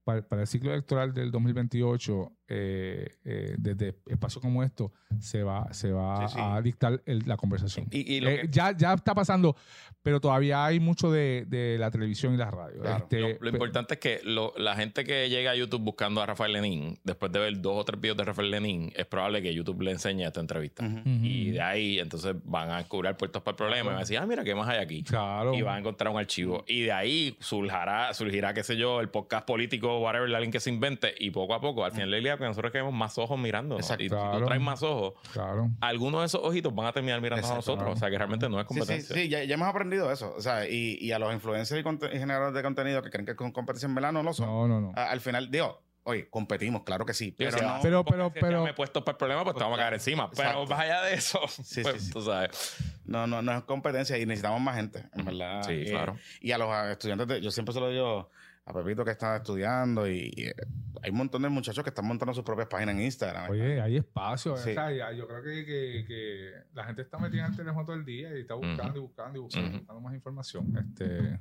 para, 0.03 0.41
el 0.41 0.47
ciclo 0.47 0.71
electoral 0.71 1.13
del 1.13 1.31
2028, 1.31 2.37
eh, 2.47 3.15
eh, 3.23 3.55
desde 3.57 3.95
espacios 4.07 4.41
como 4.41 4.63
esto, 4.63 4.91
se 5.19 5.43
va, 5.43 5.73
se 5.73 5.91
va 5.91 6.27
Sí, 6.27 6.35
sí. 6.35 6.39
a 6.43 6.61
dictar 6.61 7.01
el- 7.05 7.23
la 7.25 7.37
conversación. 7.37 7.87
Y, 7.91 8.15
y 8.15 8.19
lo 8.21 8.29
Eh, 8.29 8.41
que- 8.41 8.47
ya, 8.49 8.75
ya 8.75 8.93
está 8.93 9.15
pasando, 9.15 9.55
pero 10.01 10.19
todavía 10.19 10.65
hay 10.65 10.79
mucho 10.79 11.09
de, 11.11 11.45
de 11.47 11.77
la 11.79 11.89
televisión 11.89 12.33
y 12.33 12.37
la 12.37 12.51
radio. 12.51 12.81
Claro. 12.81 12.97
Este, 13.03 13.37
lo, 13.39 13.49
importante 13.49 13.93
es 13.95 13.99
que 13.99 14.19
lo- 14.23 14.53
la 14.57 14.75
gente 14.75 15.03
que 15.03 15.29
llega 15.29 15.51
a 15.51 15.55
YouTube 15.55 15.81
buscando 15.81 16.21
a 16.21 16.25
Rafael 16.25 16.51
Lenín, 16.53 16.99
después 17.03 17.31
de 17.31 17.39
ver 17.39 17.61
dos 17.61 17.77
o 17.79 17.85
tres 17.85 17.99
videos 18.01 18.17
de 18.17 18.23
Rafael 18.25 18.51
Lenín, 18.51 18.91
es 18.95 19.05
probable 19.05 19.41
que 19.41 19.53
YouTube 19.53 19.81
le 19.81 19.91
enseñe 19.91 20.23
esta 20.25 20.39
entrevista. 20.41 20.85
Y 21.05 21.51
de 21.51 21.61
ahí, 21.61 21.99
entonces 21.99 22.35
van 22.43 22.69
a 22.69 22.77
descubrir 22.77 23.15
puertos 23.15 23.41
para 23.41 23.53
el 23.53 23.57
problema 23.57 23.83
y 23.83 23.87
van 23.87 23.95
a 23.97 23.99
decir, 23.99 24.17
ah, 24.17 24.25
mira, 24.25 24.43
¿qué 24.43 24.53
más 24.55 24.67
hay 24.67 24.79
aquí? 24.79 25.03
Claro. 25.03 25.53
Y 25.53 25.61
van 25.61 25.75
a 25.75 25.79
encontrar 25.79 26.11
un 26.13 26.19
archivo. 26.19 26.63
Y 26.67 26.81
de 26.81 26.91
ahí 26.91 27.37
surgirá, 27.39 28.13
surgirá, 28.13 28.53
qué 28.53 28.63
sé 28.63 28.75
yo, 28.77 28.99
el 28.99 29.09
podcast 29.09 29.45
político, 29.47 29.99
whatever, 29.99 30.33
alguien 30.35 30.51
que 30.51 30.59
se 30.59 30.69
invente. 30.69 31.13
Y 31.19 31.29
poco 31.31 31.53
a 31.53 31.61
poco, 31.61 31.85
al 31.85 31.91
final 31.91 32.11
del 32.11 32.23
día, 32.23 32.32
que 32.37 32.45
nosotros 32.45 32.71
queremos 32.71 32.93
más 32.93 33.17
ojos 33.17 33.37
mirando. 33.39 33.75
Exacto. 33.75 34.03
Y 34.03 34.09
si 34.09 34.15
tú 34.15 34.21
Claro. 34.21 34.45
traes 34.45 34.61
más 34.61 34.83
ojos, 34.83 35.13
Claro. 35.31 35.69
algunos 35.81 36.21
de 36.21 36.25
esos 36.27 36.41
ojitos 36.43 36.73
van 36.73 36.87
a 36.87 36.91
terminar 36.93 37.21
mirando 37.21 37.47
a 37.47 37.55
nosotros. 37.55 37.89
O 37.93 37.95
sea, 37.97 38.09
que 38.09 38.17
realmente 38.17 38.47
no 38.49 38.59
es 38.59 38.67
Sí, 38.67 38.73
sí, 38.73 38.79
competencia. 38.79 39.15
sí, 39.15 39.29
ya, 39.29 39.43
ya 39.43 39.53
hemos 39.55 39.67
aprendido 39.67 40.11
eso. 40.11 40.33
O 40.37 40.41
sea, 40.41 40.67
y, 40.67 40.97
y 40.99 41.11
a 41.11 41.19
los 41.19 41.33
influencers 41.33 41.79
y, 41.79 42.17
generadores 42.17 42.53
de 42.53 42.63
contenido 42.63 43.01
que 43.01 43.09
creen 43.09 43.25
que 43.25 43.35
con 43.35 43.51
competencia 43.51 43.87
en 43.87 43.95
verdad 43.95 44.11
no 44.11 44.23
lo 44.23 44.33
son. 44.33 44.45
No, 44.47 44.67
no, 44.67 44.81
no. 44.81 44.91
A- 44.95 45.09
al 45.11 45.21
final, 45.21 45.49
digo, 45.51 45.81
oye, 46.05 46.29
competimos, 46.29 46.83
claro 46.83 47.05
que 47.05 47.13
sí, 47.13 47.31
pero 47.31 47.51
no. 47.51 47.79
Pero- 47.81 48.03
competencia, 48.03 48.41
pero- 48.41 48.57
ya 48.59 48.63
me 48.65 48.69
he 48.71 48.73
puesto 48.73 49.03
para 49.05 49.13
el 49.13 49.17
problema, 49.17 49.43
pues 49.45 49.55
te 49.55 49.63
vamos 49.63 49.77
a 49.79 49.81
caer 49.83 49.93
encima. 49.93 50.29
Pero 50.31 50.65
más 50.65 50.79
allá 50.79 51.01
de 51.03 51.13
eso, 51.13 51.39
Sí, 51.47 51.81
pues, 51.81 51.95
sí, 52.01 52.07
sí. 52.07 52.11
tú 52.11 52.21
sabes. 52.21 52.75
No, 53.05 53.25
no, 53.27 53.41
no 53.41 53.57
es 53.57 53.63
competencia 53.63 54.17
y 54.17 54.25
necesitamos 54.25 54.59
más 54.61 54.75
gente, 54.75 55.05
en 55.13 55.25
verdad. 55.25 55.63
Sí, 55.63 55.71
Eh, 55.73 55.85
claro. 55.91 56.17
Y 56.41 56.51
a 56.51 56.57
los 56.57 56.69
estudiantes, 56.87 57.27
de- 57.27 57.41
yo 57.41 57.51
siempre 57.51 57.73
se 57.73 57.79
lo 57.79 57.89
digo 57.89 58.29
a 58.65 58.73
Pepito 58.73 59.03
que 59.03 59.11
está 59.11 59.35
estudiando 59.37 60.07
y, 60.07 60.31
y, 60.35 60.45
eh, 60.47 60.53
hay 61.01 61.11
un 61.11 61.17
montón 61.17 61.41
de 61.41 61.49
muchachos 61.49 61.83
que 61.83 61.89
están 61.89 62.05
montando 62.05 62.33
sus 62.33 62.43
propias 62.45 62.67
páginas 62.67 62.95
en 62.95 63.01
Instagram. 63.01 63.49
Oye, 63.51 63.81
hay 63.81 63.97
espacio. 63.97 64.55
Sí. 64.55 64.69
o 64.71 64.73
sea, 64.73 64.91
ya- 64.91 65.11
yo 65.11 65.27
creo 65.27 65.43
que, 65.43 65.65
que- 65.65 66.05
que 66.07 66.51
la 66.73 66.85
gente 66.85 67.01
está 67.01 67.17
metida 67.17 67.45
en 67.45 67.51
el 67.51 67.57
teléfono 67.57 67.85
todo 67.85 67.95
el 67.97 68.05
día 68.05 68.35
y 68.37 68.41
está 68.41 68.53
buscando 68.53 68.97
y 68.97 69.01
buscando 69.01 69.37
y 69.37 69.41
buscando, 69.41 69.67
Ujú. 69.69 69.77
buscando 69.79 70.01
más 70.01 70.13
información. 70.15 70.73
Este, 70.77 71.39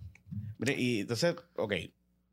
Mire, 0.58 0.74
y 0.80 1.00
entonces, 1.02 1.36
ok, 1.56 1.72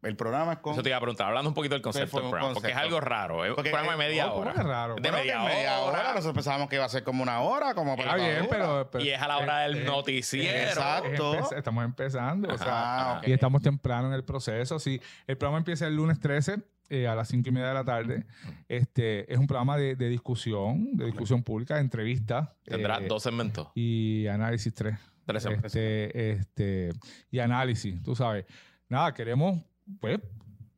el 0.02 0.16
programa 0.16 0.54
es 0.54 0.60
con... 0.60 0.74
Eso 0.74 0.84
te 0.84 0.90
iba 0.90 0.98
a 0.98 1.02
preguntar, 1.02 1.28
hablando 1.28 1.50
un 1.50 1.54
poquito 1.54 1.76
del 1.76 1.82
concepto 1.82 2.18
del 2.22 2.26
un 2.34 2.54
porque 2.54 2.70
es 2.72 2.76
algo 2.78 3.00
raro. 3.02 3.44
Es 3.44 3.50
un 3.50 3.56
Porque, 3.56 3.70
programa 3.72 3.98
de 3.98 4.06
eh, 4.06 4.08
media 4.10 4.24
¿cómo 4.30 4.36
hora. 4.42 4.54
que 4.54 4.64
raro? 4.64 4.96
De 4.96 5.02
Bueno, 5.02 5.18
media, 5.18 5.40
media 5.44 5.80
hora. 5.80 6.00
hora. 6.00 6.10
Nosotros 6.14 6.34
pensábamos 6.36 6.70
que 6.70 6.76
iba 6.78 6.86
a 6.86 6.90
ser 6.90 7.04
como 7.04 7.22
una 7.24 7.42
hora, 7.42 7.74
como 7.74 7.96
para 7.98 8.16
Está 8.16 8.24
bien, 8.24 8.48
pero, 8.50 8.90
pero- 8.92 9.04
Y 9.04 9.10
es 9.10 9.22
a 9.22 9.28
la 9.28 9.38
hora 9.40 9.60
del 9.60 9.76
eh, 9.78 9.82
eh, 9.82 9.86
noticiero. 9.86 10.58
exacto. 10.58 11.34
es 11.36 11.42
empe- 11.42 11.58
estamos 11.58 11.84
empezando. 11.86 12.48
o 12.54 12.58
sea, 12.58 12.68
Ah, 12.70 13.18
ok. 13.20 13.28
Y 13.28 13.34
estamos 13.34 13.62
temprano 13.62 14.08
en 14.08 14.14
el 14.14 14.24
proceso. 14.24 14.80
Sí, 14.80 15.02
el 15.28 15.38
programa 15.38 15.58
empieza 15.58 15.86
el 15.88 15.96
lunes 15.96 16.20
13 16.20 16.60
eh, 16.92 17.08
a 17.08 17.14
las 17.14 17.28
5 17.28 17.50
y 17.50 17.52
media 17.52 17.68
de 17.68 17.74
la 17.74 17.84
tarde. 17.84 18.26
Este, 18.68 19.32
es 19.32 19.38
un 19.38 19.48
programa 19.48 19.78
de, 19.78 19.96
de 19.96 20.10
discusión, 20.10 20.96
de 20.98 21.06
discusión 21.06 21.44
pública, 21.44 21.76
de 21.76 21.82
entrevistas. 21.82 22.50
Tendrá 22.64 23.00
eh, 23.00 23.06
dos 23.08 23.22
segmentos. 23.24 23.68
Y 23.76 24.26
análisis 24.28 24.74
3. 24.74 24.98
Tres 25.26 25.44
segmentos. 25.44 25.76
Este, 25.76 26.32
este, 26.32 26.90
y 27.30 27.40
análisis, 27.40 28.02
tú 28.02 28.16
sabes. 28.16 28.46
Nada, 28.88 29.14
queremos, 29.14 29.60
pues, 30.00 30.20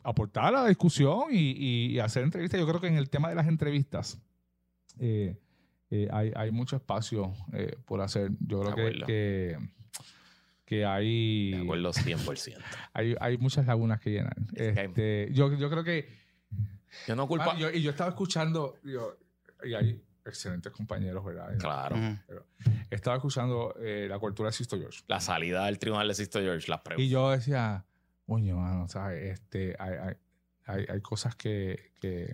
aportar 0.03 0.45
a 0.45 0.51
la 0.51 0.67
discusión 0.67 1.25
y, 1.31 1.93
y- 1.95 1.99
hacer 1.99 2.23
entrevistas. 2.23 2.59
Yo 2.59 2.67
creo 2.67 2.81
que 2.81 2.87
en 2.87 2.95
el 2.97 3.09
tema 3.09 3.29
de 3.29 3.35
las 3.35 3.47
entrevistas 3.47 4.19
eh, 4.99 5.37
eh, 5.89 6.07
hay, 6.11 6.31
hay 6.35 6.51
mucho 6.51 6.75
espacio 6.75 7.33
eh, 7.53 7.75
por 7.85 8.01
hacer. 8.01 8.31
Yo 8.39 8.61
creo 8.61 8.75
que, 8.75 9.05
que, 9.05 9.57
que 10.65 10.85
hay, 10.85 11.51
De 11.51 11.57
acuerdo, 11.63 11.91
100%. 11.91 12.57
hay, 12.93 13.15
hay 13.19 13.37
muchas 13.37 13.65
lagunas 13.67 13.99
que 13.99 14.09
llenar. 14.11 14.35
Es 14.53 14.73
que- 14.75 14.83
Este, 14.85 15.29
yo, 15.33 15.53
yo 15.55 15.69
creo 15.69 15.83
que... 15.83 16.09
Yo 17.07 17.15
no 17.15 17.27
culpo. 17.27 17.55
Yo- 17.57 17.69
y 17.71 17.81
yo 17.81 17.91
estaba 17.91 18.09
escuchando, 18.09 18.75
y 19.63 19.73
hay 19.73 20.01
excelentes 20.25 20.71
compañeros, 20.73 21.23
¿verdad? 21.23 21.57
Claro. 21.57 21.95
Ujú. 21.95 22.41
Estaba 22.89 23.15
escuchando 23.15 23.73
eh, 23.81 24.07
la 24.09 24.19
cultura 24.19 24.49
de 24.49 24.53
Sisto 24.53 24.77
George. 24.77 25.01
La 25.07 25.19
salida 25.21 25.65
del 25.67 25.79
tribunal 25.79 26.07
de 26.09 26.13
Sisto 26.15 26.39
George, 26.39 26.69
las 26.69 26.81
preguntas. 26.81 27.05
Y 27.05 27.09
yo 27.09 27.31
decía, 27.31 27.85
coño, 28.25 28.57
mano, 28.57 28.87
¿sabes? 28.87 29.33
Este, 29.39 29.75
hay, 29.79 29.93
hay, 29.93 30.13
hay, 30.65 30.85
hay 30.87 31.01
cosas 31.01 31.35
que, 31.35 31.91
que... 31.99 32.33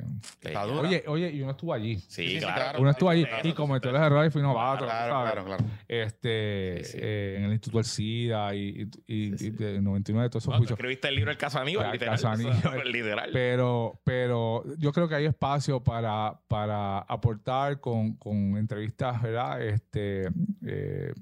Oye, 0.80 1.04
oye, 1.08 1.32
y 1.32 1.42
uno 1.42 1.52
estuvo 1.52 1.74
allí. 1.74 1.96
Sí, 2.08 2.38
claro. 2.40 2.56
claro. 2.56 2.82
Uno 2.82 2.90
estuvo 2.92 3.10
allí 3.10 3.26
Claro, 3.26 3.48
y 3.50 3.54
cometió 3.54 3.92
los 3.92 4.02
errores 4.02 4.30
y 4.30 4.32
fue 4.34 4.42
novato, 4.44 4.86
Claro, 4.86 5.22
claro, 5.24 5.46
claro. 5.46 5.66
Este, 5.88 6.82
Sí, 6.84 6.92
sí. 6.92 6.98
eh, 7.02 7.36
en 7.40 7.44
el 7.46 7.54
Instituto 7.54 7.78
del 7.80 7.86
SIDA 7.86 8.54
y, 8.54 8.60
y, 9.08 9.14
y, 9.14 9.30
Sí, 9.32 9.38
sí. 9.38 9.46
y 9.48 9.50
de 9.52 9.82
99 9.82 10.30
todos 10.30 10.44
esos 10.44 10.52
Cuando 10.52 10.60
juicios. 10.60 10.78
escribiste 10.78 11.08
el 11.08 11.16
libro 11.16 11.32
El 11.32 11.38
caso 11.38 11.60
Aníbal, 11.60 11.86
El 11.88 11.92
literal. 11.94 12.14
caso 12.16 12.28
Aníbal. 12.30 12.62
sea, 12.62 12.84
literal. 12.84 13.30
Pero, 13.34 14.02
pero 14.04 14.64
yo 14.78 14.92
creo 14.92 15.08
que 15.08 15.16
hay 15.16 15.26
espacio 15.26 15.84
para, 15.84 16.40
para 16.48 17.00
aportar 17.00 17.80
con, 17.80 18.14
con 18.18 18.56
entrevistas, 18.58 19.20
¿verdad? 19.22 19.62
Este, 19.64 20.28
eh, 20.66 21.14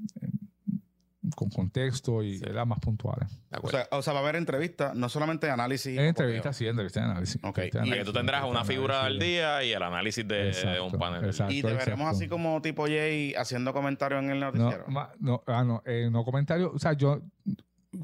con 1.35 1.49
contexto 1.49 2.21
y 2.23 2.37
¿verdad? 2.39 2.65
más 2.65 2.79
puntuales. 2.79 3.29
O 3.61 3.69
sea, 3.69 3.87
o 3.91 4.01
sea, 4.01 4.13
va 4.13 4.19
a 4.19 4.21
haber 4.23 4.35
entrevistas, 4.35 4.93
no 4.95 5.07
solamente 5.09 5.49
análisis. 5.49 5.97
En 5.97 6.05
entrevistas, 6.05 6.55
sí, 6.57 6.67
entrevistas 6.67 7.03
de 7.05 7.09
análisis. 7.11 7.35
Ok. 7.43 7.57
Entrevistas 7.59 7.89
de 7.97 8.01
Y 8.01 8.05
tú 8.05 8.13
tendrás 8.13 8.43
una 8.45 8.63
figura 8.65 8.97
del 9.05 9.13
análisis. 9.13 9.27
día 9.29 9.63
y 9.63 9.71
el 9.71 9.81
análisis 9.83 10.27
de, 10.27 10.47
Exacto, 10.49 10.85
un 10.85 10.91
panel. 10.99 11.25
exacto. 11.25 11.53
Y 11.53 11.61
te 11.61 11.73
veremos 11.73 12.07
así 12.07 12.27
como 12.27 12.61
tipo 12.61 12.85
Jay 12.85 13.33
haciendo 13.35 13.73
comentarios 13.73 14.23
en 14.23 14.29
el 14.31 14.39
No, 14.39 14.51
noticiero. 14.51 14.85
ma- 14.87 15.11
no, 15.19 15.41
ah, 15.47 15.63
no, 15.63 15.81
eh, 15.85 16.09
no 16.11 16.23
comentarios, 16.25 16.71
o 16.73 16.79
sea, 16.79 16.93
yo 16.93 17.21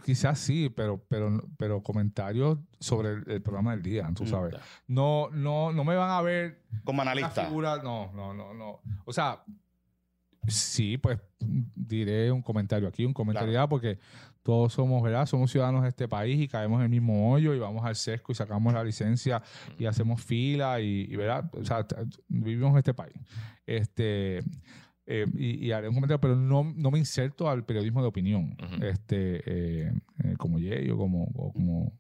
quizás 0.06 0.40
sí, 0.40 0.70
pero, 0.70 1.04
pero, 1.10 1.44
pero 1.58 1.84
comentarios 1.84 2.58
sobre 2.80 3.10
el, 3.10 3.24
el 3.30 3.42
programa 3.42 3.72
del 3.72 3.82
día, 3.82 4.10
tú 4.16 4.24
Mm, 4.24 4.28
sabes. 4.28 4.56
No, 4.88 5.30
no, 5.32 5.74
no 5.74 5.84
me 5.84 5.96
van 5.96 6.10
a 6.12 6.22
ver 6.22 6.62
como 6.86 7.02
analista. 7.02 7.46
figura, 7.46 7.82
no, 7.84 8.12
no, 8.14 8.34
no, 8.34 8.54
no. 8.54 8.80
O 9.06 9.12
sea, 9.12 9.44
sí, 10.48 10.98
pues 10.98 11.20
diré 11.40 12.32
un 12.32 12.42
comentario 12.42 12.88
aquí, 12.88 13.06
un 13.06 13.14
comentario 13.14 13.50
Claro. 13.50 13.60
allá, 13.64 13.70
porque 13.70 14.00
todos 14.44 14.74
somos, 14.74 15.04
¿verdad? 15.04 15.26
Somos 15.28 15.52
ciudadanos 15.52 15.84
de 15.84 15.90
este 15.90 16.08
país 16.08 16.40
y 16.42 16.48
caemos 16.48 16.78
en 16.80 16.84
el 16.86 16.90
mismo 16.90 17.32
hoyo 17.32 17.54
y 17.54 17.60
vamos 17.60 17.86
al 17.86 17.96
sesco 17.96 18.32
y 18.32 18.36
sacamos 18.36 18.74
la 18.74 18.84
licencia 18.84 19.42
y 19.78 19.86
hacemos 19.86 20.24
fila 20.24 20.82
y, 20.82 21.08
y, 21.10 21.16
¿verdad? 21.16 21.50
O 21.54 21.64
sea, 21.64 21.86
vivimos 22.28 22.72
en 22.72 22.78
este 22.80 22.94
país. 22.94 23.14
Este, 23.66 24.40
eh, 25.06 25.26
y, 25.36 25.68
y 25.68 25.72
haré 25.72 25.90
un 25.90 25.96
comentario, 25.96 26.20
pero 26.22 26.36
no, 26.36 26.64
no 26.76 26.90
me 26.92 26.98
inserto 27.00 27.50
al 27.50 27.66
periodismo 27.66 28.02
de 28.02 28.08
opinión, 28.08 28.56
este, 28.82 29.42
eh, 29.46 29.92
eh, 30.24 30.36
como 30.38 30.58
Jay 30.60 30.90
o 30.90 30.98
como, 30.98 31.24
o 31.36 31.52
como, 31.54 32.00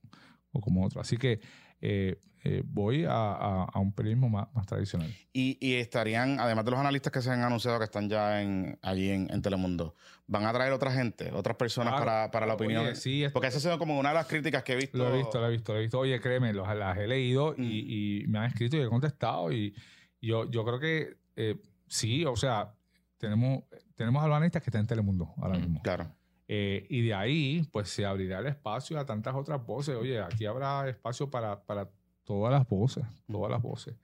o 0.52 0.62
como 0.62 0.86
otro. 0.86 1.00
Así 1.02 1.18
que 1.18 1.40
eh, 1.82 2.20
eh, 2.44 2.64
voy 2.66 3.06
a, 3.06 3.12
a- 3.12 3.66
a 3.66 3.80
un 3.80 3.92
periodismo 3.94 4.28
más, 4.30 4.48
más 4.56 4.66
tradicional. 4.66 5.14
Y, 5.32 5.58
y 5.62 5.76
estarían, 5.76 6.40
además 6.40 6.66
de 6.66 6.72
los 6.72 6.80
analistas 6.80 7.12
que 7.14 7.22
se 7.22 7.30
han 7.30 7.42
anunciado 7.44 7.78
que 7.78 7.84
están 7.86 8.10
ya 8.10 8.42
en, 8.42 8.80
allí 8.82 9.10
en, 9.12 9.30
en 9.32 9.42
Telemundo, 9.44 9.96
van 10.26 10.46
a 10.46 10.54
traer 10.54 10.72
otra 10.74 10.92
gente, 10.92 11.32
otras 11.34 11.56
personas 11.56 11.92
Claro. 11.94 12.06
para, 12.06 12.32
para 12.32 12.46
la 12.48 12.56
Oye, 12.56 12.64
opinión. 12.66 12.96
sí, 12.96 13.24
esto- 13.24 13.34
Porque 13.34 13.48
esa 13.50 13.58
ha 13.58 13.62
sido 13.62 13.78
como 13.78 14.00
una 14.00 14.10
de 14.10 14.16
las 14.16 14.26
críticas 14.28 14.64
que 14.64 14.74
he 14.74 14.76
visto. 14.76 14.98
Lo 14.98 15.14
he 15.14 15.18
visto, 15.20 15.40
lo 15.40 15.48
he 15.48 15.52
visto, 15.52 15.74
lo 15.74 15.78
he 15.80 15.82
visto. 15.84 16.00
Oye, 16.00 16.20
créeme, 16.20 16.52
los, 16.54 16.68
las 16.76 16.98
he 16.98 17.08
leído 17.08 17.54
Mm. 17.58 17.64
y, 17.64 18.22
y 18.24 18.28
me 18.28 18.40
han 18.40 18.46
escrito 18.46 18.76
y 18.78 18.82
he 18.82 18.88
contestado. 18.90 19.52
Y 19.52 19.76
yo, 20.20 20.50
yo 20.50 20.66
creo 20.66 20.80
que 20.80 21.18
eh, 21.36 21.62
sí, 21.88 22.26
o 22.26 22.36
sea, 22.36 22.74
tenemos, 23.18 23.64
tenemos 23.96 24.24
a 24.24 24.28
los 24.28 24.36
analistas 24.36 24.64
que 24.64 24.72
están 24.72 24.82
en 24.82 24.88
Telemundo 24.88 25.32
ahora 25.38 25.58
Mm, 25.58 25.62
mismo. 25.62 25.82
Claro. 25.84 26.08
Eh, 26.54 26.86
y 26.90 27.02
de 27.08 27.14
ahí, 27.14 27.66
pues 27.72 27.88
se 27.88 28.06
abrirá 28.06 28.40
el 28.40 28.48
espacio 28.48 29.00
a 29.00 29.06
tantas 29.06 29.34
otras 29.36 29.66
voces. 29.66 29.96
Oye, 29.96 30.20
aquí 30.20 30.46
habrá 30.46 30.90
espacio 30.90 31.30
para, 31.32 31.64
para 31.64 31.90
todas 32.26 32.52
las 32.52 32.68
voces, 32.68 33.06
todas 33.32 33.50
las 33.50 33.62
voces. 33.62 33.96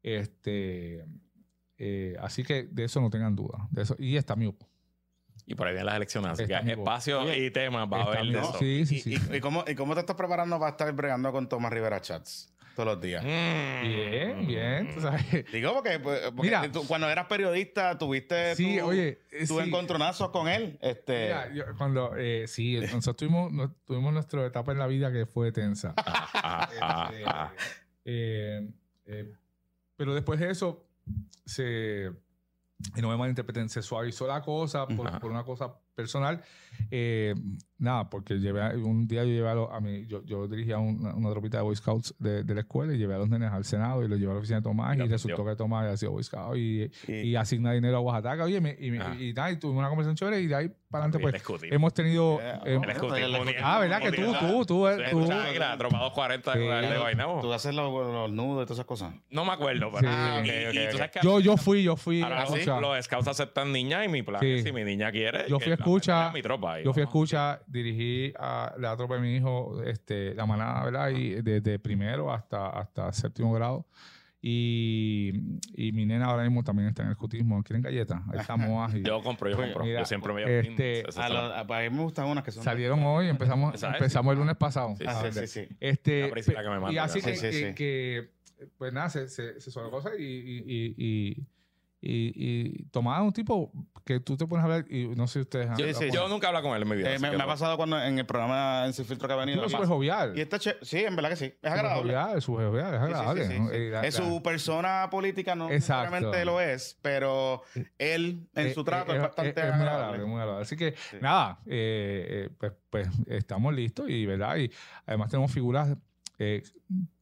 Este, 0.00 1.04
eh, 1.78 2.16
así 2.20 2.44
que 2.44 2.62
de 2.64 2.84
eso 2.84 3.00
no 3.00 3.10
tengan 3.10 3.34
duda. 3.34 3.66
De 3.72 3.82
eso, 3.82 3.96
y 3.98 4.16
está 4.16 4.36
mi 4.36 4.54
Y 5.46 5.54
por 5.56 5.66
ahí 5.66 5.72
vienen 5.72 5.86
las 5.86 5.96
elecciones. 5.96 6.30
Así 6.30 6.46
que 6.46 6.54
espacio 6.72 7.22
Oye, 7.22 7.46
y 7.46 7.50
temas 7.50 7.88
va 7.92 8.02
a 8.02 8.06
haber 8.06 8.26
de 8.26 8.38
eso. 8.38 8.54
Sí, 8.60 8.86
sí, 8.86 8.96
¿Y, 8.96 9.00
sí. 9.00 9.18
y- 9.32 9.36
y 9.36 9.40
cómo, 9.40 9.64
¿Y 9.66 9.74
cómo 9.74 9.94
te 9.94 10.00
estás 10.00 10.14
preparando 10.14 10.60
para 10.60 10.70
estar 10.70 10.92
bregando 10.92 11.32
con 11.32 11.48
Tomás 11.48 11.72
Rivera 11.72 12.00
Chats 12.00 12.54
todos 12.74 12.86
los 12.94 13.00
días? 13.00 13.22
Mm. 13.24 13.82
Bien, 13.88 14.46
bien. 14.46 14.94
tú 14.94 15.00
sabes. 15.00 15.44
Digo, 15.52 15.72
porque, 15.74 15.98
pues, 15.98 16.20
porque 16.34 16.42
Mira. 16.42 16.70
tú, 16.72 16.86
cuando 16.86 17.08
eras 17.08 17.26
periodista 17.26 17.96
tuviste 17.98 18.54
Sí, 18.56 18.78
tu, 18.78 18.86
oye, 18.86 19.20
eh, 19.30 19.46
tus 19.46 19.60
sí. 19.62 19.68
encontronazos 19.68 20.30
con 20.30 20.48
él. 20.48 20.78
Este, 20.80 21.24
Mira, 21.26 21.52
yo- 21.54 21.64
cuando, 21.76 22.16
eh, 22.16 22.46
sí, 22.46 22.78
nosotros 22.80 23.16
tuvimos, 23.16 23.52
no- 23.52 23.74
tuvimos 23.84 24.12
nuestra 24.12 24.44
etapa 24.46 24.72
en 24.72 24.78
la 24.78 24.86
vida 24.86 25.12
que 25.12 25.26
fue 25.26 25.52
tensa. 25.52 25.94
Este, 26.72 27.24
eh, 28.04 28.68
eh, 29.06 29.32
pero 29.96 30.14
después 30.14 30.40
de 30.40 30.50
eso, 30.50 30.86
se, 31.44 32.10
y 32.96 33.00
no 33.02 33.08
me 33.10 33.16
malinterpreten, 33.16 33.68
se 33.68 33.82
suavizó 33.82 34.26
la 34.26 34.40
cosa 34.40 34.86
por, 34.86 35.06
Ajá. 35.08 35.20
por 35.20 35.30
una 35.30 35.44
cosa 35.44 35.74
personal. 35.94 36.42
Eh, 36.90 37.34
nada, 37.80 38.08
porque 38.08 38.34
llevé, 38.38 38.62
a- 38.62 38.70
un 38.76 39.06
día 39.08 39.24
yo 39.24 39.30
llevé 39.30 39.48
a, 39.48 39.54
los- 39.54 39.70
a 39.72 39.80
mí, 39.80 40.06
yo, 40.06 40.22
yo 40.24 40.46
dirigía 40.46 40.78
una, 40.78 41.14
una 41.14 41.30
tropita 41.30 41.56
de 41.58 41.62
Boy 41.64 41.74
Scouts 41.76 42.14
de, 42.18 42.44
de 42.44 42.54
la 42.54 42.60
escuela 42.60 42.94
y 42.94 42.98
llevé 42.98 43.14
a 43.14 43.18
los 43.18 43.28
nenes 43.28 43.50
al 43.50 43.64
Senado 43.64 44.04
y 44.04 44.08
los 44.08 44.18
llevé 44.18 44.30
a 44.30 44.34
la 44.34 44.38
oficina 44.38 44.58
de 44.60 44.62
Tomás 44.64 44.96
Y 44.96 45.00
resultó 45.08 45.44
que 45.44 45.56
Tomás 45.56 45.84
había 45.84 45.96
sido 45.96 46.12
Boy 46.12 46.22
Scout 46.22 46.56
y, 46.56 46.90
y- 47.08 47.12
y 47.12 47.36
asigna 47.36 47.72
dinero 47.72 47.96
a 47.96 48.00
Oaxaca. 48.00 48.44
Oye, 48.44 48.60
me- 48.60 48.76
y, 48.78 48.90
me- 48.90 49.00
Ah. 49.00 49.16
y, 49.18 49.32
nada, 49.32 49.50
y 49.50 49.56
tuvimos 49.56 49.80
una 49.80 49.88
conversación 49.88 50.14
chévere 50.16 50.40
y 50.42 50.46
de 50.46 50.54
ahí 50.54 50.68
para 50.90 51.04
adelante 51.04 51.18
pues 51.20 51.62
hemos 51.72 51.94
tenido... 51.94 52.38
Yeah. 52.38 52.62
eh, 52.66 52.80
ah, 53.62 53.78
¿verdad? 53.80 54.00
Que 54.00 54.12
tú, 54.12 54.22
tú, 54.38 54.64
tú, 54.66 54.86
Sí, 54.88 54.96
tú, 55.10 55.20
escucha 55.20 55.44
ahí 55.44 55.58
la 55.58 55.76
tropa 55.78 55.98
240 55.98 56.54
de, 56.54 56.98
Guaynabo. 56.98 57.40
tú 57.40 57.52
haces 57.52 57.74
los, 57.74 57.92
los 57.92 58.30
nudos 58.32 58.62
y 58.62 58.66
todas 58.66 58.78
esas 58.78 58.86
cosas. 58.86 59.14
No 59.30 59.44
me 59.44 59.52
acuerdo, 59.52 59.90
pero. 59.92 60.08
Ah, 60.10 60.40
que 60.44 60.90
Yo, 61.22 61.40
yo 61.40 61.56
fui, 61.56 61.82
yo 61.82 61.96
fui 61.96 62.22
ahora 62.22 62.46
sí, 62.46 62.64
los 62.80 63.04
scouts 63.04 63.28
aceptan 63.28 63.72
niñas 63.72 64.04
y 64.06 64.08
mi 64.08 64.22
plan 64.22 64.40
si 64.40 64.72
mi 64.72 64.84
niña 64.84 65.10
quiere. 65.12 65.44
Yo 65.48 65.58
que 65.58 65.64
fui 65.64 65.72
escucha, 65.74 66.14
metan 66.14 66.30
a 66.30 66.32
mi 66.32 66.42
tropa 66.42 66.74
ahí, 66.74 66.84
Yo 66.84 66.92
fui 66.92 67.02
escucha, 67.02 67.60
dirigí 67.70 68.32
a 68.38 68.74
la 68.78 68.96
tropa 68.96 69.14
de 69.14 69.20
mi 69.20 69.36
hijo, 69.36 69.82
este, 69.84 70.34
la 70.34 70.44
manada, 70.46 70.84
¿verdad? 70.84 71.10
Y 71.10 71.40
desde 71.42 71.78
primero 71.78 72.32
hasta, 72.32 72.68
hasta 72.68 73.12
séptimo 73.12 73.52
grado. 73.52 73.86
Y, 74.42 75.32
y 75.74 75.92
mi 75.92 76.06
nena 76.06 76.26
ahora 76.26 76.44
mismo 76.44 76.64
también 76.64 76.88
está 76.88 77.02
en 77.02 77.08
el 77.08 77.12
escutismo. 77.12 77.62
¿Quieren 77.62 77.82
galletas? 77.82 78.20
Ahí 78.32 78.38
estamos. 78.40 78.92
Y 78.94 79.02
Yo 79.02 79.22
compro, 79.22 79.50
yo 79.50 79.56
compro. 79.56 79.84
mira, 79.84 80.00
yo 80.00 80.06
siempre 80.06 80.32
me 80.32 80.40
llevo 80.44 80.70
este, 80.70 81.04
A, 81.16 81.28
los- 81.28 81.52
a- 81.52 81.60
a 81.60 81.64
mí 81.90 81.96
me 81.96 82.02
gustan 82.02 82.26
unas 82.26 82.42
que 82.42 82.50
son. 82.50 82.64
salieron 82.64 83.02
hoy, 83.04 83.28
empezamos, 83.28 83.78
¿Sabes? 83.78 83.96
empezamos 84.00 84.32
el 84.32 84.38
lunes 84.38 84.56
pasado. 84.56 84.94
Sí, 84.96 85.04
Ah, 85.06 85.22
sí, 85.30 85.40
sí, 85.40 85.46
sí. 85.46 85.76
Este, 85.78 86.28
La 86.52 86.62
que 86.62 86.68
me 86.70 86.80
manda, 86.80 86.92
y 86.92 86.98
así 86.98 87.20
que, 87.20 87.36
Sí, 87.36 87.36
sí, 87.36 87.50
que- 87.50 87.68
sí. 87.68 87.74
que, 87.74 88.66
pues 88.78 88.92
nada, 88.92 89.10
se, 89.10 89.28
se, 89.28 89.60
se 89.60 89.70
y, 90.18 90.24
y, 90.24 91.46
y, 92.02 92.32
y, 92.34 92.84
Tomás 92.90 93.20
es 93.20 93.26
un 93.26 93.32
tipo 93.32 93.70
que 94.06 94.20
tú 94.20 94.36
te 94.36 94.46
pones 94.46 94.62
a 94.62 94.64
hablar 94.64 94.86
y 94.90 95.06
no 95.08 95.26
sé 95.26 95.34
si 95.34 95.38
ustedes 95.40 95.68
han 95.68 95.76
sí, 95.76 96.10
Yo 96.12 96.24
él. 96.24 96.30
nunca 96.30 96.46
he 96.46 96.48
hablado 96.48 96.66
con 96.66 96.74
él 96.76 96.82
en 96.82 96.88
mi 96.88 96.96
vida. 96.96 97.14
Eh, 97.14 97.18
me, 97.18 97.28
ha 97.28 97.46
pasado 97.46 97.76
cuando 97.76 98.02
en 98.02 98.18
el 98.18 98.24
programa 98.24 98.84
en 98.86 98.92
Sin 98.94 99.04
Filtro 99.04 99.28
que 99.28 99.34
ha 99.34 99.36
venido. 99.36 99.60
Me 99.62 99.68
súper 99.68 99.86
jovial. 99.86 100.32
Y 100.36 100.40
está 100.40 100.58
sí, 100.58 100.98
en 101.04 101.14
verdad 101.14 101.28
que 101.30 101.36
sí. 101.36 101.54
Es 101.60 101.70
agradable. 101.70 102.40
súper 102.40 102.66
jovial, 102.68 102.94
es 102.94 103.00
Sí, 103.00 103.06
sí, 103.06 103.12
agradable. 103.12 103.46
sí, 103.46 103.52
sí, 103.52 103.58
¿no? 103.60 103.68
sí. 103.68 103.74
Eh, 103.76 103.90
la- 103.90 104.02
Es 104.06 104.14
su 104.14 104.42
persona 104.42 105.08
política, 105.10 105.54
no 105.54 105.70
Exacto. 105.70 106.10
necesariamente 106.10 106.44
lo 106.46 106.60
es, 106.60 106.98
pero 107.02 107.62
él 107.98 108.48
en 108.54 108.66
Eh, 108.68 108.74
su 108.74 108.82
trato 108.82 109.12
eh, 109.12 109.16
es 109.16 109.22
bastante 109.22 109.50
es 109.50 109.54
muy 109.56 109.62
agradable. 109.64 109.90
agradable, 109.90 110.24
muy 110.24 110.40
agradable. 110.40 110.62
Así 110.62 110.76
que, 110.76 110.94
Sí. 111.10 111.16
nada, 111.20 111.58
eh, 111.66 112.46
eh, 112.46 112.50
pues, 112.58 112.72
pues 112.88 113.08
estamos 113.26 113.74
listos 113.74 114.08
y, 114.08 114.24
¿verdad? 114.24 114.56
Y 114.56 114.70
además 115.06 115.30
tenemos 115.30 115.52
figuras, 115.52 115.96
eh, 116.40 116.62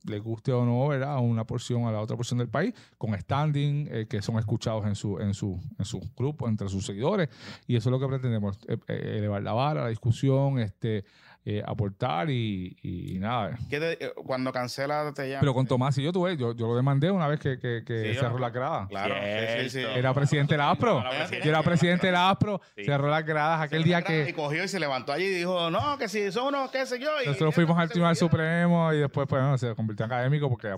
le 0.04 0.18
guste 0.20 0.52
o 0.52 0.64
no, 0.64 0.88
¿verdad? 0.88 1.14
A 1.14 1.18
una 1.18 1.44
porción 1.44 1.84
a 1.86 1.92
la 1.92 2.00
otra 2.00 2.16
porción 2.16 2.38
del 2.38 2.48
país, 2.48 2.72
con 2.96 3.18
standing, 3.18 3.88
eh, 3.90 4.06
que 4.08 4.22
son 4.22 4.38
escuchados 4.38 4.86
en 4.86 4.94
su, 4.94 5.18
en 5.18 5.34
su, 5.34 5.60
en 5.76 5.84
su 5.84 6.00
grupo, 6.16 6.48
entre 6.48 6.68
sus 6.68 6.86
seguidores. 6.86 7.28
Y 7.66 7.76
eso 7.76 7.88
es 7.88 7.92
lo 7.92 7.98
que 8.00 8.06
pretendemos, 8.06 8.58
eh, 8.68 8.78
eh, 8.86 9.14
elevar 9.18 9.42
la 9.42 9.52
vara, 9.52 9.82
la 9.82 9.88
discusión, 9.88 10.60
este, 10.60 11.04
eh, 11.50 11.62
aportar 11.66 12.28
y, 12.28 12.76
y 12.82 13.18
nada. 13.18 13.56
¿Qué 13.70 13.80
te- 13.80 14.04
eh, 14.04 14.12
cuando 14.26 14.52
cancela 14.52 15.12
te 15.14 15.28
llama. 15.30 15.40
Pero 15.40 15.54
con 15.54 15.66
Tomás 15.66 15.96
y 15.96 16.02
yo 16.02 16.12
tuve, 16.12 16.36
yo, 16.36 16.54
yo 16.54 16.66
lo 16.66 16.76
demandé 16.76 17.10
una 17.10 17.26
vez 17.26 17.40
que, 17.40 17.58
que, 17.58 17.82
que 17.86 18.12
Sí, 18.12 18.14
cerró 18.20 18.32
no- 18.34 18.38
la 18.40 18.50
grada. 18.50 18.86
Claro, 18.88 19.14
sí, 19.14 19.62
sí, 19.62 19.64
sí. 19.64 19.78
Cierto. 19.78 19.98
Era 19.98 20.12
presidente 20.12 20.54
del 20.54 20.60
ASPRO. 20.60 21.00
Era 21.00 21.10
presidente. 21.10 21.44
Yo 21.46 21.50
era 21.50 21.62
presidente 21.62 22.06
del 22.08 22.16
ASPRO, 22.16 22.60
Sí. 22.76 22.84
cerró 22.84 23.08
las 23.08 23.24
gradas 23.24 23.62
aquel 23.62 23.82
día 23.82 24.00
Y 24.00 24.02
que 24.04 24.34
cogió 24.34 24.62
y 24.64 24.68
se 24.68 24.78
levantó 24.78 25.12
allí 25.12 25.24
y 25.24 25.34
dijo, 25.34 25.70
no, 25.70 25.96
que 25.96 26.08
si 26.08 26.30
son 26.32 26.48
unos, 26.54 26.70
qué 26.70 26.84
sé 26.84 26.98
yo. 27.00 27.08
y- 27.24 27.26
nosotros 27.28 27.52
y 27.52 27.54
fuimos 27.54 27.78
al 27.78 27.88
Tribunal. 27.88 28.14
Supremo 28.16 28.92
y 28.92 28.98
después 28.98 29.26
pues, 29.26 29.40
bueno, 29.40 29.56
se 29.56 29.74
convirtió 29.74 30.04
en 30.04 30.12
académico 30.12 30.50
porque... 30.50 30.68
eh, 30.68 30.74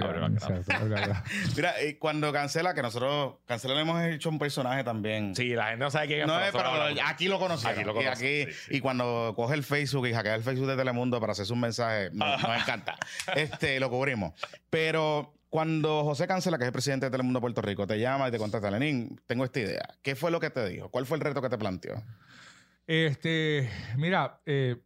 la 0.00 0.28
la 0.78 0.88
grada. 0.88 1.24
Mira, 1.54 1.82
y 1.82 1.94
cuando 1.94 2.32
cancela, 2.32 2.72
que 2.72 2.80
nosotros, 2.82 3.34
cancela 3.46 3.74
le 3.74 3.82
hemos 3.82 4.02
hecho 4.04 4.30
un 4.30 4.38
personaje 4.38 4.84
también. 4.84 5.34
Sí, 5.36 5.50
la 5.50 5.66
gente 5.66 5.84
no 5.84 5.90
sabe 5.90 6.06
quién 6.06 6.20
es. 6.20 6.26
No 6.26 6.38
pero 6.50 6.70
aquí 7.04 7.28
lo 7.28 7.38
conocemos. 7.38 7.76
Aquí 7.76 7.84
lo 7.84 7.92
y, 7.92 7.94
conocen, 7.94 8.12
aquí, 8.12 8.52
sí, 8.52 8.58
sí. 8.70 8.76
y 8.76 8.80
cuando 8.80 9.34
coge 9.36 9.54
el 9.54 9.62
Facebook 9.64 10.06
y 10.06 10.13
hackea 10.14 10.34
el 10.34 10.42
Facebook 10.42 10.68
de 10.68 10.76
Telemundo 10.76 11.20
para 11.20 11.32
hacer 11.32 11.46
sus 11.46 11.56
mensajes, 11.56 12.12
nos, 12.12 12.42
nos 12.42 12.60
encanta. 12.62 12.96
Este, 13.36 13.78
lo 13.80 13.90
cubrimos. 13.90 14.32
Pero 14.70 15.34
cuando 15.50 16.02
José 16.04 16.26
Cancela, 16.26 16.58
que 16.58 16.64
es 16.64 16.68
el 16.68 16.72
presidente 16.72 17.06
de 17.06 17.10
Telemundo 17.10 17.40
Puerto 17.40 17.62
Rico, 17.62 17.86
te 17.86 17.98
llama 18.00 18.28
y 18.28 18.30
te 18.32 18.38
contacta, 18.38 18.70
Lenín, 18.70 19.20
tengo 19.26 19.44
esta 19.44 19.60
idea. 19.60 19.88
¿Qué 20.02 20.16
fue 20.16 20.30
lo 20.30 20.40
que 20.40 20.50
te 20.50 20.66
dijo? 20.68 20.88
¿Cuál 20.90 21.06
fue 21.06 21.16
el 21.16 21.20
reto 21.22 21.40
que 21.42 21.48
te 21.48 21.58
planteó? 21.58 22.02
Este, 22.86 23.70
mira, 23.96 24.40
eh, 24.46 24.76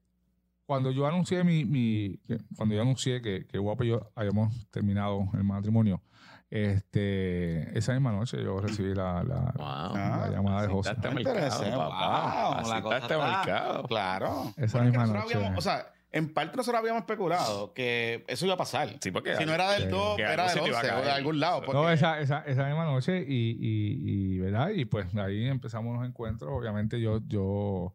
cuando 0.66 0.91
yo 0.91 1.07
anuncié 1.07 1.43
mi, 1.45 1.64
mi- 1.64 2.18
que- 2.26 2.39
cuando 2.57 2.74
yo 2.74 2.83
anuncié 2.83 3.20
que, 3.22 3.47
que 3.47 3.59
Guapo 3.59 3.85
y 3.85 3.89
yo 3.89 4.11
habíamos 4.14 4.68
terminado 4.70 5.29
el 5.34 5.45
matrimonio, 5.45 6.03
este, 6.50 7.79
esa 7.79 7.92
misma 7.92 8.12
noche 8.12 8.42
yo 8.42 8.61
recibí 8.61 8.95
la, 8.95 9.22
la- 9.22 9.53
Wow. 9.57 9.66
Ah, 9.66 10.18
la 10.26 10.30
llamada 10.37 10.62
de 10.62 10.68
José. 10.68 10.91
Está 10.92 11.08
este 11.08 11.20
Interesante. 11.20 11.64
mercado, 11.66 11.91
papá. 11.91 12.45
Wow, 12.45 12.54
la 12.54 12.61
está 12.61 12.83
cosa 12.83 12.99
este 12.99 13.14
está- 13.14 13.26
mercado. 13.37 13.83
Claro. 13.84 14.53
Esa 14.57 14.57
Porque 14.57 14.64
es 14.64 14.72
que 14.72 14.84
misma 14.99 15.07
noche. 15.07 15.34
habíamos- 15.37 15.58
o 15.58 15.61
sea, 15.61 15.92
en 16.11 16.33
parte 16.33 16.57
nosotros 16.57 16.80
habíamos 16.80 17.00
especulado 17.03 17.75
que 17.75 18.25
eso 18.29 18.46
iba 18.46 18.54
a 18.54 18.58
pasar. 18.58 18.88
Sí, 19.00 19.11
porque 19.11 19.37
si 19.37 19.45
no 19.45 19.53
era 19.53 19.72
del 19.72 19.84
Sí. 19.84 19.88
2, 19.91 20.16
Que 20.16 20.22
era 20.22 20.45
del 20.45 20.53
se 20.53 20.61
te 20.61 20.68
iba 20.68 20.79
a 20.79 20.80
11 20.80 20.95
o 20.95 21.03
de 21.03 21.11
algún 21.11 21.41
lado. 21.41 21.61
No, 21.61 21.66
porque- 21.66 21.92
esa, 21.92 22.18
esa, 22.20 22.38
esa 22.46 22.64
misma 22.66 22.84
noche 22.84 23.25
y, 23.29 23.50
y, 23.61 24.34
y, 24.37 24.38
¿verdad? 24.38 24.70
Y 24.70 24.84
pues 24.87 25.14
ahí 25.16 25.46
empezamos 25.46 25.99
los 25.99 26.08
encuentros. 26.08 26.50
Obviamente 26.50 26.99
yo, 27.00 27.20
yo 27.26 27.95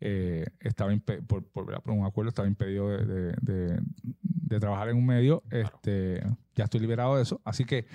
eh, 0.00 0.46
estaba 0.60 0.92
por, 1.26 1.44
por, 1.44 1.80
un 1.92 2.04
acuerdo, 2.04 2.28
estaba 2.28 2.48
impedido 2.48 2.90
de, 2.90 3.04
de- 3.06 3.36
de- 3.42 3.80
de 4.02 4.60
trabajar 4.60 4.88
en 4.90 4.96
un 4.96 5.06
medio. 5.06 5.42
Este, 5.50 6.22
ya 6.54 6.64
estoy 6.64 6.80
liberado 6.80 7.16
de 7.16 7.22
eso. 7.22 7.40
Así 7.44 7.64
que 7.64 7.86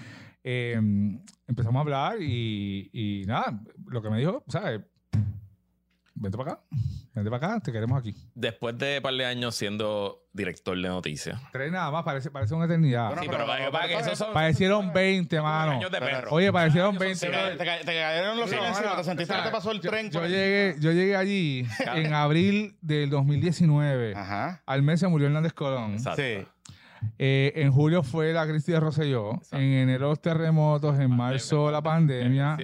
eh, 0.43 0.73
empezamos 1.47 1.77
a 1.77 1.81
hablar 1.81 2.21
y, 2.21 2.89
y 2.91 3.23
nada, 3.25 3.61
lo 3.87 4.01
que 4.01 4.09
me 4.09 4.19
dijo, 4.19 4.43
¿sabes? 4.47 4.81
Vente 6.21 6.37
para 6.37 6.51
acá. 6.53 6.61
Vente 7.13 7.29
para 7.29 7.47
acá, 7.53 7.59
te 7.59 7.71
queremos 7.71 7.99
aquí. 7.99 8.15
Después 8.35 8.77
de 8.77 8.97
un 8.97 9.03
par 9.03 9.13
de 9.13 9.25
años 9.25 9.55
siendo 9.55 10.23
director 10.31 10.77
de 10.79 10.87
noticias. 10.87 11.41
Tres 11.51 11.71
nada 11.71 11.91
más, 11.91 12.03
parece, 12.03 12.31
parece 12.31 12.53
una 12.53 12.65
eternidad. 12.65 13.07
Bueno, 13.07 13.21
Sí, 13.23 13.27
pero- 13.29 13.45
pero, 13.45 13.47
para, 13.47 13.71
para 13.71 13.87
que 13.87 13.95
esos 13.99 14.17
son 14.17 14.33
Parecieron 14.33 14.93
20, 14.93 15.41
mano. 15.41 15.71
años 15.73 15.91
de 15.91 15.99
perro. 15.99 16.31
Oye, 16.31 16.51
parecieron 16.53 16.91
Años 16.91 16.99
20. 16.99 17.17
son 17.17 17.31
Te, 17.31 17.57
te 17.57 17.65
ca- 17.65 17.79
te 17.79 17.85
cayeron 17.85 18.37
los 18.37 18.49
Sí, 18.49 18.55
silencios, 18.55 18.85
mano, 18.85 18.97
te 18.97 19.03
sentiste 19.03 19.33
o 19.33 19.35
sea, 19.35 19.43
que 19.43 19.49
te 19.49 19.55
pasó 19.55 19.71
el 19.71 19.81
yo- 19.81 19.89
tren. 19.89 20.09
Yo, 20.11 20.19
por- 20.21 20.29
llegué, 20.29 20.75
yo 20.79 20.91
llegué 20.93 21.15
allí 21.17 21.65
en 21.95 22.13
abril 22.13 22.77
del 22.81 23.09
2019. 23.09 24.13
Ajá. 24.15 24.61
Al 24.65 24.81
mes 24.83 24.99
se 25.01 25.07
murió 25.07 25.27
Hernández 25.27 25.53
Colón. 25.53 25.93
Exacto. 25.93 26.21
Sí. 26.21 26.45
Eh, 27.17 27.51
en 27.55 27.71
julio 27.71 28.03
fue 28.03 28.31
la 28.31 28.45
crisis 28.45 28.67
de 28.67 28.79
Rosselló. 28.79 29.33
Exacto. 29.33 29.57
En 29.57 29.63
enero 29.63 30.09
los 30.09 30.21
terremotos. 30.21 30.99
En 30.99 31.09
marzo 31.11 31.71
la 31.71 31.81
pandemia. 31.81 32.57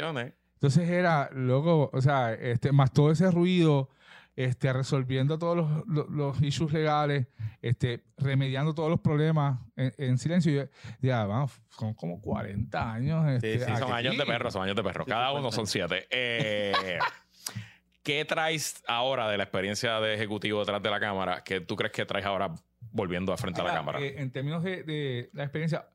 Entonces 0.57 0.89
era, 0.89 1.29
loco, 1.33 1.89
o 1.93 2.01
sea, 2.01 2.33
este, 2.33 2.71
más 2.71 2.91
todo 2.91 3.11
ese 3.11 3.29
ruido, 3.29 3.89
este, 4.35 4.71
resolviendo 4.73 5.37
todos 5.39 5.55
los, 5.57 5.87
los, 5.87 6.09
los 6.09 6.41
issues 6.41 6.71
legales, 6.73 7.27
este, 7.61 8.03
remediando 8.17 8.73
todos 8.73 8.89
los 8.89 8.99
problemas 8.99 9.59
en, 9.75 9.93
en 9.97 10.17
silencio. 10.17 10.51
Y 10.51 10.55
yo, 10.55 10.63
ya, 11.01 11.25
vamos, 11.25 11.51
son 11.69 11.93
como 11.93 12.19
40 12.21 12.93
años. 12.93 13.27
Este, 13.29 13.59
Sí, 13.65 13.75
son 13.77 13.91
años 13.93 14.17
de 14.17 14.25
perro, 14.25 14.49
son 14.51 14.63
años 14.63 14.75
de 14.75 14.83
perro. 14.83 15.05
Cada 15.05 15.31
uno 15.31 15.51
son 15.51 15.67
siete. 15.67 16.07
Eh, 16.09 16.73
¿Qué 18.03 18.23
traes 18.25 18.81
ahora 18.87 19.29
de 19.29 19.37
la 19.37 19.43
experiencia 19.43 19.99
de 19.99 20.13
ejecutivo 20.15 20.59
detrás 20.61 20.81
de 20.81 20.89
la 20.89 20.99
cámara 20.99 21.43
que 21.43 21.59
tú 21.61 21.75
crees 21.75 21.91
que 21.91 22.05
traes 22.05 22.25
ahora 22.25 22.53
volviendo 22.91 23.33
a 23.33 23.37
frente 23.37 23.59
a 23.61 23.65
la 23.65 23.73
cámara? 23.73 23.99
eh, 23.99 24.15
en 24.17 24.31
términos 24.31 24.63
de, 24.63 24.83
de 24.83 25.29
la 25.33 25.43
experiencia, 25.43 25.87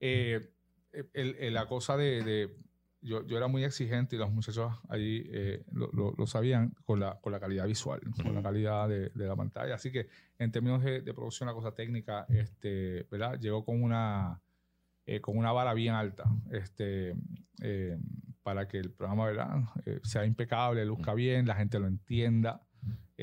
eh, 0.00 0.40
el- 1.12 1.36
el- 1.38 1.54
la 1.54 1.66
cosa 1.66 1.96
de, 1.96 2.22
de- 2.22 2.56
yo, 3.02 3.26
yo 3.26 3.36
era 3.36 3.48
muy 3.48 3.64
exigente 3.64 4.16
y 4.16 4.18
los 4.18 4.30
muchachos 4.32 4.72
allí 4.88 5.24
eh, 5.32 5.64
lo, 5.72 5.90
lo- 5.92 6.14
lo 6.16 6.26
sabían 6.26 6.74
con 6.84 7.00
la, 7.00 7.18
con 7.20 7.32
la 7.32 7.40
calidad 7.40 7.66
visual, 7.66 8.00
con 8.22 8.34
la 8.34 8.42
calidad 8.42 8.88
de, 8.88 9.10
de 9.10 9.26
la 9.26 9.36
pantalla. 9.36 9.74
Así 9.74 9.90
que 9.92 10.08
en 10.38 10.50
términos 10.52 10.82
de, 10.82 11.00
de 11.02 11.12
producción, 11.14 11.46
la 11.48 11.52
cosa 11.54 11.74
técnica, 11.74 12.24
este, 12.28 13.06
¿verdad? 13.10 13.38
Llegó 13.40 13.64
con 13.64 13.82
una, 13.82 14.40
eh, 15.04 15.20
con 15.20 15.36
una 15.36 15.52
vara 15.52 15.74
bien 15.74 15.94
alta 15.94 16.24
este, 16.50 17.14
eh, 17.60 17.98
para 18.42 18.66
que 18.68 18.78
el 18.78 18.90
programa 18.90 19.26
¿verdad? 19.26 19.60
Eh, 19.84 20.00
sea 20.02 20.24
impecable, 20.24 20.84
luzca 20.84 21.12
bien, 21.14 21.46
la 21.46 21.54
gente 21.56 21.78
lo 21.78 21.86
entienda. 21.86 22.62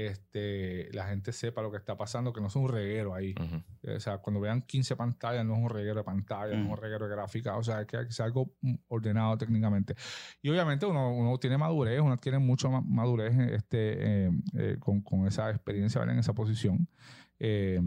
Este, 0.07 0.89
la 0.93 1.07
gente 1.07 1.33
sepa 1.33 1.61
lo 1.61 1.71
que 1.71 1.77
está 1.77 1.97
pasando, 1.97 2.31
que 2.31 2.39
no 2.41 2.47
es 2.47 2.55
un 2.55 2.69
reguero 2.69 3.13
ahí. 3.13 3.35
Ujú. 3.39 3.95
O 3.95 3.99
sea, 3.99 4.19
cuando 4.19 4.39
vean 4.39 4.61
15 4.61 4.95
pantallas, 4.95 5.45
no 5.45 5.53
es 5.55 5.59
un 5.59 5.69
reguero 5.69 5.95
de 5.95 6.03
pantallas, 6.03 6.57
no 6.57 6.65
es 6.65 6.71
un 6.71 6.77
reguero 6.77 7.07
de 7.07 7.15
gráfica. 7.15 7.57
O 7.57 7.63
sea, 7.63 7.81
es 7.81 7.87
que 7.87 8.11
ser 8.11 8.25
algo 8.25 8.53
mm, 8.61 8.75
ordenado 8.87 9.37
técnicamente. 9.37 9.95
Y 10.41 10.49
obviamente 10.49 10.85
uno, 10.85 11.11
uno 11.13 11.37
tiene 11.37 11.57
madurez, 11.57 11.99
uno 11.99 12.15
tiene 12.17 12.39
mucha 12.39 12.69
ma- 12.69 12.81
madurez 12.81 13.33
este, 13.51 14.25
eh, 14.27 14.31
eh, 14.57 14.75
con, 14.79 15.01
con 15.01 15.27
esa 15.27 15.49
experiencia 15.49 16.01
en 16.03 16.19
esa 16.19 16.33
posición. 16.33 16.87
Eh, 17.39 17.79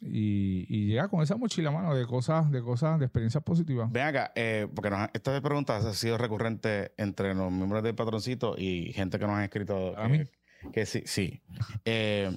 y, 0.00 0.66
y 0.68 0.86
llega 0.86 1.08
con 1.08 1.22
esa 1.22 1.36
mochila, 1.36 1.70
mano, 1.70 1.94
de 1.94 2.06
cosas, 2.06 2.50
de 2.50 2.62
cosas, 2.62 2.98
de 2.98 3.06
experiencias 3.06 3.42
positivas. 3.44 3.90
Ven 3.92 4.02
acá, 4.06 4.32
eh, 4.34 4.66
porque 4.74 4.90
nos, 4.90 5.08
esta 5.12 5.40
pregunta 5.40 5.76
ha 5.76 5.92
sido 5.94 6.18
recurrente 6.18 6.92
entre 6.96 7.34
los 7.34 7.50
miembros 7.52 7.82
del 7.82 7.94
patroncito 7.94 8.54
y 8.58 8.92
gente 8.92 9.18
que 9.18 9.26
nos 9.26 9.36
han 9.36 9.44
escrito. 9.44 9.96
¿A 9.98 10.06
que, 10.06 10.18
mí? 10.18 10.24
Que 10.72 10.86
sí, 10.86 11.02
sí. 11.06 11.40
Eh, 11.84 12.36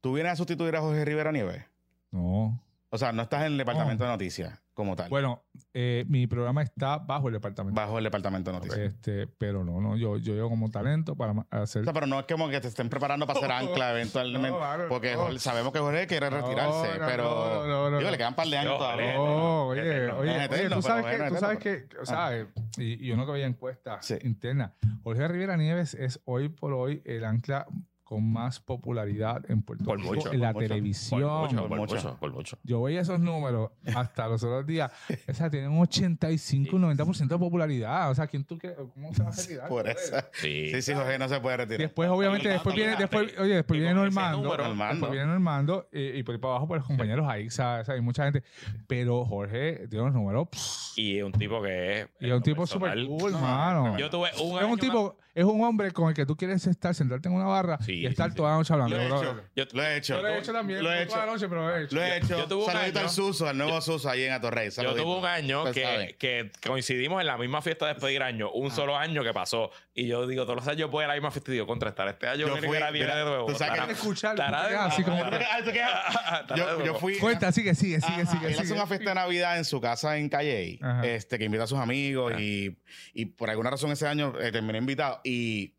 ¿Tú 0.00 0.12
vienes 0.14 0.32
a 0.32 0.36
sustituir 0.36 0.76
a 0.76 0.80
Jorge 0.80 1.04
Rivera 1.04 1.32
Nieves? 1.32 1.64
No. 2.10 2.60
O 2.94 2.98
sea, 2.98 3.10
no 3.10 3.22
estás 3.22 3.40
en 3.40 3.52
el 3.52 3.58
departamento 3.58 4.04
de 4.04 4.10
noticias 4.10 4.62
como 4.72 4.94
tal. 4.94 5.08
Bueno, 5.10 5.42
eh, 5.72 6.04
mi 6.08 6.28
programa 6.28 6.62
está 6.62 6.98
bajo 6.98 7.26
el 7.26 7.34
departamento. 7.34 7.74
bajo 7.80 7.98
el 7.98 8.04
departamento 8.04 8.52
de 8.52 8.56
noticias. 8.58 8.78
Este, 8.78 9.26
pero 9.26 9.64
no, 9.64 9.80
no, 9.80 9.96
yo, 9.96 10.16
yo 10.16 10.34
llego 10.34 10.48
como 10.48 10.70
talento 10.70 11.16
para 11.16 11.44
hacer. 11.50 11.82
O 11.82 11.84
sea, 11.84 11.92
pero 11.92 12.06
no 12.06 12.20
es 12.20 12.26
como 12.26 12.48
que 12.48 12.60
te 12.60 12.68
estén 12.68 12.88
preparando 12.88 13.26
para 13.26 13.40
ser 13.40 13.50
ancla 13.52 13.90
eventualmente. 13.90 14.48
No, 14.48 14.58
claro, 14.58 14.86
porque 14.88 15.16
no. 15.16 15.36
Sabemos 15.40 15.72
que 15.72 15.80
Jorge 15.80 16.06
quiere 16.06 16.30
retirarse, 16.30 16.98
no, 17.00 17.06
pero 17.06 17.24
no, 17.24 17.66
no, 17.66 17.90
no, 17.90 17.98
digo, 17.98 18.00
no. 18.02 18.10
le 18.12 18.16
quedan 18.16 18.28
un 18.32 18.36
par 18.36 18.46
de 18.46 18.56
años 18.58 18.78
todavía. 18.78 19.20
Oye, 19.20 19.80
Eterno. 19.80 20.18
oye, 20.18 20.48
oye, 20.48 20.70
tú 20.70 20.82
sabes 20.82 21.04
que, 21.16 21.28
tú 21.30 21.34
sabes 21.36 21.58
que, 21.58 21.88
o 22.00 22.06
sea, 22.06 22.36
eh, 22.36 22.46
y, 22.78 23.08
y 23.08 23.10
uno 23.10 23.26
que 23.26 23.32
veía 23.32 23.46
encuestas 23.46 24.06
Sí. 24.06 24.14
internas, 24.22 24.70
Jorge 25.02 25.26
Rivera 25.26 25.56
Nieves 25.56 25.94
es 25.94 26.20
hoy 26.26 26.48
por 26.48 26.72
hoy 26.72 27.02
el 27.04 27.24
ancla 27.24 27.66
con 28.04 28.30
más 28.32 28.60
popularidad 28.60 29.42
en 29.50 29.62
Puerto 29.62 29.84
Por 29.84 29.98
Rico 29.98 30.14
mucho, 30.14 30.32
en 30.32 30.40
la 30.40 30.52
mucho. 30.52 30.68
televisión. 30.68 31.20
Por 31.22 31.50
mucho, 31.52 31.68
por 31.68 31.78
mucho. 31.78 31.94
mucho, 31.96 32.16
por 32.20 32.32
mucho. 32.32 32.58
Yo 32.62 32.82
veía 32.82 33.00
esos 33.00 33.18
números 33.18 33.70
hasta 33.94 34.28
los 34.28 34.42
otros 34.44 34.66
días. 34.66 34.92
O 35.28 35.32
sea, 35.34 35.48
tienen 35.50 35.70
un 35.70 35.80
85, 35.80 36.76
90% 36.78 37.28
de 37.28 37.38
popularidad. 37.38 38.10
O 38.10 38.14
sea, 38.14 38.26
¿quién 38.26 38.44
tú 38.44 38.58
crees? 38.58 38.76
¿Cómo 38.92 39.12
se 39.14 39.22
va 39.22 39.30
a 39.30 39.32
retirar? 39.32 39.68
Por 39.68 39.88
eso. 39.88 40.16
Sí. 40.34 40.70
Sí, 40.70 40.82
sí, 40.82 40.92
Jorge 40.94 41.18
no 41.18 41.28
se 41.28 41.40
puede 41.40 41.56
retirar. 41.56 41.80
Después, 41.80 42.08
obviamente, 42.10 42.48
después 42.48 42.74
viene, 42.76 42.96
después, 42.96 43.32
oye, 43.38 43.54
después 43.56 43.80
viene 43.80 43.94
Normando. 43.94 44.42
número, 44.42 44.64
Normando. 44.64 44.94
Después 44.94 45.12
viene 45.12 45.26
Normando 45.26 45.88
y, 45.92 46.18
y 46.18 46.22
por 46.22 46.34
ahí 46.34 46.40
para 46.40 46.52
abajo, 46.52 46.68
por 46.68 46.76
los 46.78 46.86
compañeros 46.86 47.26
ahí, 47.28 47.48
¿sabes? 47.50 47.88
Hay 47.88 48.00
mucha 48.00 48.24
gente. 48.24 48.42
Pero 48.86 49.24
Jorge 49.24 49.86
tiene 49.88 50.02
unos 50.02 50.14
números. 50.14 50.48
pff, 50.50 50.98
Y 50.98 51.18
es 51.18 51.24
un 51.24 51.32
tipo 51.32 51.62
que 51.62 52.00
es. 52.02 52.08
y 52.20 52.26
es 52.28 52.32
un 52.32 52.42
tipo 52.42 52.62
personal. 52.62 52.98
súper 53.00 53.18
cool, 53.18 53.32
No, 53.32 53.40
mano. 53.40 53.98
Yo 53.98 54.10
tuve 54.10 54.28
un 54.42 54.56
es 54.58 54.62
año 54.64 54.72
un 54.74 54.78
tipo, 54.78 55.16
es 55.34 55.44
un 55.44 55.62
hombre 55.64 55.90
con 55.90 56.08
el 56.08 56.14
que 56.14 56.24
tú 56.24 56.36
quieres 56.36 56.66
estar, 56.66 56.94
sentarte 56.94 57.28
en 57.28 57.34
una 57.34 57.44
barra 57.46 57.78
Sí, 57.82 57.92
y 58.00 58.06
estar 58.06 58.26
sí, 58.28 58.32
sí. 58.32 58.36
toda 58.36 58.50
la 58.52 58.56
noche 58.58 58.72
hablando. 58.72 58.96
Lo 58.96 59.02
he 59.02 59.06
hecho. 59.06 59.40
Yo- 59.56 59.64
Lo 59.72 59.82
he 59.82 59.96
hecho. 59.96 60.14
Yo 60.16 60.22
lo 60.22 60.28
he 60.28 60.38
hecho 60.38 60.52
también. 60.52 60.82
Lo 60.82 60.92
he 60.92 60.94
no 60.96 61.00
hecho. 61.02 61.12
toda 61.14 61.26
la 61.26 61.32
noche, 61.32 61.48
pero 61.48 61.68
lo 61.68 61.76
he 61.76 61.84
hecho. 61.84 61.94
Lo 61.96 62.02
he 62.02 62.16
hecho. 62.18 62.38
yo 62.38 62.46
tuve 62.46 62.64
un 62.64 62.72
Saludito 62.72 62.98
año- 63.00 63.08
al 63.08 63.12
Suso, 63.14 63.48
al 63.48 63.58
nuevo 63.58 63.80
Suso 63.80 64.08
ahí 64.10 64.22
en 64.24 64.32
Atorrey. 64.32 64.70
Yo 64.70 64.94
tuve 64.94 65.18
un 65.18 65.24
año 65.26 65.64
que, 65.72 66.50
coincidimos 66.66 67.20
en 67.20 67.26
la 67.26 67.36
misma 67.38 67.60
fiesta 67.62 67.86
de 67.86 67.94
despedir 67.94 68.22
año, 68.22 68.50
un 68.52 68.70
solo 68.70 68.96
año 68.96 69.22
que 69.24 69.32
pasó. 69.32 69.70
Y 69.96 70.06
yo 70.08 70.26
digo, 70.26 70.42
todos 70.44 70.56
los 70.56 70.68
años 70.68 70.90
voy 70.90 71.04
a 71.04 71.08
la 71.08 71.14
misma 71.14 71.30
fiesta 71.30 71.50
y 71.50 71.54
digo, 71.54 71.66
contrastar 71.66 72.08
este 72.08 72.26
año 72.26 72.46
Yo 72.46 72.56
fui- 72.56 72.60
Rivera 72.62 72.90
viene 72.90 73.06
mira, 73.06 73.18
de 73.18 73.24
nuevo. 73.24 73.46
tú 73.46 73.54
sabes 73.54 73.74
que- 73.74 73.78
Estará- 73.80 73.92
escuchar, 73.92 74.34
estará 74.34 74.68
de- 74.68 74.76
así 74.76 75.02
como- 75.04 75.22
Ah, 75.24 76.42
de 76.48 76.56
Yo, 76.56 76.84
yo 76.84 76.94
fui. 76.96 77.18
Cuenta, 77.18 77.52
sigue, 77.52 77.74
sigue, 77.74 78.00
sigue, 78.00 78.26
sigue. 78.26 78.46
él 78.48 78.54
hace 78.54 78.62
sigue. 78.62 78.72
una 78.74 78.86
fiesta 78.86 79.10
de 79.10 79.14
Navidad 79.14 79.58
en 79.58 79.64
su 79.64 79.80
casa 79.80 80.16
en 80.16 80.28
Calle, 80.28 80.78
este, 81.04 81.38
que 81.38 81.44
invita 81.44 81.64
a 81.64 81.66
sus 81.66 81.78
amigos 81.78 82.34
y, 82.38 82.76
y 83.12 83.26
por 83.26 83.50
alguna 83.50 83.70
razón 83.70 83.90
ese 83.92 84.06
año 84.06 84.34
eh, 84.40 84.50
terminé 84.52 84.78
invitado 84.78 85.20
y 85.24 85.74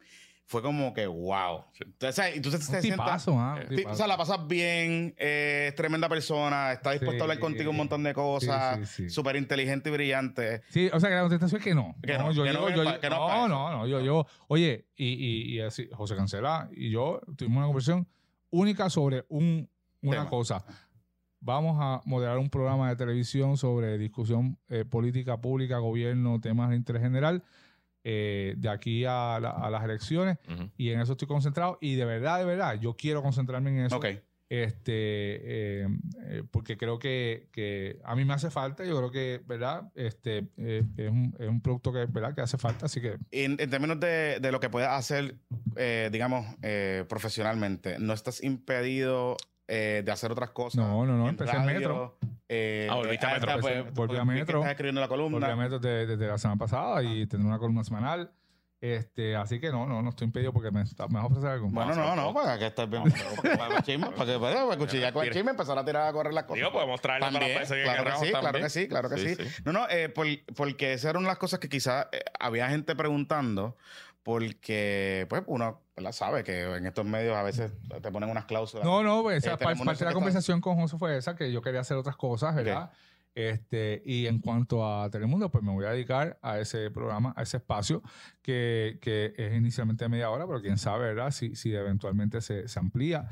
fue 0.48 0.62
como 0.62 0.94
que 0.94 1.08
wow. 1.08 1.64
Entonces, 1.80 2.40
tú 2.42 2.52
te, 2.52 2.58
sientas- 2.60 2.82
tipazo, 2.82 3.32
ti- 3.68 3.76
tipazo. 3.78 3.94
o 3.94 3.98
sea, 3.98 4.06
la 4.08 4.16
pasas 4.18 4.48
bien, 4.48 5.16
eh, 5.18 5.68
es 5.70 5.76
tremenda 5.76 6.08
persona, 6.08 6.72
está 6.74 6.92
dispuesto 6.92 7.16
Sí. 7.16 7.20
a 7.22 7.24
hablar 7.24 7.40
contigo 7.40 7.72
un 7.72 7.78
montón 7.78 8.04
de 8.04 8.14
cosas, 8.14 8.78
Sí, 8.78 8.86
sí, 8.86 9.04
sí. 9.06 9.10
súper 9.10 9.38
inteligente 9.38 9.90
y 9.90 9.94
brillante. 9.94 10.62
Sí, 10.70 10.88
o 10.94 11.00
sea 11.00 11.10
que 11.10 11.16
la 11.16 11.22
contestación 11.22 11.60
es 11.62 11.64
que 11.66 11.74
no. 11.74 11.96
Que 12.04 12.18
no, 12.18 12.32
yo 12.32 12.44
que 12.44 12.54
no 12.54 12.70
yo- 12.70 12.84
pa- 12.84 13.00
que 13.00 13.10
no 13.10 13.28
no, 13.28 13.48
no, 13.48 13.72
no, 13.72 13.88
yo, 13.88 14.02
yo, 14.02 14.28
oye, 14.48 14.86
y, 14.96 15.06
y, 15.08 15.56
y 15.56 15.60
así, 15.62 15.90
José 15.92 16.16
Cancela 16.16 16.70
y 16.76 16.92
yo 16.92 17.22
tuvimos 17.38 17.58
una 17.58 17.66
conversación 17.68 18.08
única 18.52 18.90
sobre 18.92 19.26
un, 19.30 19.68
una 20.04 20.18
Tema. 20.18 20.30
cosa. 20.30 20.64
Vamos 21.40 21.78
a 21.80 22.02
moderar 22.06 22.38
un 22.38 22.50
programa 22.50 22.90
de 22.90 22.96
televisión 22.96 23.58
sobre 23.58 23.98
discusión 23.98 24.58
eh, 24.70 24.86
política 24.86 25.42
pública, 25.42 25.78
gobierno, 25.80 26.40
temas 26.40 26.70
de 26.70 26.76
interés 26.76 27.02
general, 27.04 27.44
eh, 28.08 28.54
de 28.56 28.70
aquí 28.70 29.04
a, 29.04 29.40
la- 29.42 29.50
a 29.50 29.70
las 29.70 29.84
elecciones, 29.84 30.38
y 30.78 30.92
en 30.92 31.02
eso 31.02 31.14
estoy 31.14 31.28
concentrado, 31.28 31.78
y 31.82 31.96
de 31.96 32.06
verdad, 32.06 32.38
de 32.40 32.46
verdad, 32.46 32.80
yo 32.80 32.96
quiero 32.96 33.22
concentrarme 33.24 33.72
en 33.72 33.86
eso 33.88 33.98
Ok. 33.98 34.06
este 34.48 34.92
eh, 34.94 35.88
eh, 36.28 36.44
porque 36.52 36.78
creo 36.78 37.00
que, 37.00 37.50
que 37.52 38.00
a 38.06 38.16
mí 38.16 38.26
me 38.26 38.34
hace 38.36 38.52
falta 38.52 38.86
yo 38.86 38.96
creo 38.96 39.10
que 39.10 39.42
verdad 39.48 39.92
este 39.96 40.48
eh, 40.58 40.84
es, 40.98 41.10
un, 41.10 41.36
es 41.40 41.50
un 41.50 41.62
producto 41.62 41.92
que 41.92 42.06
verdad 42.06 42.36
que 42.36 42.42
hace 42.42 42.58
falta 42.60 42.86
así 42.86 43.02
que 43.02 43.18
En, 43.32 43.58
en 43.60 43.70
términos 43.72 44.00
de, 44.00 44.40
de 44.40 44.52
lo 44.52 44.60
que 44.60 44.70
puedas 44.70 44.92
hacer, 44.92 45.36
eh, 45.76 46.10
digamos, 46.12 46.46
eh, 46.62 47.06
profesionalmente, 47.10 47.98
¿no 47.98 48.14
estás 48.14 48.44
impedido 48.44 49.36
eh, 49.68 50.04
de 50.06 50.12
hacer 50.12 50.32
otras 50.32 50.52
cosas? 50.52 50.86
No, 50.86 51.06
no, 51.08 51.18
no, 51.18 51.24
en 51.24 51.30
empecé 51.30 51.56
en 51.58 51.64
radio? 51.66 51.80
Metro. 51.80 52.18
Eh, 52.48 52.88
Ah, 52.92 52.96
volviste 52.96 53.26
a 53.26 53.30
ah, 53.30 53.34
Metro. 53.34 53.52
está, 53.56 53.70
Empecé- 53.72 53.92
volví 53.96 54.18
a 54.18 54.26
Metro. 54.26 54.60
Estás 54.60 54.72
escribiendo 54.72 55.02
la 55.02 55.08
columna. 55.08 55.46
obviamente 55.48 55.80
desde, 55.80 56.06
desde 56.06 56.28
la 56.28 56.38
semana 56.38 56.60
pasada 56.60 57.02
y 57.04 57.26
tendré 57.28 57.48
una 57.48 57.58
columna 57.60 57.84
semanal 57.84 58.32
este 58.82 59.36
así 59.36 59.60
que 59.60 59.72
no 59.72 59.88
no 59.88 60.02
no 60.04 60.10
estoy 60.10 60.26
impedido 60.26 60.52
porque 60.54 60.70
me, 60.70 60.82
me 60.84 60.86
vas 61.16 61.24
a 61.24 61.26
ofrecer 61.26 61.50
algo 61.50 61.70
Bueno, 61.70 61.96
no, 61.96 62.16
no, 62.16 62.34
para 62.34 62.60
que 62.60 62.68
estés 62.68 62.88
bien. 62.90 63.04
Para 63.58 63.82
chisme, 63.82 64.12
para 64.12 64.26
que 64.34 64.38
para 64.40 64.70
que 64.70 64.78
cuchillar 64.78 65.14
con 65.14 65.26
el 65.26 65.32
chisme, 65.34 65.52
empezar 65.52 65.80
a 65.80 65.86
tirar 65.86 66.08
a 66.08 66.14
correr 66.14 66.34
las 66.34 66.44
cosas. 66.44 66.58
Digo, 66.58 66.72
podemos 66.72 67.02
traerle 67.02 67.26
para 67.28 67.40
También, 67.40 67.60
veces 67.60 67.78
que 67.78 67.84
claro 67.84 68.04
que 68.04 68.26
sí, 68.28 68.32
claro 68.32 68.60
que 68.60 68.70
sí, 68.70 68.88
claro 68.88 69.10
que 69.10 69.18
sí. 69.18 69.62
No, 69.64 69.72
no, 69.72 69.90
eh, 69.90 70.10
por- 70.10 70.28
porque 70.56 70.94
esas 70.94 71.10
eran 71.12 71.24
las 71.24 71.38
cosas 71.40 71.60
que 71.60 71.70
quizás 71.70 72.08
eh, 72.12 72.20
había 72.40 72.70
gente 72.70 72.96
preguntando, 72.96 73.76
porque, 74.26 75.28
pues, 75.30 75.44
uno 75.46 75.84
¿verdad? 75.96 76.12
sabe 76.12 76.44
que 76.44 76.64
en 76.64 76.88
estos 76.88 77.06
medios 77.06 77.36
a 77.38 77.44
veces 77.44 77.72
te 78.02 78.12
ponen 78.12 78.28
unas 78.28 78.46
cláusulas. 78.46 78.84
no 78.84 79.04
no 79.04 79.22
pues, 79.22 79.46
Eh, 79.46 79.52
parte 79.56 80.00
de 80.00 80.06
la 80.06 80.14
conversación 80.14 80.60
con 80.62 80.76
José 80.78 80.98
fue 80.98 81.16
esa 81.16 81.36
que 81.36 81.52
yo 81.52 81.62
quería 81.62 81.82
hacer 81.82 81.96
otras 81.96 82.16
cosas 82.18 82.56
verdad 82.56 82.92
este 83.36 84.02
y 84.04 84.26
en 84.26 84.40
cuanto 84.40 84.84
a 84.88 85.12
Telemundo 85.12 85.52
pues 85.52 85.64
me 85.64 85.72
voy 85.72 85.86
a 85.86 85.92
dedicar 85.92 86.40
a 86.42 86.58
ese 86.58 86.90
programa 86.90 87.34
a 87.38 87.44
ese 87.44 87.58
espacio 87.58 88.02
que, 88.42 88.98
que 89.00 89.36
es 89.38 89.54
inicialmente 89.54 90.06
de 90.06 90.10
media 90.10 90.32
hora 90.32 90.48
pero 90.48 90.60
quién 90.60 90.80
sabe 90.80 91.14
verdad 91.14 91.30
si, 91.30 91.56
si 91.56 91.76
eventualmente 91.76 92.42
se, 92.42 92.68
se 92.68 92.80
amplía 92.80 93.28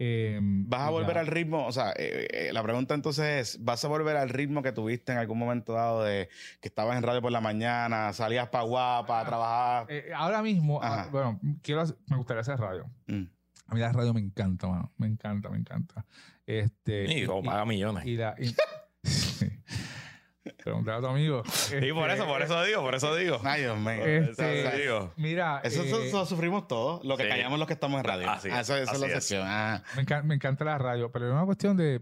Eh, 0.00 0.38
¿Vas 0.40 0.82
a 0.82 0.90
volver 0.90 1.14
ya. 1.14 1.20
al 1.20 1.26
ritmo? 1.26 1.66
O 1.66 1.72
sea, 1.72 1.90
eh, 1.96 2.28
eh, 2.30 2.50
la 2.52 2.62
pregunta 2.62 2.94
entonces 2.94 3.24
es, 3.56 3.64
¿vas 3.64 3.84
a 3.84 3.88
volver 3.88 4.16
al 4.16 4.28
ritmo 4.28 4.62
que 4.62 4.70
tuviste 4.70 5.10
en 5.10 5.18
algún 5.18 5.38
momento 5.38 5.72
dado 5.72 6.04
de 6.04 6.28
que 6.60 6.68
estabas 6.68 6.96
en 6.96 7.02
radio 7.02 7.20
por 7.20 7.32
la 7.32 7.40
mañana, 7.40 8.12
salías 8.12 8.48
para 8.48 8.62
guapa 8.64 9.20
a 9.20 9.24
trabajar? 9.26 9.86
Eh, 9.88 10.12
ahora 10.14 10.40
mismo, 10.40 10.78
ah, 10.82 11.08
bueno, 11.10 11.40
quiero, 11.62 11.80
hacer- 11.80 11.96
me 12.06 12.16
gustaría 12.16 12.42
hacer 12.42 12.58
radio. 12.60 12.88
Mm. 13.08 13.24
A 13.66 13.74
mí 13.74 13.80
la 13.80 13.90
radio 13.92 14.14
me 14.14 14.20
encanta, 14.20 14.68
mano. 14.68 14.92
Me 14.98 15.08
encanta, 15.08 15.50
me 15.50 15.58
encanta. 15.58 16.06
Este, 16.46 17.12
Y 17.18 17.26
como 17.26 17.42
paga 17.42 17.64
millones. 17.66 18.06
y 18.06 18.16
la, 18.16 18.36
y- 18.38 18.54
Preguntar 20.56 20.94
a 20.96 21.00
tu 21.00 21.06
amigo. 21.06 21.42
Y 21.82 21.92
por 21.92 22.10
eso, 22.10 22.26
por 22.26 22.42
eso 22.42 22.62
digo, 22.64 22.82
por 22.82 22.94
eso 22.94 23.14
digo. 23.16 23.40
Ay, 23.44 23.62
Dios 23.62 23.78
mío. 23.78 24.04
Este, 24.04 24.60
Eso 24.68 24.76
digo. 24.76 25.12
Mira, 25.16 25.60
Eso, 25.64 25.82
eh, 25.82 26.06
eso 26.08 26.26
sufrimos 26.26 26.66
todos, 26.68 27.04
lo 27.04 27.16
que 27.16 27.24
Sí. 27.24 27.28
callamos 27.28 27.58
los 27.58 27.66
que 27.68 27.74
estamos 27.74 27.98
en 27.98 28.04
radio. 28.04 28.30
Así 28.30 28.48
Ah, 28.50 28.60
es, 28.60 28.68
eso, 28.68 28.74
eso 28.76 28.82
es 28.84 28.88
así 28.90 29.00
la 29.00 29.06
es. 29.06 29.12
sección. 29.12 29.42
Ah. 29.46 29.82
me, 29.96 30.02
encanta, 30.02 30.26
me 30.26 30.34
encanta 30.34 30.64
la 30.64 30.78
radio, 30.78 31.10
pero 31.12 31.26
es 31.26 31.32
una 31.32 31.44
cuestión 31.44 31.76
de 31.76 32.00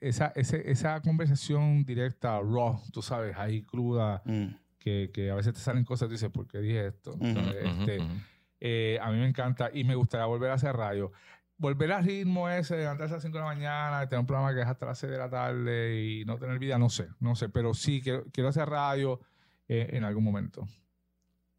esa, 0.00 0.32
ese- 0.34 0.70
esa 0.70 1.00
conversación 1.00 1.84
directa, 1.84 2.40
raw, 2.40 2.80
tú 2.92 3.02
sabes, 3.02 3.36
ahí 3.36 3.62
cruda, 3.62 4.22
Mm. 4.24 4.46
que, 4.78 5.10
que 5.14 5.30
a 5.30 5.34
veces 5.34 5.54
te 5.54 5.60
salen 5.60 5.84
cosas 5.84 6.08
y 6.08 6.12
dices, 6.12 6.30
¿por 6.30 6.46
qué 6.46 6.58
dije 6.58 6.88
esto? 6.88 7.12
Ujú, 7.12 7.32
¿Sabes? 7.34 7.64
Ujú, 7.64 7.80
Este, 7.80 7.98
ujú. 8.00 8.12
eh, 8.60 8.98
a 9.00 9.10
mí 9.10 9.18
me 9.18 9.26
encanta 9.28 9.70
y 9.72 9.84
me 9.84 9.94
gustaría 9.94 10.26
volver 10.26 10.50
a 10.50 10.54
hacer 10.54 10.74
radio. 10.76 11.12
Volver 11.56 11.92
al 11.92 12.04
ritmo 12.04 12.48
ese, 12.48 12.76
levantarse 12.76 13.14
a 13.14 13.16
las 13.16 13.22
5 13.22 13.38
de 13.38 13.44
la 13.44 13.46
mañana, 13.46 14.08
tener 14.08 14.20
un 14.20 14.26
programa 14.26 14.54
que 14.54 14.60
es 14.60 14.66
hasta 14.66 14.86
las 14.86 14.98
6 14.98 15.12
de 15.12 15.18
la 15.18 15.30
tarde 15.30 16.02
y 16.02 16.24
no 16.24 16.36
tener 16.38 16.58
vida, 16.58 16.78
no 16.78 16.90
sé, 16.90 17.08
no 17.20 17.36
sé, 17.36 17.48
pero 17.48 17.74
sí 17.74 18.00
quiero, 18.02 18.24
quiero 18.32 18.48
hacer 18.48 18.68
radio 18.68 19.20
eh, 19.68 19.90
en 19.92 20.04
algún 20.04 20.24
momento. 20.24 20.66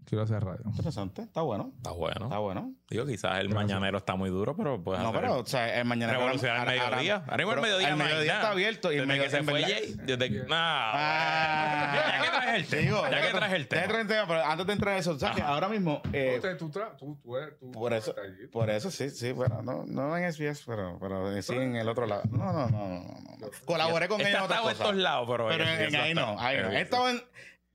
Quiero 0.05 0.23
hacer 0.23 0.43
radio. 0.43 0.61
Interesante, 0.65 1.23
está 1.23 1.41
bueno. 1.41 1.71
Está 1.77 1.89
bueno. 1.91 2.25
Está 2.25 2.37
bueno. 2.37 2.73
Digo, 2.89 3.05
quizás 3.07 3.39
el 3.39 3.47
Gracias. 3.49 3.55
mañanero 3.55 3.97
está 3.97 4.15
muy 4.15 4.29
duro, 4.29 4.55
pero 4.55 4.83
pues 4.83 4.99
No, 4.99 5.11
pero, 5.11 5.39
o 5.39 5.45
sea, 5.47 5.79
el 5.79 5.85
mañana. 5.85 6.13
revolucionar 6.13 6.69
el 6.69 6.79
ahora- 6.79 6.97
mediodía. 6.97 7.13
ahora- 7.15 7.25
Ahora 7.31 7.37
mismo 7.37 7.51
el 7.51 7.55
pero 7.55 7.61
mediodía 7.63 7.87
El 7.89 7.97
no 7.97 8.03
mediodía 8.05 8.33
está 8.35 8.51
abierto 8.51 8.91
y 8.91 8.95
el 8.97 9.01
Desde 9.01 9.07
medio- 9.07 9.23
que 9.23 9.29
se 9.31 9.37
en 9.37 9.45
fue 9.45 9.61
Jay, 9.63 9.95
desde 10.03 10.29
que... 10.29 10.39
Nah, 10.47 10.91
Ah. 10.93 11.93
ya 11.95 12.21
que 12.21 12.29
traes 12.37 12.55
el 12.55 12.63
Te 12.65 12.69
tema. 12.77 12.81
digo, 12.83 13.01
ya 13.09 13.21
que 13.21 13.37
traes 13.37 13.53
el 13.53 13.67
tema. 13.67 13.83
el 13.99 14.07
tema, 14.07 14.27
pero 14.27 14.45
antes 14.45 14.67
de 14.67 14.73
entrar 14.73 14.93
a 14.93 14.97
eso, 14.97 15.17
¿sabes 15.19 15.35
que 15.37 15.41
ahora 15.41 15.67
mismo. 15.69 16.01
eh, 16.13 16.39
tú, 16.59 16.69
tra- 16.69 16.95
tú, 16.97 17.19
tú 17.59 17.71
por 17.71 17.93
eso, 17.93 18.15
por 18.51 18.69
eso 18.69 18.91
sí, 18.91 19.09
sí, 19.09 19.31
bueno, 19.31 19.61
no, 19.63 19.85
no 19.87 20.15
en 20.17 20.31
SBS, 20.31 20.63
pero, 20.65 20.97
pero 20.99 21.41
sí 21.41 21.53
en 21.55 21.75
el 21.75 21.89
otro 21.89 22.05
lado. 22.05 22.21
No, 22.29 22.53
no, 22.53 22.69
no, 22.69 22.69
no. 22.69 22.99
no, 22.99 23.37
no. 23.39 23.47
Colaboré 23.65 24.07
con 24.07 24.21
ellos 24.21 24.29
en 24.49 24.51
en 24.65 24.69
estos 24.69 24.95
lados, 24.95 25.27
pero... 25.29 25.47
Pero 25.47 25.63
en, 25.63 25.81
en 25.81 25.95
ahí 25.95 26.13
no, 26.13 26.39
ahí 26.39 26.57
no. 26.61 26.71
He 26.71 26.81
estado 26.81 27.09
en- 27.09 27.23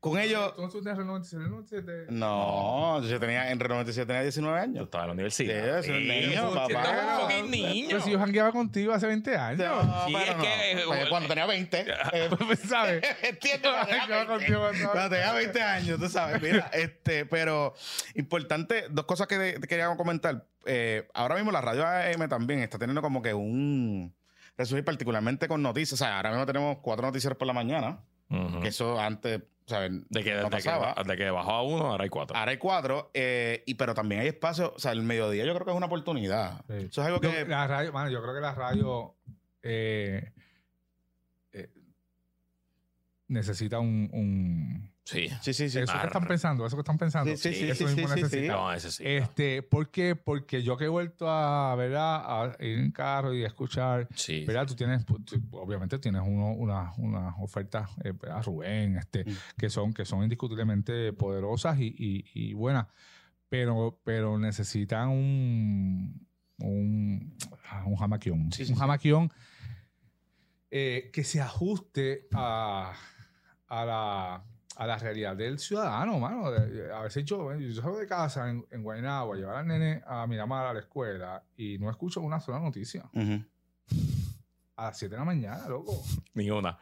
con 0.00 0.18
ellos. 0.18 0.54
¿Tú 0.54 0.62
no 0.62 0.66
estuviste 0.68 0.90
en 0.90 0.98
el 0.98 1.06
97? 1.06 1.44
¿El 1.44 1.50
97? 1.50 2.06
No, 2.08 3.02
yo 3.02 3.20
tenía 3.20 3.50
en 3.50 3.60
Reno 3.60 3.74
97 3.74 4.06
tenía 4.06 4.22
19 4.22 4.56
Yo 4.58 4.62
años. 4.62 4.84
estaba 4.84 5.04
en 5.04 5.08
la 5.08 5.12
universidad. 5.14 5.82
Sí, 5.82 5.90
un 5.90 6.08
niño, 6.08 6.54
papá. 6.54 7.28
un 7.42 7.50
niño. 7.50 7.88
Pero 7.90 8.00
si 8.00 8.10
yo 8.10 8.18
jangueaba 8.18 8.50
contigo 8.52 8.92
hace 8.94 9.06
20 9.06 9.36
años. 9.36 9.86
No, 9.86 10.06
Sí, 10.06 10.12
pero 10.14 10.30
es 10.32 10.36
no. 10.38 10.42
que- 10.42 10.82
Pues 10.86 11.08
cuando 11.10 11.28
tenía 11.28 11.46
20. 11.46 11.84
eh, 12.14 12.30
¿Sabes? 12.66 13.02
Entiendo, 13.22 13.68
cuando 13.70 13.86
tenía 13.86 14.06
Yo 14.06 14.14
20. 14.14 14.26
contigo, 14.32 14.60
¿sabes? 14.66 14.88
Cuando 14.88 15.10
tenía 15.16 15.32
20 15.34 15.62
años, 15.62 16.00
tú 16.00 16.08
sabes. 16.08 16.40
Mira, 16.42 16.70
este, 16.72 17.26
pero 17.26 17.74
importante, 18.14 18.84
dos 18.90 19.04
cosas 19.04 19.26
que 19.26 19.60
quería 19.68 19.94
comentar. 19.96 20.46
Eh, 20.66 21.08
ahora 21.14 21.34
mismo 21.36 21.50
la 21.52 21.60
radio 21.60 21.86
AM 21.86 22.28
también 22.28 22.60
está 22.60 22.78
teniendo 22.78 23.02
como 23.02 23.22
que 23.22 23.32
un 23.34 24.14
resurgir 24.56 24.84
particularmente 24.84 25.48
con 25.48 25.62
noticias. 25.62 25.94
O 26.00 26.04
sea, 26.04 26.16
ahora 26.16 26.30
mismo 26.30 26.46
tenemos 26.46 26.78
cuatro 26.82 27.06
noticias 27.06 27.34
por 27.34 27.46
la 27.46 27.52
mañana, 27.54 28.00
Ujú. 28.28 28.60
que 28.60 28.68
eso 28.68 29.00
antes, 29.00 29.40
De 29.78 30.22
que, 30.24 30.34
no 30.34 30.38
de, 30.38 30.44
que, 30.44 30.50
pasaba. 30.50 30.94
de 31.06 31.16
que 31.16 31.30
bajó 31.30 31.50
a 31.52 31.62
uno, 31.62 31.86
ahora 31.86 32.04
hay 32.04 32.10
cuatro. 32.10 32.36
Ahora 32.36 32.50
hay 32.50 32.58
cuatro, 32.58 33.10
eh, 33.14 33.62
y, 33.66 33.74
pero 33.74 33.94
también 33.94 34.20
hay 34.22 34.28
espacio. 34.28 34.72
O 34.74 34.78
sea, 34.78 34.92
el 34.92 35.02
mediodía 35.02 35.44
yo 35.44 35.52
creo 35.54 35.64
que 35.64 35.70
es 35.70 35.76
una 35.76 35.86
oportunidad. 35.86 36.64
Sí. 36.68 36.74
Eso 36.90 37.00
es 37.02 37.06
algo 37.06 37.20
Yo- 37.20 37.30
que. 37.30 37.44
la 37.46 37.66
radio, 37.66 37.92
mano, 37.92 38.10
yo 38.10 38.20
creo 38.22 38.34
que 38.34 38.40
la 38.40 38.54
radio 38.54 39.14
eh, 39.62 40.32
eh, 41.52 41.70
necesita 43.28 43.78
un, 43.78 44.08
un- 44.12 44.89
Sí. 45.04 45.28
Sí, 45.42 45.52
sí, 45.54 45.68
sí. 45.70 45.78
eso 45.80 45.92
que 45.92 45.98
Ar- 45.98 46.06
están 46.06 46.26
pensando, 46.28 46.64
eso 46.66 46.76
que 46.76 46.82
están 46.82 46.98
pensando. 46.98 47.36
Sí, 47.36 47.52
sí, 47.52 47.54
sí, 47.54 47.64
eso 47.70 47.88
sí, 47.88 47.94
mismo 47.96 48.08
sí, 48.08 48.14
sí, 48.14 48.22
necesita. 48.22 48.52
No, 48.52 48.72
ese 48.72 48.90
sí. 48.92 49.02
Este, 49.04 49.62
¿por 49.62 49.90
qué? 49.90 50.14
Porque 50.14 50.62
yo 50.62 50.76
que 50.76 50.84
he 50.84 50.88
vuelto 50.88 51.28
a, 51.28 51.74
¿verdad? 51.74 52.22
a 52.24 52.56
ir 52.64 52.78
en 52.78 52.92
carro 52.92 53.34
y 53.34 53.42
a 53.42 53.48
escuchar, 53.48 54.06
Sí. 54.14 54.44
¿verdad? 54.44 54.66
Tú 54.68 54.76
tienes, 54.76 55.04
tú- 55.04 55.18
obviamente 55.52 55.98
tienes 55.98 56.22
uno, 56.24 56.52
una- 56.52 56.92
unas 56.98 57.34
ofertas, 57.40 57.90
eh, 58.04 58.12
¿verdad? 58.12 58.44
Rubén, 58.44 58.98
este, 58.98 59.24
Mm. 59.24 59.36
que 59.58 59.68
son, 59.70 59.92
que 59.92 60.04
son 60.04 60.22
indiscutiblemente 60.22 61.12
poderosas 61.12 61.78
y, 61.80 61.86
y- 61.98 62.24
y 62.34 62.52
buenas, 62.52 62.86
pero, 63.48 63.98
pero 64.04 64.38
necesitan 64.38 65.08
un, 65.08 66.24
un, 66.58 67.36
ah, 67.68 67.82
un 67.86 67.96
jamaquión. 67.96 68.52
Sí, 68.52 68.64
sí, 68.64 68.72
un 68.72 68.76
sí. 68.76 68.80
jamaquión 68.80 69.32
eh, 70.70 71.10
que 71.12 71.24
se 71.24 71.40
ajuste 71.40 72.28
a, 72.32 72.92
a 73.66 73.84
la 73.84 74.44
a 74.76 74.86
la 74.86 74.96
realidad 74.98 75.36
del 75.36 75.58
ciudadano, 75.58 76.18
mano. 76.18 76.50
De- 76.50 76.92
A 76.92 77.00
veces 77.02 77.24
yo, 77.24 77.54
yo 77.54 77.82
salgo 77.82 77.98
de 77.98 78.06
casa 78.06 78.48
en, 78.48 78.64
en 78.70 78.82
Guaynabo 78.82 79.34
a 79.34 79.36
llevar 79.36 79.56
al 79.56 79.66
nene 79.66 80.02
a 80.06 80.26
Miramar 80.26 80.66
a 80.66 80.72
la 80.74 80.80
escuela 80.80 81.42
y 81.56 81.76
no 81.78 81.90
escucho 81.90 82.20
una 82.20 82.40
sola 82.40 82.58
noticia. 82.60 83.04
A 84.76 84.84
las 84.84 84.98
7 84.98 85.14
de 85.14 85.18
la 85.18 85.24
mañana, 85.24 85.68
loco. 85.68 86.02
Ni 86.34 86.50
una. 86.50 86.78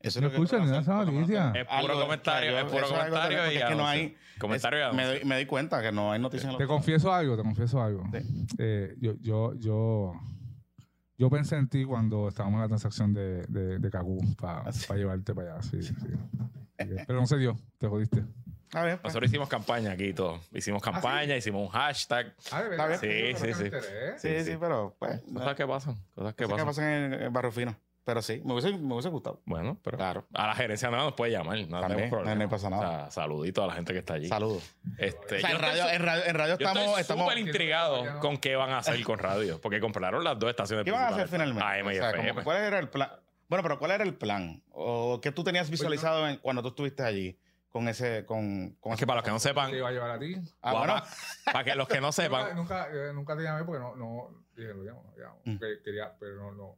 Eso 0.00 0.20
No 0.20 0.28
es 0.28 0.32
escuchan 0.32 0.62
ni 0.62 0.68
una 0.68 0.78
hacen, 0.78 0.94
noticia. 1.14 1.52
Es 1.54 1.64
puro 1.66 1.76
Algo, 1.92 2.00
comentario, 2.00 2.58
es 2.58 2.64
puro 2.64 2.88
comentario 2.88 3.52
y 3.52 3.56
es 3.56 3.64
que 3.64 3.74
no 3.74 3.86
hay. 3.86 4.16
Comentario 4.38 4.88
es- 4.88 4.94
me, 4.94 5.04
doy, 5.04 5.24
me 5.24 5.34
doy 5.34 5.46
cuenta 5.46 5.82
que 5.82 5.92
no 5.92 6.10
hay 6.10 6.18
noticias 6.20 6.44
en 6.46 6.52
los 6.52 6.58
Te 6.58 6.66
confieso 6.66 7.12
algo, 7.12 7.36
te 7.36 7.42
confieso 7.42 7.82
algo. 7.82 8.04
Sí. 8.10 8.46
Eh, 8.58 8.96
yo, 8.98 9.12
yo, 9.20 9.54
yo, 9.56 10.12
yo 11.20 11.28
pensé 11.28 11.56
en 11.56 11.68
ti 11.68 11.84
cuando 11.84 12.28
estábamos 12.28 12.56
en 12.56 12.62
la 12.62 12.68
transacción 12.68 13.12
de, 13.12 13.42
de, 13.46 13.78
de 13.78 13.90
Cagú 13.90 14.18
para 14.36 14.60
Ah, 14.62 14.72
sí. 14.72 14.90
llevarte 14.94 15.34
para 15.34 15.52
allá. 15.54 15.62
Sí, 15.62 15.82
sí. 15.82 15.94
Pero 17.06 17.20
no 17.20 17.26
se 17.26 17.36
dio, 17.36 17.58
te 17.78 17.86
jodiste. 17.88 18.24
A 18.72 18.82
ver, 18.82 18.94
pues. 19.00 19.10
Nosotros 19.12 19.30
hicimos 19.30 19.48
campaña 19.48 19.92
aquí 19.92 20.04
y 20.06 20.14
todo. 20.14 20.40
Hicimos 20.52 20.80
campaña, 20.82 21.36
hicimos 21.36 21.62
un 21.66 21.68
hashtag. 21.68 22.34
Ah, 22.50 22.62
verdad. 22.62 22.98
bien. 23.02 23.36
Sí, 23.36 23.52
sí, 23.52 23.54
sí. 23.54 23.70
Sí, 24.16 24.44
sí, 24.52 24.56
pero 24.58 24.96
pues. 24.98 25.20
Cosas 25.34 25.54
que 25.56 25.66
pasan. 25.66 25.96
Cosas 26.14 26.34
que 26.34 26.44
cosas 26.44 26.58
que 26.58 26.64
pasan. 26.64 26.66
pasan 26.66 26.84
en 26.84 27.12
el 27.24 27.30
barrio 27.30 27.52
fino. 27.52 27.76
Pero 28.04 28.22
sí, 28.22 28.40
me 28.44 28.52
hubiese, 28.54 28.72
me 28.76 28.94
hubiese 28.94 29.08
gustado. 29.10 29.40
Bueno, 29.44 29.78
pero 29.84 29.98
Claro. 29.98 30.26
a 30.34 30.46
la 30.48 30.54
gerencia 30.54 30.90
no 30.90 30.96
nos 30.96 31.12
puede 31.14 31.32
llamar. 31.32 31.58
No 31.68 31.80
También, 31.80 31.88
tenemos 31.88 32.10
problema. 32.10 32.34
no- 32.34 32.42
no 32.44 32.48
pasa 32.50 32.70
nada. 32.70 32.82
O 32.82 32.90
sea, 33.02 33.10
saludito 33.10 33.62
a 33.62 33.66
la 33.66 33.74
gente 33.74 33.92
que 33.92 33.98
está 34.00 34.14
allí. 34.14 34.26
Saludos. 34.28 34.74
Este, 34.98 35.36
O 35.36 35.40
sea, 35.40 35.50
yo 35.50 35.56
en 35.58 35.64
estoy 35.64 35.68
radio, 35.82 35.90
en 35.94 36.02
radio, 36.02 36.22
en 36.26 36.34
radio 36.34 36.58
yo 36.58 36.66
estamos. 36.66 36.86
estoy 36.88 37.00
estamos 37.02 37.24
súper 37.24 37.38
intrigado 37.38 38.20
con 38.20 38.38
qué 38.38 38.56
van 38.56 38.70
a 38.70 38.78
hacer 38.78 39.02
con 39.04 39.18
radio. 39.18 39.60
Porque 39.60 39.80
compraron 39.80 40.24
las 40.24 40.38
dos 40.38 40.50
estaciones 40.50 40.84
¿Qué 40.84 40.90
van 40.90 41.02
a 41.04 41.08
hacer 41.08 41.28
finalmente? 41.28 41.62
AM 41.62 41.86
y 41.92 41.98
O 41.98 42.00
sea, 42.00 42.10
FM. 42.10 42.30
como, 42.30 42.44
¿Cuál 42.44 42.56
era 42.58 42.78
el 42.78 42.88
plan? 42.88 43.10
Bueno, 43.48 43.62
pero 43.62 43.78
¿cuál 43.78 43.90
era 43.90 44.04
el 44.04 44.14
plan? 44.14 44.62
¿O 44.72 45.20
qué 45.20 45.30
tú 45.32 45.44
tenías 45.44 45.68
visualizado 45.70 46.26
en- 46.28 46.38
cuando 46.38 46.62
tú 46.62 46.68
estuviste 46.68 47.02
allí 47.02 47.38
con 47.68 47.86
ese. 47.86 48.24
Con, 48.24 48.76
con 48.80 48.92
Es 48.94 48.98
que 48.98 49.06
para 49.06 49.18
los 49.18 49.24
que 49.24 49.30
no 49.30 49.38
sepan, 49.38 49.70
Te 49.70 49.76
iba 49.76 49.88
a 49.88 49.92
llevar 49.92 50.10
a 50.12 50.18
ti. 50.18 50.36
Ah, 50.62 50.72
bueno. 50.72 50.94
para 51.52 51.64
que 51.64 51.74
los 51.74 51.86
que 51.86 52.00
no 52.00 52.08
Nunca, 52.08 52.12
sepan, 52.12 52.56
nunca, 52.56 52.88
eh, 52.92 53.12
nunca 53.12 53.36
te 53.36 53.42
llamé 53.42 53.64
porque 53.64 53.80
no, 53.80 53.94
no 53.94 54.30
dije, 54.56 54.72
lo 54.74 54.82
llamo, 54.82 55.04
lo 55.16 55.22
llamo. 55.22 55.40
Mm. 55.44 55.56
Que- 55.58 55.82
Quería, 55.84 56.12
pero 56.18 56.36
no, 56.36 56.52
no, 56.52 56.76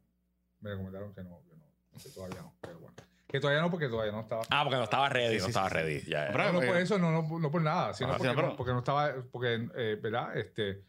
me 0.63 0.69
recomendaron 0.71 1.13
que 1.13 1.23
no, 1.23 1.41
que 1.47 1.55
no, 1.55 1.65
que 2.01 2.09
todavía 2.09 2.41
no, 2.41 2.55
pero 2.61 2.79
bueno. 2.79 2.95
Que 3.27 3.39
todavía 3.39 3.61
no 3.61 3.69
porque 3.71 3.87
todavía 3.89 4.11
no 4.11 4.21
estaba. 4.21 4.43
Ah, 4.49 4.63
porque 4.63 4.77
no 4.77 4.83
estaba 4.83 5.09
ready, 5.09 5.33
Sí, 5.35 5.37
no 5.39 5.43
sí, 5.45 5.49
estaba 5.49 5.69
sí. 5.69 5.75
ready. 5.75 6.01
Ya, 6.07 6.29
no, 6.31 6.51
no 6.53 6.59
por 6.61 6.77
eso, 6.77 6.97
no, 6.99 7.11
no, 7.11 7.39
no 7.39 7.51
por 7.51 7.61
nada, 7.61 7.93
sino 7.93 8.09
Ah, 8.11 8.17
porque, 8.17 8.29
sí, 8.29 8.35
pero- 8.35 8.47
no, 8.49 8.55
porque 8.55 8.71
no 8.73 8.79
estaba, 8.79 9.15
porque, 9.31 9.67
eh, 9.75 9.99
¿verdad? 10.01 10.37
Este, 10.37 10.83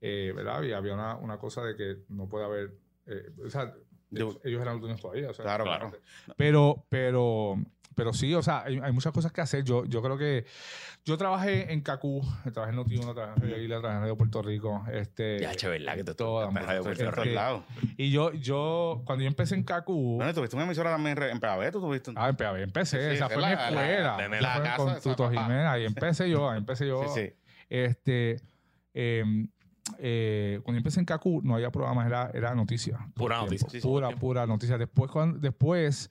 eh, 0.00 0.32
¿verdad? 0.36 0.62
Y 0.62 0.72
había 0.72 0.94
una, 0.94 1.16
una 1.16 1.38
cosa 1.38 1.62
de 1.64 1.74
que 1.74 1.96
no 2.10 2.28
puede 2.28 2.44
haber, 2.44 2.74
eh, 3.06 3.30
o 3.44 3.50
sea, 3.50 3.72
Yo- 4.10 4.38
ellos 4.44 4.60
eran 4.62 4.74
los 4.74 4.80
dueños 4.82 5.00
todavía, 5.00 5.30
o 5.30 5.34
sea, 5.34 5.44
Claro, 5.44 5.64
Claro. 5.64 5.90
claro. 5.90 6.02
pero, 6.36 6.84
pero, 6.88 7.56
pero 7.96 8.12
sí, 8.12 8.32
o 8.34 8.42
sea, 8.42 8.62
hay, 8.64 8.78
hay 8.78 8.92
muchas 8.92 9.12
cosas 9.12 9.32
que 9.32 9.40
hacer. 9.40 9.64
Yo, 9.64 9.84
yo 9.86 10.00
creo 10.02 10.16
que 10.16 10.44
yo 11.04 11.16
trabajé 11.16 11.72
en 11.72 11.80
CACU, 11.80 12.20
trabajé 12.52 12.72
en 12.74 12.78
Noti1, 12.78 13.14
trabajé 13.14 13.32
en 13.34 13.42
Radio 13.42 13.62
Isla, 13.62 13.78
trabajé 13.78 13.94
en 13.96 14.00
Radio 14.02 14.16
Puerto 14.16 14.42
Rico. 14.42 14.84
Este, 14.92 15.40
Ya, 15.40 15.54
che, 15.54 15.66
¿verdad? 15.68 15.94
Que 15.96 16.04
te 16.04 16.14
toca 16.14 16.50
Radio 16.60 16.82
Puerto 16.82 17.04
todos 17.10 17.26
Este. 17.26 17.62
Y 17.96 18.10
yo, 18.12 18.32
yo, 18.34 19.02
cuando 19.06 19.22
yo 19.24 19.28
empecé 19.28 19.54
en 19.56 19.64
CACU, 19.64 20.16
Bueno, 20.16 20.32
tuviste 20.34 20.54
una 20.56 20.64
emisora 20.66 20.90
también 20.90 21.20
en 21.20 21.40
PAB, 21.40 21.72
tú 21.72 21.80
tuviste 21.80 22.10
un... 22.10 22.18
ah, 22.18 22.28
en 22.28 22.36
PAB, 22.36 22.56
empecé, 22.58 22.98
Sí, 23.10 23.14
esa 23.16 23.26
es 23.26 23.32
fue 23.32 23.42
la- 23.42 23.48
mi 23.48 23.54
la- 23.56 23.68
escuela. 23.68 24.28
la- 24.28 24.40
la 24.40 24.54
fue 24.54 24.62
casa 24.62 24.76
con 24.76 25.00
Tuto. 25.00 25.30
Jiménez, 25.30 25.66
ahí 25.66 25.84
empecé 25.86 26.28
yo, 26.30 26.50
ahí 26.50 26.58
empecé 26.58 26.86
yo. 26.88 27.02
Sí, 27.14 27.20
sí. 27.22 27.32
Este, 27.70 28.36
eh, 28.94 29.24
eh, 29.98 30.60
cuando 30.62 30.76
yo 30.76 30.78
empecé 30.80 31.00
en 31.00 31.06
CACU 31.06 31.40
no 31.42 31.54
había 31.54 31.70
programas, 31.70 32.06
era, 32.06 32.30
era 32.34 32.54
noticia. 32.54 32.96
todo 32.98 33.12
Pura 33.14 33.38
noticia. 33.38 33.68
Sí, 33.70 33.80
sí, 33.80 33.86
pura, 33.86 34.08
todo 34.10 34.18
pura 34.18 34.46
noticia. 34.46 34.76
Después, 34.78 35.10
cuando, 35.10 35.38
después 35.38 36.10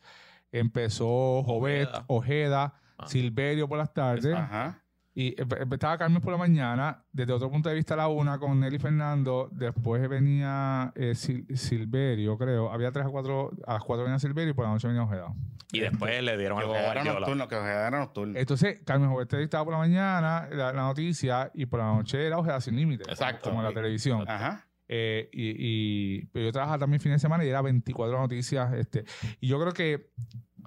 empezó 0.51 1.43
Jovet, 1.43 1.87
Ojeda. 1.89 2.05
Ojeda, 2.07 2.73
Ah. 2.97 3.07
Silverio 3.07 3.67
por 3.67 3.77
las 3.77 3.93
tardes. 3.93 4.33
Ajá. 4.33 4.81
Y 5.13 5.33
empe- 5.35 5.61
empezaba 5.61 5.97
Carmen 5.97 6.21
por 6.21 6.31
la 6.31 6.37
mañana, 6.37 7.03
desde 7.11 7.31
otro 7.33 7.49
punto 7.49 7.67
de 7.69 7.75
vista 7.75 7.95
la 7.95 8.07
una 8.09 8.37
con 8.37 8.59
Nelly 8.59 8.79
Fernando, 8.79 9.49
después 9.51 10.07
venía 10.09 10.91
eh, 10.95 11.11
Sil- 11.15 11.47
Silverio, 11.55 12.37
creo, 12.37 12.71
había 12.71 12.91
tres 12.91 13.05
a 13.05 13.09
cuatro, 13.09 13.51
a 13.65 13.73
las 13.73 13.83
cuatro 13.83 14.03
venía 14.03 14.19
Silverio 14.19 14.51
y 14.51 14.53
por 14.53 14.65
la 14.65 14.71
noche 14.71 14.87
venía 14.87 15.03
Ojeda. 15.03 15.33
Y 15.71 15.79
después 15.81 16.21
le 16.23 16.37
dieron 16.37 16.57
algo 16.59 16.73
a 16.73 16.79
era 16.79 17.03
nocturno, 17.03 17.47
que 17.49 17.55
era 17.55 17.91
nocturno. 17.91 18.37
Entonces, 18.39 18.79
Carmen 18.85 19.09
Jovet 19.09 19.33
estaba 19.33 19.63
por 19.65 19.73
la 19.73 19.79
mañana, 19.79 20.47
la, 20.51 20.71
la 20.73 20.81
noticia, 20.83 21.49
y 21.53 21.65
por 21.65 21.79
la 21.79 21.87
noche 21.87 22.25
era 22.25 22.37
Ojeda 22.37 22.61
sin 22.61 22.75
límite, 22.77 23.03
Exacto. 23.09 23.49
como 23.49 23.61
en 23.61 23.67
la 23.67 23.73
televisión. 23.73 24.23
Ajá. 24.29 24.65
Eh, 24.87 25.29
y, 25.33 25.55
y- 25.57 26.25
pero 26.31 26.45
yo 26.45 26.51
trabajaba 26.51 26.79
también 26.79 26.99
fin 27.01 27.11
de 27.11 27.19
semana 27.19 27.43
y 27.43 27.49
era 27.49 27.61
24 27.61 28.17
noticias. 28.19 28.73
Este, 28.73 29.03
y 29.41 29.47
yo 29.47 29.59
creo 29.59 29.73
que 29.73 30.09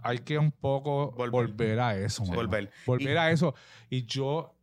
hay 0.03 0.19
que 0.19 0.39
un 0.39 0.51
poco 0.53 1.12
Volver. 1.12 1.31
volver, 1.49 1.81
a 1.81 1.97
eso. 1.97 2.23
mano. 2.24 2.36
Volver. 2.36 2.70
Volver 2.86 3.15
Y- 3.15 3.16
a 3.19 3.31
eso. 3.31 3.55
Y 3.90 4.05
yo 4.07 4.55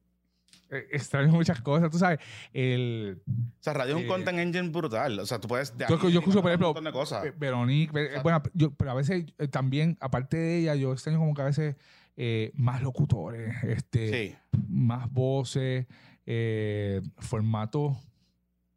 eh, 0.72 0.88
extraño 0.92 1.32
muchas 1.32 1.62
cosas. 1.62 1.90
Tú 1.92 2.00
sabes, 2.00 2.20
el, 2.52 3.22
O 3.28 3.32
sea, 3.64 3.74
radio 3.74 3.96
es 3.96 4.00
un 4.02 4.06
Eh, 4.06 4.08
content 4.08 4.40
engine 4.40 4.70
brutal. 4.70 5.20
O 5.20 5.26
sea, 5.26 5.40
tú 5.40 5.48
puedes. 5.48 5.78
de 5.78 5.86
Yo- 5.88 6.10
yo 6.10 6.20
escucho, 6.20 6.38
por 6.42 6.46
un 6.46 6.50
ejemplo, 6.50 6.68
montón 6.70 6.84
de 6.86 6.92
cosas. 6.92 7.24
Ve- 7.24 7.32
Veronique, 7.38 7.92
ve- 7.94 8.02
Exacto. 8.06 8.24
bueno, 8.24 8.44
yo- 8.54 8.72
pero 8.72 8.92
a 8.92 8.94
veces 8.96 9.26
eh, 9.38 9.48
también, 9.48 9.96
aparte 10.02 10.38
de 10.38 10.60
ella, 10.60 10.76
yo 10.76 10.92
extraño 10.92 11.20
como 11.20 11.34
que 11.34 11.42
a 11.44 11.46
veces 11.46 11.76
eh, 12.18 12.52
más 12.56 12.82
locutores, 12.82 13.54
este, 13.64 14.30
Sí. 14.32 14.36
más 14.70 15.12
voces, 15.12 15.86
eh, 16.26 17.02
formato 17.18 17.98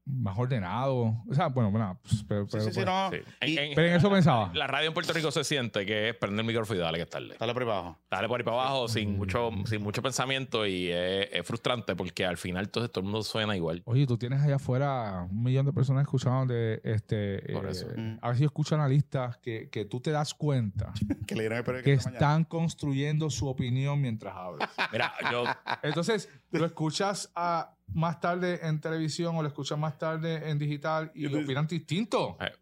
más 0.08 0.38
ordenado. 0.38 1.22
O 1.28 1.34
sea, 1.34 1.48
bueno, 1.48 1.70
bueno, 1.70 1.98
pues, 2.02 2.24
pero, 2.26 2.44
Sí, 2.44 2.48
pero, 2.52 2.64
sí, 2.64 2.70
sí, 2.70 2.74
pues, 2.76 2.86
no. 2.86 3.10
Sí. 3.10 3.18
Y- 3.52 3.58
En- 3.58 3.74
pero 3.74 3.88
en 3.88 3.94
eso 3.94 4.10
pensaba. 4.10 4.50
La 4.54 4.66
radio 4.66 4.88
en 4.88 4.94
Puerto 4.94 5.12
Rico 5.12 5.30
se 5.30 5.44
siente 5.44 5.84
que 5.84 6.08
es 6.10 6.14
prender 6.16 6.40
el 6.40 6.46
micrófono 6.46 6.78
y 6.80 6.82
dale 6.82 6.98
que 6.98 7.02
es 7.04 7.10
tarde. 7.10 7.36
Dale 7.38 7.52
por 7.52 7.62
ahí 7.62 7.68
abajo. 7.68 7.98
Dale 8.10 8.28
por 8.28 8.40
ahí 8.40 8.44
para 8.44 8.60
abajo 8.60 8.88
sin 8.88 9.16
mucho, 9.16 9.50
sin 9.66 9.82
mucho 9.82 10.02
pensamiento 10.02 10.66
y 10.66 10.90
es, 10.90 11.28
es 11.32 11.46
frustrante 11.46 11.94
porque 11.94 12.24
al 12.24 12.36
final 12.36 12.64
entonces 12.64 12.90
todo 12.90 13.00
el 13.00 13.04
mundo 13.10 13.22
suena 13.22 13.54
igual. 13.56 13.82
Oye, 13.84 14.06
tú 14.06 14.16
tienes 14.18 14.40
allá 14.40 14.56
afuera 14.56 15.26
un 15.30 15.42
millón 15.42 15.66
de 15.66 15.72
personas 15.72 16.02
escuchando 16.02 16.52
de 16.52 16.80
este. 16.84 17.42
Por 17.52 17.66
eh, 17.66 17.70
eso. 17.70 17.86
Mm. 17.96 18.18
A 18.22 18.28
ver 18.28 18.36
si 18.38 18.44
escuchan 18.44 18.80
analistas 18.80 19.36
que, 19.38 19.68
que 19.70 19.84
tú 19.84 20.00
te 20.00 20.10
das 20.10 20.34
cuenta 20.34 20.92
Que 21.26 21.34
le 21.34 21.42
dieron 21.42 21.62
que 21.64 21.96
mañana. 21.96 22.12
están 22.12 22.44
construyendo 22.44 23.30
su 23.30 23.46
opinión 23.48 24.00
mientras 24.00 24.34
hablas. 24.34 24.70
Mira, 24.92 25.12
yo 25.30 25.44
Entonces, 25.82 26.28
lo 26.50 26.64
escuchas 26.64 27.30
a, 27.34 27.74
más 27.94 28.20
tarde 28.20 28.60
en 28.62 28.80
televisión 28.80 29.36
o 29.36 29.42
lo 29.42 29.48
escuchas 29.48 29.78
más 29.78 29.98
tarde 29.98 30.48
en 30.50 30.58
digital 30.58 31.10
y 31.14 31.26
opinan 31.26 31.66
distinto. 31.66 32.36
Eh, 32.40 32.52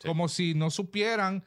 sí. 0.00 0.08
Como 0.08 0.28
si 0.28 0.54
no 0.54 0.70
supieran 0.70 1.44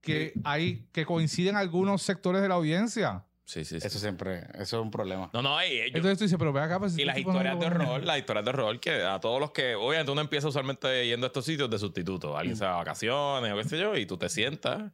que 0.00 0.32
hay 0.44 0.86
que 0.92 1.04
coinciden 1.06 1.56
algunos 1.56 2.02
sectores 2.02 2.42
de 2.42 2.48
la 2.48 2.54
audiencia. 2.56 3.24
Sí, 3.44 3.64
sí, 3.64 3.80
sí. 3.80 3.86
Eso 3.86 3.98
siempre, 3.98 4.44
eso 4.54 4.78
es 4.78 4.82
un 4.82 4.90
problema. 4.90 5.28
No, 5.32 5.42
no, 5.42 5.62
y, 5.64 5.76
yo- 5.76 5.84
Entonces 5.86 6.18
tú 6.18 6.24
dices, 6.24 6.38
pero 6.38 6.52
ve 6.52 6.60
acá. 6.60 6.78
pues, 6.78 6.92
y 6.96 7.02
este 7.02 7.06
las 7.06 7.18
historias 7.18 7.58
de 7.58 7.66
horror, 7.66 8.02
las 8.04 8.18
historias 8.18 8.44
de 8.44 8.50
horror 8.50 8.80
que 8.80 9.02
a 9.02 9.20
todos 9.20 9.40
los 9.40 9.50
que, 9.50 9.74
obviamente 9.74 10.10
uno 10.10 10.20
empieza 10.20 10.48
usualmente 10.48 11.06
yendo 11.06 11.26
a 11.26 11.28
estos 11.28 11.44
sitios 11.44 11.68
de 11.68 11.78
sustituto. 11.78 12.36
Alguien 12.36 12.56
se 12.56 12.64
va 12.64 12.74
a 12.74 12.76
vacaciones 12.76 13.52
o 13.52 13.56
qué 13.56 13.64
sé 13.64 13.78
yo, 13.78 13.96
y 13.96 14.06
tú 14.06 14.16
te 14.16 14.28
sientas 14.28 14.90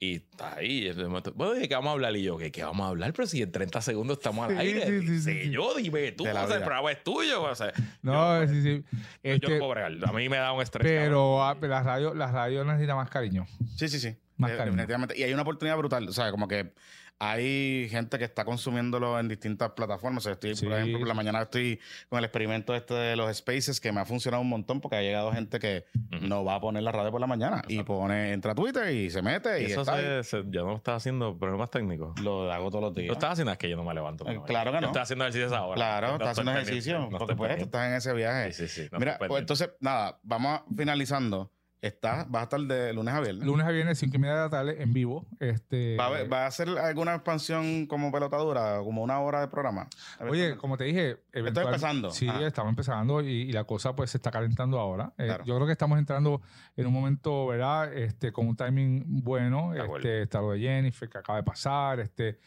y 0.00 0.16
estás 0.16 0.56
ahí. 0.58 0.90
Bueno, 1.34 1.54
¿de 1.54 1.68
qué 1.68 1.74
vamos 1.74 1.90
a 1.90 1.92
hablar? 1.92 2.14
Y 2.16 2.22
yo, 2.22 2.36
¿qué, 2.36 2.50
qué 2.52 2.62
vamos 2.64 2.84
a 2.84 2.88
hablar? 2.90 3.12
Pero 3.12 3.26
si 3.26 3.40
en 3.42 3.50
30 3.52 3.80
segundos 3.80 4.18
estamos 4.18 4.48
al 4.50 4.58
aire. 4.58 4.86
sí, 4.86 5.00
sí, 5.06 5.20
sí, 5.20 5.42
sí. 5.44 5.50
yo, 5.50 5.74
dime 5.74 6.12
tú, 6.12 6.24
o 6.24 6.26
sea, 6.32 6.42
el 6.44 6.62
programa 6.62 6.92
es 6.92 7.02
tuyo. 7.02 7.42
O 7.42 7.54
sea, 7.54 7.72
No, 8.02 8.42
yo, 8.44 8.48
sí, 8.48 8.62
sí. 8.62 8.84
yo 8.92 8.98
Este, 9.22 9.48
no 9.52 9.58
puedo 9.58 9.70
bregar. 9.70 9.92
A 10.06 10.12
mí 10.12 10.28
me 10.28 10.36
da 10.36 10.52
un 10.52 10.62
estrés. 10.62 10.82
pero 10.86 11.42
ah, 11.42 11.56
la 11.60 11.82
radio, 11.82 12.12
la 12.14 12.30
radio 12.30 12.64
necesita 12.64 12.94
más 12.94 13.08
cariño. 13.08 13.46
Sí, 13.76 13.88
sí, 13.88 13.98
sí. 13.98 14.16
Más 14.36 14.50
Eh, 14.50 14.56
cariño. 14.56 14.72
definitivamente. 14.76 15.18
Y 15.18 15.22
hay 15.22 15.32
una 15.32 15.42
oportunidad 15.42 15.76
brutal. 15.78 16.08
O 16.08 16.12
sea, 16.12 16.30
como 16.32 16.48
que 16.48 16.72
hay 17.18 17.88
gente 17.90 18.18
que 18.18 18.24
está 18.24 18.44
consumiéndolo 18.44 19.18
en 19.18 19.28
distintas 19.28 19.70
plataformas. 19.72 20.22
O 20.22 20.24
sea, 20.24 20.32
estoy, 20.32 20.54
Sí. 20.56 20.66
por 20.66 20.74
ejemplo, 20.74 20.98
por 20.98 21.08
la 21.08 21.14
mañana 21.14 21.42
estoy 21.42 21.80
con 22.08 22.18
el 22.18 22.24
experimento 22.24 22.74
este 22.74 22.94
de 22.94 23.16
los 23.16 23.34
spaces 23.36 23.80
que 23.80 23.92
me 23.92 24.00
ha 24.00 24.04
funcionado 24.04 24.42
un 24.42 24.48
montón 24.48 24.80
porque 24.80 24.96
ha 24.96 25.02
llegado 25.02 25.32
gente 25.32 25.58
que 25.58 25.84
no 26.22 26.44
va 26.44 26.56
a 26.56 26.60
poner 26.60 26.82
la 26.82 26.92
radio 26.92 27.10
por 27.10 27.20
la 27.20 27.26
mañana 27.26 27.62
y 27.68 27.82
pone, 27.82 28.32
entra 28.32 28.52
a 28.52 28.54
Twitter 28.54 28.92
y 28.92 29.10
se 29.10 29.22
mete 29.22 29.62
y 29.62 29.66
Eso 29.66 29.82
está 29.82 29.96
se, 29.96 30.22
se- 30.24 30.44
yo 30.48 30.64
no 30.66 30.76
estaba 30.76 30.96
haciendo 30.96 31.38
problemas 31.38 31.70
técnicos. 31.70 32.18
Lo 32.20 32.52
hago 32.52 32.70
todos 32.70 32.84
los 32.84 32.94
días. 32.94 33.06
Lo 33.08 33.12
estás 33.14 33.32
haciendo 33.32 33.52
es 33.52 33.58
que 33.58 33.68
yo 33.70 33.76
no 33.76 33.84
me 33.84 33.94
levanto. 33.94 34.28
Eh, 34.28 34.40
claro 34.46 34.70
que 34.72 34.76
yo 34.76 34.80
no. 34.82 34.86
Estoy 34.88 35.02
haciendo 35.02 35.24
ejercicio 35.24 35.46
esa 35.46 35.62
hora. 35.64 35.74
Claro, 35.76 36.06
No 36.08 36.12
estás 36.14 36.28
haciendo 36.30 36.52
ejercicio. 36.52 37.08
porque 37.10 37.36
pues 37.36 37.56
tú 37.56 37.64
estás 37.64 37.86
en 37.88 37.94
ese 37.94 38.12
viaje. 38.12 38.52
Sí, 38.52 38.68
sí, 38.68 38.82
sí. 38.82 38.88
no 38.92 38.98
Mira, 38.98 39.18
pues 39.18 39.40
entonces, 39.40 39.70
nada, 39.80 40.18
vamos 40.22 40.60
finalizando. 40.76 41.50
Estás, 41.86 42.30
vas 42.30 42.40
a 42.40 42.44
estar 42.44 42.60
de 42.60 42.92
lunes 42.94 43.12
a 43.14 43.20
viernes. 43.20 43.44
Lunes 43.44 43.66
a 43.66 43.70
viernes, 43.70 43.98
5 43.98 44.16
y 44.16 44.18
media 44.18 44.34
de 44.36 44.40
la 44.42 44.50
tarde, 44.50 44.82
en 44.82 44.92
vivo. 44.94 45.26
Este, 45.38 45.96
¿Va, 45.96 46.06
a 46.06 46.24
va 46.24 46.44
a 46.44 46.46
hacer 46.46 46.68
alguna 46.68 47.14
expansión 47.14 47.86
como 47.86 48.10
pelotadura, 48.10 48.78
como 48.82 49.02
una 49.02 49.20
hora 49.20 49.40
de 49.40 49.48
programa? 49.48 49.86
Oye, 50.20 50.56
como 50.56 50.76
te 50.78 50.84
dije, 50.84 51.18
eventual- 51.32 51.66
empezando. 51.66 52.10
Sí, 52.10 52.26
Ajá. 52.28 52.46
estamos 52.46 52.70
empezando 52.70 53.20
y, 53.20 53.28
y 53.42 53.52
la 53.52 53.64
cosa 53.64 53.94
pues 53.94 54.10
se 54.10 54.16
está 54.18 54.30
calentando 54.30 54.78
ahora. 54.80 55.12
Eh, 55.18 55.26
Claro. 55.26 55.44
Yo 55.44 55.54
creo 55.56 55.66
que 55.66 55.72
estamos 55.72 55.98
entrando 55.98 56.40
en 56.76 56.86
un 56.86 56.92
momento, 56.92 57.46
¿verdad? 57.48 57.92
Este, 57.92 58.32
con 58.32 58.48
un 58.48 58.56
timing 58.56 59.22
bueno. 59.22 59.74
Este, 59.74 60.22
está 60.22 60.40
lo 60.40 60.52
de 60.52 60.60
Jennifer 60.60 61.08
que 61.08 61.18
acaba 61.18 61.36
de 61.38 61.44
pasar, 61.44 62.00
este, 62.00 62.38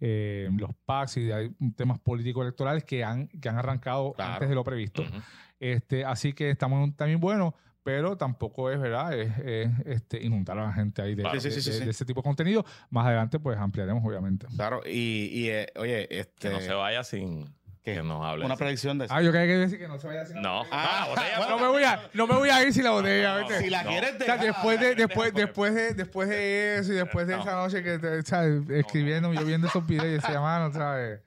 eh, 0.00 0.50
los 0.58 0.70
PACs 0.84 1.16
y 1.16 1.32
hay 1.32 1.50
temas 1.76 1.98
políticos 1.98 2.42
electorales 2.42 2.84
que 2.84 3.02
han, 3.04 3.28
que 3.28 3.48
han 3.48 3.56
arrancado 3.56 4.12
Claro. 4.12 4.34
antes 4.34 4.48
de 4.50 4.54
lo 4.54 4.64
previsto. 4.64 5.02
Ujú. 5.02 5.12
Este, 5.60 6.04
así 6.04 6.32
que 6.32 6.50
estamos 6.50 6.76
en 6.78 6.82
un 6.82 6.92
timing 6.96 7.20
bueno, 7.20 7.54
pero 7.82 8.16
tampoco 8.16 8.70
es 8.70 8.80
verdad, 8.80 9.18
es, 9.18 9.32
es, 9.44 9.70
este, 9.86 10.22
inundar 10.22 10.58
a 10.58 10.66
la 10.66 10.72
gente 10.72 11.02
ahí 11.02 11.14
de, 11.14 11.22
Claro. 11.22 11.40
Sí, 11.40 11.50
sí, 11.50 11.56
de- 11.56 11.60
sí, 11.62 11.62
sí, 11.62 11.70
de- 11.70 11.78
sí. 11.78 11.84
de 11.84 11.90
ese 11.90 12.04
tipo 12.04 12.20
de 12.20 12.24
contenido. 12.24 12.64
Más 12.90 13.06
adelante, 13.06 13.38
pues 13.40 13.58
ampliaremos, 13.58 14.04
obviamente. 14.04 14.46
Claro, 14.54 14.80
y, 14.86 15.28
y, 15.32 15.48
eh, 15.50 15.66
oye, 15.76 16.06
este, 16.20 16.48
Que 16.48 16.54
no 16.54 16.60
se 16.60 16.72
vaya 16.72 17.02
sin 17.04 17.52
¿qué? 17.82 17.94
que 17.94 18.02
nos 18.02 18.24
hable. 18.24 18.44
una 18.44 18.54
así. 18.54 18.62
predicción 18.62 18.98
de 18.98 19.06
eso. 19.06 19.14
Ah, 19.14 19.22
yo 19.22 19.32
quería 19.32 19.58
decir 19.58 19.78
que 19.78 19.88
no 19.88 19.98
se 19.98 20.06
vaya 20.06 20.24
la 20.24 20.40
No. 20.40 20.62
Ah, 20.70 21.06
botella. 21.08 21.48
no, 21.48 21.58
me 21.58 21.66
voy 21.68 21.82
a, 21.84 22.10
no 22.14 22.26
me 22.26 22.34
voy 22.36 22.50
a 22.50 22.62
ir 22.62 22.72
sin 22.72 22.84
la 22.84 22.90
botella. 22.90 23.34
No, 23.34 23.38
¿viste? 23.48 23.62
si 23.64 23.70
la 23.70 23.82
no. 23.82 23.90
quieres 23.90 24.14
O 24.14 24.18
sea, 24.18 24.36
dejar, 24.36 24.40
después 24.46 24.80
de, 24.80 24.94
después, 24.94 25.34
después, 25.34 25.74
de, 25.74 25.94
después 25.94 26.28
de 26.28 26.78
eso 26.78 26.92
y 26.92 26.96
después 26.96 27.26
de 27.26 27.36
No. 27.36 27.42
esa 27.42 27.54
noche 27.54 27.82
que 27.82 27.98
te, 27.98 28.22
¿sabes? 28.22 28.62
escribiendo, 28.70 29.32
yo 29.32 29.44
viendo 29.44 29.66
esos 29.66 29.86
videos 29.86 30.06
y 30.06 30.10
decía, 30.10 30.40
mano, 30.40 30.72
¿sabes? 30.72 31.20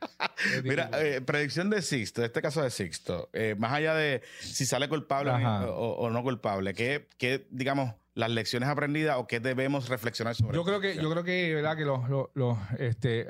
Mira, 0.64 0.90
eh, 0.94 1.22
predicción 1.22 1.70
de 1.70 1.82
Sixto, 1.82 2.24
este 2.24 2.42
caso 2.42 2.62
de 2.62 2.70
Sixto, 2.70 3.30
eh, 3.34 3.56
más 3.58 3.74
allá 3.74 3.94
de 3.94 4.22
si 4.40 4.66
sale 4.66 4.88
culpable 4.90 5.32
o, 5.32 5.96
o 6.00 6.10
no 6.10 6.24
culpable, 6.24 6.74
¿qué, 6.74 7.08
qué, 7.18 7.46
digamos, 7.50 7.94
las 8.16 8.32
lecciones 8.32 8.70
aprendidas 8.70 9.18
o 9.20 9.28
qué 9.28 9.42
debemos 9.42 9.90
reflexionar 9.90 10.36
sobre 10.36 10.56
yo 10.56 10.64
creo 10.64 10.80
que, 10.80 10.96
yo 10.96 11.12
creo 11.12 11.24
que, 11.24 11.54
¿verdad? 11.54 11.76
Que 11.76 11.84
los, 11.84 12.10
los, 12.10 12.28
los, 12.34 12.58
este, 12.80 13.28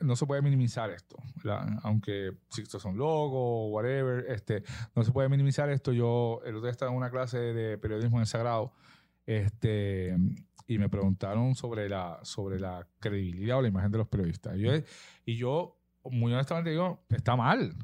no 0.00 0.16
se 0.16 0.26
puede 0.26 0.42
minimizar 0.42 0.90
esto, 0.90 1.16
¿verdad? 1.36 1.66
Aunque 1.82 2.32
si 2.50 2.60
estos 2.62 2.82
son 2.82 2.98
logos, 2.98 3.72
whatever, 3.72 4.26
este, 4.28 4.62
no 4.94 5.02
se 5.02 5.12
puede 5.12 5.30
minimizar 5.30 5.70
esto. 5.70 5.92
Yo 5.92 6.42
el 6.44 6.56
otro 6.56 6.66
día 6.66 6.72
estaba 6.72 6.90
en 6.90 6.98
una 6.98 7.10
clase 7.10 7.38
de 7.38 7.78
periodismo 7.78 8.18
en 8.18 8.22
el 8.22 8.26
Sagrado, 8.26 8.74
este, 9.24 10.14
y 10.66 10.78
me 10.78 10.90
preguntaron 10.90 11.54
sobre 11.54 11.88
la, 11.88 12.20
sobre 12.22 12.60
la 12.60 12.86
credibilidad 13.00 13.56
o 13.56 13.62
la 13.62 13.68
imagen 13.68 13.90
de 13.90 13.98
los 13.98 14.08
periodistas. 14.08 14.56
Y 14.56 14.60
yo, 14.60 14.72
y 15.24 15.36
yo 15.36 15.80
muy 16.04 16.34
honestamente 16.34 16.68
digo, 16.68 17.02
está 17.08 17.34
mal, 17.34 17.74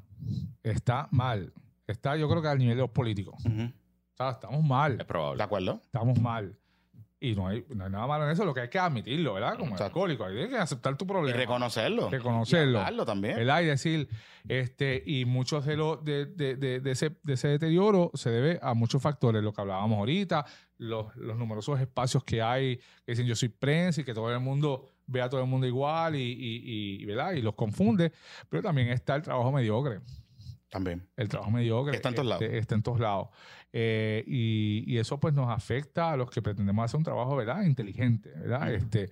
está 0.62 1.08
mal. 1.10 1.54
Está, 1.86 2.16
yo 2.16 2.28
creo 2.28 2.42
que 2.42 2.48
al 2.48 2.58
nivel 2.58 2.76
de 2.76 2.82
los 2.82 2.90
políticos. 2.90 3.42
Ujú. 3.44 3.72
O 4.14 4.16
sea, 4.16 4.30
estamos 4.30 4.62
mal 4.64 4.96
Es 5.00 5.06
probable. 5.06 5.38
¿De 5.38 5.42
acuerdo? 5.44 5.80
estamos 5.84 6.18
mal. 6.20 6.56
Y 7.20 7.34
no 7.34 7.48
hay, 7.48 7.64
no 7.74 7.84
hay 7.84 7.90
nada 7.90 8.06
malo 8.06 8.24
en 8.26 8.32
eso, 8.32 8.44
lo 8.44 8.52
que 8.52 8.60
hay 8.60 8.68
que 8.68 8.78
admitirlo, 8.78 9.32
¿verdad? 9.32 9.52
Como 9.54 9.70
Exacto. 9.70 9.84
alcohólico, 9.84 10.24
hay 10.26 10.46
que 10.48 10.58
aceptar 10.58 10.94
tu 10.98 11.06
Y 11.06 11.08
problema. 11.08 11.36
reconocerlo. 11.38 12.10
Reconocerlo. 12.10 12.72
Y 12.72 12.76
hablarlo 12.76 13.06
también. 13.06 13.36
¿verdad? 13.36 13.62
Y 13.62 13.64
decir, 13.64 14.08
este, 14.46 15.02
y 15.06 15.24
muchos 15.24 15.64
de, 15.64 15.76
los 15.76 16.04
de, 16.04 16.26
de, 16.26 16.56
de, 16.56 16.80
de 16.80 16.90
ese, 16.90 17.16
de 17.22 17.32
ese 17.32 17.48
deterioro 17.48 18.10
se 18.12 18.28
debe 18.28 18.58
a 18.62 18.74
muchos 18.74 19.00
factores, 19.00 19.42
lo 19.42 19.54
que 19.54 19.60
hablábamos 19.62 19.98
ahorita, 20.00 20.44
los, 20.76 21.16
los 21.16 21.38
numerosos 21.38 21.80
espacios 21.80 22.22
que 22.24 22.42
hay, 22.42 22.76
que 22.76 23.12
dicen 23.12 23.26
yo 23.26 23.34
soy 23.36 23.48
prensa 23.48 24.02
y 24.02 24.04
que 24.04 24.12
todo 24.12 24.30
el 24.30 24.40
mundo 24.40 24.84
ve 25.06 25.22
a 25.22 25.28
todo 25.30 25.40
el 25.40 25.46
mundo 25.46 25.66
igual 25.66 26.16
y, 26.16 26.20
y, 26.20 27.00
y, 27.02 27.04
¿verdad? 27.06 27.32
y 27.32 27.40
los 27.40 27.54
confunde, 27.54 28.12
pero 28.50 28.62
también 28.62 28.88
está 28.88 29.14
el 29.16 29.22
trabajo 29.22 29.50
mediocre. 29.50 30.00
También. 30.70 31.06
El 31.16 31.28
trabajo 31.28 31.50
mediocre. 31.52 31.94
Está 31.96 32.08
en 32.08 32.14
todos 32.16 32.32
este, 32.32 32.44
lados. 32.46 32.60
Está 32.62 32.74
en 32.74 32.82
todos 32.82 33.00
lados. 33.00 33.28
Eh, 33.72 34.24
y, 34.26 34.84
y 34.86 34.98
eso 34.98 35.18
pues 35.20 35.34
nos 35.34 35.48
afecta 35.50 36.12
a 36.12 36.16
los 36.16 36.30
que 36.30 36.42
pretendemos 36.42 36.84
hacer 36.84 36.98
un 36.98 37.04
trabajo, 37.04 37.36
¿verdad? 37.36 37.62
Inteligente, 37.64 38.30
¿verdad? 38.30 38.62
Ujú. 38.68 38.76
Este, 38.76 39.10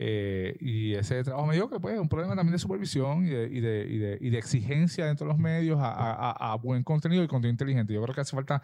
eh, 0.00 0.56
y 0.60 0.94
ese 0.94 1.24
trabajo 1.24 1.46
mediocre, 1.46 1.80
pues, 1.80 1.94
es 1.94 2.00
un 2.00 2.08
problema 2.08 2.36
también 2.36 2.52
de 2.52 2.58
supervisión 2.60 3.26
y 3.26 3.30
de, 3.30 3.48
y 3.50 3.60
de, 3.60 3.86
y 3.88 3.98
de, 3.98 4.18
y 4.20 4.30
de 4.30 4.38
exigencia 4.38 5.06
dentro 5.06 5.26
de 5.26 5.32
los 5.32 5.38
medios 5.40 5.80
a, 5.80 5.90
a- 5.90 6.30
a- 6.30 6.52
a 6.52 6.54
buen 6.56 6.84
contenido 6.84 7.24
y 7.24 7.26
contenido 7.26 7.50
inteligente. 7.52 7.92
Yo 7.94 8.02
creo 8.02 8.14
que 8.14 8.20
hace 8.20 8.36
falta 8.36 8.62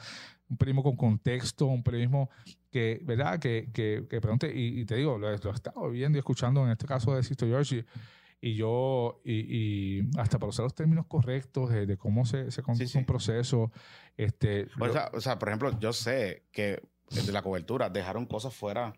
un 0.48 0.56
periodismo 0.56 0.82
con 0.84 0.96
contexto, 0.96 1.66
un 1.66 1.82
periodismo 1.82 2.30
que, 2.70 3.00
¿verdad? 3.04 3.40
Que, 3.40 3.68
que, 3.72 4.04
que 4.08 4.20
pregunte, 4.20 4.52
y, 4.54 4.80
y 4.80 4.84
te 4.84 4.94
digo, 4.96 5.18
lo, 5.18 5.28
lo 5.28 5.50
he 5.50 5.54
estado 5.54 5.90
viendo 5.90 6.18
y 6.18 6.20
escuchando 6.20 6.64
en 6.64 6.70
este 6.70 6.86
caso 6.86 7.16
de 7.16 7.22
Sisto 7.24 7.46
George 7.46 7.84
y, 8.46 8.54
yo, 8.56 9.20
y, 9.24 9.32
y 10.00 10.10
hasta 10.18 10.38
para 10.38 10.50
usar 10.50 10.64
los 10.64 10.74
términos 10.74 11.06
correctos 11.06 11.70
de, 11.70 11.86
de 11.86 11.96
cómo 11.96 12.24
se, 12.26 12.50
se 12.50 12.62
conduce 12.62 12.88
sí. 12.92 12.98
un 12.98 13.04
proceso, 13.06 13.72
este, 14.16 14.66
O 14.78 14.86
lo- 14.86 14.92
sea, 14.92 15.10
o 15.14 15.20
sea, 15.20 15.38
por 15.38 15.48
ejemplo, 15.48 15.78
yo 15.80 15.92
sé 15.92 16.44
que 16.52 16.82
de 17.10 17.32
la 17.32 17.42
cobertura 17.42 17.88
dejaron 17.90 18.26
cosas 18.26 18.54
fuera 18.54 18.92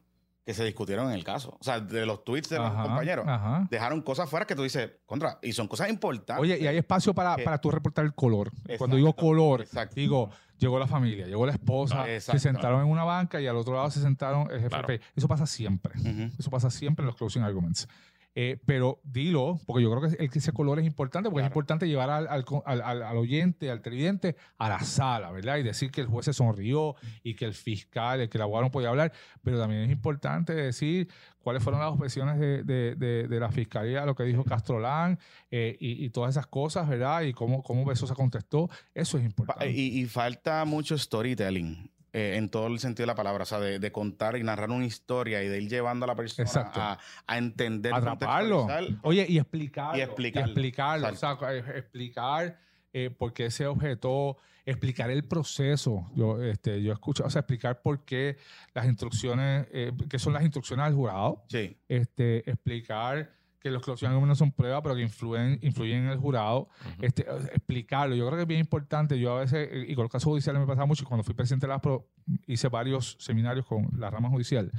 que 0.44 0.54
se 0.54 0.64
discutieron 0.64 1.08
en 1.08 1.14
el 1.14 1.24
caso. 1.24 1.56
O 1.60 1.64
sea, 1.64 1.80
de 1.80 2.06
los 2.06 2.24
tweets 2.24 2.48
de 2.48 2.58
los 2.58 2.66
Ajá, 2.70 2.84
compañeros. 2.84 3.24
ajá. 3.28 3.66
Dejaron 3.68 4.00
cosas 4.02 4.30
fuera 4.30 4.46
que 4.46 4.54
tú 4.54 4.62
dices, 4.62 4.90
contra, 5.04 5.38
y 5.42 5.52
son 5.52 5.66
cosas 5.66 5.88
importantes. 5.90 6.40
Oye, 6.40 6.56
y 6.60 6.66
hay 6.68 6.76
espacio 6.76 7.12
para, 7.14 7.34
Que- 7.36 7.42
para 7.42 7.60
tú 7.60 7.70
reportar 7.70 8.04
el 8.04 8.14
color. 8.14 8.48
Exacto, 8.54 8.78
Cuando 8.78 8.96
digo 8.96 9.12
color, 9.16 9.62
exacto. 9.62 9.94
digo, 9.96 10.30
llegó 10.58 10.78
la 10.78 10.86
familia, 10.86 11.26
llegó 11.26 11.46
la 11.46 11.52
esposa, 11.52 12.02
Ah, 12.02 12.06
se 12.06 12.14
exacto. 12.16 12.38
sentaron 12.40 12.80
en 12.82 12.86
una 12.88 13.02
banca 13.02 13.40
y 13.40 13.46
al 13.48 13.56
otro 13.56 13.74
lado 13.74 13.90
se 13.90 14.00
sentaron 14.00 14.48
el 14.50 14.58
jefe. 14.60 14.68
Claro. 14.68 14.86
Eso 15.16 15.26
pasa 15.26 15.46
siempre. 15.46 15.94
Ujú. 16.00 16.30
Eso 16.38 16.48
pasa 16.50 16.70
siempre 16.70 17.02
en 17.02 17.06
los 17.08 17.16
closing 17.16 17.42
arguments. 17.42 17.88
Eh, 18.38 18.58
pero 18.66 19.00
dilo, 19.02 19.58
porque 19.66 19.82
yo 19.82 19.90
creo 19.90 20.10
que 20.10 20.22
el 20.22 20.28
que 20.30 20.40
ese 20.40 20.52
color 20.52 20.78
es 20.78 20.84
importante, 20.84 21.30
porque 21.30 21.40
es 21.44 21.48
importante 21.48 21.88
llevar 21.88 22.10
al, 22.10 22.28
al, 22.28 22.44
al- 22.66 23.02
al- 23.02 23.16
oyente, 23.16 23.70
al 23.70 23.80
televidente, 23.80 24.36
a 24.58 24.68
la 24.68 24.80
sala, 24.80 25.30
¿verdad? 25.30 25.56
Y 25.56 25.62
decir 25.62 25.90
que 25.90 26.02
el 26.02 26.06
juez 26.06 26.26
se 26.26 26.34
sonrió 26.34 26.96
y 27.22 27.34
que 27.34 27.46
el 27.46 27.54
fiscal, 27.54 28.20
el 28.20 28.28
que 28.28 28.36
el 28.36 28.42
abogado 28.42 28.64
no 28.66 28.70
podía 28.70 28.90
hablar, 28.90 29.10
pero 29.42 29.58
también 29.58 29.80
es 29.84 29.90
importante 29.90 30.54
decir 30.54 31.08
cuáles 31.38 31.62
fueron 31.62 31.80
las 31.80 31.90
objeciones 31.90 32.38
de, 32.38 32.62
de- 32.62 32.94
de- 32.96 33.26
de 33.26 33.40
la 33.40 33.50
fiscalía, 33.50 34.04
lo 34.04 34.14
que 34.14 34.24
dijo 34.24 34.44
Castrolán 34.44 35.18
eh, 35.50 35.74
y, 35.80 36.04
y 36.04 36.10
todas 36.10 36.32
esas 36.34 36.46
cosas, 36.46 36.86
¿verdad? 36.90 37.22
Y 37.22 37.32
cómo, 37.32 37.62
cómo 37.62 37.86
Besosa 37.86 38.14
contestó, 38.14 38.68
eso 38.92 39.16
es 39.16 39.24
importante. 39.24 39.70
Y, 39.70 40.00
y 40.00 40.04
falta 40.04 40.62
mucho 40.66 40.98
storytelling. 40.98 41.90
Eh, 42.16 42.36
en 42.36 42.48
todo 42.48 42.68
el 42.68 42.78
sentido 42.78 43.02
de 43.02 43.08
la 43.08 43.14
palabra, 43.14 43.42
o 43.42 43.46
sea, 43.46 43.60
de, 43.60 43.78
de 43.78 43.92
contar 43.92 44.38
y 44.38 44.42
narrar 44.42 44.70
una 44.70 44.86
historia 44.86 45.42
y 45.42 45.48
de 45.48 45.60
ir 45.60 45.68
llevando 45.68 46.04
a 46.04 46.06
la 46.06 46.16
persona 46.16 46.48
a, 46.74 46.98
a 47.26 47.36
entender, 47.36 47.92
atraparlo. 47.92 48.66
Oye, 49.02 49.26
y 49.28 49.36
explicarlo. 49.36 49.98
Y 49.98 50.00
explicarlo. 50.00 50.46
explicarlo. 50.50 51.08
O 51.08 51.14
sea, 51.14 51.36
eh, 51.52 51.62
explicar 51.76 52.58
eh, 52.94 53.10
por 53.10 53.34
qué 53.34 53.50
se 53.50 53.66
objetó, 53.66 54.38
explicar 54.64 55.10
el 55.10 55.24
proceso. 55.24 56.10
Yo, 56.14 56.42
este, 56.42 56.82
yo 56.82 56.94
escucho, 56.94 57.22
o 57.26 57.28
sea, 57.28 57.40
explicar 57.40 57.82
por 57.82 58.02
qué 58.06 58.38
las 58.72 58.86
instrucciones, 58.86 59.66
eh, 59.70 59.92
qué 60.08 60.18
son 60.18 60.32
las 60.32 60.42
instrucciones 60.42 60.86
del 60.86 60.94
jurado. 60.94 61.44
Sí, 61.50 61.76
Este, 61.86 62.48
explicar 62.50 63.35
que 63.66 63.72
los 63.72 63.82
closing 63.82 64.10
no 64.10 64.34
son 64.34 64.52
pruebas, 64.52 64.80
pero 64.82 64.94
que 64.94 65.02
influyen, 65.02 65.58
influyen 65.62 66.04
en 66.04 66.10
el 66.10 66.18
jurado. 66.18 66.68
este, 67.00 67.22
explicarlo. 67.52 68.14
Yo 68.14 68.24
creo 68.26 68.36
que 68.36 68.42
es 68.42 68.48
bien 68.48 68.60
importante. 68.60 69.18
Yo 69.18 69.36
a 69.36 69.40
veces, 69.40 69.68
y 69.88 69.94
con 69.94 70.04
los 70.04 70.12
casos 70.12 70.24
judiciales 70.24 70.60
me 70.60 70.66
pasa 70.66 70.84
mucho, 70.84 71.04
cuando 71.04 71.24
fui 71.24 71.34
presidente 71.34 71.66
de 71.66 71.72
la 71.72 71.80
PRO, 71.80 72.08
hice 72.46 72.68
varios 72.68 73.16
seminarios 73.18 73.66
con 73.66 73.88
la 73.98 74.10
rama 74.10 74.28
judicial 74.28 74.70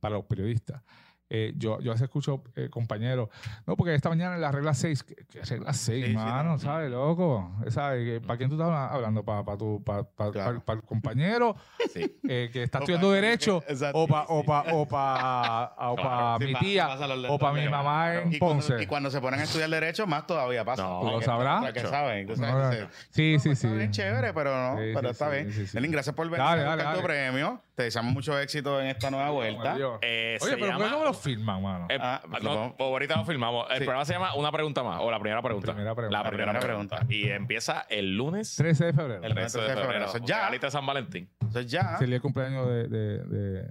para 0.00 0.16
los 0.16 0.24
periodistas. 0.26 0.82
Eh, 1.28 1.54
yo, 1.56 1.80
yo 1.80 1.90
a 1.90 1.94
veces 1.94 2.04
escucho 2.04 2.44
eh, 2.54 2.68
compañeros, 2.70 3.28
no, 3.66 3.76
porque 3.76 3.94
esta 3.96 4.08
mañana 4.08 4.36
en 4.36 4.40
la 4.40 4.52
regla 4.52 4.74
6, 4.74 5.02
¿qué, 5.02 5.16
qué 5.28 5.42
regla 5.42 5.72
6, 5.72 6.04
Sí, 6.04 6.10
sí, 6.12 6.16
mano? 6.16 6.50
no. 6.52 6.58
¿Sabes, 6.60 6.88
loco? 6.88 7.50
¿Sabes? 7.68 8.20
¿Para 8.20 8.36
quién 8.36 8.48
tú 8.48 8.54
estás 8.54 8.70
hablando? 8.92 9.24
¿Para 9.24 9.56
tu 9.56 9.82
pa, 9.82 10.04
pa- 10.04 10.30
Claro. 10.30 10.62
pa- 10.64 10.74
el 10.74 10.82
compañero 10.82 11.56
sí. 11.92 12.16
eh, 12.28 12.48
que 12.52 12.62
está 12.62 12.78
estudiando 12.78 13.10
Derecho? 13.10 13.60
Exacto. 13.68 13.98
¿O 13.98 14.06
para 14.06 14.26
o 14.28 14.44
pa, 14.44 14.64
o 14.72 14.86
pa, 14.86 15.74
o 15.90 15.96
pa 15.96 16.02
Claro, 16.02 16.38
sí, 16.38 16.46
mi 16.46 16.54
tía? 16.60 16.88
¿O 17.28 17.38
para 17.40 17.52
mi 17.54 17.68
mamá 17.68 18.14
en 18.14 18.32
Y 18.32 18.38
cuando, 18.38 18.64
Ponce? 18.64 18.82
y 18.82 18.86
cuando 18.86 19.10
se 19.10 19.20
ponen 19.20 19.40
a 19.40 19.44
estudiar 19.44 19.68
derecho, 19.68 20.06
más 20.06 20.28
todavía 20.28 20.64
pasa. 20.64 20.84
No, 20.84 21.00
¿Tú 21.00 21.10
lo 21.10 21.22
sabrás? 21.22 21.64
porque 21.64 21.80
saben. 21.80 22.26
tú 22.28 22.36
sabes, 22.36 22.52
No, 22.52 22.72
entonces, 22.72 22.88
sí, 23.10 23.36
sí, 23.40 23.56
sí. 23.56 23.66
Está 23.66 23.76
bien 23.76 23.90
chévere, 23.90 24.32
pero 24.32 24.50
no. 24.54 24.78
Sí, 24.78 24.90
pero 24.94 25.08
sí, 25.08 25.12
está 25.12 25.26
sí, 25.26 25.32
bien. 25.32 25.52
sí, 25.52 25.66
sí. 25.66 25.76
Nelin, 25.76 25.90
gracias 25.90 26.14
por 26.14 26.26
venir 26.30 26.40
a 26.46 26.54
buscar 26.54 26.78
tu 26.78 26.84
dale. 26.84 27.02
premio. 27.02 27.60
Te 27.76 27.82
deseamos 27.82 28.14
mucho 28.14 28.38
éxito 28.40 28.80
en 28.80 28.86
esta 28.86 29.10
nueva 29.10 29.28
vuelta. 29.30 29.76
Eh, 30.00 30.38
Oye, 30.40 30.50
se 30.50 30.56
pero 30.56 30.66
llama- 30.66 30.90
¿cómo 30.90 31.04
lo 31.04 31.12
firman, 31.12 31.62
mano? 31.62 31.86
Eh, 31.90 31.98
Ah, 32.00 32.22
no, 32.24 32.38
lo 32.54 32.74
pues 32.76 32.86
ahorita 32.88 33.16
lo 33.16 33.24
filmamos. 33.26 33.66
El 33.70 33.76
Sí. 33.78 33.84
programa 33.84 34.04
se 34.06 34.12
llama 34.14 34.34
Una 34.34 34.50
pregunta 34.50 34.82
más, 34.82 34.98
o 35.02 35.10
la 35.10 35.20
primera 35.20 35.42
pregunta. 35.42 35.72
Primera 35.74 35.94
pregunta. 35.94 36.16
La 36.18 36.24
La 36.24 36.30
primera, 36.30 36.52
primera 36.52 36.66
pregunta. 36.66 37.06
Y 37.10 37.28
empieza 37.28 37.84
el 37.90 38.16
lunes 38.16 38.56
13 38.56 38.86
de 38.86 38.92
febrero. 38.94 39.22
El 39.22 39.34
13 39.34 39.58
de 39.58 39.64
13 39.66 39.78
de 39.80 39.86
febrero. 39.86 40.04
Eso 40.06 40.18
ya. 40.24 40.36
Regalita 40.38 40.66
de 40.68 40.70
San 40.70 40.86
Valentín. 40.86 41.28
Entonces 41.40 41.70
ya. 41.70 41.98
Sería 41.98 42.16
el 42.16 42.22
cumpleaños 42.22 42.66
de, 42.66 42.88
de, 42.88 43.18
de, 43.24 43.68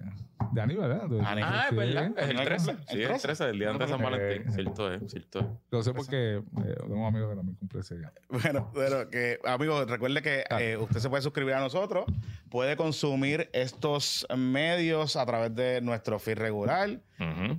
de 0.51 0.61
Aníbal, 0.61 0.89
¿verdad? 0.89 1.09
De-. 1.09 1.21
Ah, 1.21 1.67
es 1.69 1.75
verdad. 1.75 2.11
Es 2.17 2.29
el 2.29 2.33
¿No 2.35 2.39
hay 2.41 2.45
13. 2.47 2.65
cumple? 2.73 2.85
Sí, 2.87 2.93
¿El 2.95 3.01
el 3.01 3.07
13? 3.07 3.27
13, 3.27 3.43
el 3.49 3.59
día 3.59 3.69
antes 3.69 3.87
de 3.87 3.93
San 3.95 4.03
Valentín. 4.03 4.47
eh. 4.47 4.51
Cierto 4.53 4.93
es, 4.93 5.11
cierto 5.11 5.39
es. 5.39 5.45
Lo 5.71 5.83
sé 5.83 5.93
porque 5.93 6.35
eh, 6.37 6.75
tengo 6.79 6.95
un 6.95 7.05
amigo 7.05 7.29
que 7.29 7.35
también 7.35 7.55
cumple 7.57 7.79
ese 7.81 7.97
día. 7.97 8.11
Bueno, 8.29 8.71
pero 8.73 9.09
que, 9.09 9.39
amigos, 9.45 9.89
recuerde 9.89 10.21
que 10.21 10.43
eh, 10.59 10.77
usted 10.77 10.99
se 10.99 11.09
puede 11.09 11.21
suscribir 11.23 11.53
a 11.53 11.59
nosotros, 11.59 12.05
puede 12.49 12.75
consumir 12.75 13.49
estos 13.53 14.25
medios 14.35 15.15
a 15.15 15.25
través 15.25 15.53
de 15.55 15.81
nuestro 15.81 16.19
feed 16.19 16.37
regular, 16.37 16.99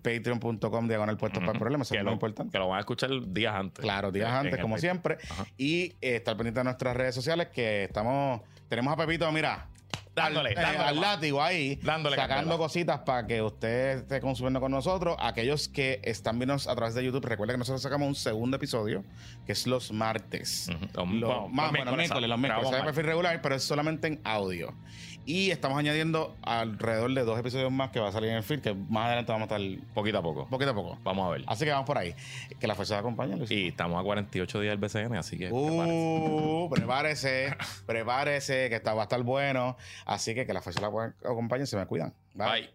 patreon.com 0.03 0.89
diagonal 0.89 1.17
puestos 1.17 1.41
para 1.41 1.53
el 1.53 1.59
problema, 1.59 1.83
eso 1.83 1.95
Que 1.95 1.99
es 1.99 2.05
lo, 2.05 2.11
muy 2.11 2.15
importante. 2.15 2.53
que 2.53 2.59
lo 2.59 2.69
van 2.69 2.77
a 2.79 2.81
escuchar 2.81 3.11
días 3.29 3.55
antes. 3.55 3.83
Claro, 3.83 4.13
días 4.13 4.31
antes, 4.31 4.55
en 4.55 4.61
como 4.63 4.79
siempre. 4.79 5.19
Ajá. 5.31 5.47
Y 5.57 5.95
eh, 6.01 6.17
estar 6.17 6.37
pendiente 6.37 6.61
de 6.61 6.65
nuestras 6.65 6.97
redes 6.97 7.15
sociales 7.15 7.49
que 7.49 7.85
estamos, 7.85 8.41
tenemos 8.69 8.93
a 8.93 8.97
Pepito, 8.97 9.31
mira, 9.33 9.67
Dándole, 10.17 10.49
al, 10.51 10.57
eh, 10.59 10.61
dándole 10.63 10.89
al 10.89 11.01
látigo 11.01 11.43
ahí, 11.43 11.77
Dándole 11.83 12.17
sacando 12.17 12.57
cositas 12.59 13.01
para 13.01 13.27
que 13.27 13.43
usted 13.43 13.99
esté 13.99 14.21
consumiendo 14.21 14.61
con 14.61 14.73
nosotros. 14.73 15.17
Aquellos 15.21 15.69
que 15.69 16.01
están 16.03 16.39
viendo 16.39 16.55
a 16.55 16.75
través 16.75 16.95
de 16.95 17.05
YouTube, 17.05 17.25
recuerden 17.27 17.55
que 17.55 17.59
nosotros 17.59 17.83
sacamos 17.83 18.09
un 18.09 18.15
segundo 18.15 18.57
episodio, 18.57 19.05
que 19.45 19.53
es 19.53 19.67
los 19.67 19.93
martes. 19.93 20.69
Ujú. 20.71 21.13
Los- 21.15 21.21
Los- 21.21 21.51
más, 21.53 21.67
los 21.73 21.77
bueno, 21.85 21.97
miércoles, 21.97 22.29
los 22.31 22.39
miércoles. 22.39 22.73
Es 22.79 22.83
perfil 22.85 23.05
regular, 23.05 23.41
pero 23.43 23.55
es 23.57 23.63
solamente 23.63 24.07
en 24.09 24.21
audio. 24.25 24.73
Y 25.27 25.51
estamos 25.51 25.77
añadiendo 25.77 26.37
alrededor 26.43 27.13
de 27.13 27.25
dos 27.25 27.37
episodios 27.39 27.73
más 27.73 27.91
que 27.91 27.99
va 27.99 28.09
a 28.09 28.13
salir 28.13 28.31
en 28.31 28.37
el 28.37 28.45
feed, 28.45 28.61
que 28.61 28.75
más 28.75 29.07
adelante 29.07 29.33
vamos 29.33 29.51
a 29.51 29.57
estar 29.57 29.85
Poquito 29.93 30.19
a 30.19 30.23
poco. 30.23 30.47
poquito 30.47 30.71
a 30.71 30.75
poco. 30.75 30.99
Vamos 31.03 31.27
a 31.27 31.31
ver. 31.31 31.45
Así 31.49 31.65
que 31.65 31.73
vamos 31.73 31.85
por 31.85 31.99
ahí. 31.99 32.15
Que 32.61 32.69
la 32.69 32.77
fuerza 32.77 32.97
acompañe, 32.97 33.37
Luis. 33.37 33.51
Y 33.51 33.69
estamos 33.69 34.01
a 34.01 34.05
48 34.05 34.61
días 34.61 34.79
del 34.79 34.79
BCN, 34.79 35.17
así 35.17 35.37
que 35.37 35.49
prepárense. 35.49 35.93
Uh, 35.93 36.71
prepárese, 36.71 37.57
prepárese, 37.87 38.69
que 38.69 38.77
está, 38.77 38.95
va 38.95 39.03
a 39.03 39.05
estar 39.05 39.21
bueno. 39.25 39.77
Así 40.05 40.33
que 40.33 40.47
que 40.47 40.55
la 40.55 40.63
fuerza 40.63 40.81
la 40.81 40.89
acompañe, 41.29 41.67
se 41.67 41.77
me 41.77 41.87
cuidan. 41.87 42.15
Bye. 42.35 42.71